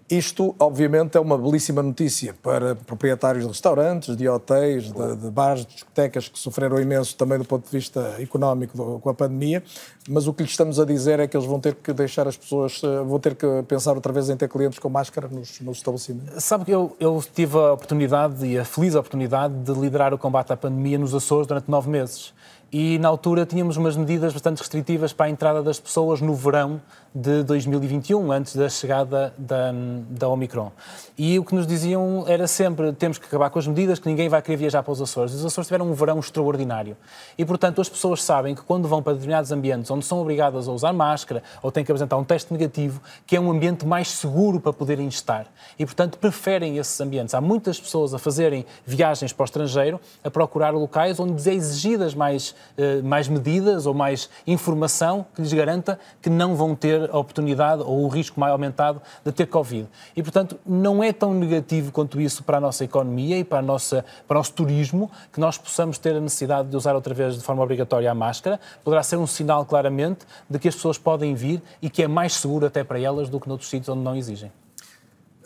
Isto, 0.10 0.54
obviamente, 0.60 1.18
é 1.18 1.20
uma 1.20 1.38
belíssima 1.38 1.82
notícia 1.82 2.36
para 2.44 2.76
proprietários 2.76 3.46
de 3.46 3.50
restaurantes, 3.50 4.16
de 4.16 4.28
hotéis, 4.28 4.92
de, 4.92 5.16
de 5.16 5.32
bares, 5.32 5.66
de 5.66 5.74
discotecas 5.74 6.28
que 6.28 6.38
sofreram 6.38 6.80
imenso 6.80 7.16
também 7.16 7.38
do 7.38 7.46
ponto 7.46 7.66
de 7.66 7.72
vista 7.72 8.16
económico 8.20 8.76
do, 8.76 9.00
com 9.00 9.10
a 9.10 9.14
pandemia, 9.14 9.64
mas 10.10 10.28
o 10.28 10.34
que 10.34 10.44
lhes 10.44 10.52
estamos 10.52 10.80
a 10.80 10.86
dizer 10.86 11.20
é 11.20 11.28
que 11.28 11.38
eles 11.38 11.48
vão 11.48 11.60
ter 11.60 11.76
que 11.76 11.94
deixar 11.94 12.28
as 12.28 12.36
pessoas, 12.36 12.82
eh, 12.84 13.04
vão 13.04 13.18
ter 13.20 13.36
que 13.36 13.48
pensar 13.68 13.94
outra 13.94 14.12
vez 14.12 14.30
em 14.30 14.36
ter 14.36 14.50
clientes 14.50 14.78
com 14.78 14.90
máscara 14.90 15.28
nos, 15.28 15.62
nos 15.62 15.78
estabelecimentos. 15.78 16.44
Sabe 16.44 16.66
que 16.66 16.72
eu, 16.72 16.96
eu 17.00 17.24
tive 17.34 17.58
a 17.58 17.72
oportunidade 17.72 18.46
e 18.46 18.60
a 18.60 18.66
feliz 18.66 18.96
oportunidade 18.96 19.54
de 19.54 19.72
liderar 19.72 20.14
o 20.14 20.18
combate 20.18 20.52
à 20.52 20.58
pandemia 20.58 20.98
nos 20.98 21.16
Açores 21.16 21.48
durante 21.48 21.72
nove 21.72 21.90
meses 21.90 22.34
e 22.74 22.98
na 22.98 23.08
altura 23.08 23.46
tínhamos 23.46 23.78
umas 23.78 23.96
medidas 23.96 24.34
bastante 24.34 24.58
restritivas 24.58 25.14
para 25.14 25.28
a 25.28 25.30
entrada 25.30 25.62
das 25.62 25.80
pessoas 25.80 26.20
no 26.20 26.34
verão 26.34 26.82
de 27.14 27.44
2021, 27.44 28.32
antes 28.32 28.56
da 28.56 28.68
chegada 28.68 29.32
da, 29.38 29.72
da 30.10 30.28
Omicron. 30.28 30.72
E 31.16 31.38
o 31.38 31.46
que 31.46 31.54
nos 31.54 31.68
diziam 31.68 32.26
era 32.28 32.48
sempre 32.48 32.92
temos 32.92 33.20
que 33.20 33.28
acabar 33.28 33.52
com 33.52 33.60
as 33.60 33.68
medidas, 33.68 34.00
que 34.00 34.08
ninguém 34.08 34.28
vai 34.28 34.42
querer 34.42 34.58
viajar 34.58 34.82
para 34.82 34.92
os 34.92 35.00
Açores. 35.00 35.32
Os 35.32 35.46
Açores 35.46 35.68
tiveram 35.68 35.88
um 35.88 35.94
verão 35.94 36.20
extraordinário. 36.20 36.98
E, 37.38 37.46
portanto, 37.46 37.80
as 37.80 37.88
pessoas 37.88 38.24
sabem 38.24 38.56
que 38.56 38.64
quando 38.64 38.88
vão 38.88 39.04
para 39.04 39.14
determinados 39.14 39.52
ambientes 39.52 39.92
onde 39.92 40.04
são 40.06 40.20
obrigadas 40.20 40.68
a 40.68 40.72
usar 40.72 40.92
máscara 40.92 41.44
ou 41.62 41.72
têm 41.72 41.86
que 41.86 41.92
apresentar 41.92 42.18
um 42.18 42.24
teste 42.24 42.52
negativo, 42.52 43.00
que 43.28 43.36
é 43.36 43.40
um 43.40 43.52
ambiente 43.52 43.86
mais 43.86 44.08
seguro 44.10 44.60
para 44.60 44.74
poderem 44.74 45.08
estar. 45.08 45.46
E, 45.78 45.86
portanto, 45.86 46.18
preferem 46.18 46.80
esses 46.80 47.00
ambientes. 47.00 47.36
Há 47.36 47.42
muitas 47.42 47.80
pessoas 47.80 48.16
a 48.16 48.18
fazerem 48.18 48.66
viagens 48.88 49.32
para 49.32 49.44
o 49.44 49.46
estrangeiro, 49.46 50.02
a 50.24 50.32
procurar 50.32 50.72
locais 50.72 51.20
onde 51.20 51.48
é 51.48 51.54
exigidas 51.54 52.16
mais, 52.16 52.56
mais 53.04 53.28
medidas 53.28 53.86
ou 53.86 53.94
mais 53.94 54.30
informação 54.46 55.26
que 55.36 55.42
lhes 55.42 55.54
garanta 55.54 56.00
que 56.22 56.30
não 56.30 56.56
vão 56.56 56.76
ter 56.76 57.10
a 57.10 57.18
oportunidade 57.18 57.82
ou 57.84 58.04
o 58.04 58.08
risco 58.08 58.40
mais 58.40 58.52
aumentado 58.52 59.02
de 59.24 59.32
ter 59.32 59.46
Covid. 59.48 59.88
E, 60.16 60.24
portanto, 60.24 60.60
não 60.66 61.04
é 61.04 61.14
tão 61.14 61.34
negativo 61.34 61.92
quanto 61.92 62.20
isso 62.20 62.44
para 62.44 62.58
a 62.58 62.62
nossa 62.62 62.84
economia 62.84 63.38
e 63.38 63.44
para, 63.44 63.60
a 63.60 63.62
nossa, 63.62 64.06
para 64.28 64.36
o 64.36 64.40
nosso 64.40 64.54
turismo 64.54 65.10
que 65.32 65.40
nós 65.40 65.58
possamos 65.58 65.98
ter 65.98 66.16
a 66.16 66.20
necessidade 66.20 66.70
de 66.70 66.76
usar 66.76 66.96
outra 66.96 67.14
vez 67.14 67.36
de 67.36 67.42
forma 67.42 67.64
obrigatória 67.64 68.10
a 68.10 68.16
máscara. 68.16 68.60
Poderá 68.84 69.04
ser 69.04 69.18
um 69.18 69.28
sinal, 69.28 69.66
claramente, 69.66 70.26
de 70.50 70.60
que 70.60 70.68
as 70.68 70.76
pessoas 70.76 70.98
podem 70.98 71.36
vir 71.36 71.62
e 71.82 71.90
que 71.90 72.04
é 72.04 72.08
mais 72.08 72.34
seguro 72.34 72.66
até 72.66 72.84
para 72.84 73.00
elas 73.00 73.30
do 73.30 73.40
que 73.40 73.48
noutros 73.48 73.70
sítios 73.70 73.90
onde 73.90 74.04
não 74.04 74.16
exigem. 74.16 74.52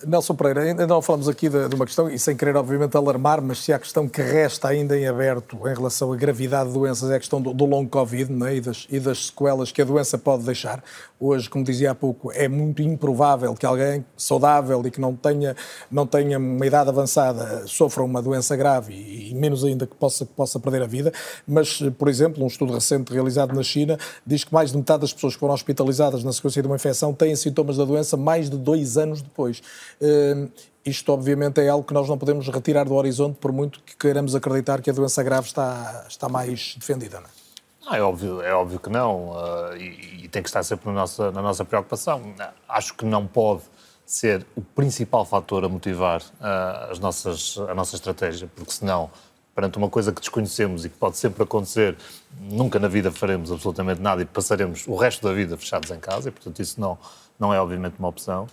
Nelson 0.06 0.36
Pereira, 0.36 0.62
ainda 0.62 0.86
não 0.86 1.02
falamos 1.02 1.28
aqui 1.28 1.50
de, 1.50 1.68
de, 1.68 1.76
uma 1.76 1.86
questão, 1.86 2.10
e 2.10 2.20
sem 2.20 2.36
querer 2.36 2.56
obviamente 2.56 2.96
alarmar, 2.96 3.42
mas 3.42 3.60
se 3.60 3.74
há 3.74 3.80
questão 3.80 4.08
que 4.08 4.22
resta 4.22 4.68
ainda 4.68 4.98
em 4.98 5.08
aberto 5.08 5.58
em 5.68 5.74
relação 5.74 6.14
à 6.14 6.16
gravidade 6.16 6.70
de 6.70 6.74
doenças 6.74 7.10
é 7.10 7.16
a 7.16 7.20
questão 7.20 7.42
do, 7.42 7.54
do 7.54 7.66
long 7.66 7.88
Covid 7.88 8.32
né, 8.32 8.58
e, 8.58 8.62
das, 8.62 8.86
e, 8.92 9.00
das, 9.00 9.28
sequelas 9.28 9.72
que 9.72 9.82
a 9.82 9.86
doença 9.86 10.18
pode 10.18 10.44
deixar. 10.44 10.84
Hoje, 11.20 11.50
como 11.50 11.64
dizia 11.64 11.92
há 11.92 11.96
pouco, 11.96 12.32
é 12.32 12.48
muito 12.48 12.82
improvável 12.82 13.56
que 13.56 13.66
alguém 13.66 14.06
saudável 14.16 14.84
e 14.86 14.92
que 14.92 15.02
não 15.02 15.16
tenha, 15.16 15.56
não 15.90 16.06
tenha 16.06 16.38
uma 16.38 16.66
idade 16.66 16.90
avançada 16.90 17.66
sofra 17.66 18.04
uma 18.04 18.22
doença 18.22 18.56
grave 18.56 18.94
e, 18.94 19.32
e 19.32 19.36
menos 19.36 19.64
ainda 19.64 19.88
que 19.88 19.96
possa, 19.96 20.26
que 20.26 20.34
possa 20.34 20.60
perder 20.60 20.84
a 20.84 20.88
vida. 20.88 21.12
Mas, 21.48 21.82
por 21.98 22.08
exemplo, 22.08 22.44
um 22.44 22.48
estudo 22.48 22.74
recente 22.74 23.12
realizado 23.12 23.54
na 23.54 23.64
China 23.64 23.98
diz 24.26 24.44
que 24.44 24.54
mais 24.54 24.72
de 24.72 24.78
metade 24.78 25.02
das 25.02 25.14
pessoas 25.14 25.34
que 25.34 25.40
foram 25.40 25.56
hospitalizadas 25.56 26.24
na 26.24 26.32
sequência 26.32 26.62
de 26.62 26.68
uma 26.68 26.76
infecção 26.76 27.14
têm 27.14 27.36
sintomas 27.36 27.78
da 27.78 27.86
doença 27.86 28.16
mais 28.16 28.48
de 28.48 28.58
dois 28.58 28.98
anos 28.98 29.22
depois. 29.22 29.62
Uh, 30.02 30.52
isto, 30.86 31.12
obviamente, 31.12 31.60
é 31.60 31.68
algo 31.68 31.86
que 31.86 31.94
nós 31.94 32.08
não 32.08 32.18
podemos 32.18 32.48
retirar 32.48 32.86
do 32.86 32.96
horizonte, 32.96 33.38
por 33.40 33.52
muito 33.52 33.82
que 33.82 33.96
queiramos 33.98 34.36
acreditar 34.36 34.82
que 34.82 34.90
a 34.90 34.94
doença 34.94 35.22
grave 35.22 35.48
está, 35.48 36.06
está 36.08 36.30
mais 36.30 36.76
defendida. 36.80 37.20
Não 37.20 37.28
é? 37.28 37.48
Não, 37.88 37.96
é, 37.96 38.02
óbvio, 38.02 38.42
é 38.42 38.54
óbvio 38.54 38.80
que 38.80 38.90
não, 38.90 39.32
uh, 39.32 39.76
e, 39.78 40.26
e, 40.26 40.28
tem 40.28 40.42
que 40.42 40.50
estar 40.50 40.62
sempre 40.64 40.88
na 40.88 40.94
nossa, 40.94 41.32
na 41.32 41.42
nossa 41.42 41.64
preocupação. 41.64 42.22
Acho 42.68 42.94
que 42.94 43.06
não 43.06 43.26
pode 43.26 43.62
ser 44.06 44.46
o 44.56 44.62
principal 44.62 45.26
fator 45.26 45.64
a 45.64 45.70
motivar 45.70 46.22
uh, 46.22 46.92
as 46.92 47.00
nossas, 47.00 47.58
a 47.70 47.74
nossa 47.76 47.96
estratégia, 47.96 48.50
porque 48.56 48.72
senão, 48.72 49.10
perante 49.54 49.78
uma 49.78 49.90
coisa 49.90 50.14
que 50.14 50.20
desconhecemos 50.20 50.86
e 50.86 50.90
que 50.90 50.98
pode 50.98 51.18
sempre 51.18 51.44
acontecer, 51.44 51.98
nunca 52.42 52.80
na 52.80 52.88
vida 52.88 53.12
faremos 53.12 53.52
absolutamente 53.52 54.02
nada 54.02 54.22
e 54.22 54.26
passaremos 54.26 54.86
o 54.88 54.96
resto 54.96 55.26
da 55.26 55.34
vida 55.34 55.58
fechados 55.58 55.92
em 55.92 56.00
casa, 56.00 56.30
e 56.30 56.32
portanto 56.32 56.62
isso 56.62 56.80
não, 56.80 56.98
não 57.38 57.54
é 57.54 57.60
obviamente 57.60 57.96
uma 58.00 58.08
opção. 58.08 58.48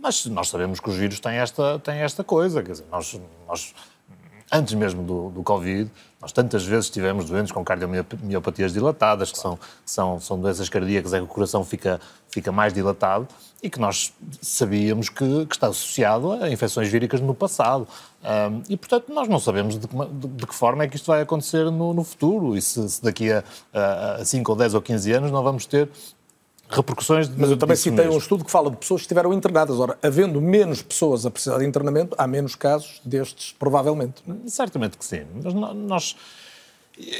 Mas 0.00 0.24
nós 0.26 0.48
sabemos 0.48 0.80
que 0.80 0.88
os 0.88 0.96
vírus 0.96 1.20
têm 1.20 1.36
esta, 1.36 1.78
têm 1.78 2.00
esta 2.00 2.24
coisa, 2.24 2.62
quer 2.62 2.72
dizer, 2.72 2.86
nós, 2.90 3.20
nós 3.46 3.74
antes 4.50 4.74
mesmo 4.74 5.02
do, 5.02 5.30
do 5.30 5.42
Covid, 5.42 5.90
nós 6.20 6.32
tantas 6.32 6.64
vezes 6.64 6.90
tivemos 6.90 7.26
doentes 7.26 7.52
com 7.52 7.64
cardiomiopatias 7.64 8.72
dilatadas, 8.72 9.30
que 9.30 9.38
são, 9.38 9.58
são, 9.86 10.20
são 10.20 10.38
doenças 10.38 10.68
cardíacas 10.68 11.14
em 11.14 11.18
que 11.18 11.24
o 11.24 11.26
coração 11.26 11.64
fica, 11.64 12.00
fica 12.28 12.50
mais 12.50 12.74
dilatado 12.74 13.26
e 13.62 13.70
que 13.70 13.78
nós 13.78 14.12
sabíamos 14.42 15.08
que, 15.08 15.46
que 15.46 15.54
está 15.54 15.68
associado 15.68 16.32
a 16.32 16.50
infecções 16.50 16.88
víricas 16.88 17.20
no 17.20 17.34
passado. 17.34 17.86
Um, 18.22 18.62
e, 18.68 18.76
portanto, 18.76 19.12
nós 19.12 19.28
não 19.28 19.38
sabemos 19.38 19.78
de 19.78 19.88
que, 19.88 19.96
de 19.96 20.46
que, 20.46 20.54
forma 20.54 20.84
é 20.84 20.88
que 20.88 20.96
isto 20.96 21.06
vai 21.06 21.22
acontecer 21.22 21.64
no, 21.70 21.94
no 21.94 22.04
futuro 22.04 22.54
e 22.54 22.60
se, 22.60 22.86
se 22.88 23.02
daqui 23.02 23.30
a, 23.32 23.42
a 24.20 24.24
5 24.24 24.50
ou 24.50 24.58
10 24.58 24.74
ou 24.74 24.82
15 24.82 25.12
anos 25.12 25.30
não 25.30 25.42
vamos 25.42 25.64
ter 25.64 25.88
repercussões 26.70 27.28
de 27.28 27.38
Mas 27.38 27.50
eu 27.50 27.56
também 27.56 27.76
citei 27.76 28.04
mesmo. 28.04 28.14
um 28.14 28.18
estudo 28.18 28.44
que 28.44 28.50
fala 28.50 28.70
de 28.70 28.76
pessoas 28.76 29.00
que 29.00 29.04
estiveram 29.06 29.32
internadas. 29.32 29.78
Ora, 29.78 29.98
havendo 30.02 30.40
menos 30.40 30.80
pessoas 30.80 31.26
a 31.26 31.30
precisar 31.30 31.58
de 31.58 31.66
internamento, 31.66 32.14
há 32.16 32.26
menos 32.26 32.54
casos 32.54 33.00
destes, 33.04 33.54
provavelmente. 33.58 34.22
Certamente 34.46 34.96
que 34.96 35.04
sim. 35.04 35.22
Mas 35.42 35.52
nós. 35.52 36.16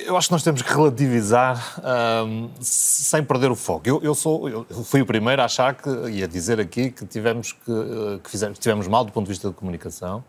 Eu 0.05 0.17
acho 0.17 0.29
que 0.29 0.33
nós 0.33 0.43
temos 0.43 0.61
que 0.61 0.71
relativizar 0.71 1.81
um, 2.27 2.51
sem 2.61 3.25
perder 3.25 3.51
o 3.51 3.57
foco. 3.57 3.89
Eu, 3.89 4.01
eu, 4.03 4.15
sou, 4.15 4.47
eu 4.47 4.67
fui 4.85 5.01
o 5.01 5.07
primeiro 5.07 5.41
a 5.41 5.47
achar 5.47 5.75
que, 5.75 5.89
e 6.11 6.23
a 6.23 6.27
dizer 6.27 6.61
aqui 6.61 6.91
que 6.91 7.07
tivemos, 7.07 7.53
que, 7.53 8.21
que 8.23 8.31
fizemos, 8.31 8.59
tivemos 8.59 8.87
mal 8.87 9.05
do 9.05 9.13
ponto 9.13 9.25
de 9.25 9.31
vista 9.31 9.49
de 9.49 9.55
comunicação, 9.55 10.23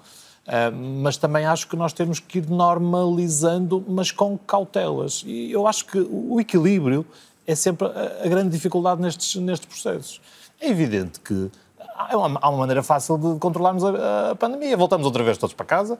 uh, 0.47 0.73
mas 1.01 1.17
também 1.17 1.45
acho 1.45 1.67
que 1.67 1.75
nós 1.75 1.91
temos 1.91 2.17
que 2.17 2.37
ir 2.37 2.49
normalizando, 2.49 3.83
mas 3.85 4.09
com 4.09 4.37
cautelas. 4.37 5.21
E 5.25 5.51
eu 5.51 5.67
acho 5.67 5.85
que 5.85 5.99
o 5.99 6.39
equilíbrio 6.39 7.05
é 7.51 7.55
sempre 7.55 7.87
a, 7.87 8.27
grande 8.27 8.49
dificuldade 8.49 9.01
nestes, 9.01 9.35
nestes 9.35 9.67
processos. 9.67 10.21
É 10.59 10.69
evidente 10.69 11.19
que 11.19 11.51
há 11.95 12.17
uma, 12.17 12.39
há 12.41 12.49
uma 12.49 12.59
maneira 12.59 12.83
fácil 12.83 13.17
de 13.17 13.39
controlarmos 13.39 13.83
a, 13.83 14.31
a, 14.31 14.35
pandemia. 14.35 14.75
Voltamos 14.77 15.05
outra 15.05 15.23
vez 15.23 15.37
todos 15.37 15.53
para 15.53 15.65
casa, 15.65 15.99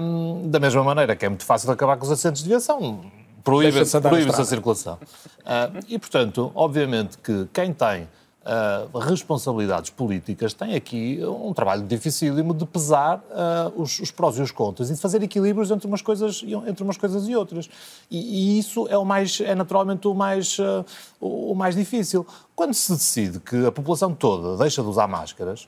um, 0.00 0.48
da 0.48 0.60
mesma 0.60 0.82
maneira 0.84 1.16
que 1.16 1.24
é 1.24 1.28
muito 1.28 1.44
fácil 1.44 1.70
acabar 1.70 1.96
com 1.96 2.04
os 2.04 2.12
assentos 2.12 2.42
de 2.42 2.48
viação. 2.48 3.00
Proíbe-se 3.42 4.00
proíbe 4.00 4.30
a 4.30 4.44
circulação. 4.44 4.94
Uh, 4.94 5.84
e, 5.86 5.98
portanto, 5.98 6.50
obviamente 6.54 7.18
que 7.18 7.46
quem 7.52 7.74
tem 7.74 8.08
uh, 8.44 8.98
responsabilidades 8.98 9.90
políticas 9.90 10.52
tem 10.52 10.74
aqui 10.74 11.20
um 11.24 11.52
trabalho 11.52 11.82
dificílimo 11.82 12.54
de 12.54 12.66
pesar 12.66 13.18
uh, 13.18 13.80
os, 13.80 13.98
os, 13.98 14.10
prós 14.10 14.36
e 14.38 14.42
os 14.42 14.50
contras 14.50 14.90
e 14.90 14.94
de 14.94 15.00
fazer 15.00 15.22
equilíbrios 15.22 15.70
entre 15.70 15.86
umas 15.86 16.02
coisas, 16.02 16.44
entre 16.66 16.82
umas 16.82 16.96
coisas 16.96 17.26
e 17.28 17.34
outras. 17.34 17.68
E, 18.10 18.18
e 18.18 18.58
isso 18.58 18.86
é, 18.88 18.98
o 18.98 19.04
mais, 19.04 19.40
é 19.40 19.54
naturalmente 19.54 20.06
o 20.06 20.14
mais, 20.14 20.58
uh, 20.58 20.84
o 21.20 21.54
mais 21.54 21.74
difícil. 21.74 22.26
Quando 22.54 22.74
se 22.74 22.92
decide 22.92 23.40
que 23.40 23.66
a 23.66 23.72
população 23.72 24.14
toda 24.14 24.56
deixa 24.56 24.82
de 24.82 24.88
usar 24.88 25.08
máscaras, 25.08 25.66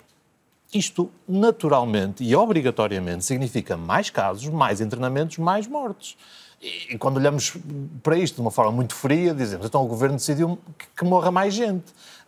isto 0.72 1.10
naturalmente 1.28 2.24
e 2.24 2.34
obrigatoriamente 2.34 3.24
significa 3.24 3.76
mais 3.76 4.10
casos, 4.10 4.48
mais 4.48 4.80
internamentos, 4.80 5.38
mais 5.38 5.66
mortes. 5.66 6.16
E 6.60 6.96
quando 6.98 7.18
olhamos 7.18 7.54
para 8.02 8.16
isto 8.16 8.36
de 8.36 8.40
uma 8.40 8.50
forma 8.50 8.72
muito 8.72 8.94
fria, 8.94 9.34
dizemos 9.34 9.66
então 9.66 9.84
o 9.84 9.86
governo 9.86 10.16
decidiu 10.16 10.58
que 10.96 11.04
morra 11.04 11.30
mais 11.30 11.54
gente. 11.54 11.84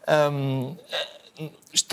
Um, 0.09 0.77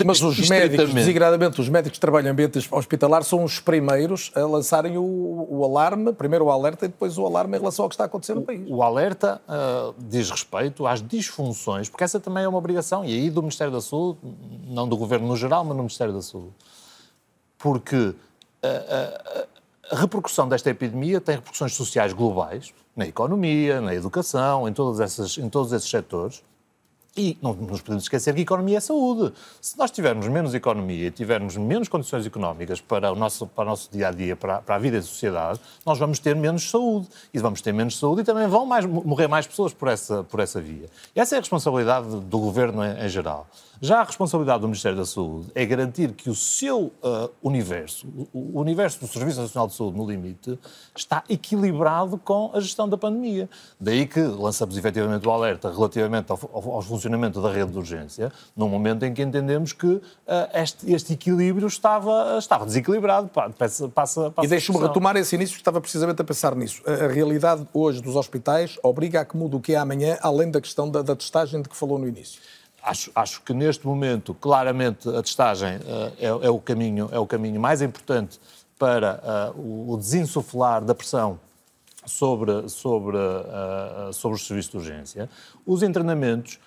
mas 0.04 0.20
os 0.22 0.48
médicos, 0.48 0.92
desigradamente, 0.92 1.60
os 1.60 1.68
médicos 1.68 1.96
que 1.96 2.00
trabalham 2.00 2.28
em 2.28 2.30
ambiente 2.30 2.58
hospitalar 2.70 3.22
são 3.22 3.44
os 3.44 3.60
primeiros 3.60 4.32
a 4.34 4.40
lançarem 4.40 4.98
o, 4.98 5.46
o, 5.48 5.64
alarme, 5.64 6.12
primeiro 6.12 6.46
o 6.46 6.50
alerta 6.50 6.86
e 6.86 6.88
depois 6.88 7.16
o 7.16 7.24
alarme 7.24 7.56
em 7.56 7.60
relação 7.60 7.84
ao 7.84 7.88
que 7.88 7.94
está 7.94 8.04
a 8.04 8.06
acontecer 8.06 8.34
no 8.34 8.42
país. 8.42 8.68
O, 8.68 8.76
o 8.76 8.82
alerta 8.82 9.40
uh, 9.46 9.94
diz 9.98 10.30
respeito 10.30 10.86
às 10.86 11.00
disfunções, 11.00 11.88
porque 11.88 12.02
essa 12.02 12.18
também 12.18 12.42
é 12.42 12.48
uma 12.48 12.58
obrigação, 12.58 13.04
e 13.04 13.14
aí 13.14 13.30
do 13.30 13.40
Ministério 13.40 13.72
da 13.72 13.80
Saúde, 13.80 14.18
não 14.66 14.88
do 14.88 14.96
Governo 14.96 15.28
no 15.28 15.36
geral, 15.36 15.62
mas 15.62 15.76
no 15.76 15.82
Ministério 15.82 16.12
da 16.12 16.22
Saúde. 16.22 16.54
Porque 17.56 17.96
uh, 17.96 18.14
uh, 18.14 19.46
a 19.92 19.96
repercussão 19.96 20.48
desta 20.48 20.70
epidemia 20.70 21.20
tem 21.20 21.36
repercussões 21.36 21.74
sociais 21.74 22.12
globais, 22.12 22.72
na 22.96 23.06
economia, 23.06 23.80
na 23.80 23.94
educação, 23.94 24.66
em, 24.66 24.72
todas 24.72 24.98
essas, 25.00 25.38
em 25.38 25.48
todos 25.48 25.72
esses 25.72 25.88
setores, 25.88 26.42
e 27.16 27.38
não 27.40 27.54
nos 27.54 27.80
podemos 27.80 28.04
esquecer 28.04 28.34
que 28.34 28.42
economia 28.42 28.78
é 28.78 28.80
saúde. 28.80 29.32
Se 29.60 29.78
nós 29.78 29.90
tivermos 29.90 30.28
menos 30.28 30.54
economia 30.54 31.06
e 31.06 31.10
tivermos 31.10 31.56
menos 31.56 31.88
condições 31.88 32.26
económicas 32.26 32.80
para 32.80 33.10
o 33.12 33.16
nosso, 33.16 33.46
para 33.46 33.64
o 33.64 33.66
nosso 33.66 33.90
dia 33.90 34.08
a 34.08 34.10
dia, 34.10 34.36
para, 34.36 34.60
para 34.60 34.74
a 34.74 34.78
vida 34.78 34.98
da 34.98 35.02
sociedade, 35.02 35.60
nós 35.84 35.98
vamos 35.98 36.18
ter 36.18 36.36
menos 36.36 36.68
saúde. 36.68 37.08
E 37.32 37.38
vamos 37.38 37.60
ter 37.60 37.72
menos 37.72 37.98
saúde 37.98 38.22
e 38.22 38.24
também 38.24 38.46
vão 38.46 38.66
mais, 38.66 38.84
morrer 38.84 39.28
mais 39.28 39.46
pessoas 39.46 39.72
por 39.72 39.88
essa, 39.88 40.22
por 40.24 40.40
essa 40.40 40.60
via. 40.60 40.86
Essa 41.14 41.36
é 41.36 41.38
a 41.38 41.40
responsabilidade 41.40 42.08
do 42.08 42.38
governo 42.38 42.84
em, 42.84 43.04
em 43.04 43.08
geral. 43.08 43.46
Já 43.80 44.00
a 44.00 44.04
responsabilidade 44.04 44.60
do 44.60 44.68
Ministério 44.68 44.96
da 44.96 45.04
Saúde 45.04 45.48
é 45.54 45.64
garantir 45.66 46.12
que 46.12 46.30
o 46.30 46.34
seu 46.34 46.86
uh, 47.02 47.30
universo, 47.42 48.06
o 48.32 48.58
universo 48.58 49.00
do 49.00 49.06
Serviço 49.06 49.40
Nacional 49.40 49.68
de 49.68 49.74
Saúde, 49.74 49.98
no 49.98 50.08
limite, 50.08 50.58
está 50.96 51.22
equilibrado 51.28 52.16
com 52.16 52.50
a 52.54 52.60
gestão 52.60 52.88
da 52.88 52.96
pandemia. 52.96 53.50
Daí 53.78 54.06
que 54.06 54.20
lançamos 54.20 54.78
efetivamente 54.78 55.28
o 55.28 55.30
alerta 55.30 55.70
relativamente 55.70 56.32
ao, 56.32 56.38
ao, 56.52 56.72
aos 56.72 56.86
funcionários 56.86 57.05
funcionamento 57.06 57.40
da 57.40 57.50
rede 57.52 57.70
de 57.70 57.78
urgência, 57.78 58.32
num 58.56 58.68
momento 58.68 59.04
em 59.04 59.14
que 59.14 59.22
entendemos 59.22 59.72
que 59.72 59.86
uh, 59.86 60.02
este, 60.52 60.92
este, 60.92 61.12
equilíbrio 61.12 61.66
estava, 61.66 62.36
estava 62.38 62.66
desequilibrado. 62.66 63.28
Passa, 63.28 63.88
passa, 63.88 64.30
passa 64.30 64.46
e 64.46 64.48
deixe-me 64.48 64.78
retomar 64.78 65.16
esse 65.16 65.34
início, 65.36 65.56
estava 65.56 65.80
precisamente 65.80 66.20
a 66.20 66.24
pensar 66.24 66.54
nisso. 66.54 66.82
A, 66.86 67.04
a, 67.04 67.08
realidade 67.08 67.66
hoje 67.72 68.02
dos 68.02 68.16
hospitais 68.16 68.78
obriga 68.82 69.20
a 69.20 69.24
que 69.24 69.36
mude 69.36 69.56
o 69.56 69.60
que 69.60 69.74
é 69.74 69.76
amanhã, 69.76 70.18
além 70.20 70.50
da 70.50 70.60
questão 70.60 70.90
da, 70.90 71.02
da 71.02 71.14
testagem 71.14 71.62
de 71.62 71.68
que 71.68 71.76
falou 71.76 71.98
no 71.98 72.08
início. 72.08 72.40
Acho, 72.82 73.10
acho 73.14 73.42
que 73.42 73.52
neste 73.54 73.86
momento, 73.86 74.34
claramente, 74.34 75.08
a 75.08 75.22
testagem 75.22 75.76
uh, 75.76 76.12
é, 76.18 76.46
é, 76.46 76.50
o 76.50 76.58
caminho, 76.58 77.08
é 77.12 77.18
o 77.18 77.26
caminho 77.26 77.60
mais 77.60 77.82
importante 77.82 78.40
para 78.78 79.52
uh, 79.56 79.92
o 79.92 79.96
desinsuflar 79.96 80.84
da 80.84 80.94
pressão 80.94 81.38
sobre, 82.04 82.68
sobre, 82.68 83.16
uh, 83.16 84.12
sobre 84.12 84.36
os 84.36 84.46
serviços 84.46 84.70
de 84.70 84.76
urgência. 84.76 85.30
Os 85.66 85.82
internamentos 85.82 86.58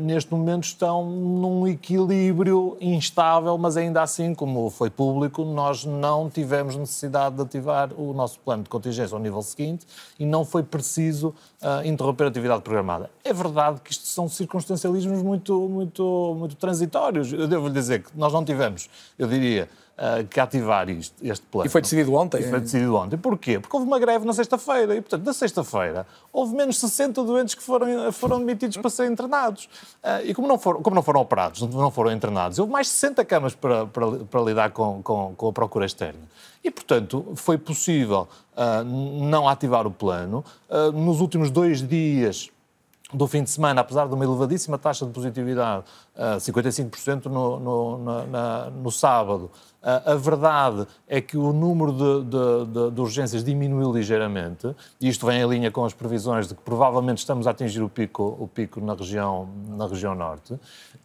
neste 0.00 0.32
momento 0.32 0.64
estão 0.64 1.08
num 1.08 1.66
equilíbrio 1.66 2.76
instável, 2.80 3.56
mas 3.56 3.76
ainda 3.76 4.02
assim, 4.02 4.34
como 4.34 4.68
foi 4.70 4.90
público, 4.90 5.44
nós 5.44 5.84
não 5.84 6.28
tivemos 6.28 6.74
necessidade 6.74 7.36
de 7.36 7.42
ativar 7.42 7.90
o 7.96 8.12
nosso 8.12 8.40
plano 8.40 8.64
de 8.64 8.68
contingência 8.68 9.14
ao 9.14 9.22
nível 9.22 9.40
seguinte 9.40 9.86
e 10.18 10.26
não 10.26 10.44
foi 10.44 10.64
preciso 10.64 11.28
uh, 11.62 11.86
interromper 11.86 12.24
a 12.24 12.28
atividade 12.28 12.62
programada. 12.62 13.08
É 13.22 13.32
verdade 13.32 13.80
que 13.80 13.92
isto 13.92 14.06
são 14.06 14.28
circunstancialismos 14.28 15.22
muito, 15.22 15.68
muito, 15.68 16.34
muito 16.36 16.56
transitórios. 16.56 17.32
Eu 17.32 17.46
devo 17.46 17.68
lhe 17.68 17.74
dizer 17.74 18.02
que 18.02 18.10
nós 18.16 18.32
não 18.32 18.44
tivemos, 18.44 18.90
eu 19.16 19.28
diria, 19.28 19.68
uh, 19.98 20.26
que 20.26 20.38
ativar 20.38 20.88
isto, 20.88 21.14
este 21.22 21.44
plano. 21.46 21.66
E 21.66 21.70
foi 21.70 21.82
decidido 21.82 22.14
ontem? 22.14 22.40
E 22.40 22.44
foi 22.44 22.60
decidido 22.60 22.94
ontem. 22.94 23.16
Porquê? 23.16 23.58
Porque 23.58 23.76
houve 23.76 23.86
uma 23.86 23.98
greve 23.98 24.24
na 24.24 24.32
sexta-feira 24.32 24.94
e, 24.94 25.00
portanto, 25.00 25.26
na 25.26 25.32
sexta-feira 25.32 26.06
houve 26.32 26.54
menos 26.54 26.78
60 26.78 27.22
doentes 27.24 27.54
que 27.54 27.62
foram, 27.62 28.12
foram 28.12 28.36
admitidos 28.36 28.76
para 28.76 28.90
serem 28.90 29.12
internados. 29.12 29.68
Uh, 30.02 30.24
e 30.24 30.34
como 30.34 30.46
não, 30.46 30.58
foram, 30.58 30.82
como 30.82 30.94
não 30.94 31.02
foram 31.02 31.20
operados, 31.20 31.60
não 31.62 31.90
foram 31.90 32.12
internados, 32.12 32.58
houve 32.58 32.72
mais 32.72 32.88
60 32.88 33.24
camas 33.24 33.54
para, 33.54 33.86
para, 33.86 34.10
para 34.24 34.40
lidar 34.42 34.70
com, 34.70 35.02
com, 35.02 35.34
com 35.36 35.48
a 35.48 35.52
procura 35.52 35.84
externa. 35.84 36.20
E, 36.62 36.70
portanto, 36.70 37.32
foi 37.34 37.58
possível 37.58 38.28
uh, 38.56 38.84
não 38.84 39.48
ativar 39.48 39.86
o 39.86 39.90
plano. 39.90 40.44
Nos 40.92 41.20
últimos 41.20 41.50
dois 41.50 41.86
dias 41.86 42.50
do 43.12 43.26
fim 43.26 43.42
de 43.42 43.50
semana, 43.50 43.80
apesar 43.80 44.06
de 44.06 44.14
uma 44.14 44.24
elevadíssima 44.24 44.76
taxa 44.76 45.06
de 45.06 45.12
positividade, 45.12 45.84
55% 46.16 47.26
no, 47.26 47.58
no, 47.58 48.26
na, 48.26 48.70
no 48.70 48.90
sábado, 48.90 49.50
a 49.80 50.14
verdade 50.14 50.86
é 51.06 51.20
que 51.20 51.38
o 51.38 51.52
número 51.52 51.92
de, 51.92 52.24
de, 52.24 52.66
de, 52.66 52.90
de, 52.90 53.00
urgências 53.00 53.42
diminuiu 53.42 53.92
ligeiramente, 53.92 54.74
e 55.00 55.08
isto 55.08 55.24
vem 55.24 55.40
em 55.40 55.48
linha 55.48 55.70
com 55.70 55.84
as 55.84 55.94
previsões 55.94 56.48
de 56.48 56.54
que 56.54 56.60
provavelmente 56.60 57.18
estamos 57.18 57.46
a 57.46 57.52
atingir 57.52 57.80
o 57.80 57.88
pico, 57.88 58.36
o 58.38 58.46
pico 58.46 58.80
na, 58.80 58.94
região, 58.94 59.48
na 59.68 59.86
região 59.86 60.14
norte, 60.14 60.58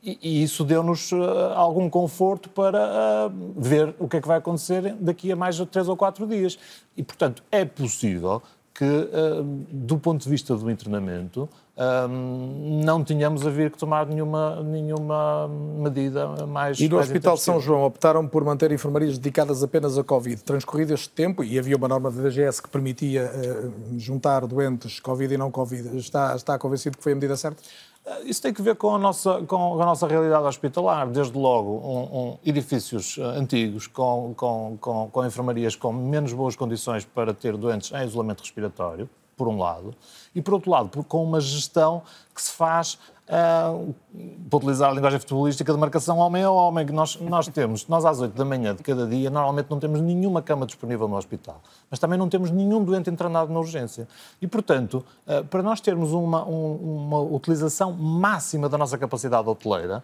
e, 0.03 0.19
e 0.21 0.43
isso 0.43 0.65
deu-nos 0.65 1.11
uh, 1.11 1.53
algum 1.55 1.89
conforto 1.89 2.49
para 2.49 3.29
uh, 3.29 3.53
ver 3.55 3.95
o 3.97 4.09
que 4.09 4.17
é 4.17 4.21
que 4.21 4.27
vai 4.27 4.39
acontecer 4.39 4.93
daqui 4.95 5.31
a 5.31 5.35
mais 5.35 5.55
de 5.55 5.65
três 5.65 5.87
ou 5.87 5.95
quatro 5.95 6.27
dias. 6.27 6.59
E, 6.97 7.03
portanto, 7.03 7.41
é 7.49 7.63
possível 7.63 8.41
que, 8.73 8.83
uh, 8.83 9.43
do 9.71 9.97
ponto 9.97 10.21
de 10.23 10.29
vista 10.29 10.55
do 10.55 10.69
internamento, 10.69 11.47
um, 11.75 12.81
não 12.83 13.03
tínhamos 13.03 13.47
a 13.47 13.49
vir 13.49 13.71
que 13.71 13.77
tomar 13.79 14.05
nenhuma, 14.05 14.61
nenhuma 14.61 15.47
medida 15.47 16.45
mais. 16.45 16.79
E 16.79 16.87
no 16.87 16.97
mais 16.97 17.07
Hospital 17.07 17.35
São 17.35 17.59
João 17.59 17.83
optaram 17.83 18.27
por 18.27 18.43
manter 18.43 18.71
enfermarias 18.71 19.17
dedicadas 19.17 19.63
apenas 19.63 19.97
a 19.97 20.03
Covid. 20.03 20.43
Transcorrido 20.43 20.93
este 20.93 21.09
tempo, 21.09 21.43
e 21.43 21.57
havia 21.57 21.75
uma 21.75 21.87
norma 21.87 22.11
da 22.11 22.21
DGS 22.21 22.61
que 22.61 22.69
permitia 22.69 23.31
uh, 23.33 23.99
juntar 23.99 24.45
doentes 24.45 24.99
Covid 24.99 25.33
e 25.33 25.37
não 25.37 25.49
Covid, 25.49 25.97
está, 25.97 26.35
está 26.35 26.59
convencido 26.59 26.97
que 26.97 27.03
foi 27.03 27.13
a 27.13 27.15
medida 27.15 27.35
certa? 27.35 27.63
Ah, 28.05 28.19
isso 28.25 28.41
tem 28.41 28.53
que 28.53 28.61
ver 28.61 28.75
com 28.75 28.93
a 28.93 28.99
nossa, 28.99 29.41
com 29.43 29.81
a 29.81 29.85
nossa 29.85 30.05
realidade 30.05 30.45
hospitalar. 30.45 31.09
Desde 31.09 31.37
logo, 31.37 31.71
um, 31.71 32.19
um, 32.19 32.37
edifícios 32.45 33.17
ah, 33.19 33.39
antigos 33.39 33.87
com, 33.87 34.33
com, 34.35 34.77
com, 34.79 35.09
com 35.09 35.25
enfermarias 35.25 35.75
com 35.75 35.91
menos 35.93 36.33
boas 36.33 36.55
condições 36.55 37.05
para 37.05 37.33
ter 37.33 37.55
doentes 37.57 37.91
em 37.91 38.05
isolamento 38.05 38.41
respiratório, 38.41 39.09
por 39.35 39.47
um 39.47 39.57
lado, 39.57 39.95
e 40.35 40.41
por 40.41 40.55
outro 40.55 40.71
lado, 40.71 41.03
com 41.03 41.23
uma 41.23 41.39
gestão 41.39 42.01
que 42.33 42.41
se 42.41 42.51
faz 42.51 42.97
uh, 43.27 43.93
para 44.49 44.57
utilizar 44.57 44.91
a 44.91 44.93
linguagem 44.93 45.19
futebolística, 45.19 45.71
de 45.71 45.79
marcação 45.79 46.17
homem 46.17 46.43
a 46.43 46.51
homem, 46.51 46.85
que 46.85 46.91
nós, 46.91 47.19
nós 47.19 47.47
temos, 47.47 47.87
nós 47.87 48.05
às 48.05 48.19
8 48.19 48.35
da 48.35 48.45
manhã 48.45 48.75
de 48.75 48.83
cada 48.83 49.07
dia, 49.07 49.29
normalmente 49.29 49.69
não 49.69 49.79
temos 49.79 50.01
nenhuma 50.01 50.41
cama 50.41 50.65
disponível 50.65 51.07
no 51.07 51.15
hospital, 51.15 51.61
mas 51.89 51.99
também 51.99 52.17
não 52.17 52.29
temos 52.29 52.51
nenhum 52.51 52.83
doente 52.83 53.09
internado 53.09 53.51
na 53.51 53.59
urgência. 53.59 54.07
E, 54.41 54.47
portanto, 54.47 55.03
uh, 55.27 55.43
para 55.45 55.63
nós 55.63 55.81
termos 55.81 56.11
uma, 56.11 56.47
um, 56.47 57.05
uma 57.07 57.21
utilização 57.21 57.91
máxima 57.93 58.69
da 58.69 58.77
nossa 58.77 58.97
capacidade 58.97 59.47
hoteleira, 59.47 60.03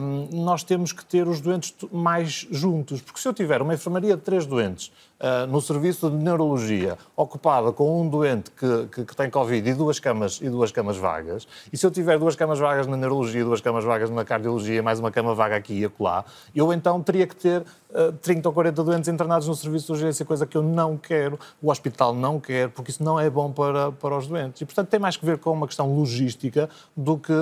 um, 0.00 0.28
nós 0.42 0.62
temos 0.62 0.92
que 0.92 1.04
ter 1.04 1.28
os 1.28 1.40
doentes 1.40 1.74
mais 1.92 2.46
juntos, 2.50 3.00
porque 3.00 3.20
se 3.20 3.28
eu 3.28 3.34
tiver 3.34 3.60
uma 3.62 3.74
enfermaria 3.74 4.16
de 4.16 4.22
três 4.22 4.46
doentes 4.46 4.90
uh, 5.20 5.46
no 5.46 5.60
serviço 5.60 6.10
de 6.10 6.16
neurologia 6.16 6.96
ocupada 7.16 7.72
com 7.72 8.00
um 8.00 8.08
doente 8.08 8.50
que, 8.50 8.86
que, 8.86 9.04
que, 9.04 9.16
tem 9.16 9.30
Covid 9.30 9.68
e 9.68 9.74
duas 9.74 9.98
camas 9.98 10.40
e 10.40 10.48
duas 10.48 10.72
camas 10.72 10.96
vagas, 10.96 11.46
e 11.72 11.76
se 11.76 11.84
eu 11.84 11.90
tiver 11.90 12.18
duas 12.18 12.34
camas 12.34 12.47
vagas 12.56 12.86
na 12.86 12.96
neurologia, 12.96 13.44
duas 13.44 13.60
camas 13.60 13.82
vagas 13.82 14.08
na 14.10 14.24
cardiologia, 14.24 14.80
mais 14.80 15.00
uma 15.00 15.10
cama 15.10 15.34
vaga 15.34 15.56
aqui 15.56 15.80
e 15.80 15.84
acolá, 15.84 16.24
eu 16.54 16.72
então 16.72 17.02
teria 17.02 17.26
que 17.26 17.34
ter 17.34 17.62
uh, 17.90 18.12
30 18.22 18.48
ou 18.48 18.54
40 18.54 18.84
doentes 18.84 19.08
internados 19.08 19.48
no 19.48 19.54
serviço 19.56 19.86
de 19.86 19.92
urgência, 19.92 20.24
coisa 20.24 20.46
que 20.46 20.56
eu 20.56 20.62
não 20.62 20.96
quero, 20.96 21.38
o 21.60 21.70
hospital 21.70 22.14
não 22.14 22.38
quer, 22.38 22.68
porque 22.68 22.92
isso 22.92 23.02
não 23.02 23.18
é 23.18 23.28
bom 23.28 23.50
para, 23.52 23.90
para 23.90 24.16
os 24.16 24.28
doentes. 24.28 24.62
E, 24.62 24.64
portanto, 24.64 24.88
tem 24.88 25.00
mais 25.00 25.16
que 25.16 25.26
ver 25.26 25.38
com 25.38 25.50
uma 25.50 25.66
questão 25.66 25.92
logística 25.92 26.70
do 26.96 27.18
que, 27.18 27.32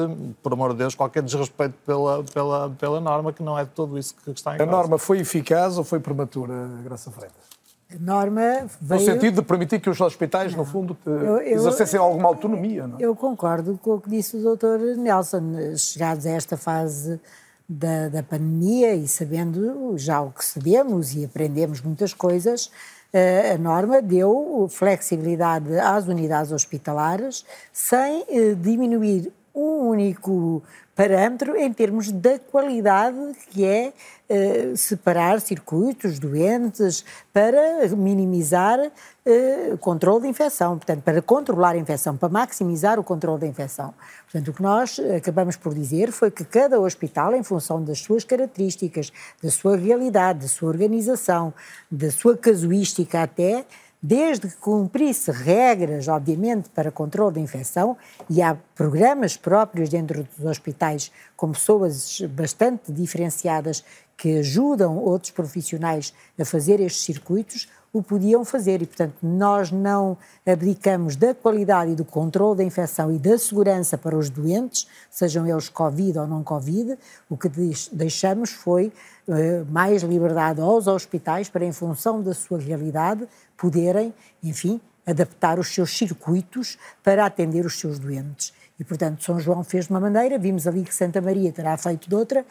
por 0.43 0.53
amor 0.53 0.73
de 0.73 0.79
Deus, 0.79 0.95
qualquer 0.95 1.23
desrespeito 1.23 1.75
pela, 1.85 2.25
pela, 2.25 2.71
pela 2.71 3.01
norma, 3.01 3.33
que 3.33 3.43
não 3.43 3.59
é 3.59 3.65
de 3.65 3.71
todo 3.71 3.99
isso 3.99 4.15
que 4.25 4.31
está 4.31 4.57
em 4.57 4.63
A 4.63 4.67
norma 4.67 4.99
foi 4.99 5.19
eficaz 5.19 5.77
ou 5.77 5.85
foi 5.85 6.01
prematura, 6.01 6.55
Graça 6.83 7.11
Freitas? 7.11 7.56
Norma 8.01 8.67
veio... 8.81 9.01
No 9.01 9.07
sentido 9.07 9.41
de 9.41 9.47
permitir 9.47 9.81
que 9.81 9.89
os 9.89 10.01
hospitais, 10.01 10.53
não, 10.53 10.59
no 10.59 10.65
fundo, 10.65 10.97
eu, 11.07 11.39
eu, 11.39 11.41
exercessem 11.41 11.99
alguma 12.01 12.29
autonomia, 12.29 12.87
não? 12.87 12.99
Eu 12.99 13.15
concordo 13.15 13.79
com 13.83 13.95
o 13.95 14.01
que 14.01 14.11
disse 14.11 14.37
o 14.37 14.57
Dr. 14.57 14.99
Nelson. 14.99 15.77
Chegados 15.77 16.27
a 16.27 16.31
esta 16.31 16.57
fase 16.57 17.21
da, 17.69 18.09
da 18.09 18.23
pandemia 18.23 18.95
e 18.95 19.07
sabendo 19.07 19.97
já 19.97 20.21
o 20.21 20.31
que 20.31 20.45
sabemos 20.45 21.15
e 21.15 21.25
aprendemos 21.25 21.81
muitas 21.81 22.13
coisas, 22.13 22.71
eh, 23.13 23.53
a 23.53 23.59
norma 23.59 24.01
deu 24.03 24.69
flexibilidade 24.71 25.79
às 25.79 26.07
unidades 26.07 26.53
hospitalares 26.53 27.45
sem 27.73 28.25
eh, 28.29 28.55
diminuir 28.55 29.33
um 29.55 29.89
único 29.89 30.63
parâmetro 30.97 31.55
em 31.55 31.71
termos 31.71 32.11
da 32.11 32.39
qualidade 32.39 33.19
que 33.51 33.67
é 33.67 33.93
eh, 34.29 34.73
separar 34.75 35.41
circuitos 35.43 36.19
doentes 36.19 37.05
para 37.35 37.87
minimizar 37.95 38.81
eh, 39.27 39.71
o 39.75 39.79
controle 39.79 40.23
de 40.23 40.29
infecção, 40.29 40.79
portanto, 40.79 41.03
para 41.03 41.21
controlar 41.21 41.73
a 41.73 41.77
infecção, 41.77 42.17
para 42.17 42.31
maximizar 42.31 42.99
o 42.99 43.05
controle 43.05 43.43
da 43.43 43.47
infecção. 43.47 43.93
Portanto, 44.25 44.49
o 44.49 44.55
que 44.55 44.63
nós 44.63 44.99
acabamos 45.15 45.55
por 45.55 45.75
dizer 45.75 46.11
foi 46.11 46.31
que 46.31 46.45
cada 46.45 46.81
hospital, 46.81 47.35
em 47.35 47.43
função 47.43 47.85
das 47.85 47.99
suas 47.99 48.25
características, 48.25 49.13
da 49.43 49.51
sua 49.51 49.77
realidade, 49.77 50.41
da 50.41 50.49
sua 50.49 50.71
organização, 50.71 51.53
da 51.91 52.11
sua 52.11 52.39
casuística 52.39 53.23
até, 53.23 53.67
desde 54.07 54.47
que 54.47 54.57
cumprisse 54.59 55.33
regras, 55.33 56.07
obviamente, 56.07 56.69
para 56.69 56.93
controle 56.93 57.35
da 57.35 57.41
infecção, 57.41 57.97
e 58.31 58.41
há 58.41 58.57
programas 58.75 59.37
próprios 59.37 59.89
dentro 59.89 60.25
dos 60.39 60.47
hospitais 60.47 61.11
com 61.37 61.51
pessoas 61.51 62.21
bastante 62.31 62.93
diferenciadas 62.93 63.83
que 64.17 64.39
ajudam 64.39 64.97
outros 64.97 65.33
profissionais 65.33 66.15
a 66.39 66.45
fazer 66.45 66.79
estes 66.81 67.05
circuitos, 67.05 67.69
o 67.93 68.03
podiam 68.03 68.45
fazer. 68.45 68.83
E, 68.83 68.87
portanto, 68.87 69.15
nós 69.23 69.71
não 69.71 70.17
abdicamos 70.47 71.17
da 71.17 71.35
qualidade 71.35 71.93
e 71.93 71.95
do 71.95 72.05
controle 72.05 72.59
da 72.59 72.65
infecção 72.65 73.13
e 73.13 73.19
da 73.19 73.37
segurança 73.39 73.99
para 73.99 74.17
os 74.17 74.31
doentes, 74.31 74.87
sejam 75.11 75.47
eles 75.47 75.69
Covid 75.69 76.19
ou 76.19 76.27
não 76.27 76.43
Covid, 76.43 76.99
o 77.29 77.37
que 77.37 77.49
deixamos 77.93 78.51
foi 78.51 78.93
uh, 79.27 79.67
mais 79.71 80.03
liberdade 80.03 80.61
aos 80.61 80.87
hospitais 80.87 81.49
para, 81.49 81.65
em 81.65 81.73
função 81.73 82.23
da 82.23 82.35
sua 82.35 82.59
realidade, 82.59 83.27
poderem, 83.57 84.13
enfim, 84.43 84.81
adaptar 85.07 85.59
os 85.59 85.73
seus 85.73 85.97
circuitos 85.97 86.77
para 87.03 87.25
atender 87.25 87.65
os 87.65 87.79
seus 87.79 87.99
doentes. 87.99 88.53
E, 88.79 88.85
portanto, 88.85 89.25
São 89.25 89.41
João 89.41 89.65
fez 89.65 89.87
de 89.87 89.91
uma 89.91 90.01
maneira, 90.01 90.39
vimos 90.39 90.67
ali 90.67 90.85
que 90.85 90.95
Santa 90.95 91.21
Maria 91.21 91.51
terá 91.51 91.77
feito 91.79 92.09
de 92.09 92.15
outra, 92.15 92.45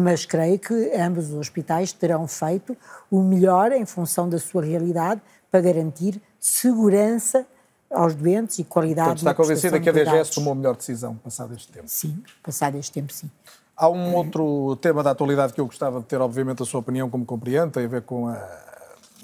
mas 0.00 0.26
creio 0.26 0.58
que 0.58 0.74
ambos 0.96 1.30
os 1.30 1.34
hospitais 1.34 1.92
terão 1.92 2.26
feito 2.26 2.76
o 3.10 3.22
melhor 3.22 3.70
em 3.70 3.86
função 3.86 4.28
da 4.28 4.38
sua 4.38 4.64
realidade 4.64 5.20
para 5.50 5.60
garantir 5.60 6.20
segurança 6.40 7.46
aos 7.90 8.14
doentes 8.14 8.58
e 8.58 8.64
qualidade 8.64 9.08
Portanto, 9.08 9.18
está 9.18 9.34
convencida 9.34 9.80
que 9.80 9.88
a 9.88 9.92
DGS 9.92 10.32
tomou 10.32 10.52
a 10.52 10.56
melhor 10.56 10.76
decisão 10.76 11.14
passado 11.16 11.54
este 11.54 11.70
tempo? 11.70 11.86
Sim, 11.86 12.22
passado 12.42 12.76
este 12.76 12.92
tempo, 12.92 13.12
sim. 13.12 13.30
Há 13.76 13.88
um 13.88 14.16
outro 14.16 14.76
tema 14.76 15.04
da 15.04 15.12
atualidade 15.12 15.52
que 15.52 15.60
eu 15.60 15.66
gostava 15.66 16.00
de 16.00 16.06
ter, 16.06 16.20
obviamente, 16.20 16.60
a 16.62 16.66
sua 16.66 16.80
opinião 16.80 17.08
como 17.08 17.24
compreende, 17.24 17.70
tem 17.70 17.84
a 17.84 17.88
ver 17.88 18.02
com 18.02 18.26
a 18.26 18.67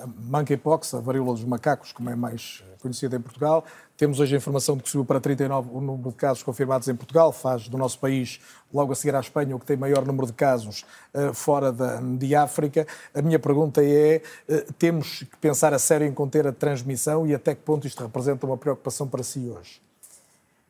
a 0.01 0.07
monkeypox, 0.07 0.95
a 0.95 1.01
varíola 1.01 1.33
dos 1.33 1.45
macacos, 1.45 1.93
como 1.93 2.11
é 2.11 2.17
mais 2.17 2.63
conhecida 2.81 3.17
em 3.17 3.21
Portugal. 3.21 3.65
Temos 3.97 4.19
hoje 4.19 4.35
a 4.35 4.39
informação 4.39 4.77
de 4.77 4.83
que 4.83 4.91
subiu 4.91 5.05
para 5.05 5.21
39 5.21 5.71
o 5.73 5.81
número 5.81 6.11
de 6.11 6.17
casos 6.17 6.43
confirmados 6.43 6.89
em 6.89 6.95
Portugal, 6.95 7.33
faz 7.33 7.69
do 7.69 7.79
nosso 7.79 7.99
país, 7.99 8.41
logo 8.73 8.93
a 8.93 8.95
seguir 8.95 9.15
à 9.15 9.21
Espanha, 9.21 9.55
o 9.55 9.61
que 9.61 9.67
tem 9.67 9.77
maior 9.77 10.05
número 10.05 10.27
de 10.27 10.33
casos 10.33 10.85
uh, 11.15 11.33
fora 11.33 11.73
da, 11.73 12.01
de 12.01 12.35
África. 12.35 12.87
A 13.15 13.23
minha 13.23 13.39
pergunta 13.39 13.83
é: 13.85 14.21
uh, 14.49 14.73
temos 14.75 15.21
que 15.21 15.37
pensar 15.41 15.73
a 15.73 15.79
sério 15.79 16.07
em 16.07 16.13
conter 16.13 16.47
a 16.47 16.53
transmissão 16.53 17.27
e 17.27 17.35
até 17.35 17.55
que 17.55 17.63
ponto 17.63 17.87
isto 17.87 18.03
representa 18.03 18.47
uma 18.47 18.57
preocupação 18.57 19.07
para 19.07 19.23
si 19.23 19.49
hoje? 19.49 19.81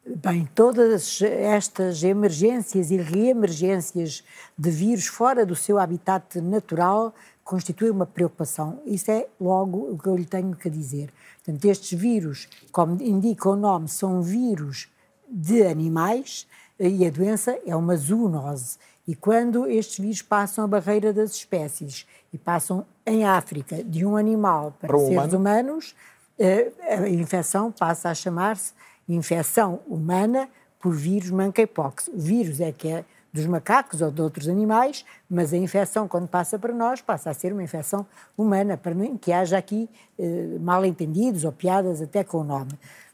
Bem, 0.06 0.46
todas 0.54 1.22
estas 1.22 2.02
emergências 2.02 2.90
e 2.90 2.98
reemergências 2.98 4.22
de 4.56 4.70
vírus 4.70 5.06
fora 5.06 5.46
do 5.46 5.56
seu 5.56 5.78
habitat 5.78 6.42
natural 6.42 7.14
constituem 7.44 7.90
uma 7.90 8.06
preocupação. 8.06 8.80
Isso 8.86 9.10
é 9.10 9.26
logo 9.38 9.92
o 9.92 9.98
que 9.98 10.08
eu 10.08 10.16
lhe 10.16 10.24
tenho 10.24 10.56
que 10.56 10.70
dizer. 10.70 11.12
Portanto, 11.44 11.64
estes 11.66 11.98
vírus, 11.98 12.48
como 12.72 13.00
indica 13.02 13.48
o 13.48 13.54
nome, 13.54 13.86
são 13.88 14.22
vírus 14.22 14.88
de 15.28 15.62
animais 15.62 16.46
e 16.78 17.06
a 17.06 17.10
doença 17.10 17.58
é 17.66 17.76
uma 17.76 17.96
zoonose. 17.96 18.78
E 19.06 19.14
quando 19.14 19.66
estes 19.66 19.98
vírus 19.98 20.22
passam 20.22 20.64
a 20.64 20.66
barreira 20.66 21.12
das 21.12 21.32
espécies 21.32 22.06
e 22.32 22.38
passam 22.38 22.86
em 23.04 23.24
África 23.24 23.84
de 23.84 24.04
um 24.06 24.16
animal 24.16 24.74
para, 24.80 24.88
para 24.88 24.98
seres 24.98 25.34
humano? 25.34 25.36
humanos, 25.36 25.94
eh, 26.38 26.72
a 26.88 27.08
infecção 27.08 27.70
passa 27.70 28.08
a 28.08 28.14
chamar-se 28.14 28.72
infecção 29.06 29.80
humana 29.86 30.48
por 30.80 30.94
vírus 30.94 31.30
monkeypox. 31.30 32.08
O 32.08 32.18
vírus 32.18 32.60
é 32.60 32.72
que 32.72 32.88
é 32.88 33.04
dos 33.34 33.46
macacos 33.46 34.00
ou 34.00 34.12
de 34.12 34.22
outros 34.22 34.48
animais, 34.48 35.04
mas 35.28 35.52
a 35.52 35.56
infecção, 35.56 36.06
quando 36.06 36.28
passa 36.28 36.56
para 36.56 36.72
nós, 36.72 37.00
passa 37.00 37.30
a 37.30 37.34
ser 37.34 37.52
uma 37.52 37.64
infecção 37.64 38.06
humana, 38.38 38.76
para 38.76 38.94
que 39.20 39.32
haja 39.32 39.58
aqui 39.58 39.90
eh, 40.16 40.56
mal-entendidos 40.60 41.44
ou 41.44 41.50
piadas 41.50 42.00
até 42.00 42.22
com 42.22 42.38
o 42.38 42.44
nome. 42.44 42.70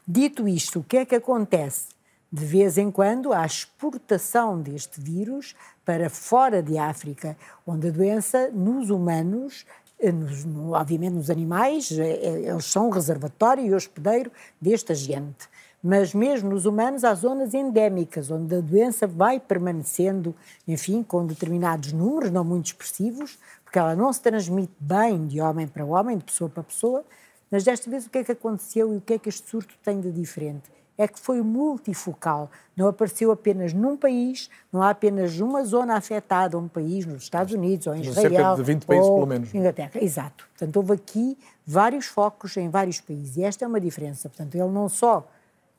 Dito 0.07 0.47
isto, 0.47 0.79
o 0.79 0.83
que 0.83 0.97
é 0.97 1.05
que 1.05 1.15
acontece? 1.15 1.87
De 2.31 2.45
vez 2.45 2.77
em 2.77 2.91
quando 2.91 3.33
há 3.33 3.43
exportação 3.43 4.61
deste 4.61 5.01
vírus 5.01 5.55
para 5.83 6.07
fora 6.07 6.61
de 6.61 6.77
África, 6.77 7.35
onde 7.65 7.87
a 7.87 7.91
doença 7.91 8.51
nos 8.51 8.91
humanos 8.91 9.65
eh, 9.99 10.11
nos, 10.11 10.45
no, 10.45 10.73
obviamente 10.73 11.13
nos 11.13 11.31
animais, 11.31 11.91
eh, 11.91 12.19
eh, 12.21 12.49
eles 12.49 12.65
são 12.65 12.87
um 12.87 12.89
reservatório 12.91 13.65
e 13.65 13.73
hospedeiro 13.73 14.31
deste 14.61 14.91
agente 14.91 15.49
mas 15.83 16.13
mesmo 16.13 16.49
nos 16.49 16.65
humanos 16.65 17.03
há 17.03 17.13
zonas 17.13 17.53
endémicas, 17.53 18.29
onde 18.29 18.55
a 18.55 18.61
doença 18.61 19.07
vai 19.07 19.39
permanecendo, 19.39 20.35
enfim, 20.67 21.01
com 21.01 21.25
determinados 21.25 21.91
números, 21.91 22.29
não 22.29 22.43
muito 22.43 22.67
expressivos, 22.67 23.39
porque 23.63 23.79
ela 23.79 23.95
não 23.95 24.11
se 24.13 24.21
transmite 24.21 24.73
bem 24.79 25.25
de 25.25 25.41
homem 25.41 25.67
para 25.67 25.85
homem, 25.85 26.17
de 26.17 26.23
pessoa 26.23 26.49
para 26.49 26.61
pessoa, 26.61 27.03
mas 27.49 27.63
desta 27.63 27.89
vez 27.89 28.05
o 28.05 28.09
que 28.09 28.19
é 28.19 28.23
que 28.23 28.31
aconteceu 28.31 28.93
e 28.93 28.97
o 28.97 29.01
que 29.01 29.13
é 29.13 29.19
que 29.19 29.29
este 29.29 29.49
surto 29.49 29.73
tem 29.83 29.99
de 29.99 30.11
diferente? 30.11 30.69
É 30.97 31.07
que 31.07 31.19
foi 31.19 31.41
multifocal, 31.41 32.51
não 32.77 32.87
apareceu 32.87 33.31
apenas 33.31 33.73
num 33.73 33.97
país, 33.97 34.49
não 34.71 34.83
há 34.83 34.91
apenas 34.91 35.39
uma 35.39 35.63
zona 35.63 35.95
afetada, 35.95 36.57
um 36.57 36.67
país 36.67 37.05
nos 37.05 37.23
Estados 37.23 37.53
Unidos 37.53 37.87
ou 37.87 37.95
em 37.95 38.01
Israel. 38.01 38.29
Cerca 38.29 38.55
de 38.55 38.63
20 38.63 38.85
países, 38.85 39.07
pelo 39.07 39.25
menos. 39.25 39.55
Inglaterra, 39.55 39.91
exato. 39.95 40.47
Portanto, 40.49 40.77
houve 40.77 40.93
aqui 40.93 41.37
vários 41.65 42.05
focos 42.05 42.55
em 42.57 42.69
vários 42.69 43.01
países 43.01 43.37
e 43.37 43.43
esta 43.43 43.65
é 43.65 43.67
uma 43.67 43.79
diferença. 43.79 44.29
Portanto, 44.29 44.53
ele 44.53 44.69
não 44.69 44.87
só 44.87 45.27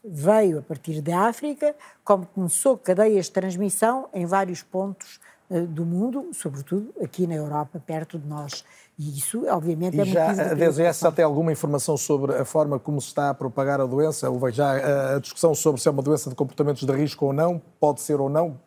veio 0.05 0.59
a 0.59 0.63
partir 0.63 1.01
da 1.01 1.29
África, 1.29 1.75
como 2.05 2.27
começou 2.27 2.77
cadeias 2.77 3.27
de 3.27 3.33
transmissão 3.33 4.09
em 4.13 4.27
vários 4.27 4.63
pontos 4.63 5.21
uh, 5.51 5.67
do 5.67 5.85
mundo, 5.85 6.31
sobretudo 6.33 6.93
aqui 7.03 7.27
na 7.27 7.35
Europa, 7.35 7.83
perto 7.85 8.19
de 8.19 8.27
nós. 8.27 8.65
E 8.99 9.19
isso, 9.19 9.47
obviamente, 9.49 9.97
e 9.97 10.01
é 10.01 10.05
já 10.05 10.29
motivo 10.29 10.41
a 10.43 10.55
DGS 10.55 11.01
já 11.01 11.13
tem 11.13 11.25
alguma 11.25 11.51
informação 11.51 11.97
sobre 11.97 12.35
a 12.37 12.45
forma 12.45 12.79
como 12.79 13.01
se 13.01 13.09
está 13.09 13.31
a 13.31 13.35
propagar 13.35 13.81
a 13.81 13.87
doença? 13.87 14.29
Houve 14.29 14.53
já 14.53 15.15
a 15.15 15.19
discussão 15.19 15.55
sobre 15.55 15.81
se 15.81 15.89
é 15.89 15.91
uma 15.91 16.03
doença 16.03 16.29
de 16.29 16.37
comportamentos 16.37 16.85
de 16.85 16.93
risco 16.93 17.27
ou 17.27 17.33
não, 17.33 17.61
pode 17.81 18.01
ser 18.01 18.21
ou 18.21 18.29
não, 18.29 18.59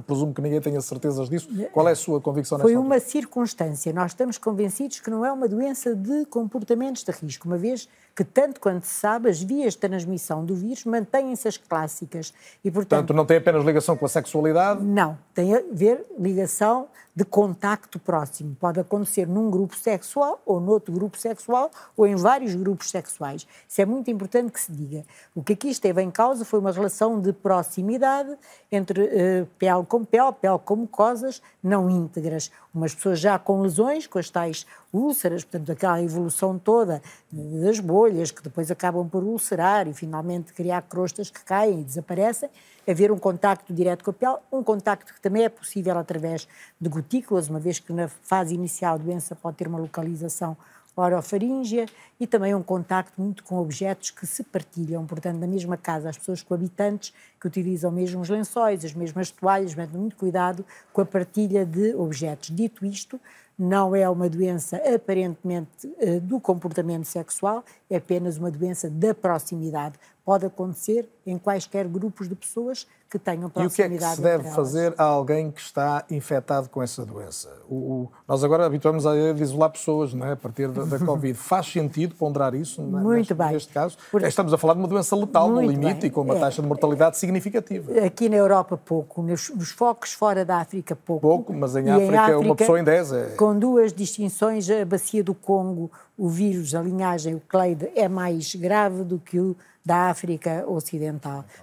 presumo 0.00 0.32
que 0.32 0.40
ninguém 0.40 0.60
tenha 0.60 0.80
certezas 0.80 1.28
disso. 1.28 1.48
Qual 1.72 1.88
é 1.88 1.92
a 1.92 1.96
sua 1.96 2.20
convicção 2.20 2.58
nessa 2.58 2.68
Foi 2.68 2.76
uma 2.76 2.98
circunstância. 3.00 3.92
Nós 3.92 4.12
estamos 4.12 4.38
convencidos 4.38 5.00
que 5.00 5.10
não 5.10 5.24
é 5.24 5.32
uma 5.32 5.48
doença 5.48 5.94
de 5.94 6.24
comportamentos 6.26 7.04
de 7.04 7.12
risco, 7.12 7.46
uma 7.46 7.58
vez 7.58 7.88
que, 8.14 8.24
tanto 8.24 8.60
quanto 8.60 8.84
se 8.84 8.94
sabe, 8.94 9.28
as 9.28 9.42
vias 9.42 9.74
de 9.74 9.80
transmissão 9.80 10.44
do 10.44 10.54
vírus 10.54 10.84
mantêm-se 10.84 11.48
as 11.48 11.56
clássicas. 11.56 12.32
E, 12.62 12.70
portanto, 12.70 13.02
portanto, 13.02 13.16
não 13.16 13.24
tem 13.24 13.38
apenas 13.38 13.64
ligação 13.64 13.96
com 13.96 14.04
a 14.04 14.08
sexualidade? 14.08 14.82
Não, 14.82 15.18
tem 15.34 15.54
a 15.54 15.62
ver 15.72 16.04
ligação 16.18 16.88
de 17.14 17.24
contacto 17.24 17.98
próximo. 17.98 18.56
Pode 18.58 18.80
acontecer 18.80 19.26
num 19.26 19.50
grupo 19.50 19.76
sexual 19.76 20.40
ou 20.46 20.60
noutro 20.60 20.92
grupo 20.92 21.18
sexual 21.18 21.70
ou 21.96 22.06
em 22.06 22.16
vários 22.16 22.54
grupos 22.54 22.90
sexuais. 22.90 23.46
Isso 23.68 23.82
é 23.82 23.84
muito 23.84 24.10
importante 24.10 24.50
que 24.50 24.60
se 24.60 24.72
diga. 24.72 25.04
O 25.34 25.42
que 25.42 25.52
aqui 25.52 25.68
esteve 25.68 26.00
em 26.02 26.10
causa 26.10 26.44
foi 26.44 26.58
uma 26.58 26.72
relação 26.72 27.20
de 27.20 27.32
proximidade 27.32 28.34
entre 28.70 29.02
uh, 29.02 29.48
com 29.84 30.04
pele, 30.04 30.32
pele 30.32 30.58
com 30.64 30.76
mucosas 30.76 31.42
não 31.62 31.90
íntegras. 31.90 32.50
Umas 32.74 32.94
pessoas 32.94 33.20
já 33.20 33.38
com 33.38 33.60
lesões, 33.60 34.06
com 34.06 34.18
as 34.18 34.30
tais 34.30 34.66
úlceras, 34.92 35.44
portanto, 35.44 35.72
aquela 35.72 36.02
evolução 36.02 36.58
toda 36.58 37.02
das 37.30 37.80
bolhas 37.80 38.30
que 38.30 38.42
depois 38.42 38.70
acabam 38.70 39.08
por 39.08 39.22
ulcerar 39.22 39.88
e 39.88 39.92
finalmente 39.92 40.52
criar 40.52 40.82
crostas 40.82 41.30
que 41.30 41.44
caem 41.44 41.80
e 41.80 41.84
desaparecem 41.84 42.50
haver 42.88 43.12
um 43.12 43.18
contacto 43.18 43.72
direto 43.72 44.04
com 44.04 44.10
a 44.10 44.14
pele, 44.14 44.36
um 44.50 44.62
contacto 44.62 45.14
que 45.14 45.20
também 45.20 45.44
é 45.44 45.48
possível 45.48 45.96
através 45.98 46.48
de 46.80 46.88
gotículas, 46.88 47.48
uma 47.48 47.60
vez 47.60 47.78
que 47.78 47.92
na 47.92 48.08
fase 48.08 48.54
inicial 48.54 48.94
a 48.94 48.98
doença 48.98 49.36
pode 49.36 49.56
ter 49.56 49.68
uma 49.68 49.78
localização 49.78 50.56
orofaríngea 50.96 51.86
e 52.20 52.26
também 52.26 52.54
um 52.54 52.62
contacto 52.62 53.20
muito 53.20 53.42
com 53.44 53.58
objetos 53.58 54.10
que 54.10 54.26
se 54.26 54.42
partilham, 54.44 55.06
portanto, 55.06 55.38
na 55.38 55.46
mesma 55.46 55.76
casa, 55.76 56.10
as 56.10 56.18
pessoas 56.18 56.42
coabitantes 56.42 57.12
que 57.40 57.46
utilizam 57.46 57.90
mesmo 57.90 58.20
os 58.20 58.28
lençóis, 58.28 58.84
as 58.84 58.94
mesmas 58.94 59.30
toalhas, 59.30 59.74
mas 59.74 59.90
muito 59.90 60.16
cuidado 60.16 60.64
com 60.92 61.00
a 61.00 61.06
partilha 61.06 61.64
de 61.64 61.94
objetos. 61.94 62.54
Dito 62.54 62.84
isto, 62.84 63.18
não 63.58 63.94
é 63.94 64.08
uma 64.08 64.28
doença 64.28 64.76
aparentemente 64.76 65.92
eh, 65.98 66.20
do 66.20 66.40
comportamento 66.40 67.04
sexual, 67.04 67.64
é 67.88 67.96
apenas 67.96 68.36
uma 68.36 68.50
doença 68.50 68.88
da 68.88 69.14
proximidade. 69.14 69.98
Pode 70.24 70.46
acontecer 70.46 71.08
em 71.26 71.38
quaisquer 71.38 71.86
grupos 71.86 72.28
de 72.28 72.34
pessoas 72.34 72.86
que 73.12 73.18
tenham 73.18 73.50
proximidade. 73.50 73.92
E 73.92 73.96
o 73.96 73.98
que 73.98 74.04
é 74.04 74.08
que 74.08 74.16
se 74.16 74.22
deve 74.22 74.50
fazer 74.50 74.94
a 74.96 75.04
alguém 75.04 75.50
que 75.50 75.60
está 75.60 76.02
infectado 76.10 76.70
com 76.70 76.82
essa 76.82 77.04
doença? 77.04 77.50
O, 77.68 77.74
o, 77.74 78.12
nós 78.26 78.42
agora 78.42 78.64
habituamos 78.64 79.06
a 79.06 79.14
isolar 79.14 79.70
pessoas 79.70 80.14
não 80.14 80.26
é? 80.26 80.32
a 80.32 80.36
partir 80.36 80.68
da, 80.68 80.84
da 80.84 80.98
Covid. 81.04 81.34
Faz 81.34 81.66
sentido 81.66 82.14
ponderar 82.14 82.54
isso 82.54 82.80
é? 82.80 82.84
Muito 82.84 83.08
neste, 83.08 83.34
bem. 83.34 83.52
neste 83.52 83.72
caso? 83.72 83.98
Porque... 84.10 84.26
Estamos 84.26 84.52
a 84.54 84.56
falar 84.58 84.74
de 84.74 84.80
uma 84.80 84.88
doença 84.88 85.14
letal, 85.14 85.50
no 85.50 85.60
limite 85.60 86.00
bem. 86.00 86.06
e 86.06 86.10
com 86.10 86.22
uma 86.22 86.36
é. 86.36 86.40
taxa 86.40 86.62
de 86.62 86.68
mortalidade 86.68 87.18
significativa. 87.18 88.00
Aqui 88.00 88.30
na 88.30 88.36
Europa, 88.36 88.78
pouco. 88.78 89.20
Nos, 89.20 89.50
nos 89.50 89.70
focos 89.70 90.14
fora 90.14 90.42
da 90.42 90.58
África, 90.58 90.96
pouco. 90.96 91.20
Pouco, 91.20 91.52
mas 91.52 91.76
em, 91.76 91.90
África, 91.90 92.12
em 92.12 92.16
África, 92.16 92.38
uma 92.38 92.56
pessoa 92.56 92.80
em 92.80 92.84
10 92.84 93.12
é... 93.12 93.24
Com 93.36 93.58
duas 93.58 93.92
distinções, 93.92 94.70
a 94.70 94.86
bacia 94.86 95.22
do 95.22 95.34
Congo, 95.34 95.90
o 96.16 96.28
vírus, 96.30 96.74
a 96.74 96.80
linhagem, 96.80 97.34
o 97.34 97.42
clade, 97.46 97.90
é 97.94 98.08
mais 98.08 98.54
grave 98.54 99.04
do 99.04 99.18
que 99.18 99.38
o 99.38 99.54
da 99.84 100.08
África 100.10 100.64
Ocidental. 100.66 101.11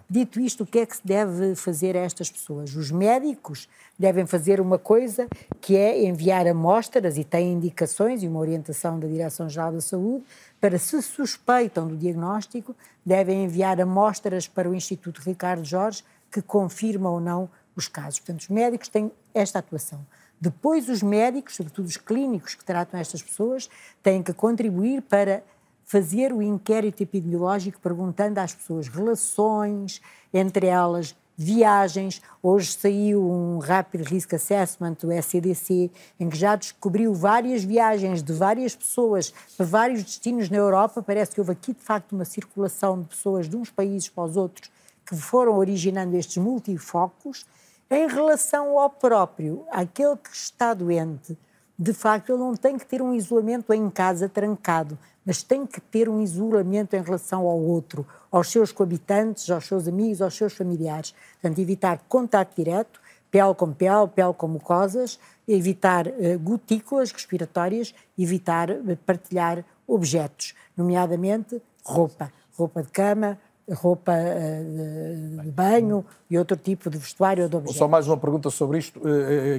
Dito 0.09 0.39
isto, 0.39 0.63
o 0.63 0.65
que 0.65 0.79
é 0.79 0.85
que 0.85 0.97
se 0.97 1.05
deve 1.05 1.55
fazer 1.55 1.95
a 1.95 2.01
estas 2.01 2.29
pessoas? 2.29 2.75
Os 2.75 2.91
médicos 2.91 3.67
devem 3.97 4.25
fazer 4.25 4.61
uma 4.61 4.77
coisa 4.77 5.27
que 5.59 5.75
é 5.75 6.05
enviar 6.05 6.47
amostras 6.47 7.17
e 7.17 7.23
têm 7.23 7.53
indicações 7.53 8.23
e 8.23 8.27
uma 8.27 8.39
orientação 8.39 8.99
da 8.99 9.07
Direção-Geral 9.07 9.73
da 9.73 9.81
Saúde 9.81 10.23
para, 10.59 10.77
se 10.77 11.01
suspeitam 11.01 11.87
do 11.87 11.97
diagnóstico, 11.97 12.75
devem 13.05 13.43
enviar 13.43 13.79
amostras 13.79 14.47
para 14.47 14.69
o 14.69 14.75
Instituto 14.75 15.21
Ricardo 15.21 15.65
Jorge 15.65 16.03
que 16.31 16.41
confirmam 16.41 17.13
ou 17.13 17.19
não 17.19 17.49
os 17.75 17.87
casos. 17.87 18.19
Portanto, 18.19 18.41
os 18.41 18.49
médicos 18.49 18.87
têm 18.87 19.11
esta 19.33 19.59
atuação. 19.59 20.05
Depois, 20.39 20.87
os 20.87 21.03
médicos, 21.03 21.55
sobretudo 21.55 21.85
os 21.85 21.97
clínicos 21.97 22.55
que 22.55 22.63
tratam 22.63 22.99
estas 22.99 23.21
pessoas, 23.21 23.69
têm 24.01 24.23
que 24.23 24.31
contribuir 24.31 25.01
para 25.01 25.43
fazer 25.89 26.31
o 26.31 26.39
inquérito 26.39 27.01
epidemiológico 27.01 27.79
perguntando 27.81 28.37
às 28.37 28.53
pessoas 28.53 28.87
relações 28.87 29.99
entre 30.31 30.67
elas, 30.67 31.15
viagens. 31.35 32.21
Hoje 32.43 32.73
saiu 32.73 33.27
um 33.27 33.57
Rapid 33.57 34.07
Risk 34.07 34.35
Assessment 34.35 34.97
do 35.01 35.11
SCDC, 35.11 35.89
em 36.19 36.29
que 36.29 36.37
já 36.37 36.55
descobriu 36.55 37.11
várias 37.15 37.63
viagens 37.63 38.21
de 38.21 38.31
várias 38.31 38.75
pessoas 38.75 39.33
para 39.57 39.65
vários 39.65 40.03
destinos 40.03 40.47
na 40.47 40.57
Europa. 40.57 41.01
Parece 41.01 41.31
que 41.31 41.41
houve 41.41 41.53
aqui, 41.53 41.73
de 41.73 41.81
facto, 41.81 42.11
uma 42.13 42.25
circulação 42.25 43.01
de 43.01 43.07
pessoas 43.07 43.49
de 43.49 43.57
uns 43.57 43.71
países 43.71 44.09
para 44.09 44.25
os 44.25 44.37
outros 44.37 44.69
que 45.03 45.15
foram 45.15 45.57
originando 45.57 46.15
estes 46.15 46.37
multifocos. 46.37 47.47
Em 47.89 48.07
relação 48.07 48.77
ao 48.77 48.91
próprio, 48.91 49.65
aquele 49.71 50.15
que 50.17 50.29
está 50.29 50.75
doente, 50.75 51.35
de 51.79 51.93
facto, 51.93 52.29
ele 52.29 52.39
não 52.39 52.53
tem 52.53 52.77
que 52.77 52.85
ter 52.85 53.01
um 53.01 53.15
isolamento 53.15 53.73
em 53.73 53.89
casa 53.89 54.29
trancado 54.29 54.99
mas 55.29 55.43
tem 55.43 55.63
que 55.63 55.79
ter 55.79 56.09
um 56.09 56.23
isolamento 56.23 56.95
em 56.95 57.03
relação 57.03 57.41
ao 57.41 57.59
outro, 57.59 58.03
aos 58.31 58.51
seus 58.51 58.71
coabitantes, 58.71 59.47
aos 59.51 59.67
seus 59.67 59.87
amigos, 59.87 60.23
aos 60.23 60.33
seus 60.33 60.53
familiares. 60.53 61.13
Portanto, 61.39 61.59
evitar 61.59 62.03
contacto 62.09 62.55
direto, 62.55 62.99
pele 63.29 63.53
com 63.53 63.71
pele, 63.71 64.07
pele 64.07 64.33
com 64.33 64.47
mucosas, 64.47 65.19
evitar 65.47 66.07
uh, 66.07 66.39
gotículas 66.39 67.11
respiratórias, 67.11 67.93
evitar 68.17 68.71
uh, 68.71 68.97
partilhar 69.05 69.63
objetos, 69.87 70.55
nomeadamente 70.75 71.61
roupa, 71.85 72.33
roupa 72.57 72.81
de 72.81 72.89
cama, 72.89 73.37
roupa 73.71 74.13
uh, 74.13 75.43
de 75.43 75.51
banho 75.51 76.03
e 76.27 76.39
outro 76.39 76.57
tipo 76.57 76.89
de 76.89 76.97
vestuário 76.97 77.43
ou 77.43 77.49
de 77.49 77.55
objetos. 77.55 77.77
Só 77.77 77.87
mais 77.87 78.07
uma 78.07 78.17
pergunta 78.17 78.49
sobre 78.49 78.79
isto, 78.79 78.99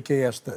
que 0.02 0.14
é 0.14 0.22
esta. 0.22 0.52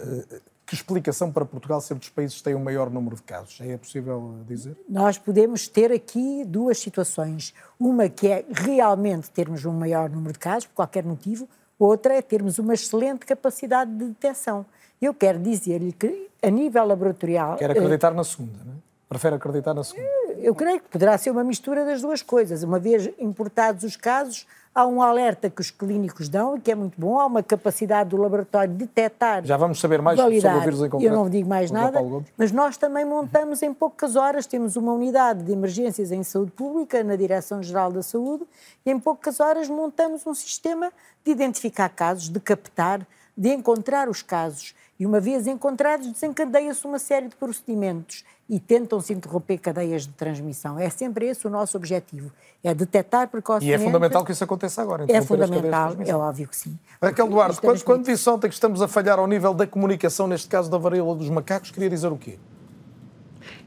Que 0.73 0.77
explicação 0.77 1.31
para 1.31 1.45
Portugal 1.45 1.79
ser 1.81 1.93
dos 1.93 2.09
países 2.09 2.37
que 2.37 2.43
têm 2.43 2.55
o 2.55 2.59
maior 2.59 2.89
número 2.89 3.15
de 3.15 3.21
casos? 3.21 3.61
É 3.61 3.77
possível 3.77 4.37
dizer? 4.47 4.75
Nós 4.89 5.19
podemos 5.19 5.67
ter 5.67 5.91
aqui 5.91 6.43
duas 6.47 6.79
situações. 6.79 7.53
Uma 7.79 8.09
que 8.09 8.27
é 8.27 8.43
realmente 8.51 9.29
termos 9.29 9.65
um 9.65 9.71
maior 9.71 10.09
número 10.09 10.33
de 10.33 10.39
casos, 10.39 10.65
por 10.65 10.73
qualquer 10.73 11.03
motivo, 11.03 11.47
outra 11.77 12.15
é 12.15 12.23
termos 12.23 12.57
uma 12.57 12.73
excelente 12.73 13.23
capacidade 13.23 13.91
de 13.91 14.05
detecção. 14.05 14.65
Eu 14.99 15.13
quero 15.13 15.37
dizer-lhe 15.37 15.93
que, 15.93 16.27
a 16.41 16.49
nível 16.49 16.83
laboratorial. 16.85 17.55
Quer 17.57 17.69
acreditar 17.69 18.11
na 18.11 18.23
segunda, 18.23 18.57
não 18.65 18.73
é? 18.73 18.75
Prefere 19.07 19.35
acreditar 19.35 19.75
na 19.75 19.83
segunda? 19.83 20.09
Eu 20.39 20.55
creio 20.55 20.79
que 20.79 20.89
poderá 20.89 21.15
ser 21.19 21.29
uma 21.29 21.43
mistura 21.43 21.85
das 21.85 22.01
duas 22.01 22.23
coisas. 22.23 22.63
Uma 22.63 22.79
vez 22.79 23.11
importados 23.19 23.83
os 23.83 23.95
casos, 23.95 24.47
há 24.73 24.85
um 24.87 25.01
alerta 25.01 25.49
que 25.49 25.61
os 25.61 25.69
clínicos 25.69 26.27
dão, 26.27 26.57
e 26.57 26.61
que 26.61 26.71
é 26.71 26.75
muito 26.75 26.99
bom, 26.99 27.19
há 27.19 27.25
uma 27.25 27.43
capacidade 27.43 28.09
do 28.09 28.17
laboratório 28.17 28.71
de 28.73 28.79
detectar. 28.79 29.45
Já 29.45 29.57
vamos 29.57 29.79
saber 29.79 30.01
mais 30.01 30.19
sobre 30.19 30.37
o 30.37 30.61
vírus 30.61 30.81
em 30.81 30.89
concreto. 30.89 31.13
Eu 31.13 31.17
não 31.17 31.29
digo 31.29 31.47
mais 31.47 31.69
nada, 31.69 31.99
mas 32.37 32.51
nós 32.51 32.77
também 32.77 33.05
montamos 33.05 33.61
em 33.61 33.73
poucas 33.73 34.15
horas, 34.15 34.45
temos 34.45 34.75
uma 34.75 34.93
unidade 34.93 35.43
de 35.43 35.51
emergências 35.51 36.11
em 36.11 36.23
saúde 36.23 36.51
pública 36.51 37.03
na 37.03 37.15
Direção-Geral 37.15 37.91
da 37.91 38.01
Saúde, 38.01 38.43
e 38.85 38.91
em 38.91 38.99
poucas 38.99 39.39
horas 39.39 39.69
montamos 39.69 40.25
um 40.25 40.33
sistema 40.33 40.91
de 41.23 41.31
identificar 41.31 41.89
casos, 41.89 42.29
de 42.29 42.39
captar, 42.39 43.05
de 43.37 43.49
encontrar 43.49 44.09
os 44.09 44.21
casos. 44.21 44.75
E 44.99 45.05
uma 45.05 45.19
vez 45.19 45.47
encontrados, 45.47 46.07
desencadeia-se 46.07 46.85
uma 46.85 46.99
série 46.99 47.27
de 47.27 47.35
procedimentos 47.35 48.23
e 48.49 48.59
tentam-se 48.59 49.13
interromper 49.13 49.57
cadeias 49.57 50.03
de 50.03 50.13
transmissão. 50.13 50.77
É 50.77 50.89
sempre 50.89 51.27
esse 51.27 51.47
o 51.47 51.49
nosso 51.49 51.77
objetivo, 51.77 52.31
é 52.63 52.73
detectar 52.73 53.27
precocemente... 53.29 53.71
E 53.71 53.73
é 53.73 53.79
fundamental 53.79 54.25
que 54.25 54.31
isso 54.31 54.43
aconteça 54.43 54.81
agora. 54.81 55.05
É 55.07 55.21
fundamental, 55.21 55.95
é 56.05 56.15
óbvio 56.15 56.47
que 56.47 56.55
sim. 56.55 56.77
Raquel 57.01 57.27
Duarte, 57.27 57.61
quando, 57.61 57.83
quando 57.83 58.05
disse 58.05 58.29
ontem 58.29 58.47
que 58.47 58.53
estamos 58.53 58.81
a 58.81 58.87
falhar 58.87 59.17
ao 59.17 59.27
nível 59.27 59.53
da 59.53 59.65
comunicação, 59.65 60.27
neste 60.27 60.47
caso 60.47 60.69
da 60.69 60.77
varíola 60.77 61.15
dos 61.15 61.29
macacos, 61.29 61.71
queria 61.71 61.89
dizer 61.89 62.11
o 62.11 62.17
quê? 62.17 62.37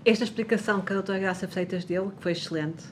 Esta 0.04 0.24
explicação 0.24 0.80
que 0.80 0.92
a 0.92 0.96
doutora 0.96 1.18
Graça 1.18 1.48
Freitas 1.48 1.84
deu, 1.84 2.10
que 2.10 2.22
foi 2.22 2.32
excelente, 2.32 2.84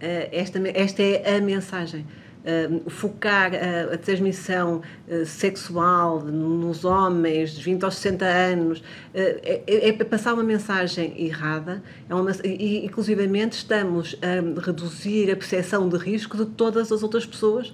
eh, 0.00 0.28
esta, 0.32 0.58
esta 0.68 1.02
é 1.02 1.36
a 1.36 1.40
mensagem 1.40 2.06
uh, 2.42 2.90
focar 2.90 3.52
a, 3.54 3.94
a 3.94 3.98
transmissão 3.98 4.82
uh, 5.08 5.24
sexual 5.26 6.20
nos 6.20 6.84
homens 6.84 7.52
de 7.52 7.62
20 7.62 7.84
aos 7.84 7.96
60 7.96 8.24
anos, 8.24 8.78
uh, 8.78 8.82
é, 9.14 9.88
é, 9.88 9.92
passar 10.04 10.34
uma 10.34 10.42
mensagem 10.42 11.14
errada, 11.24 11.82
é 12.08 12.14
uma, 12.14 12.30
e 12.44 12.84
inclusivamente 12.84 13.56
estamos 13.56 14.16
a 14.22 14.60
reduzir 14.60 15.30
a 15.30 15.36
percepção 15.36 15.88
de 15.88 15.96
risco 15.96 16.36
de 16.36 16.46
todas 16.46 16.92
as 16.92 17.02
outras 17.02 17.26
pessoas 17.26 17.72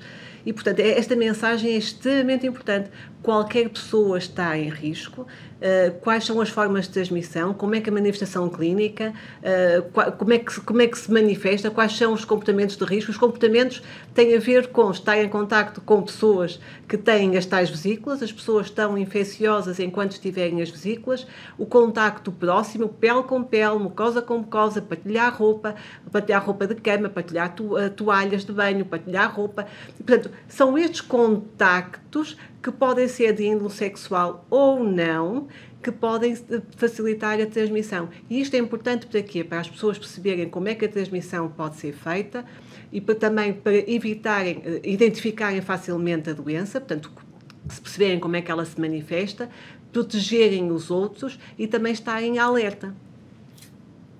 e, 0.49 0.53
portanto, 0.53 0.81
é, 0.81 0.99
esta 0.99 1.15
mensagem 1.15 1.73
é 1.73 1.77
extremamente 1.77 2.47
importante. 2.47 2.91
Qualquer 3.23 3.69
pessoa 3.69 4.17
está 4.17 4.57
em 4.57 4.71
risco, 4.71 5.27
Uh, 5.59 5.99
quais 6.01 6.25
são 6.25 6.41
as 6.41 6.49
formas 6.49 6.85
de 6.85 6.93
transmissão, 6.93 7.53
como 7.53 7.75
é 7.75 7.81
que 7.81 7.91
a 7.91 7.93
manifestação 7.93 8.49
clínica, 8.49 9.13
uh, 9.43 10.13
como, 10.13 10.33
é 10.33 10.39
que, 10.39 10.61
como 10.61 10.81
é 10.81 10.87
que 10.87 10.97
se 10.97 11.13
manifesta, 11.13 11.69
quais 11.69 11.97
são 11.97 12.13
os 12.13 12.25
comportamentos 12.25 12.77
de 12.77 12.85
risco. 12.85 13.11
Os 13.11 13.17
comportamentos 13.17 13.83
têm 14.15 14.37
a 14.37 14.39
ver 14.39 14.69
com 14.69 14.89
estar 14.91 15.19
em 15.19 15.29
contato 15.29 15.81
com 15.81 16.01
pessoas 16.03 16.61
que 16.87 16.97
têm 16.97 17.37
as 17.37 17.45
tais 17.45 17.69
vesículas, 17.69 18.23
as 18.23 18.31
pessoas 18.31 18.67
estão 18.67 18.97
infecciosas 18.97 19.81
enquanto 19.81 20.13
estiverem 20.13 20.63
as 20.63 20.71
vesículas, 20.71 21.27
o 21.59 21.67
contacto 21.67 22.31
próximo, 22.31 22.89
pele 22.89 23.25
com 23.25 23.43
pele, 23.43 23.79
mucosa 23.79 24.23
com 24.23 24.39
mucosa, 24.39 24.81
partilhar 24.81 25.37
roupa, 25.37 25.75
partilhar 26.13 26.45
roupa 26.45 26.67
de 26.67 26.77
cama, 26.77 27.09
partilhar 27.09 27.55
to 27.55 27.77
eh, 27.77 27.89
toalhas 27.89 28.45
de 28.45 28.53
banho, 28.53 28.85
partilhar 28.85 29.35
roupa. 29.35 29.67
Portanto, 29.97 30.31
são 30.49 30.79
estes 30.79 31.01
contactos 31.01 32.37
que 32.63 32.71
podem 32.71 33.07
ser 33.07 33.33
de 33.33 33.47
índole 33.47 33.71
sexual 33.71 34.45
ou 34.51 34.83
não, 34.83 35.47
que 35.83 35.93
podem 35.93 36.37
facilitar 36.77 37.41
a 37.41 37.47
transmissão. 37.47 38.09
E 38.29 38.41
isto 38.41 38.55
é 38.55 38.59
importante 38.59 39.07
para 39.07 39.23
quê? 39.23 39.45
Para 39.45 39.61
as 39.61 39.71
pessoas 39.71 39.97
perceberem 39.97 40.49
como 40.49 40.69
é 40.69 40.75
que 40.75 40.85
a 40.85 40.89
transmissão 40.89 41.49
pode 41.49 41.77
ser 41.77 41.93
feita 41.93 42.45
e 42.93 43.01
para, 43.01 43.15
também 43.15 43.53
para 43.53 43.77
evitarem, 43.91 44.61
eh, 44.65 44.81
identificarem 44.85 45.61
facilmente 45.61 46.31
a 46.31 46.33
doença, 46.33 46.81
portanto, 46.81 47.13
se 47.69 47.81
perceberem 47.81 48.19
como 48.19 48.35
é 48.35 48.43
que 48.43 48.51
ela 48.51 48.65
se 48.65 48.81
manifesta, 48.81 49.49
protegerem 49.93 50.71
os 50.71 50.91
outros 50.91 51.39
e 51.57 51.67
também 51.67 51.93
estarem 51.93 52.39
alerta. 52.39 52.95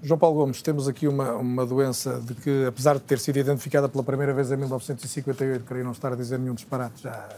João 0.01 0.19
Paulo 0.19 0.37
Gomes, 0.37 0.63
temos 0.63 0.87
aqui 0.87 1.09
uma, 1.09 1.33
uma 1.35 1.67
doença 1.67 2.21
de 2.21 2.33
que, 2.35 2.67
apesar 2.67 2.95
de 2.95 3.01
ter 3.01 3.19
sido 3.19 3.37
identificada 3.37 3.89
pela 3.89 4.05
primeira 4.05 4.33
vez 4.33 4.53
em 4.53 4.57
1958, 4.57 5.65
queria 5.65 5.83
não 5.83 5.91
estar 5.91 6.13
a 6.13 6.17
dizer 6.17 6.39
nenhum 6.39 6.55
disparate, 6.55 7.03
já 7.03 7.29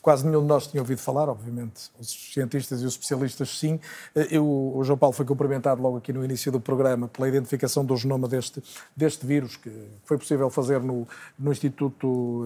quase 0.00 0.26
nenhum 0.26 0.40
de 0.40 0.46
nós 0.46 0.66
tinha 0.66 0.82
ouvido 0.82 0.98
falar, 0.98 1.28
obviamente, 1.28 1.90
os 2.00 2.32
cientistas 2.32 2.80
e 2.80 2.86
os 2.86 2.94
especialistas 2.94 3.58
sim. 3.58 3.78
Eu, 4.14 4.46
o 4.46 4.82
João 4.84 4.96
Paulo 4.96 5.12
foi 5.12 5.26
cumprimentado 5.26 5.82
logo 5.82 5.98
aqui 5.98 6.10
no 6.10 6.24
início 6.24 6.50
do 6.50 6.58
programa 6.58 7.08
pela 7.08 7.28
identificação 7.28 7.84
do 7.84 7.94
genoma 7.94 8.26
deste, 8.26 8.62
deste 8.96 9.26
vírus, 9.26 9.56
que 9.56 9.70
foi 10.04 10.16
possível 10.16 10.48
fazer 10.48 10.80
no, 10.80 11.06
no, 11.38 11.52
Instituto, 11.52 12.44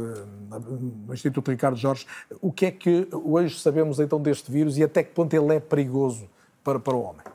eh, 0.51 0.59
no 1.07 1.15
Instituto 1.15 1.53
Ricardo 1.53 1.77
Jorge. 1.77 2.05
O 2.41 2.51
que 2.51 2.67
é 2.67 2.71
que 2.73 3.07
hoje 3.13 3.61
sabemos 3.61 4.01
então 4.01 4.21
deste 4.21 4.51
vírus 4.51 4.77
e 4.77 4.83
até 4.83 5.05
que 5.05 5.13
ponto 5.13 5.33
ele 5.35 5.55
é 5.55 5.61
perigoso 5.61 6.29
para, 6.65 6.81
para 6.81 6.97
o 6.97 7.03
homem? 7.03 7.32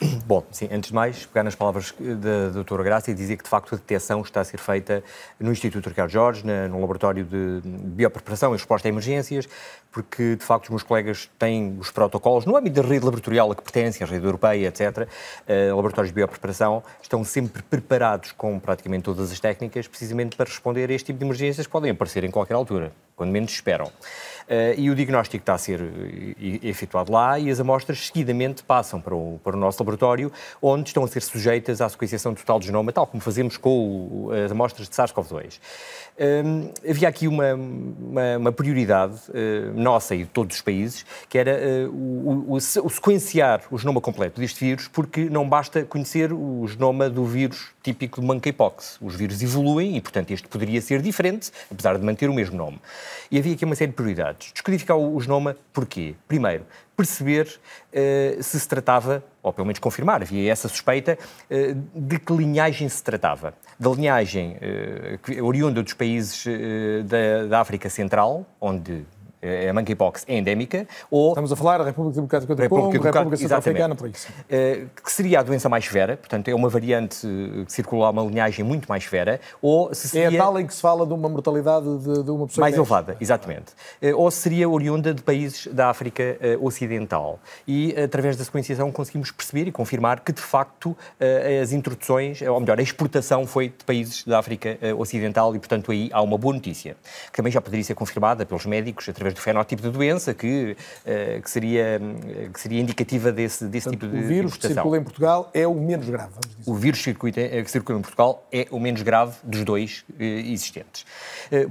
Bom, 0.26 0.44
sim, 0.52 0.68
antes 0.70 0.90
de 0.90 0.94
mais, 0.94 1.26
pegar 1.26 1.42
nas 1.42 1.56
palavras 1.56 1.92
da 1.98 2.50
doutora 2.50 2.84
Graça 2.84 3.10
e 3.10 3.14
dizer 3.14 3.36
que, 3.36 3.42
de 3.42 3.50
facto, 3.50 3.74
a 3.74 3.78
detecção 3.78 4.20
está 4.20 4.40
a 4.40 4.44
ser 4.44 4.58
feita 4.58 5.02
no 5.40 5.50
Instituto 5.50 5.88
Ricardo 5.88 6.10
Jorge, 6.10 6.44
no 6.46 6.80
laboratório 6.80 7.24
de 7.24 7.60
biopreparação 7.64 8.50
e 8.50 8.56
resposta 8.56 8.86
a 8.86 8.90
emergências, 8.90 9.48
porque, 9.90 10.36
de 10.36 10.44
facto, 10.44 10.64
os 10.64 10.70
meus 10.70 10.82
colegas 10.84 11.28
têm 11.36 11.76
os 11.80 11.90
protocolos, 11.90 12.46
no 12.46 12.56
âmbito 12.56 12.80
da 12.80 12.88
rede 12.88 13.04
laboratorial 13.04 13.50
a 13.50 13.56
que 13.56 13.62
pertencem, 13.62 14.06
a 14.06 14.08
rede 14.08 14.24
europeia, 14.24 14.68
etc., 14.68 15.08
uh, 15.08 15.74
laboratórios 15.74 16.10
de 16.10 16.14
biopreparação, 16.14 16.82
estão 17.02 17.24
sempre 17.24 17.62
preparados 17.62 18.30
com 18.30 18.60
praticamente 18.60 19.02
todas 19.02 19.32
as 19.32 19.40
técnicas, 19.40 19.88
precisamente 19.88 20.36
para 20.36 20.48
responder 20.48 20.90
a 20.90 20.94
este 20.94 21.06
tipo 21.06 21.18
de 21.18 21.24
emergências 21.24 21.66
que 21.66 21.72
podem 21.72 21.90
aparecer 21.90 22.22
em 22.22 22.30
qualquer 22.30 22.54
altura, 22.54 22.92
quando 23.18 23.30
menos 23.30 23.50
esperam. 23.50 23.86
Uh, 24.48 24.72
e 24.78 24.88
o 24.88 24.94
diagnóstico 24.94 25.42
está 25.42 25.52
a 25.52 25.58
ser 25.58 25.78
eh, 25.78 26.58
efetuado 26.62 27.12
lá 27.12 27.38
e 27.38 27.50
as 27.50 27.60
amostras 27.60 28.06
seguidamente 28.06 28.62
passam 28.62 28.98
para 28.98 29.14
o, 29.14 29.38
para 29.44 29.54
o 29.54 29.60
nosso 29.60 29.78
laboratório, 29.82 30.32
onde 30.62 30.88
estão 30.88 31.04
a 31.04 31.08
ser 31.08 31.20
sujeitas 31.20 31.82
à 31.82 31.88
sequenciação 31.90 32.34
total 32.34 32.58
do 32.58 32.64
genoma, 32.64 32.90
tal 32.90 33.06
como 33.06 33.22
fazemos 33.22 33.58
com 33.58 34.30
as 34.46 34.50
amostras 34.50 34.88
de 34.88 34.94
SARS-CoV-2. 34.94 35.60
Um, 36.18 36.72
havia 36.88 37.08
aqui 37.08 37.28
uma, 37.28 37.54
uma, 37.54 38.38
uma 38.38 38.52
prioridade 38.52 39.20
uh, 39.28 39.78
nossa 39.78 40.14
e 40.14 40.24
de 40.24 40.30
todos 40.30 40.56
os 40.56 40.62
países, 40.62 41.04
que 41.28 41.36
era 41.36 41.52
uh, 41.52 41.90
o, 41.90 42.54
o, 42.54 42.56
o, 42.56 42.90
sequenciar 42.90 43.62
o 43.70 43.76
genoma 43.78 44.00
completo 44.00 44.40
deste 44.40 44.64
vírus, 44.64 44.88
porque 44.88 45.28
não 45.28 45.46
basta 45.46 45.84
conhecer 45.84 46.32
o 46.32 46.66
genoma 46.66 47.10
do 47.10 47.24
vírus 47.24 47.68
típico 47.82 48.20
de 48.20 48.26
monkeypox. 48.26 48.98
Os 49.00 49.14
vírus 49.14 49.42
evoluem 49.42 49.96
e, 49.96 50.00
portanto, 50.00 50.30
este 50.30 50.48
poderia 50.48 50.80
ser 50.80 51.02
diferente, 51.02 51.52
apesar 51.70 51.98
de 51.98 52.04
manter 52.04 52.28
o 52.28 52.34
mesmo 52.34 52.56
nome. 52.56 52.80
E 53.30 53.38
havia 53.38 53.54
aqui 53.54 53.64
uma 53.64 53.74
série 53.74 53.90
de 53.90 53.96
prioridades. 53.96 54.52
Descodificar 54.52 54.96
o 54.96 55.20
genoma, 55.20 55.56
porquê? 55.72 56.14
Primeiro, 56.26 56.64
perceber 56.96 57.46
uh, 57.46 58.42
se 58.42 58.58
se 58.58 58.68
tratava, 58.68 59.22
ou 59.42 59.52
pelo 59.52 59.66
menos 59.66 59.78
confirmar, 59.78 60.22
havia 60.22 60.50
essa 60.50 60.68
suspeita, 60.68 61.16
uh, 61.50 61.74
de 61.94 62.18
que 62.18 62.32
linhagem 62.32 62.88
se 62.88 63.02
tratava. 63.02 63.54
Da 63.78 63.90
linhagem 63.90 64.56
uh, 64.56 65.44
oriunda 65.44 65.82
dos 65.82 65.92
países 65.94 66.44
da, 67.04 67.46
da 67.46 67.60
África 67.60 67.88
Central, 67.88 68.44
onde 68.60 69.06
a 69.42 69.72
monkeypox 69.72 70.24
é 70.26 70.36
endémica, 70.36 70.86
ou... 71.10 71.30
Estamos 71.30 71.52
a 71.52 71.56
falar 71.56 71.78
da 71.78 71.84
República 71.84 72.16
Democrática 72.16 72.54
do 72.54 72.68
Congo, 72.68 72.90
República, 72.90 73.18
República 73.18 73.36
Centro-Africana, 73.36 73.94
por 73.94 74.08
isso. 74.08 74.28
Eh, 74.48 74.84
que 75.04 75.12
seria 75.12 75.40
a 75.40 75.42
doença 75.42 75.68
mais 75.68 75.84
severa, 75.84 76.16
portanto 76.16 76.48
é 76.48 76.54
uma 76.54 76.68
variante 76.68 77.26
que 77.66 77.72
circula 77.72 78.10
uma 78.10 78.22
linhagem 78.22 78.64
muito 78.64 78.86
mais 78.88 79.04
severa, 79.04 79.40
ou 79.62 79.94
se 79.94 80.08
seria... 80.08 80.36
É 80.36 80.40
a 80.40 80.44
tal 80.44 80.58
em 80.58 80.66
que 80.66 80.74
se 80.74 80.80
fala 80.80 81.06
de 81.06 81.12
uma 81.12 81.28
mortalidade 81.28 81.86
de, 81.98 82.22
de 82.22 82.30
uma 82.30 82.46
pessoa... 82.46 82.62
Mais 82.64 82.74
elevada, 82.74 83.16
exatamente. 83.20 83.72
Eh, 84.02 84.14
ou 84.14 84.30
seria 84.30 84.68
oriunda 84.68 85.14
de 85.14 85.22
países 85.22 85.68
da 85.68 85.88
África 85.88 86.22
eh, 86.40 86.58
Ocidental. 86.60 87.38
E 87.66 87.94
através 87.96 88.36
da 88.36 88.44
sequenciação 88.44 88.90
conseguimos 88.90 89.30
perceber 89.30 89.68
e 89.68 89.72
confirmar 89.72 90.20
que 90.20 90.32
de 90.32 90.40
facto 90.40 90.96
as 91.62 91.72
introduções, 91.72 92.40
ou 92.42 92.60
melhor, 92.60 92.78
a 92.78 92.82
exportação 92.82 93.46
foi 93.46 93.68
de 93.68 93.84
países 93.84 94.24
da 94.24 94.38
África 94.38 94.78
Ocidental 94.96 95.54
e 95.54 95.58
portanto 95.58 95.92
aí 95.92 96.08
há 96.12 96.22
uma 96.22 96.38
boa 96.38 96.54
notícia, 96.54 96.96
que 97.30 97.36
também 97.36 97.52
já 97.52 97.60
poderia 97.60 97.84
ser 97.84 97.94
confirmada 97.94 98.44
pelos 98.44 98.66
médicos 98.66 99.08
através 99.08 99.27
através 99.28 99.34
do 99.34 99.40
fenótipo 99.40 99.82
da 99.82 99.90
doença, 99.90 100.34
que, 100.34 100.76
uh, 101.04 101.42
que, 101.42 101.50
seria, 101.50 102.00
que 102.52 102.60
seria 102.60 102.80
indicativa 102.80 103.30
desse, 103.30 103.64
desse 103.66 103.88
Portanto, 103.88 104.10
tipo 104.10 104.16
de 104.16 104.24
O 104.24 104.28
vírus 104.28 104.56
que 104.56 104.66
circula 104.66 104.98
em 104.98 105.02
Portugal 105.02 105.50
é 105.52 105.66
o 105.66 105.74
menos 105.74 106.08
grave. 106.08 106.32
O 106.66 106.74
vírus 106.74 107.02
que 107.02 107.70
circula 107.70 107.98
em 107.98 108.02
Portugal 108.02 108.46
é 108.52 108.66
o 108.70 108.80
menos 108.80 109.02
grave 109.02 109.36
dos 109.42 109.64
dois 109.64 110.04
existentes. 110.18 111.04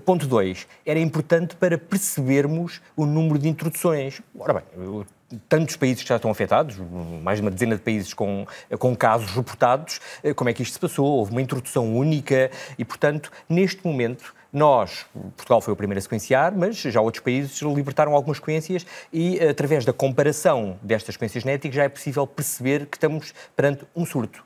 Ponto 0.06 0.26
2. 0.26 0.68
Era 0.86 1.00
importante 1.00 1.56
para 1.56 1.78
percebermos 1.78 2.82
o 2.96 3.06
número 3.06 3.38
de 3.40 3.48
introduções. 3.48 4.22
Ora 4.38 4.54
bem, 4.54 5.06
tantos 5.50 5.76
países 5.76 6.04
que 6.04 6.10
já 6.10 6.16
estão 6.16 6.32
afetados, 6.32 6.78
mais 7.22 7.40
de 7.40 7.46
uma 7.46 7.52
dezena 7.52 7.76
de 7.76 7.82
países 7.82 8.14
com, 8.14 8.46
com 8.80 8.96
casos 8.96 9.32
reportados, 9.32 10.00
como 10.36 10.50
é 10.50 10.54
que 10.54 10.64
isto 10.64 10.74
se 10.74 10.80
passou? 10.80 11.06
Houve 11.06 11.32
uma 11.32 11.42
introdução 11.42 11.96
única 11.96 12.50
e, 12.78 12.86
portanto, 12.86 13.32
neste 13.50 13.86
momento, 13.86 14.34
nós, 14.52 15.06
Portugal 15.36 15.62
foi 15.62 15.74
o 15.74 15.76
primeiro 15.76 16.00
a 16.00 16.02
sequenciar, 16.02 16.56
mas 16.56 16.78
já 16.78 17.02
outros 17.02 17.24
países 17.24 17.62
libertaram 17.62 18.14
algumas 18.14 18.38
sequências 18.38 18.86
e, 19.12 19.40
através 19.40 19.86
da 19.86 19.94
comparação 19.94 20.80
destas 20.82 21.16
sequências 21.16 21.44
genéticas, 21.44 21.76
já 21.76 21.84
é 21.84 21.90
possível 21.90 22.26
perceber 22.26 22.86
que 22.86 22.98
estamos 22.98 23.34
perante 23.56 23.86
um 23.96 24.06
surto. 24.06 24.46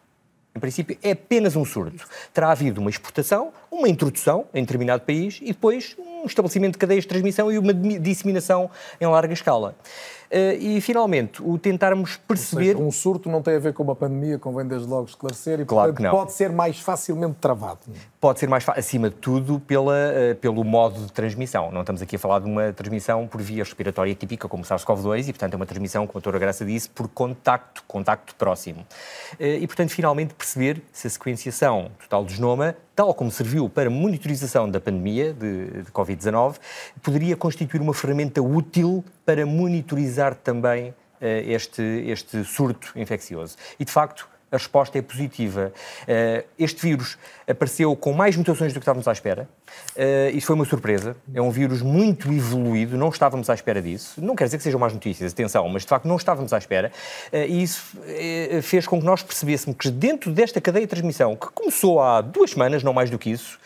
Em 0.56 0.60
princípio, 0.60 0.98
é 1.02 1.12
apenas 1.12 1.56
um 1.56 1.64
surto. 1.64 2.06
Terá 2.34 2.52
havido 2.52 2.82
uma 2.82 2.90
exportação, 2.90 3.54
uma 3.72 3.88
introdução 3.88 4.46
em 4.54 4.62
determinado 4.62 5.04
país 5.04 5.40
e 5.42 5.48
depois 5.48 5.96
um 5.98 6.26
estabelecimento 6.26 6.74
de 6.74 6.78
cadeias 6.78 7.04
de 7.04 7.08
transmissão 7.08 7.52
e 7.52 7.58
uma 7.58 7.74
disseminação 7.74 8.70
em 9.00 9.08
larga 9.08 9.34
escala. 9.34 9.76
Uh, 10.32 10.56
e, 10.62 10.80
finalmente, 10.80 11.44
o 11.44 11.58
tentarmos 11.58 12.16
perceber... 12.16 12.68
Seja, 12.68 12.78
um 12.78 12.90
surto 12.90 13.30
não 13.30 13.42
tem 13.42 13.56
a 13.56 13.60
ver 13.60 13.74
com 13.74 13.84
uma 13.84 13.96
pandemia, 13.96 14.40
convém 14.40 14.66
desde 14.66 14.88
logo 14.88 15.10
esclarecer, 15.10 15.60
e 15.60 15.66
claro 15.66 15.94
portanto, 15.94 16.12
pode 16.12 16.32
ser 16.32 16.50
mais 16.50 16.80
facilmente 16.80 17.36
travado. 17.42 17.80
Pode 18.18 18.40
ser 18.40 18.48
mais 18.48 18.66
acima 18.70 19.10
de 19.10 19.18
tudo, 19.18 19.60
pela, 19.60 19.92
uh, 19.92 20.36
pelo 20.36 20.64
modo 20.64 21.02
de 21.02 21.12
transmissão. 21.12 21.70
Não 21.70 21.82
estamos 21.82 22.02
aqui 22.02 22.16
a 22.16 22.20
falar 22.20 22.40
de 22.40 22.46
uma 22.46 22.72
transmissão 22.72 23.28
por 23.28 23.42
via 23.42 23.62
respiratória 23.62 24.16
típica, 24.16 24.48
como 24.48 24.64
SARS-CoV-2, 24.64 25.28
e, 25.28 25.34
portanto, 25.34 25.54
é 25.54 25.58
uma 25.58 25.66
transmissão, 25.66 26.08
como 26.08 26.20
a 26.20 26.22
doutora 26.22 26.40
Graça 26.40 26.64
disse, 26.64 26.88
por 26.88 27.10
contacto, 27.10 27.84
contacto 27.86 28.34
próximo. 28.36 28.86
Uh, 29.34 29.60
e, 29.60 29.68
portanto, 29.68 29.90
finalmente 29.90 30.34
perceber 30.34 30.82
se 30.94 31.08
a 31.08 31.10
sequenciação 31.10 31.92
total 32.00 32.24
do 32.24 32.32
genoma 32.32 32.74
tal 33.02 33.16
como 33.16 33.32
serviu 33.32 33.68
para 33.68 33.90
monitorização 33.90 34.70
da 34.70 34.80
pandemia 34.80 35.34
de, 35.34 35.82
de 35.82 35.92
Covid-19, 35.92 36.58
poderia 37.02 37.36
constituir 37.36 37.82
uma 37.82 37.96
ferramenta 37.96 38.44
útil 38.44 39.04
para 39.26 39.44
monitorizar 39.44 40.36
também 40.36 40.90
uh, 40.90 40.94
este, 41.20 41.82
este 41.82 42.44
surto 42.44 42.94
infeccioso. 42.96 43.58
E, 43.80 43.86
de 43.86 43.92
facto, 43.92 44.30
a 44.52 44.58
resposta 44.58 44.98
é 44.98 45.02
positiva. 45.02 45.72
Uh, 46.04 46.46
este 46.60 46.82
vírus 46.82 47.18
apareceu 47.48 47.96
com 47.96 48.12
mais 48.12 48.36
mutações 48.36 48.74
do 48.74 48.80
que 48.80 48.84
estávamos 48.84 49.08
à 49.08 49.12
espera. 49.14 49.48
Uh, 49.96 50.36
isso 50.36 50.48
foi 50.48 50.56
uma 50.56 50.66
surpresa. 50.66 51.16
É 51.34 51.42
um 51.42 51.50
vírus 51.50 51.82
muito 51.82 52.32
evoluído, 52.32 52.98
não 52.98 53.10
estávamos 53.10 53.50
à 53.50 53.54
espera 53.54 53.82
disso. 53.82 54.22
Não 54.22 54.36
quer 54.36 54.46
dizer 54.46 54.58
que 54.58 54.64
sejam 54.64 54.80
más 54.80 54.94
notícias, 54.94 55.32
atenção, 55.32 55.68
mas 55.70 55.84
de 55.84 55.88
facto 55.88 56.08
não 56.08 56.18
estávamos 56.18 56.52
à 56.52 56.58
espera. 56.58 56.92
Uh, 57.32 57.38
e 57.48 57.64
isso 57.64 57.98
fez 58.64 58.86
com 58.86 59.00
que 59.00 59.06
nós 59.06 59.24
percebêssemos 59.24 59.78
que 59.78 59.90
dentro 59.90 60.32
desta 60.32 60.60
cadeia 60.60 60.86
de 60.86 60.90
transmissão, 60.90 61.36
que 61.36 61.48
começou 61.52 62.02
há 62.02 62.22
duas 62.22 62.52
semanas, 62.52 62.84
não 62.84 62.94
mais 62.94 63.10
do 63.10 63.18
que 63.18 63.30
isso, 63.30 63.60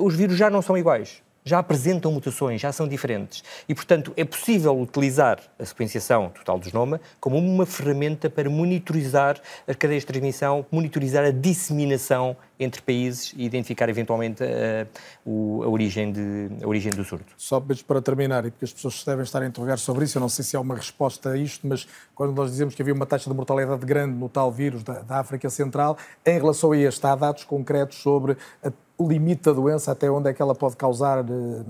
os 0.00 0.14
vírus 0.14 0.36
já 0.36 0.50
não 0.50 0.60
são 0.60 0.76
iguais 0.76 1.22
já 1.48 1.58
apresentam 1.58 2.12
mutações, 2.12 2.60
já 2.60 2.70
são 2.72 2.86
diferentes. 2.86 3.42
E, 3.68 3.74
portanto, 3.74 4.12
é 4.16 4.24
possível 4.24 4.78
utilizar 4.78 5.40
a 5.58 5.64
sequenciação 5.64 6.28
total 6.30 6.58
do 6.58 6.68
genoma 6.68 7.00
como 7.20 7.38
uma 7.38 7.66
ferramenta 7.66 8.28
para 8.28 8.48
monitorizar 8.50 9.40
as 9.66 9.76
cadeias 9.76 10.02
de 10.02 10.06
transmissão, 10.06 10.66
monitorizar 10.70 11.24
a 11.24 11.30
disseminação 11.30 12.36
entre 12.58 12.82
países 12.82 13.32
e 13.36 13.44
identificar 13.44 13.88
eventualmente 13.88 14.42
a, 14.42 14.86
a, 14.86 15.68
origem, 15.68 16.12
de, 16.12 16.50
a 16.62 16.66
origem 16.66 16.92
do 16.92 17.04
surto. 17.04 17.32
Só 17.36 17.62
para 17.86 18.02
terminar, 18.02 18.44
e 18.46 18.50
porque 18.50 18.64
as 18.64 18.72
pessoas 18.72 19.04
devem 19.04 19.22
estar 19.22 19.42
a 19.42 19.46
interrogar 19.46 19.78
sobre 19.78 20.04
isso, 20.04 20.18
eu 20.18 20.20
não 20.20 20.28
sei 20.28 20.44
se 20.44 20.56
há 20.56 20.60
uma 20.60 20.74
resposta 20.74 21.30
a 21.30 21.36
isto, 21.36 21.66
mas 21.66 21.86
quando 22.14 22.34
nós 22.34 22.50
dizemos 22.50 22.74
que 22.74 22.82
havia 22.82 22.94
uma 22.94 23.06
taxa 23.06 23.30
de 23.30 23.36
mortalidade 23.36 23.84
grande 23.86 24.14
no 24.14 24.28
tal 24.28 24.50
vírus 24.50 24.82
da, 24.82 25.00
da 25.00 25.18
África 25.20 25.48
Central, 25.50 25.96
em 26.24 26.38
relação 26.38 26.72
a 26.72 26.76
este, 26.76 27.06
há 27.06 27.14
dados 27.14 27.44
concretos 27.44 27.98
sobre 27.98 28.36
a 28.62 28.70
o 28.98 29.08
limite 29.08 29.44
da 29.44 29.52
doença, 29.52 29.92
até 29.92 30.10
onde 30.10 30.28
é 30.28 30.34
que 30.34 30.42
ela 30.42 30.54
pode 30.54 30.76
causar 30.76 31.20
eh, 31.20 31.62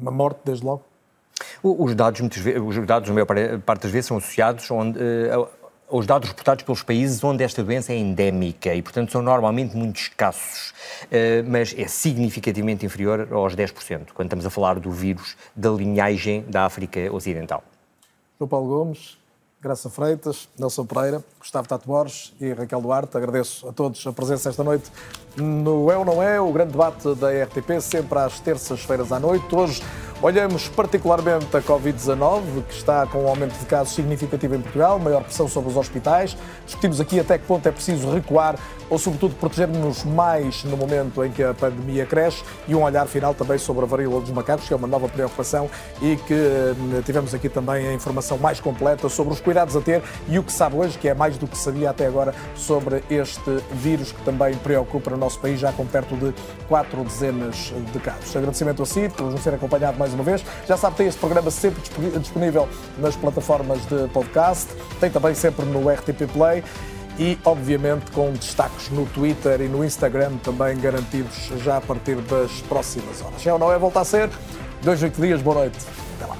uma 0.00 0.10
morte, 0.10 0.40
desde 0.42 0.64
logo? 0.64 0.82
Os 1.62 1.94
dados, 1.94 2.20
muitas 2.20 2.38
vezes, 2.38 2.62
os 2.62 2.86
dados, 2.86 3.08
na 3.08 3.14
maior 3.14 3.26
parte 3.60 3.82
das 3.82 3.92
vezes, 3.92 4.06
são 4.06 4.16
associados 4.16 4.70
onde, 4.70 4.98
aos 5.88 6.06
dados 6.06 6.28
reportados 6.28 6.64
pelos 6.64 6.82
países 6.82 7.22
onde 7.22 7.44
esta 7.44 7.62
doença 7.62 7.92
é 7.92 7.96
endémica 7.96 8.74
e, 8.74 8.82
portanto, 8.82 9.12
são 9.12 9.22
normalmente 9.22 9.76
muito 9.76 10.00
escassos, 10.00 10.70
uh, 11.04 11.48
mas 11.48 11.74
é 11.76 11.86
significativamente 11.86 12.84
inferior 12.84 13.28
aos 13.32 13.54
10%, 13.54 14.08
quando 14.14 14.26
estamos 14.26 14.46
a 14.46 14.50
falar 14.50 14.78
do 14.78 14.90
vírus 14.90 15.36
da 15.54 15.70
linhagem 15.70 16.44
da 16.48 16.64
África 16.64 17.12
Ocidental. 17.12 17.62
João 18.38 18.48
Paulo 18.48 18.68
Gomes, 18.68 19.16
Graça 19.66 19.88
Freitas, 19.88 20.48
Nelson 20.58 20.84
Pereira, 20.84 21.24
Gustavo 21.40 21.66
Tato 21.66 21.88
Borges 21.88 22.32
e 22.40 22.52
Raquel 22.52 22.80
Duarte. 22.80 23.16
Agradeço 23.16 23.66
a 23.68 23.72
todos 23.72 24.06
a 24.06 24.12
presença 24.12 24.50
esta 24.50 24.62
noite 24.62 24.92
no 25.36 25.90
É 25.90 25.96
ou 25.96 26.04
Não 26.04 26.22
É, 26.22 26.40
o 26.40 26.52
grande 26.52 26.72
debate 26.72 27.14
da 27.14 27.30
RTP, 27.30 27.80
sempre 27.80 28.18
às 28.18 28.38
terças-feiras 28.38 29.10
à 29.10 29.18
noite. 29.18 29.52
Hoje 29.54 29.82
olhamos 30.22 30.68
particularmente 30.68 31.54
a 31.56 31.60
Covid-19, 31.60 32.64
que 32.68 32.74
está 32.74 33.06
com 33.06 33.24
um 33.24 33.28
aumento 33.28 33.58
de 33.58 33.66
casos 33.66 33.94
significativo 33.94 34.54
em 34.54 34.60
Portugal, 34.60 34.98
maior 34.98 35.22
pressão 35.22 35.48
sobre 35.48 35.70
os 35.70 35.76
hospitais. 35.76 36.36
Discutimos 36.64 37.00
aqui 37.00 37.20
até 37.20 37.38
que 37.38 37.44
ponto 37.44 37.66
é 37.68 37.72
preciso 37.72 38.10
recuar 38.10 38.56
ou, 38.88 38.98
sobretudo, 38.98 39.34
proteger-nos 39.34 40.04
mais 40.04 40.62
no 40.64 40.76
momento 40.76 41.24
em 41.24 41.30
que 41.30 41.42
a 41.42 41.52
pandemia 41.52 42.06
cresce 42.06 42.42
e 42.68 42.74
um 42.74 42.82
olhar 42.82 43.06
final 43.06 43.34
também 43.34 43.58
sobre 43.58 43.84
a 43.84 43.86
varíola 43.86 44.20
dos 44.20 44.30
macacos, 44.30 44.66
que 44.66 44.72
é 44.72 44.76
uma 44.76 44.86
nova 44.86 45.08
preocupação 45.08 45.68
e 46.00 46.16
que 46.16 46.34
hum, 46.34 47.02
tivemos 47.04 47.34
aqui 47.34 47.48
também 47.48 47.88
a 47.88 47.92
informação 47.92 48.38
mais 48.38 48.60
completa 48.60 49.08
sobre 49.08 49.34
os 49.34 49.40
cuidados 49.40 49.76
a 49.76 49.80
ter 49.80 50.02
e 50.28 50.38
o 50.38 50.42
que 50.42 50.52
sabe 50.52 50.76
hoje, 50.76 50.96
que 50.98 51.08
é 51.08 51.14
mais 51.14 51.36
do 51.36 51.46
que 51.46 51.58
sabia 51.58 51.90
até 51.90 52.06
agora 52.06 52.34
sobre 52.54 53.02
este 53.10 53.62
vírus 53.72 54.12
que 54.12 54.22
também 54.22 54.54
preocupa 54.54 55.12
o 55.12 55.16
nosso 55.16 55.40
país, 55.40 55.58
já 55.58 55.72
com 55.72 55.84
perto 55.84 56.16
de 56.16 56.32
quatro 56.68 57.02
dezenas 57.02 57.72
de 57.92 57.98
casos. 57.98 58.36
Agradecimento 58.36 58.82
a 58.82 58.86
si 58.86 59.08
por 59.08 59.30
nos 59.30 59.42
ter 59.42 59.54
acompanhado 59.54 59.98
mais 60.06 60.14
uma 60.14 60.22
vez. 60.22 60.44
Já 60.66 60.76
sabe, 60.76 60.96
tem 60.96 61.06
este 61.08 61.18
programa 61.18 61.50
sempre 61.50 61.82
disponível 62.20 62.68
nas 62.98 63.16
plataformas 63.16 63.80
de 63.86 64.08
podcast, 64.08 64.68
tem 65.00 65.10
também 65.10 65.34
sempre 65.34 65.64
no 65.66 65.88
RTP 65.88 66.30
Play 66.32 66.62
e, 67.18 67.38
obviamente, 67.44 68.10
com 68.12 68.32
destaques 68.32 68.90
no 68.90 69.06
Twitter 69.06 69.60
e 69.60 69.68
no 69.68 69.84
Instagram 69.84 70.36
também 70.44 70.78
garantidos 70.78 71.50
já 71.62 71.78
a 71.78 71.80
partir 71.80 72.16
das 72.16 72.52
próximas 72.62 73.20
horas. 73.22 73.44
É 73.44 73.52
ou 73.52 73.58
não 73.58 73.72
é? 73.72 73.78
Volta 73.78 74.00
a 74.00 74.04
ser. 74.04 74.30
Dois, 74.82 75.02
oito 75.02 75.20
dias. 75.20 75.42
Boa 75.42 75.60
noite. 75.60 75.78
Até 76.16 76.26
lá. 76.26 76.36